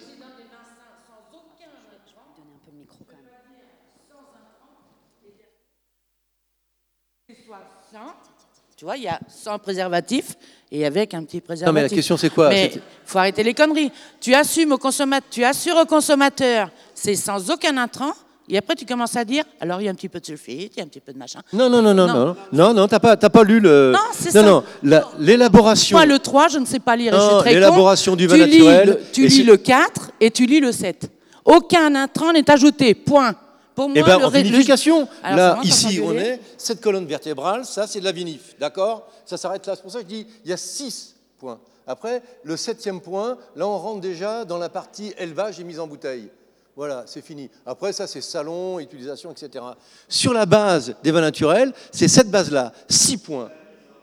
Tu 8.79 8.85
vois, 8.85 8.97
il 8.97 9.03
y 9.03 9.09
a 9.09 9.19
sans 9.29 9.59
préservatif 9.59 10.37
et 10.71 10.87
avec 10.87 11.13
un 11.13 11.25
petit 11.25 11.41
préservatif. 11.41 11.67
non, 11.67 11.73
mais 11.73 11.83
la 11.83 11.89
question, 11.89 12.17
c'est 12.17 12.31
quoi 12.31 12.49
Mais 12.51 12.71
faut 13.05 13.19
arrêter 13.19 13.43
les 13.43 13.53
conneries. 13.53 13.91
Tu 14.21 14.33
assumes 14.35 14.71
au 14.71 14.79
consommateur, 14.79 15.27
tu 15.33 15.43
assures 15.43 15.77
au 15.83 15.85
consommateur, 15.85 16.71
c'est 16.95 17.17
sans 17.17 17.51
aucun 17.51 17.77
intrant. 17.77 18.13
Et 18.49 18.57
après, 18.57 18.77
tu 18.77 18.87
commences 18.87 19.17
à 19.17 19.25
dire, 19.25 19.43
alors 19.61 19.81
il 19.81 19.87
y 19.87 19.89
a 19.89 19.91
un 19.91 19.95
petit 19.97 20.09
peu 20.09 20.21
de 20.21 20.25
sulfite, 20.27 20.75
il 20.77 20.79
y 20.79 20.81
a 20.81 20.85
un 20.85 20.87
petit 20.87 21.01
peu 21.01 21.13
de 21.13 21.19
machin. 21.19 21.41
Non, 21.53 21.69
non, 21.69 21.83
non, 21.83 21.93
non, 21.93 22.07
Non. 22.07 22.15
non, 22.25 22.37
non, 22.53 22.73
non, 22.75 22.87
t'as 22.87 23.01
pas, 23.01 23.17
t'as 23.17 23.29
pas 23.31 23.43
lu 23.43 23.59
le. 23.59 23.91
Non, 23.93 23.99
c'est 24.13 24.33
non, 24.37 24.41
ça. 24.43 24.47
non, 24.47 24.65
la- 24.85 25.09
l'élaboration. 25.19 25.97
Moi, 25.97 26.07
le 26.07 26.21
3, 26.21 26.47
je 26.47 26.59
ne 26.61 26.65
sais 26.65 26.79
pas 26.79 26.95
lire. 26.95 27.13
et 27.13 27.17
je 27.17 27.21
Non, 27.21 27.31
suis 27.31 27.39
très 27.41 27.55
l'élaboration 27.55 28.15
du 28.15 28.29
vin 28.29 28.37
tu 28.37 28.45
lis 28.45 28.59
naturel, 28.59 28.89
le- 28.91 29.01
tu 29.13 29.27
lis 29.27 29.43
le 29.43 29.57
4 29.57 30.13
et 30.21 30.31
tu 30.31 30.47
lis 30.47 30.61
le 30.61 30.71
7. 30.71 31.11
Aucun 31.45 31.97
intrant 31.97 32.33
n'est 32.33 32.49
ajouté. 32.49 32.95
Point. 32.95 33.35
Pour 33.79 33.89
moi, 33.89 33.97
Eh 33.97 34.03
ben, 34.03 34.19
le 34.19 34.25
en 34.25 34.29
ré- 34.29 34.43
le- 34.43 34.49
vinification, 34.49 35.07
là, 35.23 35.61
ici, 35.63 36.01
on 36.03 36.13
est, 36.15 36.41
cette 36.57 36.81
colonne 36.81 37.07
vertébrale, 37.07 37.65
ça, 37.65 37.87
c'est 37.87 38.01
de 38.01 38.05
la 38.05 38.11
vinif, 38.11 38.57
d'accord? 38.59 39.07
Ça 39.25 39.37
s'arrête 39.37 39.65
là. 39.69 39.77
C'est 39.77 39.83
pour 39.83 39.93
ça 39.93 39.99
que 39.99 40.05
je 40.05 40.09
dis, 40.15 40.27
il 40.45 40.51
y 40.51 40.53
a 40.53 40.57
six 40.57 41.15
points. 41.39 41.61
Après, 41.87 42.21
le 42.43 42.57
septième 42.57 43.01
point, 43.01 43.39
là, 43.55 43.69
on 43.69 43.79
rentre 43.79 44.01
déjà 44.01 44.45
dans 44.45 44.59
la 44.59 44.69
partie 44.69 45.15
élevage 45.17 45.61
et 45.61 45.65
mise 45.65 45.79
en 45.79 45.87
bouteille. 45.87 46.29
Voilà, 46.75 47.05
c'est 47.07 47.25
fini. 47.25 47.49
Après, 47.65 47.93
ça, 47.93 48.09
c'est 48.09 48.21
salon, 48.21 48.81
utilisation, 48.81 49.31
etc. 49.31 49.65
Sur 50.09 50.33
la 50.33 50.45
base 50.45 50.95
des 51.05 51.13
vins 51.13 51.21
naturels, 51.21 51.73
c'est 51.93 52.09
cette 52.09 52.31
base-là, 52.33 52.73
six 52.89 53.17
points. 53.17 53.49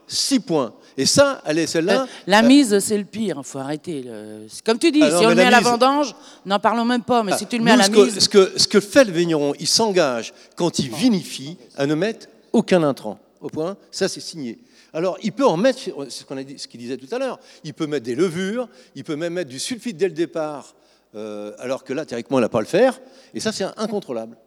Six 0.07 0.39
points. 0.39 0.73
Et 0.97 1.05
ça, 1.05 1.41
elle 1.45 1.59
est 1.59 1.67
celle-là. 1.67 2.03
Euh, 2.03 2.05
La 2.27 2.41
mise, 2.41 2.79
c'est 2.79 2.97
le 2.97 3.03
pire. 3.03 3.35
Il 3.39 3.43
faut 3.43 3.59
arrêter. 3.59 4.01
le- 4.03 4.47
Comme 4.65 4.79
tu 4.79 4.91
dis, 4.91 5.01
Ah 5.03 5.09
si 5.19 5.25
on 5.25 5.29
le 5.29 5.35
met 5.35 5.41
la 5.43 5.47
à 5.47 5.51
la 5.51 5.57
mise- 5.59 5.67
vendange, 5.67 6.15
n'en 6.45 6.59
parlons 6.59 6.85
même 6.85 7.03
pas. 7.03 7.21
Mais 7.23 7.37
si 7.37 7.45
tu 7.47 7.57
le 7.57 7.63
mets 7.63 7.71
à 7.71 7.75
la 7.75 7.85
ce, 7.85 7.89
que, 7.89 7.99
mise. 8.05 8.19
ce, 8.19 8.29
que, 8.29 8.51
ce 8.55 8.67
que 8.67 8.79
fait 8.79 9.03
le 9.03 9.11
vigneron, 9.11 9.53
il 9.59 9.67
s'engage 9.67 10.33
quand 10.55 10.79
il 10.79 10.89
vinifie 10.89 11.57
à 11.75 11.85
ne 11.85 11.95
mettre 11.95 12.27
aucun 12.53 12.81
intrant. 12.83 13.19
Au 13.41 13.49
point, 13.49 13.75
ça 13.91 14.07
c'est 14.07 14.21
signé. 14.21 14.57
Alors, 14.93 15.17
il 15.21 15.33
peut 15.33 15.45
en 15.45 15.57
mettre, 15.57 15.79
c'est 16.09 16.25
ce 16.57 16.67
qu'il 16.69 16.79
disait 16.79 16.95
tout 16.95 17.13
à 17.13 17.19
l'heure, 17.19 17.37
il 17.65 17.73
peut 17.73 17.85
mettre 17.87 18.05
des 18.05 18.15
levures, 18.15 18.69
il 18.95 19.03
peut 19.03 19.17
même 19.17 19.33
mettre 19.33 19.49
du 19.49 19.59
sulfite 19.59 19.97
dès 19.97 20.07
le 20.07 20.13
départ, 20.13 20.73
euh, 21.15 21.53
alors 21.59 21.83
que 21.83 21.93
là, 21.93 22.05
théoriquement, 22.05 22.39
il 22.39 22.41
n'a 22.41 22.49
pas 22.49 22.57
à 22.59 22.61
le 22.61 22.67
faire, 22.67 22.99
et 23.33 23.39
ça, 23.39 23.51
c'est 23.51 23.65
incontrôlable. 23.77 24.37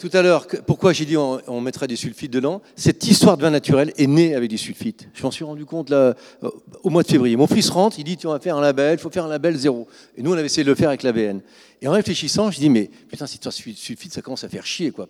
Tout 0.00 0.10
à 0.12 0.22
l'heure, 0.22 0.46
pourquoi 0.66 0.92
j'ai 0.92 1.04
dit 1.04 1.16
on, 1.16 1.40
on 1.46 1.60
mettrait 1.60 1.86
des 1.86 1.96
sulfites 1.96 2.32
dedans? 2.32 2.62
Cette 2.76 3.06
histoire 3.06 3.36
de 3.36 3.42
vin 3.42 3.50
naturel 3.50 3.92
est 3.96 4.06
née 4.06 4.34
avec 4.34 4.50
des 4.50 4.56
sulfites. 4.56 5.08
Je 5.14 5.22
m'en 5.22 5.30
suis 5.30 5.44
rendu 5.44 5.64
compte 5.64 5.90
là, 5.90 6.14
euh, 6.42 6.50
au 6.82 6.90
mois 6.90 7.02
de 7.02 7.08
février. 7.08 7.36
Mon 7.36 7.46
fils 7.46 7.70
rentre, 7.70 7.98
il 7.98 8.04
dit 8.04 8.16
tu 8.16 8.26
vas 8.26 8.38
faire 8.38 8.56
un 8.56 8.60
label, 8.60 8.98
il 8.98 9.00
faut 9.00 9.10
faire 9.10 9.24
un 9.24 9.28
label 9.28 9.56
zéro. 9.56 9.88
Et 10.16 10.22
nous, 10.22 10.32
on 10.32 10.34
avait 10.34 10.46
essayé 10.46 10.64
de 10.64 10.68
le 10.68 10.74
faire 10.74 10.88
avec 10.88 11.02
l'AVN. 11.02 11.40
Et 11.80 11.88
en 11.88 11.92
réfléchissant, 11.92 12.50
je 12.50 12.58
dis 12.58 12.70
mais 12.70 12.90
putain, 13.08 13.26
cette 13.26 13.34
histoire 13.46 13.54
de 13.54 13.74
sulfite, 13.76 14.12
ça 14.12 14.22
commence 14.22 14.44
à 14.44 14.48
faire 14.48 14.66
chier, 14.66 14.90
quoi. 14.90 15.08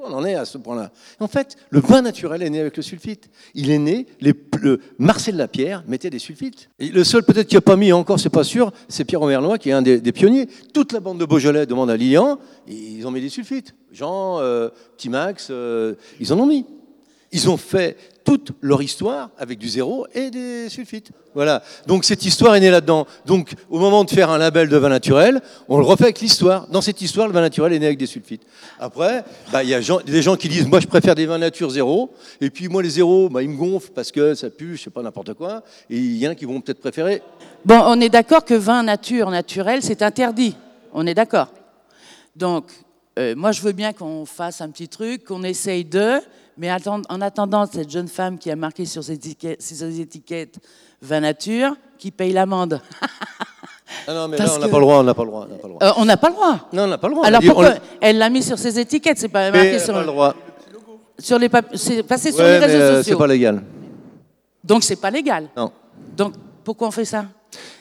On 0.00 0.12
en 0.12 0.24
est 0.24 0.34
à 0.34 0.44
ce 0.44 0.58
point-là? 0.58 0.92
En 1.18 1.26
fait, 1.26 1.56
le 1.70 1.80
vin 1.80 2.02
naturel 2.02 2.42
est 2.42 2.50
né 2.50 2.60
avec 2.60 2.76
le 2.76 2.82
sulfite. 2.82 3.28
Il 3.54 3.70
est 3.70 3.78
né, 3.78 4.06
le 4.20 4.80
Marcel 4.98 5.36
Lapierre 5.36 5.82
mettait 5.88 6.10
des 6.10 6.20
sulfites. 6.20 6.70
Et 6.78 6.88
le 6.88 7.02
seul 7.02 7.24
peut-être 7.24 7.48
qui 7.48 7.56
n'a 7.56 7.60
pas 7.60 7.76
mis 7.76 7.92
encore, 7.92 8.20
c'est 8.20 8.30
pas 8.30 8.44
sûr, 8.44 8.72
c'est 8.88 9.04
Pierre 9.04 9.22
Auvernois 9.22 9.58
qui 9.58 9.70
est 9.70 9.72
un 9.72 9.82
des, 9.82 10.12
pionniers. 10.12 10.48
Toute 10.72 10.92
la 10.92 11.00
bande 11.00 11.18
de 11.18 11.24
Beaujolais 11.24 11.66
demande 11.66 11.90
à 11.90 11.96
Lilian, 11.96 12.38
et 12.68 12.74
ils 12.74 13.06
ont 13.06 13.10
mis 13.10 13.20
des 13.20 13.28
sulfites. 13.28 13.74
Jean, 13.92 14.38
euh, 14.38 14.68
Petit 14.96 15.08
Max, 15.08 15.48
euh, 15.50 15.94
ils 16.20 16.32
en 16.32 16.38
ont 16.38 16.46
mis. 16.46 16.64
Ils 17.30 17.50
ont 17.50 17.56
fait 17.58 17.96
toute 18.24 18.52
leur 18.60 18.82
histoire 18.82 19.30
avec 19.38 19.58
du 19.58 19.68
zéro 19.68 20.06
et 20.14 20.30
des 20.30 20.68
sulfites. 20.68 21.10
Voilà. 21.34 21.62
Donc 21.86 22.04
cette 22.04 22.24
histoire 22.24 22.54
est 22.54 22.60
née 22.60 22.70
là-dedans. 22.70 23.06
Donc 23.26 23.52
au 23.70 23.78
moment 23.78 24.04
de 24.04 24.10
faire 24.10 24.30
un 24.30 24.38
label 24.38 24.68
de 24.68 24.76
vin 24.76 24.88
naturel, 24.88 25.40
on 25.68 25.78
le 25.78 25.84
refait 25.84 26.04
avec 26.04 26.20
l'histoire. 26.20 26.66
Dans 26.68 26.80
cette 26.80 27.00
histoire, 27.00 27.26
le 27.26 27.32
vin 27.32 27.40
naturel 27.40 27.72
est 27.72 27.78
né 27.78 27.86
avec 27.86 27.98
des 27.98 28.06
sulfites. 28.06 28.42
Après, 28.78 29.24
bah, 29.52 29.62
il 29.62 29.68
y 29.68 29.74
a 29.74 29.80
des 29.80 30.22
gens 30.22 30.36
qui 30.36 30.48
disent 30.48 30.66
moi 30.66 30.80
je 30.80 30.86
préfère 30.86 31.14
des 31.14 31.26
vins 31.26 31.38
nature 31.38 31.70
zéro. 31.70 32.12
Et 32.40 32.50
puis 32.50 32.68
moi 32.68 32.82
les 32.82 32.90
zéros, 32.90 33.28
bah, 33.28 33.42
ils 33.42 33.48
me 33.48 33.56
gonflent 33.56 33.92
parce 33.94 34.10
que 34.10 34.34
ça 34.34 34.50
pue, 34.50 34.76
je 34.76 34.84
sais 34.84 34.90
pas 34.90 35.02
n'importe 35.02 35.34
quoi. 35.34 35.62
Et 35.88 35.96
il 35.96 36.16
y 36.16 36.26
en 36.26 36.32
a 36.32 36.34
qui 36.34 36.44
vont 36.44 36.60
peut-être 36.60 36.80
préférer. 36.80 37.22
Bon, 37.64 37.80
on 37.84 38.00
est 38.00 38.08
d'accord 38.08 38.44
que 38.44 38.54
vin 38.54 38.82
nature, 38.82 39.30
naturel, 39.30 39.82
c'est 39.82 40.02
interdit. 40.02 40.56
On 40.92 41.06
est 41.06 41.14
d'accord. 41.14 41.48
Donc, 42.36 42.66
euh, 43.18 43.34
moi, 43.34 43.52
je 43.52 43.60
veux 43.62 43.72
bien 43.72 43.92
qu'on 43.92 44.24
fasse 44.26 44.60
un 44.60 44.70
petit 44.70 44.88
truc, 44.88 45.24
qu'on 45.24 45.42
essaye 45.42 45.84
de, 45.84 46.20
mais 46.58 46.70
en 47.08 47.20
attendant, 47.20 47.66
cette 47.66 47.88
jeune 47.90 48.08
femme 48.08 48.36
qui 48.38 48.50
a 48.50 48.56
marqué 48.56 48.84
sur 48.84 49.02
ses 49.02 49.12
étiquettes, 49.14 49.62
sur 49.62 49.76
ses 49.76 50.00
étiquettes 50.00 50.58
vin 51.00 51.20
nature, 51.20 51.74
qui 51.96 52.10
paye 52.10 52.32
l'amende. 52.32 52.80
Ah 54.06 54.14
non, 54.14 54.28
mais 54.28 54.36
Parce 54.36 54.50
là 54.50 54.56
on 54.56 54.60
n'a 54.60 54.66
que- 54.66 54.70
pas 54.70 54.78
le 54.78 54.82
droit, 54.82 54.98
on 54.98 55.02
n'a 55.02 55.14
pas 55.14 55.22
le 55.24 55.28
droit. 55.30 55.46
on 55.46 55.54
n'a 55.54 55.56
pas 55.56 55.68
le 55.68 55.72
droit. 55.74 55.86
Euh, 55.88 55.92
on 55.96 56.04
n'a 56.04 56.16
pas 56.16 56.28
le 56.28 56.34
droit. 56.34 56.68
Non, 56.72 56.82
on 56.82 56.86
n'a 56.88 56.98
pas 56.98 57.08
le 57.08 57.14
droit. 57.14 57.26
Alors 57.26 57.40
on 57.42 57.46
pourquoi 57.46 57.74
Elle 58.00 58.18
l'a 58.18 58.28
mis 58.30 58.42
sur 58.42 58.58
ses 58.58 58.78
étiquettes, 58.78 59.18
c'est 59.18 59.28
pas 59.28 59.50
marqué 59.50 59.78
sur, 59.78 59.94
pas 59.94 60.00
le 60.00 60.06
droit. 60.06 60.34
sur 61.18 61.38
les 61.38 61.48
papiers, 61.48 61.78
c'est 61.78 62.02
passé 62.02 62.32
sur 62.32 62.42
les 62.42 62.58
mais, 62.58 62.66
réseaux 62.66 62.78
euh, 62.78 62.98
sociaux. 62.98 63.14
c'est 63.14 63.18
pas 63.18 63.26
légal. 63.26 63.62
Donc 64.64 64.82
c'est 64.84 64.96
pas 64.96 65.10
légal. 65.10 65.48
Non. 65.56 65.72
Donc 66.16 66.34
pourquoi 66.64 66.88
on 66.88 66.90
fait 66.90 67.04
ça? 67.04 67.26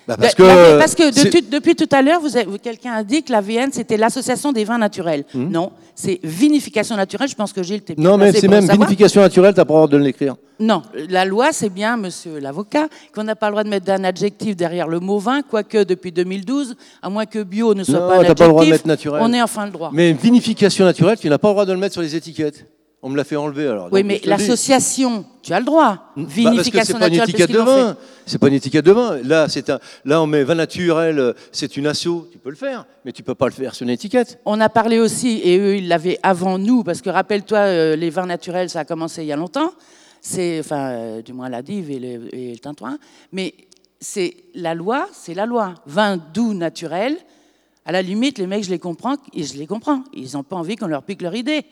Bah, 0.08 0.16
parce 0.18 0.38
La- 0.40 0.46
que, 0.46 0.72
la- 0.72 0.78
parce 0.80 0.96
que 0.96 1.50
depuis 1.52 1.76
tout 1.76 1.90
à 1.92 2.02
l'heure, 2.02 2.22
quelqu'un 2.64 2.94
a 2.94 3.04
dit 3.04 3.24
que 3.24 3.32
la 3.34 3.42
VN, 3.42 3.70
c'était 3.74 3.98
l'association 3.98 4.54
des 4.54 4.64
vins 4.64 4.78
naturels. 4.78 5.26
Hmm. 5.34 5.50
Non, 5.52 5.72
c'est 5.96 6.20
vinification 6.24 6.96
naturelle. 6.96 7.28
Je 7.28 7.36
pense 7.36 7.52
que 7.52 7.62
Gilles, 7.62 7.82
t'es 7.82 7.96
Non, 7.98 8.18
mais 8.18 8.32
c'est 8.32 8.48
même 8.48 8.66
vinification 8.70 9.20
naturelle, 9.20 9.54
t'as 9.54 9.66
pas 9.66 9.74
le 9.74 9.80
droit 9.80 9.88
de 9.90 9.98
l'écrire. 9.98 10.36
Non, 10.60 10.82
la 11.10 11.26
loi, 11.26 11.50
c'est 11.52 11.70
bien, 11.70 11.98
monsieur 11.98 12.40
l'avocat, 12.40 12.88
qu'on 13.14 13.24
n'a 13.26 13.36
pas 13.36 13.48
le 13.48 13.52
droit 13.52 13.64
de 13.66 13.70
mettre 13.70 13.86
d'un 13.86 14.04
adjectif 14.06 14.56
derrière 14.56 14.88
le 14.88 15.02
mot 15.02 15.20
vin, 15.20 15.42
quoique 15.42 15.84
depuis 15.84 16.14
2012, 16.14 16.76
à 17.02 17.10
moins 17.10 17.26
que 17.26 17.44
bio 17.44 17.74
ne 17.74 17.84
soit 17.84 18.00
Non, 18.00 18.08
pas 18.08 18.20
un 18.22 18.24
t'as 18.24 18.34
pas 18.34 18.46
le 18.46 18.50
droit 18.52 18.62
de 18.64 18.68
adjectif, 18.70 18.72
mettre 18.72 18.88
naturel. 18.88 19.22
on 19.24 19.34
est 19.34 19.42
enfin 19.42 19.66
le 19.66 19.72
droit. 19.72 19.90
Mais 19.94 20.14
vinification 20.14 20.86
naturelle, 20.86 21.18
tu 21.20 21.30
n'as 21.30 21.38
pas 21.38 21.50
le 21.50 21.54
droit 21.54 21.66
de 21.66 21.74
le 21.74 21.80
mettre 21.80 21.94
sur 21.94 22.02
les 22.02 22.16
étiquettes. 22.16 22.66
On 23.08 23.10
me 23.10 23.16
l'a 23.16 23.24
fait 23.24 23.38
enlever 23.38 23.68
alors. 23.68 23.88
oui, 23.94 24.04
mais 24.04 24.20
l'association, 24.26 25.24
tu 25.42 25.54
as 25.54 25.60
le 25.60 25.66
droit. 25.66 25.92
Bah, 25.94 26.02
parce 26.16 26.28
que 26.28 26.34
c'est 26.34 26.42
Vinification 26.42 27.00
pas 27.00 27.08
une 27.08 27.14
naturelle, 27.16 27.30
étiquette 27.30 27.52
de 27.52 27.60
vin. 27.60 27.98
C'est 28.26 28.38
pas 28.38 28.48
une 28.50 28.54
étiquette 28.56 28.86
de 28.86 28.92
vin. 28.92 29.18
Là, 29.24 29.48
c'est 29.48 29.70
un. 29.70 29.80
Là, 30.04 30.22
on 30.22 30.28
met 30.28 30.44
vin 30.44 30.56
naturel. 30.56 31.18
euh, 31.18 31.32
C'est 31.54 31.78
une 31.78 31.88
asso. 31.88 32.28
Tu 32.34 32.38
peux 32.38 32.50
le 32.50 32.58
faire, 32.58 32.86
mais 33.06 33.14
tu 33.14 33.24
peux 33.24 33.34
pas 33.34 33.46
le 33.46 33.54
faire 33.54 33.74
sur 33.74 33.86
une 33.86 33.92
étiquette. 33.92 34.40
On 34.44 34.60
a 34.60 34.68
parlé 34.68 35.00
aussi, 35.00 35.40
et 35.42 35.58
eux, 35.58 35.78
ils 35.78 35.88
l'avaient 35.88 36.20
avant 36.22 36.58
nous, 36.58 36.84
parce 36.84 37.02
que 37.02 37.10
rappelle-toi, 37.10 37.60
euh, 37.60 37.96
les 37.96 38.10
vins 38.10 38.26
naturels, 38.26 38.70
ça 38.70 38.82
a 38.82 38.86
commencé 38.86 39.22
il 39.22 39.28
y 39.28 39.32
a 39.32 39.38
longtemps. 39.38 39.72
C'est, 40.22 40.60
enfin, 40.60 40.90
euh, 40.90 41.22
du 41.22 41.32
moins 41.32 41.48
la 41.48 41.62
dive 41.62 41.90
et 41.90 42.00
le, 42.00 42.36
et 42.36 42.52
le 42.52 42.60
tintouin. 42.60 42.98
Mais 43.32 43.54
c'est 44.02 44.36
la 44.54 44.76
loi, 44.76 45.08
c'est 45.14 45.34
la 45.34 45.46
loi. 45.46 45.76
Vin 45.86 46.18
doux 46.34 46.54
naturel. 46.54 47.16
À 47.86 47.94
la 47.94 48.02
limite, 48.02 48.38
les 48.38 48.48
mecs, 48.48 48.66
je 48.66 48.70
les 48.70 48.80
comprends, 48.80 49.16
et 49.34 49.44
je 49.46 49.54
les 49.58 49.66
comprends. 49.66 50.04
Ils 50.14 50.34
n'ont 50.34 50.44
pas 50.44 50.58
envie 50.58 50.76
qu'on 50.76 50.88
leur 50.88 51.04
pique 51.04 51.22
leur 51.22 51.36
idée. 51.36 51.64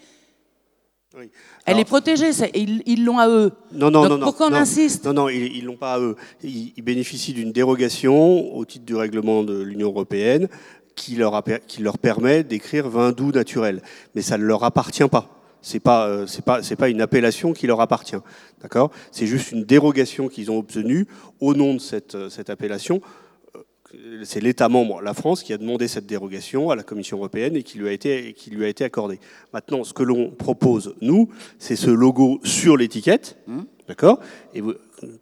Oui. 1.18 1.30
Elle 1.66 1.80
est 1.80 1.86
protégée, 1.86 2.32
ils 2.56 3.06
l'ont 3.06 3.20
à 3.20 3.30
eux. 3.30 3.52
Non, 3.72 3.90
non, 3.90 4.02
Donc 4.02 4.10
non, 4.10 4.18
non. 4.18 4.26
pourquoi 4.26 4.48
on 4.48 4.52
non. 4.52 4.58
insiste 4.58 5.06
Non, 5.06 5.14
non, 5.14 5.30
ils 5.30 5.62
ne 5.62 5.66
l'ont 5.68 5.78
pas 5.78 5.94
à 5.94 6.00
eux. 6.00 6.16
Ils, 6.44 6.74
ils 6.76 6.84
bénéficient 6.84 7.34
d'une 7.34 7.54
dérogation 7.54 8.54
au 8.56 8.66
titre 8.66 8.86
du 8.86 8.96
règlement 8.96 9.44
de 9.44 9.62
l'Union 9.62 9.88
européenne 9.88 10.50
qui 10.96 11.16
leur, 11.16 11.36
a 11.36 11.42
qui 11.42 11.82
leur 11.82 11.98
permet 11.98 12.44
d'écrire 12.44 12.90
vin 12.90 13.12
doux 13.12 13.32
naturel. 13.32 13.82
Mais 14.14 14.22
ça 14.22 14.38
ne 14.38 14.44
leur 14.44 14.64
appartient 14.64 15.08
pas. 15.08 15.30
C'est 15.62 15.80
pas, 15.80 16.08
euh, 16.08 16.28
c'est 16.28 16.44
pas, 16.46 16.62
c'est 16.62 16.76
pas 16.76 16.90
une 16.90 17.02
appellation 17.02 17.54
qui 17.54 17.66
leur 17.66 17.82
appartient. 17.82 18.16
D'accord? 18.62 18.92
C'est 19.12 19.26
juste 19.26 19.52
une 19.52 19.64
dérogation 19.64 20.28
qu'ils 20.28 20.52
ont 20.52 20.60
obtenue 20.60 21.08
au 21.40 21.56
nom 21.56 21.74
de 21.74 21.80
cette, 21.80 22.14
euh, 22.16 22.30
cette 22.30 22.50
appellation. 22.50 23.02
C'est 24.24 24.42
l'État 24.42 24.70
membre, 24.70 25.02
la 25.02 25.14
France, 25.14 25.44
qui 25.44 25.54
a 25.54 25.58
demandé 25.58 25.88
cette 25.88 26.06
dérogation 26.06 26.70
à 26.70 26.76
la 26.76 26.84
Commission 26.84 27.18
européenne 27.18 27.56
et 27.56 27.64
qui 27.64 27.78
lui 27.78 27.88
a 27.88 27.92
été, 27.92 28.34
qui 28.34 28.50
lui 28.50 28.66
a 28.66 28.68
été 28.68 28.84
accordée. 28.84 29.20
Maintenant, 29.54 29.84
ce 29.84 29.94
que 29.94 30.04
l'on 30.04 30.30
propose, 30.32 30.96
nous, 31.02 31.30
c'est 31.60 31.76
ce 31.76 31.90
logo 31.90 32.40
sur 32.44 32.78
l'étiquette. 32.78 33.38
D'accord? 33.88 34.20
Et 34.54 34.62
vous- 34.62 34.74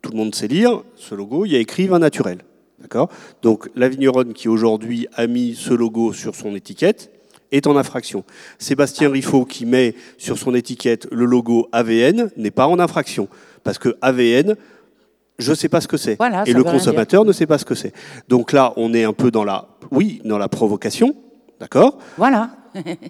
tout 0.01 0.11
le 0.11 0.17
monde 0.17 0.33
sait 0.33 0.47
lire 0.47 0.83
ce 0.95 1.15
logo, 1.15 1.45
il 1.45 1.51
y 1.51 1.55
a 1.55 1.59
écrit 1.59 1.87
vin 1.87 1.99
naturel. 1.99 2.39
D'accord? 2.79 3.09
Donc 3.41 3.69
la 3.75 3.89
vigneronne 3.89 4.33
qui 4.33 4.47
aujourd'hui 4.47 5.07
a 5.15 5.27
mis 5.27 5.55
ce 5.55 5.73
logo 5.73 6.13
sur 6.13 6.35
son 6.35 6.55
étiquette 6.55 7.11
est 7.51 7.67
en 7.67 7.75
infraction. 7.77 8.23
Sébastien 8.57 9.09
Riffaut 9.11 9.45
qui 9.45 9.65
met 9.65 9.95
sur 10.17 10.37
son 10.37 10.55
étiquette 10.55 11.07
le 11.11 11.25
logo 11.25 11.67
AVN 11.71 12.29
n'est 12.37 12.51
pas 12.51 12.67
en 12.67 12.79
infraction. 12.79 13.27
Parce 13.63 13.77
que 13.77 13.95
AVN, 14.01 14.55
je 15.43 15.51
ne 15.51 15.55
sais 15.55 15.69
pas 15.69 15.81
ce 15.81 15.87
que 15.87 15.97
c'est. 15.97 16.15
Voilà, 16.17 16.43
et 16.45 16.53
le 16.53 16.63
consommateur 16.63 17.25
ne 17.25 17.31
sait 17.31 17.45
pas 17.45 17.57
ce 17.57 17.65
que 17.65 17.75
c'est. 17.75 17.93
Donc 18.27 18.51
là, 18.51 18.73
on 18.77 18.93
est 18.93 19.03
un 19.03 19.13
peu 19.13 19.29
dans 19.31 19.43
la, 19.43 19.67
oui, 19.91 20.21
dans 20.25 20.37
la 20.37 20.47
provocation. 20.49 21.15
D'accord 21.59 21.97
Voilà. 22.17 22.49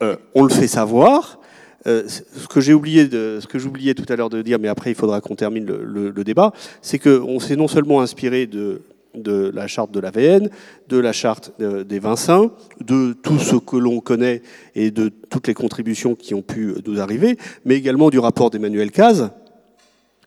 euh, 0.02 0.16
on 0.36 0.44
le 0.44 0.50
fait 0.50 0.68
savoir. 0.68 1.40
Euh, 1.86 2.04
ce 2.08 2.48
que 2.48 2.62
j'ai 2.62 2.74
oublié, 2.74 3.08
de, 3.08 3.40
ce 3.42 3.48
que 3.48 3.60
j'oubliais 3.60 3.94
tout 3.94 4.06
à 4.08 4.16
l'heure 4.16 4.30
de 4.30 4.42
dire, 4.42 4.58
mais 4.60 4.70
après 4.70 4.92
il 4.92 4.96
faudra 4.96 5.20
qu'on 5.20 5.36
termine 5.36 5.66
le, 5.66 5.84
le- 5.84 6.10
le 6.12 6.24
débat, 6.24 6.54
c'est 6.82 6.98
qu'on 7.00 7.40
s'est 7.40 7.58
non 7.58 7.68
seulement 7.68 8.00
inspiré 8.00 8.46
de, 8.48 8.84
de 9.16 9.52
la 9.54 9.68
charte 9.68 9.92
de 9.92 10.00
l'AVN, 10.00 10.48
de 10.88 10.98
la 10.98 11.12
charte 11.12 11.52
euh, 11.60 11.84
des 11.84 12.00
sains, 12.16 12.52
de 12.80 13.12
tout 13.12 13.38
ce 13.38 13.58
que 13.58 13.76
l'on 13.76 14.00
connaît 14.00 14.44
et 14.76 14.92
de 14.92 15.10
toutes 15.30 15.48
les 15.48 15.54
contributions 15.54 16.16
qui 16.16 16.34
ont 16.34 16.42
pu 16.42 16.74
nous 16.88 17.02
arriver, 17.02 17.38
mais 17.66 17.76
également 17.76 18.10
du 18.10 18.18
rapport 18.20 18.50
d'Emmanuel 18.50 18.90
Caz. 18.90 19.32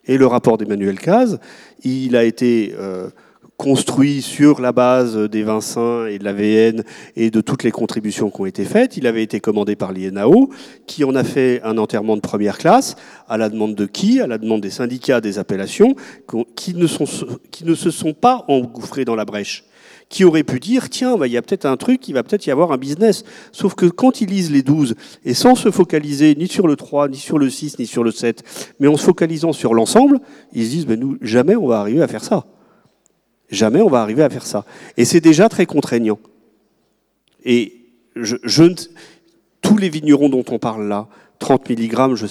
Et 0.06 0.18
le 0.18 0.26
rapport 0.26 0.58
d'Emmanuel 0.58 0.98
Caz, 0.98 1.38
il 1.82 2.16
a 2.16 2.24
été 2.24 2.74
euh, 2.78 3.08
construit 3.56 4.22
sur 4.22 4.60
la 4.60 4.72
base 4.72 5.16
des 5.16 5.44
sains 5.60 6.06
et 6.06 6.18
de 6.18 6.24
l'AVN 6.24 6.82
et 7.16 7.30
de 7.30 7.40
toutes 7.40 7.62
les 7.62 7.70
contributions 7.70 8.30
qui 8.30 8.40
ont 8.40 8.46
été 8.46 8.64
faites. 8.64 8.96
Il 8.96 9.06
avait 9.06 9.22
été 9.22 9.40
commandé 9.40 9.76
par 9.76 9.92
l'INAO, 9.92 10.50
qui 10.86 11.04
en 11.04 11.14
a 11.14 11.24
fait 11.24 11.60
un 11.64 11.78
enterrement 11.78 12.16
de 12.16 12.20
première 12.20 12.58
classe, 12.58 12.96
à 13.28 13.36
la 13.36 13.48
demande 13.48 13.74
de 13.74 13.86
qui? 13.86 14.20
À 14.20 14.26
la 14.26 14.38
demande 14.38 14.60
des 14.60 14.70
syndicats 14.70 15.20
des 15.20 15.38
appellations, 15.38 15.94
qui 16.54 16.74
ne, 16.74 16.86
qui 17.50 17.64
ne 17.64 17.74
se 17.74 17.90
sont 17.90 18.12
pas 18.12 18.44
engouffrés 18.48 19.04
dans 19.04 19.16
la 19.16 19.24
brèche 19.24 19.64
qui 20.08 20.24
aurait 20.24 20.44
pu 20.44 20.60
dire, 20.60 20.88
tiens, 20.88 21.16
bah, 21.16 21.26
il 21.26 21.32
y 21.32 21.36
a 21.36 21.42
peut-être 21.42 21.66
un 21.66 21.76
truc, 21.76 22.06
il 22.08 22.12
va 22.12 22.22
peut-être 22.22 22.46
y 22.46 22.50
avoir 22.50 22.72
un 22.72 22.76
business. 22.76 23.24
Sauf 23.52 23.74
que 23.74 23.86
quand 23.86 24.20
ils 24.20 24.28
lisent 24.28 24.52
les 24.52 24.62
12, 24.62 24.94
et 25.24 25.34
sans 25.34 25.54
se 25.54 25.70
focaliser 25.70 26.34
ni 26.36 26.46
sur 26.46 26.68
le 26.68 26.76
3, 26.76 27.08
ni 27.08 27.16
sur 27.16 27.38
le 27.38 27.50
6, 27.50 27.78
ni 27.78 27.86
sur 27.86 28.04
le 28.04 28.12
7, 28.12 28.74
mais 28.78 28.86
en 28.86 28.96
se 28.96 29.04
focalisant 29.04 29.52
sur 29.52 29.74
l'ensemble, 29.74 30.20
ils 30.52 30.64
se 30.64 30.70
disent, 30.70 30.86
nous, 30.86 31.18
jamais 31.20 31.56
on 31.56 31.66
va 31.66 31.80
arriver 31.80 32.02
à 32.02 32.08
faire 32.08 32.22
ça. 32.22 32.46
Jamais 33.50 33.80
on 33.80 33.88
va 33.88 34.02
arriver 34.02 34.22
à 34.22 34.30
faire 34.30 34.46
ça. 34.46 34.64
Et 34.96 35.04
c'est 35.04 35.20
déjà 35.20 35.48
très 35.48 35.66
contraignant. 35.66 36.18
Et 37.44 37.74
je, 38.16 38.36
je 38.44 38.64
tous 39.60 39.76
les 39.76 39.88
vignerons 39.88 40.28
dont 40.28 40.44
on 40.50 40.58
parle 40.58 40.88
là, 40.88 41.08
30 41.38 41.68
mg, 41.70 42.14
je, 42.14 42.26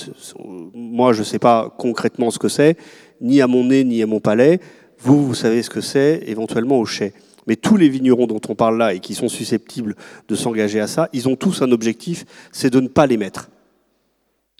moi 0.73 1.14
je 1.14 1.19
ne 1.19 1.26
sais 1.26 1.39
pas 1.39 1.73
concrètement 1.77 2.31
ce 2.31 2.39
que 2.39 2.47
c'est, 2.47 2.77
ni 3.22 3.41
à 3.41 3.47
mon 3.47 3.65
nez, 3.65 3.84
ni 3.84 4.02
à 4.02 4.07
mon 4.07 4.19
palais. 4.19 4.60
Vous, 4.99 5.27
vous 5.27 5.35
savez 5.35 5.61
ce 5.61 5.69
que 5.69 5.81
c'est, 5.81 6.23
éventuellement 6.26 6.80
au 6.80 6.85
chai. 6.85 7.14
Mais 7.48 7.56
tous 7.56 7.78
les 7.78 7.90
vignerons 7.90 8.28
dont 8.28 8.42
on 8.50 8.56
parle 8.56 8.78
là 8.78 8.94
et 8.94 9.00
qui 9.00 9.14
sont 9.14 9.30
susceptibles 9.30 9.96
de 10.28 10.36
s'engager 10.36 10.80
à 10.80 10.88
ça, 10.88 11.10
ils 11.14 11.28
ont 11.30 11.36
tous 11.36 11.62
un 11.62 11.72
objectif, 11.72 12.26
c'est 12.52 12.72
de 12.72 12.80
ne 12.80 12.88
pas 12.88 13.06
les 13.08 13.18
mettre. 13.18 13.50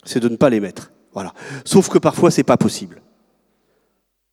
C'est 0.04 0.20
de 0.20 0.30
ne 0.30 0.36
pas 0.36 0.50
les 0.50 0.60
mettre. 0.60 0.92
Voilà. 1.14 1.34
Sauf 1.64 1.90
que 1.90 1.98
parfois, 1.98 2.30
c'est 2.30 2.44
pas 2.44 2.58
possible. 2.58 3.02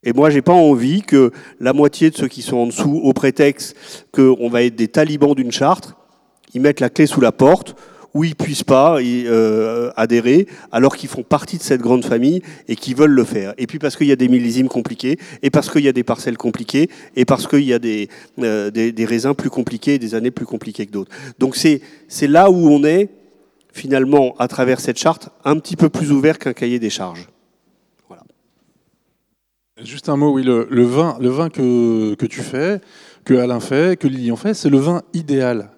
Et 0.03 0.12
moi, 0.12 0.31
j'ai 0.31 0.43
pas 0.43 0.53
envie 0.53 1.03
que 1.03 1.31
la 1.61 1.73
moitié 1.73 2.11
de 2.11 2.16
ceux 2.16 2.29
qui 2.29 2.43
sont 2.43 2.57
en 2.57 2.66
dessous, 2.66 3.01
au 3.03 3.12
prétexte 3.12 3.77
qu'on 4.12 4.49
va 4.51 4.65
être 4.65 4.74
des 4.74 4.89
talibans 4.89 5.35
d'une 5.35 5.53
charte, 5.53 5.95
ils 6.55 6.61
mettent 6.61 6.81
la 6.81 6.91
clé 6.91 7.07
sous 7.07 7.20
la 7.20 7.33
porte, 7.33 7.77
où 8.14 8.24
ils 8.24 8.36
puissent 8.36 8.64
pas 8.64 8.98
euh, 9.01 9.90
adhérer, 9.97 10.47
alors 10.70 10.97
qu'ils 10.97 11.09
font 11.09 11.22
partie 11.22 11.59
de 11.59 11.62
cette 11.62 11.80
grande 11.80 12.05
famille 12.05 12.43
et 12.68 12.76
qu'ils 12.76 12.97
veulent 12.97 13.10
le 13.10 13.24
faire. 13.24 13.55
Et 13.59 13.66
puis 13.66 13.78
parce 13.78 13.97
qu'il 13.97 14.06
y 14.06 14.12
a 14.12 14.16
des 14.16 14.28
millésimes 14.28 14.68
compliqués, 14.68 15.18
et 15.43 15.51
parce 15.51 15.70
qu'il 15.70 15.82
y 15.82 15.89
a 15.89 15.93
des 15.93 16.05
parcelles 16.05 16.36
compliquées, 16.36 16.89
et 17.16 17.24
parce 17.24 17.47
qu'il 17.47 17.64
y 17.64 17.72
a 17.72 17.78
des, 17.78 18.09
euh, 18.40 18.70
des, 18.70 19.05
raisins 19.05 19.34
plus 19.34 19.51
compliqués, 19.51 19.98
des 19.98 20.14
années 20.14 20.30
plus 20.30 20.47
compliquées 20.47 20.86
que 20.86 20.93
d'autres. 20.93 21.10
Donc 21.39 21.56
c'est 21.56 21.80
là 22.28 22.51
où 22.51 22.68
on 22.68 22.84
est 22.84 23.09
finalement 23.72 24.34
à 24.39 24.48
travers 24.48 24.80
cette 24.80 24.98
charte 24.98 25.30
un 25.44 25.59
petit 25.59 25.76
peu 25.76 25.89
plus 25.89 26.12
ouvert 26.12 26.39
qu'un 26.39 26.52
cahier 26.52 26.78
des 26.78 26.90
charges. 26.90 27.28
Juste 29.82 30.09
un 30.09 30.16
mot, 30.16 30.32
oui, 30.32 30.44
le, 30.44 30.68
le 30.70 30.84
vin, 30.84 31.16
le 31.18 31.30
vin 31.30 31.48
que, 31.48 32.14
que 32.14 32.26
tu 32.26 32.40
fais, 32.40 32.80
que 33.24 33.34
Alain 33.34 33.59
fait, 33.59 33.98
que 33.98 34.06
Lilian 34.06 34.36
fait, 34.36 34.55
c'est 34.55 34.68
le 34.68 34.78
vin 34.78 35.02
idéal. 35.12 35.72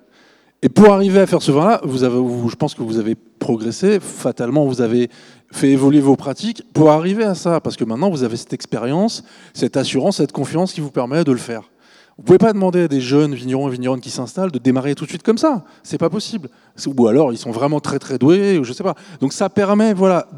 Et 0.65 0.71
pour 0.71 0.91
arriver 0.95 1.21
à 1.21 1.27
faire 1.27 1.43
ce 1.43 1.53
vin-là, 1.53 1.83
je 1.85 2.55
pense 2.57 2.75
que 2.75 2.83
vous 2.83 2.99
avez 2.99 3.15
progressé, 3.15 4.01
fatalement, 4.01 4.65
vous 4.65 4.81
avez 4.81 5.11
fait 5.53 5.69
évoluer 5.69 6.01
vos 6.01 6.17
pratiques 6.17 6.63
pour 6.73 6.91
arriver 6.91 7.23
à 7.23 7.35
ça, 7.35 7.61
parce 7.61 7.77
que 7.77 7.85
maintenant 7.85 8.09
vous 8.09 8.23
avez 8.23 8.39
cette 8.39 8.55
expérience, 8.55 9.25
cette 9.53 9.77
assurance, 9.77 10.17
cette 10.17 10.33
confiance 10.33 10.73
qui 10.73 10.81
vous 10.81 10.91
permet 10.91 11.23
de 11.23 11.33
le 11.33 11.39
faire. 11.39 11.71
Vous 12.17 12.25
pouvez 12.25 12.39
pas 12.39 12.55
demander 12.55 12.85
à 12.85 12.89
des 12.89 13.03
jeunes 13.03 13.35
vignerons 13.35 13.69
et 13.69 13.73
vigneronnes 13.73 14.01
qui 14.01 14.09
s'installent 14.09 14.53
de 14.53 14.59
démarrer 14.59 14.95
tout 14.95 15.05
de 15.05 15.11
suite 15.11 15.23
comme 15.23 15.37
ça. 15.37 15.67
C'est 15.83 15.99
pas 15.99 16.09
possible. 16.09 16.49
Ou 16.87 17.09
alors 17.09 17.31
ils 17.31 17.39
sont 17.39 17.51
vraiment 17.51 17.81
très 17.81 17.99
très 17.99 18.17
doués, 18.17 18.57
ou 18.57 18.65
je 18.65 18.73
sais 18.73 18.85
pas. 18.85 18.95
Donc 19.21 19.35
ça 19.35 19.51
permet 19.51 19.93
voilà 19.93 20.29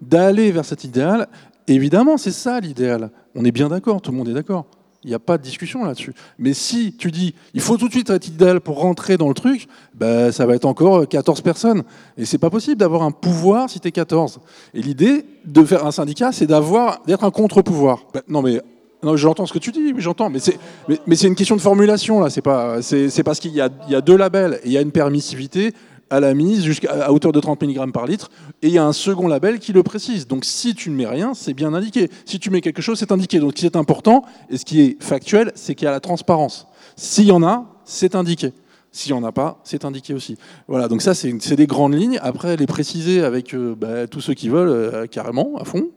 d'aller 0.00 0.52
vers 0.52 0.64
cet 0.64 0.84
idéal. 0.84 1.28
Évidemment, 1.68 2.16
c'est 2.16 2.30
ça 2.30 2.60
l'idéal. 2.60 3.10
On 3.34 3.44
est 3.44 3.52
bien 3.52 3.68
d'accord, 3.68 4.00
tout 4.00 4.10
le 4.10 4.16
monde 4.16 4.28
est 4.30 4.32
d'accord. 4.32 4.64
Il 5.02 5.08
n'y 5.08 5.14
a 5.14 5.18
pas 5.18 5.38
de 5.38 5.42
discussion 5.42 5.84
là-dessus. 5.84 6.12
Mais 6.38 6.52
si 6.52 6.92
tu 6.92 7.10
dis, 7.10 7.34
il 7.54 7.62
faut 7.62 7.78
tout 7.78 7.88
de 7.88 7.92
suite 7.92 8.10
être 8.10 8.28
idéal 8.28 8.60
pour 8.60 8.80
rentrer 8.80 9.16
dans 9.16 9.28
le 9.28 9.34
truc, 9.34 9.66
ben, 9.94 10.30
ça 10.30 10.44
va 10.44 10.54
être 10.54 10.66
encore 10.66 11.08
14 11.08 11.40
personnes. 11.40 11.84
Et 12.18 12.26
c'est 12.26 12.38
pas 12.38 12.50
possible 12.50 12.76
d'avoir 12.76 13.02
un 13.02 13.10
pouvoir 13.10 13.70
si 13.70 13.80
tu 13.80 13.88
es 13.88 13.92
14. 13.92 14.40
Et 14.74 14.82
l'idée 14.82 15.24
de 15.46 15.64
faire 15.64 15.86
un 15.86 15.90
syndicat, 15.90 16.32
c'est 16.32 16.46
d'avoir, 16.46 17.02
d'être 17.06 17.24
un 17.24 17.30
contre-pouvoir. 17.30 18.04
Ben, 18.12 18.20
non, 18.28 18.42
mais 18.42 18.60
non, 19.02 19.16
j'entends 19.16 19.46
ce 19.46 19.54
que 19.54 19.58
tu 19.58 19.72
dis, 19.72 19.94
j'entends, 19.96 20.28
mais 20.28 20.38
c'est, 20.38 20.58
mais, 21.06 21.16
une 21.16 21.34
question 21.34 21.56
de 21.56 21.62
formulation 21.62 22.20
là. 22.20 22.28
C'est 22.28 22.42
parce 22.42 23.40
qu'il 23.40 23.52
y 23.52 23.60
a, 23.62 23.70
y 23.88 23.94
a 23.94 24.02
deux 24.02 24.16
labels 24.16 24.60
il 24.66 24.72
y 24.72 24.76
a 24.76 24.82
une 24.82 24.92
permissivité 24.92 25.72
à 26.10 26.20
la 26.20 26.34
mise 26.34 26.62
jusqu'à 26.64 27.10
hauteur 27.10 27.32
de 27.32 27.40
30 27.40 27.62
mg 27.62 27.92
par 27.92 28.06
litre, 28.06 28.30
et 28.62 28.68
il 28.68 28.72
y 28.72 28.78
a 28.78 28.84
un 28.84 28.92
second 28.92 29.28
label 29.28 29.58
qui 29.58 29.72
le 29.72 29.82
précise. 29.82 30.26
Donc 30.26 30.44
si 30.44 30.74
tu 30.74 30.90
ne 30.90 30.96
mets 30.96 31.06
rien, 31.06 31.34
c'est 31.34 31.54
bien 31.54 31.72
indiqué. 31.72 32.10
Si 32.24 32.38
tu 32.38 32.50
mets 32.50 32.60
quelque 32.60 32.82
chose, 32.82 32.98
c'est 32.98 33.12
indiqué. 33.12 33.38
Donc 33.38 33.52
ce 33.54 33.60
qui 33.60 33.66
est 33.66 33.76
important, 33.76 34.24
et 34.50 34.58
ce 34.58 34.64
qui 34.64 34.80
est 34.80 35.02
factuel, 35.02 35.52
c'est 35.54 35.74
qu'il 35.74 35.86
y 35.86 35.88
a 35.88 35.92
la 35.92 36.00
transparence. 36.00 36.66
S'il 36.96 37.26
y 37.26 37.32
en 37.32 37.42
a, 37.42 37.66
c'est 37.84 38.14
indiqué. 38.14 38.52
S'il 38.92 39.14
n'y 39.14 39.20
en 39.20 39.24
a 39.24 39.30
pas, 39.30 39.60
c'est 39.62 39.84
indiqué 39.84 40.14
aussi. 40.14 40.36
Voilà, 40.66 40.88
donc 40.88 41.00
ça, 41.00 41.14
c'est 41.14 41.54
des 41.54 41.66
grandes 41.68 41.94
lignes. 41.94 42.18
Après, 42.22 42.56
les 42.56 42.66
préciser 42.66 43.22
avec 43.22 43.54
euh, 43.54 43.76
bah, 43.76 44.08
tous 44.08 44.20
ceux 44.20 44.34
qui 44.34 44.48
veulent, 44.48 44.68
euh, 44.68 45.06
carrément, 45.06 45.56
à 45.58 45.64
fond. 45.64 45.90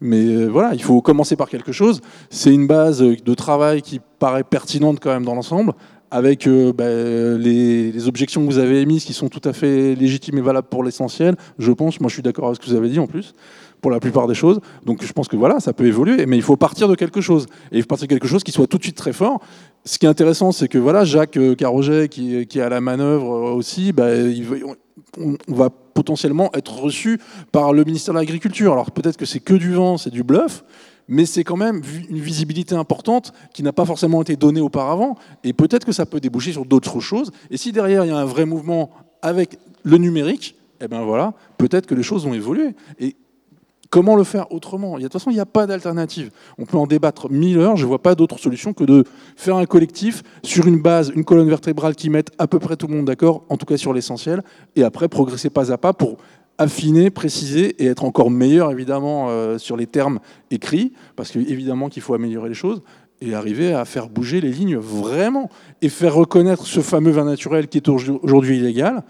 Mais 0.00 0.24
euh, 0.24 0.46
voilà, 0.46 0.72
il 0.72 0.82
faut 0.82 1.02
commencer 1.02 1.36
par 1.36 1.50
quelque 1.50 1.72
chose. 1.72 2.00
C'est 2.30 2.52
une 2.52 2.66
base 2.66 3.00
de 3.00 3.34
travail 3.34 3.82
qui 3.82 4.00
paraît 4.18 4.44
pertinente 4.44 5.00
quand 5.00 5.10
même 5.10 5.26
dans 5.26 5.34
l'ensemble, 5.34 5.74
avec 6.10 6.48
bah, 6.48 6.88
les, 6.88 8.08
objections 8.08 8.40
que 8.42 8.46
vous 8.46 8.58
avez 8.58 8.80
émises 8.80 9.04
qui 9.04 9.12
sont 9.12 9.28
tout 9.28 9.46
à 9.48 9.52
fait 9.52 9.94
légitimes 9.94 10.38
et 10.38 10.40
valables 10.40 10.68
pour 10.68 10.84
l'essentiel, 10.84 11.36
je 11.58 11.72
pense. 11.72 12.00
Moi, 12.00 12.08
je 12.08 12.14
suis 12.14 12.22
d'accord 12.22 12.46
avec 12.46 12.56
ce 12.56 12.66
que 12.66 12.70
vous 12.70 12.76
avez 12.76 12.88
dit 12.88 12.98
en 12.98 13.06
plus 13.06 13.34
pour 13.80 13.90
la 13.90 14.00
plupart 14.00 14.26
des 14.26 14.34
choses. 14.34 14.60
Donc 14.84 15.04
je 15.04 15.12
pense 15.12 15.28
que 15.28 15.36
voilà, 15.36 15.60
ça 15.60 15.72
peut 15.72 15.86
évoluer, 15.86 16.26
mais 16.26 16.36
il 16.36 16.42
faut 16.42 16.56
partir 16.56 16.88
de 16.88 16.94
quelque 16.94 17.20
chose. 17.20 17.46
Et 17.72 17.78
il 17.78 17.82
faut 17.82 17.88
partir 17.88 18.06
de 18.06 18.12
quelque 18.12 18.28
chose 18.28 18.44
qui 18.44 18.52
soit 18.52 18.66
tout 18.66 18.78
de 18.78 18.82
suite 18.82 18.96
très 18.96 19.12
fort. 19.12 19.40
Ce 19.84 19.98
qui 19.98 20.06
est 20.06 20.08
intéressant, 20.08 20.52
c'est 20.52 20.68
que 20.68 20.78
voilà, 20.78 21.04
Jacques 21.04 21.36
euh, 21.36 21.54
Carroget, 21.54 22.08
qui, 22.08 22.46
qui, 22.46 22.58
est 22.58 22.62
à 22.62 22.68
la 22.68 22.80
manœuvre 22.80 23.32
euh, 23.32 23.52
aussi, 23.52 23.92
bah, 23.92 24.08
on, 25.18 25.36
va 25.48 25.70
potentiellement 25.70 26.50
être 26.54 26.80
reçu 26.80 27.18
par 27.52 27.72
le 27.72 27.84
ministère 27.84 28.14
de 28.14 28.18
l'Agriculture. 28.18 28.72
Alors 28.72 28.90
peut-être 28.90 29.16
que 29.16 29.26
c'est 29.26 29.40
que 29.40 29.54
du 29.54 29.72
vent, 29.72 29.96
c'est 29.96 30.10
du 30.10 30.22
bluff, 30.22 30.64
mais 31.10 31.26
c'est 31.26 31.44
quand 31.44 31.56
même 31.56 31.82
une 32.08 32.20
visibilité 32.20 32.74
importante 32.74 33.32
qui 33.52 33.62
n'a 33.62 33.72
pas 33.72 33.84
forcément 33.84 34.22
été 34.22 34.36
donnée 34.36 34.60
auparavant. 34.60 35.16
Et 35.44 35.52
peut-être 35.52 35.84
que 35.84 35.92
ça 35.92 36.06
peut 36.06 36.20
déboucher 36.20 36.52
sur 36.52 36.64
d'autres 36.64 37.00
choses. 37.00 37.32
Et 37.50 37.56
si 37.56 37.72
derrière, 37.72 38.04
il 38.04 38.08
y 38.08 38.12
a 38.12 38.16
un 38.16 38.24
vrai 38.24 38.46
mouvement 38.46 38.90
avec 39.20 39.58
le 39.82 39.98
numérique, 39.98 40.54
eh 40.80 40.88
ben 40.88 41.02
voilà, 41.02 41.34
peut-être 41.58 41.86
que 41.86 41.94
les 41.94 42.02
choses 42.02 42.24
vont 42.24 42.32
évoluer. 42.32 42.74
Et 43.00 43.16
Comment 43.90 44.14
le 44.14 44.22
faire 44.22 44.52
autrement? 44.52 44.96
De 44.96 45.02
toute 45.02 45.12
façon, 45.12 45.30
il 45.30 45.34
n'y 45.34 45.40
a 45.40 45.46
pas 45.46 45.66
d'alternative. 45.66 46.30
On 46.58 46.64
peut 46.64 46.76
en 46.76 46.86
débattre 46.86 47.28
mille 47.28 47.58
heures. 47.58 47.76
Je 47.76 47.82
ne 47.82 47.88
vois 47.88 48.00
pas 48.00 48.14
d'autre 48.14 48.38
solution 48.38 48.72
que 48.72 48.84
de 48.84 49.04
faire 49.34 49.56
un 49.56 49.66
collectif 49.66 50.22
sur 50.44 50.68
une 50.68 50.80
base, 50.80 51.10
une 51.12 51.24
colonne 51.24 51.48
vertébrale 51.48 51.96
qui 51.96 52.08
mette 52.08 52.30
à 52.38 52.46
peu 52.46 52.60
près 52.60 52.76
tout 52.76 52.86
le 52.86 52.94
monde 52.94 53.06
d'accord, 53.06 53.42
en 53.48 53.56
tout 53.56 53.66
cas 53.66 53.76
sur 53.76 53.92
l'essentiel, 53.92 54.44
et 54.76 54.84
après 54.84 55.08
progresser 55.08 55.50
pas 55.50 55.72
à 55.72 55.76
pas 55.76 55.92
pour 55.92 56.18
affiner, 56.60 57.08
préciser 57.08 57.82
et 57.82 57.86
être 57.86 58.04
encore 58.04 58.30
meilleur 58.30 58.70
évidemment 58.70 59.30
euh, 59.30 59.56
sur 59.56 59.76
les 59.78 59.86
termes 59.86 60.20
écrits, 60.50 60.92
parce 61.16 61.30
qu'évidemment 61.30 61.88
qu'il 61.88 62.02
faut 62.02 62.12
améliorer 62.12 62.50
les 62.50 62.54
choses 62.54 62.82
et 63.22 63.34
arriver 63.34 63.72
à 63.72 63.86
faire 63.86 64.08
bouger 64.08 64.42
les 64.42 64.50
lignes 64.50 64.76
vraiment 64.76 65.48
et 65.80 65.88
faire 65.88 66.14
reconnaître 66.14 66.66
ce 66.66 66.80
fameux 66.80 67.12
vin 67.12 67.24
naturel 67.24 67.66
qui 67.66 67.78
est 67.78 67.88
aujourd'hui 67.88 68.58
illégal 68.58 69.02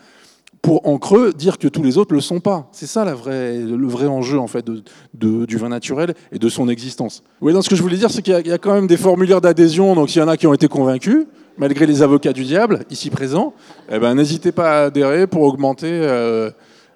pour 0.62 0.86
en 0.86 0.98
creux 0.98 1.32
dire 1.32 1.58
que 1.58 1.66
tous 1.66 1.82
les 1.82 1.98
autres 1.98 2.12
ne 2.12 2.18
le 2.18 2.22
sont 2.22 2.38
pas. 2.38 2.68
C'est 2.70 2.86
ça 2.86 3.04
le 3.04 3.86
vrai 3.86 4.06
enjeu 4.06 4.38
en 4.38 4.46
fait 4.46 4.64
de, 4.64 5.44
du 5.44 5.56
vin 5.56 5.70
naturel 5.70 6.14
et 6.30 6.38
de 6.38 6.48
son 6.48 6.68
existence. 6.68 7.24
Oui, 7.40 7.52
dans 7.52 7.62
ce 7.62 7.70
que 7.70 7.76
je 7.76 7.82
voulais 7.82 7.96
dire, 7.96 8.10
c'est 8.10 8.22
qu'il 8.22 8.46
y, 8.46 8.52
a 8.52 8.58
quand 8.58 8.74
même 8.74 8.86
des 8.86 8.96
formulaires 8.96 9.40
d'adhésion, 9.40 9.94
donc 9.96 10.14
il 10.14 10.18
y 10.18 10.22
en 10.22 10.28
a 10.28 10.36
qui 10.36 10.46
ont 10.46 10.54
été 10.54 10.68
convaincus, 10.68 11.26
malgré 11.58 11.86
les 11.86 12.02
avocats 12.02 12.32
du 12.32 12.44
diable 12.44 12.80
ici 12.90 13.10
présents. 13.10 13.54
Eh 13.90 13.98
ben, 13.98 14.14
n'hésitez 14.14 14.52
pas 14.52 14.82
à 14.82 14.84
adhérer 14.86 15.26
pour 15.26 15.42
augmenter. 15.42 15.90
Euh, 15.90 16.50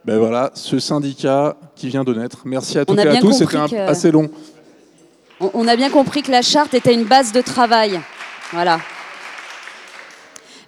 ben 0.04 0.18
voilà, 0.18 0.50
ce 0.54 0.78
syndicat 0.78 1.56
qui 1.76 1.88
vient 1.88 2.04
de 2.04 2.12
naître. 2.12 2.42
Merci 2.44 2.78
à 2.78 2.84
toutes 2.84 2.98
et 2.98 3.08
à 3.08 3.16
tous, 3.20 3.32
c'était 3.32 3.78
assez 3.78 4.10
long. 4.10 4.28
On 5.40 5.66
a 5.66 5.76
bien 5.76 5.90
compris 5.90 6.22
que 6.22 6.30
la 6.30 6.42
charte 6.42 6.74
était 6.74 6.94
une 6.94 7.04
base 7.04 7.32
de 7.32 7.40
travail. 7.40 8.00
Voilà. 8.52 8.78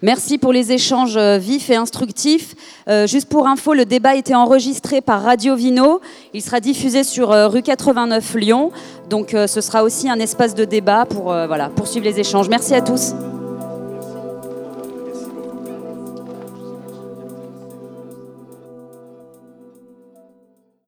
Merci 0.03 0.37
pour 0.37 0.53
les 0.53 0.73
échanges 0.73 1.17
euh, 1.17 1.39
vifs 1.39 1.71
et 1.71 1.77
instructifs. 1.77 2.55
Euh, 2.89 3.07
juste 3.07 3.29
pour 3.29 3.47
info, 3.47 3.73
le 3.73 3.87
débat 3.87 4.11
a 4.11 4.15
été 4.15 4.35
enregistré 4.35 5.01
par 5.01 5.23
Radio 5.23 5.57
Vino. 5.57 6.01
Il 6.35 6.43
sera 6.43 6.61
diffusé 6.61 7.03
sur 7.03 7.33
euh, 7.33 7.49
rue 7.49 7.63
89 7.63 8.35
Lyon. 8.35 8.73
Donc 9.09 9.31
ce 9.31 9.61
sera 9.61 9.85
aussi 9.85 10.09
un 10.09 10.19
espace 10.19 10.55
de 10.55 10.65
débat 10.65 11.07
pour 11.07 11.27
voilà, 11.27 11.69
poursuivre 11.69 12.05
les 12.05 12.19
échanges. 12.19 12.49
Merci 12.49 12.75
à 12.75 12.81
tous. 12.81 13.13